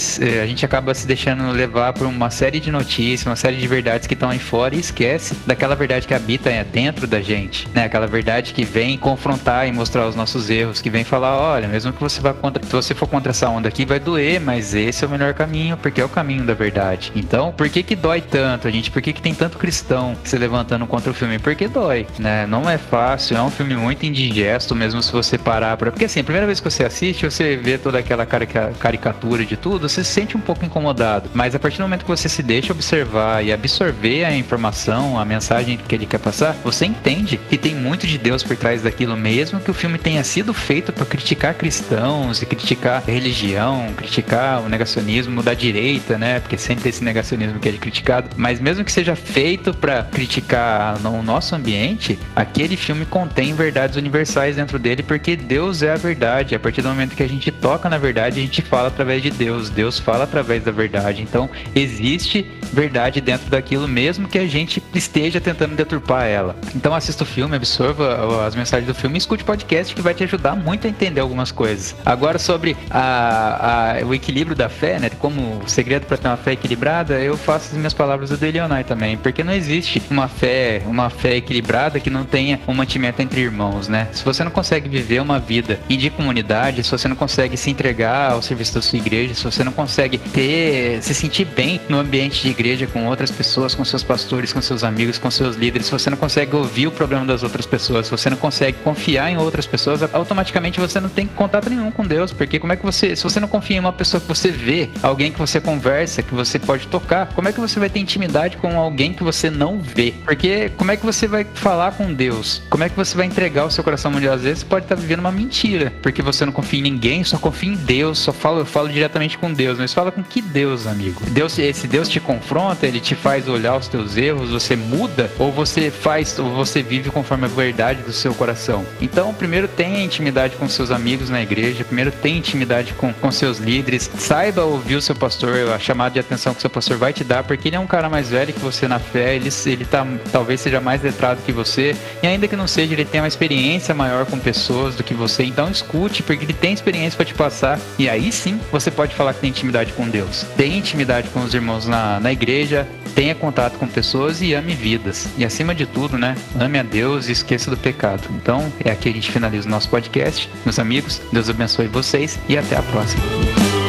a 0.43 0.47
gente 0.47 0.65
acaba 0.65 0.95
se 0.95 1.07
deixando 1.07 1.51
levar 1.53 1.93
por 1.93 2.07
uma 2.07 2.31
série 2.31 2.61
de 2.61 2.71
notícias, 2.71 3.27
uma 3.27 3.37
série 3.37 3.57
de 3.57 3.67
verdades 3.67 4.07
que 4.07 4.15
estão 4.15 4.31
aí 4.31 4.39
fora 4.39 4.75
e 4.75 4.81
esquece 4.81 5.37
daquela 5.47 5.75
verdade 5.75 6.07
que 6.07 6.15
habita 6.15 6.51
dentro 6.65 7.07
da 7.07 7.21
gente, 7.21 7.69
né? 7.75 7.85
Aquela 7.85 8.07
verdade 8.07 8.53
que 8.53 8.65
vem 8.65 8.97
confrontar 8.97 9.69
e 9.69 9.73
mostrar 9.73 10.07
os 10.07 10.15
nossos 10.15 10.51
erros, 10.51 10.81
que 10.81 10.91
vem 10.91 11.05
falar, 11.05 11.37
olha, 11.37 11.69
mesmo 11.69 11.93
que 11.93 12.01
você 12.01 12.21
vá 12.21 12.33
contra, 12.33 12.65
se 12.65 12.73
você 12.73 12.95
for 12.95 13.07
contra 13.07 13.31
essa 13.31 13.49
onda 13.49 13.69
aqui, 13.69 13.85
vai 13.85 13.99
doer, 13.99 14.41
mas 14.41 14.75
esse 14.75 15.05
é 15.05 15.07
o 15.07 15.11
melhor 15.19 15.35
caminho, 15.35 15.77
porque 15.77 16.01
é 16.01 16.05
o 16.05 16.09
caminho 16.09 16.45
da 16.45 16.55
verdade. 16.55 17.13
Então, 17.15 17.53
por 17.53 17.69
que 17.69 17.83
que 17.83 17.97
dói 17.97 18.21
tanto, 18.21 18.71
gente? 18.71 18.91
Por 18.91 19.03
que 19.03 19.13
que 19.13 19.21
tem 19.21 19.35
tanto 19.35 19.59
cristão 19.59 20.17
se 20.23 20.39
levantando 20.39 20.87
contra 20.87 21.11
o 21.11 21.15
filme, 21.15 21.39
porque 21.39 21.67
dói, 21.67 22.07
né? 22.19 22.47
Não 22.47 22.69
é 22.69 22.79
fácil, 22.79 23.37
é 23.37 23.43
um 23.43 23.51
filme 23.51 23.75
muito 23.75 24.07
indigesto, 24.07 24.75
mesmo 24.75 25.03
se 25.03 25.13
você 25.13 25.37
parar 25.37 25.77
pra. 25.77 25.91
Porque 25.91 26.05
assim, 26.05 26.21
a 26.21 26.25
primeira 26.25 26.47
vez 26.47 26.61
que 26.61 26.71
você 26.71 26.85
assiste, 26.85 27.25
você 27.25 27.57
vê 27.57 27.77
toda 27.77 27.99
aquela 27.99 28.25
caricatura 28.27 29.45
de 29.45 29.57
tudo, 29.57 29.89
você 29.89 30.05
se 30.05 30.13
sente 30.13 30.37
um 30.37 30.41
pouco 30.41 30.65
incomodado. 30.65 31.31
Mas 31.35 31.55
a 31.55 31.59
partir 31.59 31.79
do 31.79 31.83
momento 31.83 32.05
que 32.05 32.11
você 32.11 32.29
se 32.29 32.43
deixa 32.43 32.73
observar 32.73 33.45
e 33.45 33.53
absorver 33.53 34.25
a 34.25 34.35
informação, 34.37 35.19
a 35.19 35.25
mensagem 35.25 35.77
que 35.77 35.95
ele 35.95 36.07
quer 36.07 36.19
passar, 36.19 36.57
você 36.63 36.87
entende 36.87 37.41
que 37.49 37.59
tem 37.59 37.75
muito 37.75 38.07
de 38.07 38.19
Deus 38.19 38.43
por 38.43 38.57
trás 38.57 38.83
daquilo, 38.83 39.17
mesmo 39.17 39.59
que 39.61 39.71
o 39.71 39.75
filme 39.75 39.99
tenha 39.99 40.23
sido 40.23 40.55
feito 40.55 40.93
para 40.93 41.05
criticar 41.05 41.55
cristãos 41.55 42.41
e 42.43 42.47
criticar 42.47 43.03
religião, 43.05 43.89
criticar 43.97 44.61
o 44.63 44.69
negacionismo 44.69 45.08
negacionismo 45.09 45.43
da 45.43 45.55
direita, 45.55 46.19
né? 46.19 46.41
Porque 46.41 46.59
sempre 46.59 46.85
tem 46.85 46.91
esse 46.91 47.03
negacionismo 47.03 47.59
que 47.59 47.69
é 47.69 47.73
criticado. 47.73 48.29
Mas 48.37 48.61
mesmo 48.61 48.85
que 48.85 48.93
seja 48.93 49.17
feito 49.17 49.73
para 49.73 50.05
criticar 50.05 50.99
o 51.05 51.23
nosso 51.23 51.55
ambiente, 51.55 52.19
aquele 52.37 52.77
filme 52.77 53.07
contém 53.07 53.55
verdades 53.55 53.97
universais 53.97 54.57
dentro 54.57 54.79
dele, 54.79 55.03
porque 55.03 55.35
Deus 55.35 55.83
é 55.83 55.93
a 55.93 55.97
verdade. 55.97 56.55
A 56.55 56.61
partir 56.61 56.83
do 56.83 56.89
momento 56.89 57.17
que 57.17 57.23
a 57.23 57.29
gente 57.29 57.51
toca 57.51 57.89
na 57.89 57.99
verdade, 57.99 58.39
a 58.39 58.43
gente 58.43 58.61
fala 58.61 58.89
através 58.89 59.23
de 59.23 59.31
Deus. 59.31 59.71
Deus 59.71 59.99
fala 59.99 60.25
através 60.25 60.63
da 60.63 60.71
verdade. 60.71 61.23
Então, 61.23 61.49
existe 61.75 62.47
verdade 62.73 63.21
dentro 63.21 63.49
daquilo, 63.49 63.89
mesmo 63.89 64.29
que 64.29 64.39
a 64.39 64.47
gente 64.47 64.83
esteja 64.95 65.41
tentando 65.41 65.75
deturpar 65.75 66.27
ela. 66.27 66.55
Então, 66.75 66.95
assista 66.95 67.25
o 67.25 67.27
filme, 67.27 67.57
absorva 67.57 68.47
as 68.47 68.55
mensagens 68.55 68.87
do 68.87 68.95
filme 68.95 69.17
escute 69.19 69.43
o 69.43 69.47
podcast 69.47 69.95
que 69.95 70.03
vai 70.03 70.15
te 70.15 70.25
ajudar 70.25 70.55
muito 70.55 70.87
a 70.87 70.91
entender 70.91 71.21
algumas 71.21 71.51
coisas. 71.51 71.97
Agora, 72.05 72.39
sobre 72.39 72.77
a, 72.91 74.01
a, 74.01 74.07
o 74.07 74.15
equilíbrio 74.15 74.55
da 74.55 74.69
fé, 74.69 74.98
né? 74.99 75.11
Como 75.19 75.61
o 75.65 75.69
segredo 75.69 76.07
para 76.07 76.17
ter 76.17 76.29
uma 76.29 76.37
fé 76.37 76.53
equilibrada, 76.53 77.19
eu 77.21 77.37
faço 77.37 77.71
as 77.71 77.77
minhas 77.77 77.95
palavras 77.95 78.31
do 78.31 78.37
Delionai 78.37 78.85
também, 78.85 79.17
porque 79.17 79.45
não 79.45 79.53
existe 79.53 80.03
uma 80.11 80.29
fé, 80.29 80.83
uma 80.87 81.11
fé 81.11 81.37
equilibrada 81.37 82.01
que 82.01 82.11
não 82.11 82.25
tenha 82.25 82.61
um 82.67 82.75
mantimento 82.75 83.21
entre 83.23 83.41
irmãos, 83.41 83.89
né? 83.89 84.09
Se 84.13 84.25
você 84.25 84.45
não 84.45 84.51
consegue 84.51 84.89
viver 84.89 85.21
uma 85.21 85.39
vida 85.39 85.79
de 85.89 86.11
comunidade, 86.11 86.83
se 86.83 86.91
você 86.91 87.09
não 87.09 87.17
consegue 87.17 87.57
se 87.57 87.71
entregar 87.71 88.33
ao 88.33 88.41
serviço 88.41 88.75
da 88.75 88.83
sua 88.83 88.99
igreja, 88.99 89.35
se 89.35 89.45
você 89.45 89.65
não 89.65 89.73
consegue 89.73 90.17
ter, 90.17 91.03
se 91.03 91.15
sentir 91.15 91.45
bem 91.45 91.81
no 91.89 91.99
ambiente 91.99 92.43
de 92.43 92.49
igreja 92.49 92.87
com 92.87 93.07
outras 93.07 93.31
pessoas, 93.31 93.75
com 93.75 93.85
seus 93.85 94.03
pastores, 94.03 94.53
com 94.53 94.63
seus 94.63 94.85
amigos, 94.85 95.19
com 95.19 95.31
seus 95.31 95.57
líderes, 95.57 95.87
se 95.87 95.93
você 95.93 96.09
não 96.09 96.17
consegue 96.17 96.55
ouvir 96.55 96.87
o 96.87 96.93
problema 96.93 97.27
das 97.27 97.43
outras 97.43 97.67
pessoas, 97.67 98.07
se 98.07 98.11
você 98.11 98.31
não 98.31 98.37
consegue 98.37 98.79
confiar 98.79 99.31
em 99.31 99.37
outras 99.37 99.67
pessoas, 99.67 100.03
automaticamente 100.15 100.81
você 100.81 101.01
não 101.01 101.09
tem 101.09 101.27
contato 101.27 101.69
nenhum 101.69 101.91
com 101.91 102.07
Deus, 102.07 102.33
porque 102.33 102.59
como 102.59 102.73
é 102.73 102.77
que 102.77 102.85
você, 102.85 103.17
se 103.17 103.23
você 103.23 103.41
não 103.41 103.49
confia 103.49 103.77
em 103.77 103.81
uma 103.81 103.93
pessoa 103.93 104.21
que 104.21 104.27
você 104.27 104.51
vê, 104.51 104.88
alguém 105.03 105.33
que 105.33 105.39
você 105.39 105.61
conversa, 105.61 106.23
que 106.23 106.35
você 106.35 106.59
pode 106.59 106.87
tocar, 106.89 107.27
como 107.35 107.49
é 107.49 107.53
que 107.53 107.61
você 107.61 107.79
vai 107.79 107.89
ter 107.89 108.01
intimidade 108.01 108.57
com 108.57 108.79
alguém 108.79 109.13
que 109.13 109.23
você 109.23 109.51
não 109.51 109.81
vê? 109.81 110.15
Porque 110.25 110.71
como 110.77 110.91
é 110.91 110.97
que 110.97 111.05
você 111.05 111.27
vai 111.27 111.45
falar 111.55 111.93
com 111.93 112.13
Deus? 112.13 112.63
Como 112.71 112.85
é 112.85 112.89
que 112.89 112.97
você 112.97 113.17
vai 113.17 113.27
entregar 113.27 113.65
o 113.65 113.71
seu 113.71 113.85
coração 113.85 114.11
mundial? 114.11 114.35
Às 114.35 114.43
vezes 114.43 114.61
você 114.61 114.67
pode 114.67 114.85
estar 114.85 114.95
vivendo 114.95 115.21
uma 115.21 115.33
mentira, 115.33 115.93
porque 116.03 116.23
você 116.23 116.45
não 116.45 116.53
confia 116.53 116.81
em 116.81 116.83
ninguém, 116.83 117.25
só 117.25 117.39
confia 117.39 117.71
em 117.73 117.77
Deus, 117.77 118.19
só 118.19 118.33
falo, 118.33 118.61
eu 118.61 118.67
falo 118.67 118.89
diretamente 118.89 119.39
com 119.39 119.53
Deus, 119.53 119.79
mas 119.79 119.93
fala 119.93 120.11
com 120.11 120.23
que 120.23 120.41
Deus, 120.41 120.87
amigo? 120.87 121.23
Deus, 121.31 121.59
esse 121.59 121.87
Deus 121.87 122.09
te 122.09 122.21
confronta, 122.21 122.87
ele 122.87 123.01
te 123.01 123.15
faz 123.15 123.49
olhar 123.49 123.77
os 123.77 123.89
teus 123.89 124.17
erros, 124.17 124.51
você 124.51 124.77
muda 124.77 125.31
ou 125.39 125.53
você 125.53 125.91
faz 125.91 126.39
ou 126.39 126.55
você 126.55 126.83
vive 126.83 127.11
conforme 127.11 127.45
a 127.45 127.49
verdade 127.49 128.03
do 128.03 128.13
seu 128.13 128.35
coração. 128.35 128.85
Então, 129.01 129.35
primeiro 129.35 129.69
tenha 129.69 130.03
intimidade 130.03 130.57
com 130.57 130.69
seus 130.69 130.91
amigos 130.91 131.31
na 131.31 131.43
igreja, 131.43 131.85
primeiro 131.85 132.11
tenha 132.11 132.39
intimidade 132.39 132.93
com, 132.95 133.13
com 133.13 133.31
seus 133.31 133.59
líderes, 133.59 134.11
saiba 134.17 134.65
ouvir 134.79 134.97
o 134.97 135.03
seu 135.03 135.15
pastor, 135.15 135.71
a 135.73 135.79
chamada 135.79 136.15
de 136.15 136.21
atenção 136.21 136.53
que 136.53 136.59
o 136.59 136.61
seu 136.61 136.71
pastor 136.71 136.97
vai 136.97 137.13
te 137.13 137.23
dar, 137.23 137.43
porque 137.43 137.69
ele 137.69 137.77
é 137.77 137.81
um 137.81 137.87
cara 137.87 138.09
mais 138.09 138.31
velho 138.31 138.53
que 138.53 138.61
você 138.61 138.89
na 138.89 138.99
fé, 138.99 139.35
ele, 139.35 139.51
ele 139.67 139.85
tá, 139.85 140.07
talvez 140.33 140.61
seja 140.61 140.81
mais 140.81 141.03
letrado 141.03 141.43
que 141.45 141.53
você, 141.53 141.95
e 142.23 142.27
ainda 142.27 142.49
que 142.49 142.57
não 142.57 142.67
seja, 142.67 142.95
ele 142.95 143.05
tem 143.05 143.21
uma 143.21 143.29
experiência 143.29 143.95
maior 143.95 144.25
com 144.25 144.39
pessoas 144.39 144.95
do 144.95 145.05
que 145.05 145.15
você, 145.15 145.45
então 145.45 145.71
escute, 145.71 146.23
porque 146.23 146.45
ele 146.45 146.53
tem 146.53 146.73
experiência 146.73 147.17
para 147.17 147.27
te 147.27 147.35
passar, 147.35 147.79
e 147.99 148.09
aí 148.09 148.33
sim 148.33 148.61
você 148.71 148.91
pode 148.91 149.15
falar 149.15 149.35
que 149.35 149.41
tem 149.41 149.51
intimidade 149.51 149.93
com 149.93 150.09
Deus. 150.09 150.47
Tenha 150.57 150.77
intimidade 150.77 151.29
com 151.31 151.41
os 151.41 151.53
irmãos 151.53 151.87
na, 151.87 152.21
na 152.21 152.33
igreja, 152.33 152.87
tenha 153.15 153.35
contato 153.35 153.79
com 153.79 153.87
pessoas 153.87 154.41
e 154.41 154.55
ame 154.55 154.75
vidas. 154.75 155.29
E 155.37 155.45
acima 155.45 155.75
de 155.75 155.87
tudo, 155.87 156.17
né? 156.17 156.37
Ame 156.59 156.79
a 156.79 156.83
Deus 156.85 157.29
e 157.29 157.33
esqueça 157.33 157.71
do 157.71 157.77
pecado. 157.77 158.23
Então, 158.31 158.73
é 158.85 158.91
aqui 158.91 159.09
a 159.09 159.13
gente 159.13 159.31
finaliza 159.31 159.67
o 159.67 159.71
nosso 159.71 159.89
podcast. 159.89 160.49
Meus 160.65 160.79
amigos, 160.79 161.21
Deus 161.33 161.51
abençoe 161.51 161.89
vocês 161.89 162.39
e 162.49 162.57
até 162.57 162.77
a 162.77 162.83
próxima. 162.83 163.88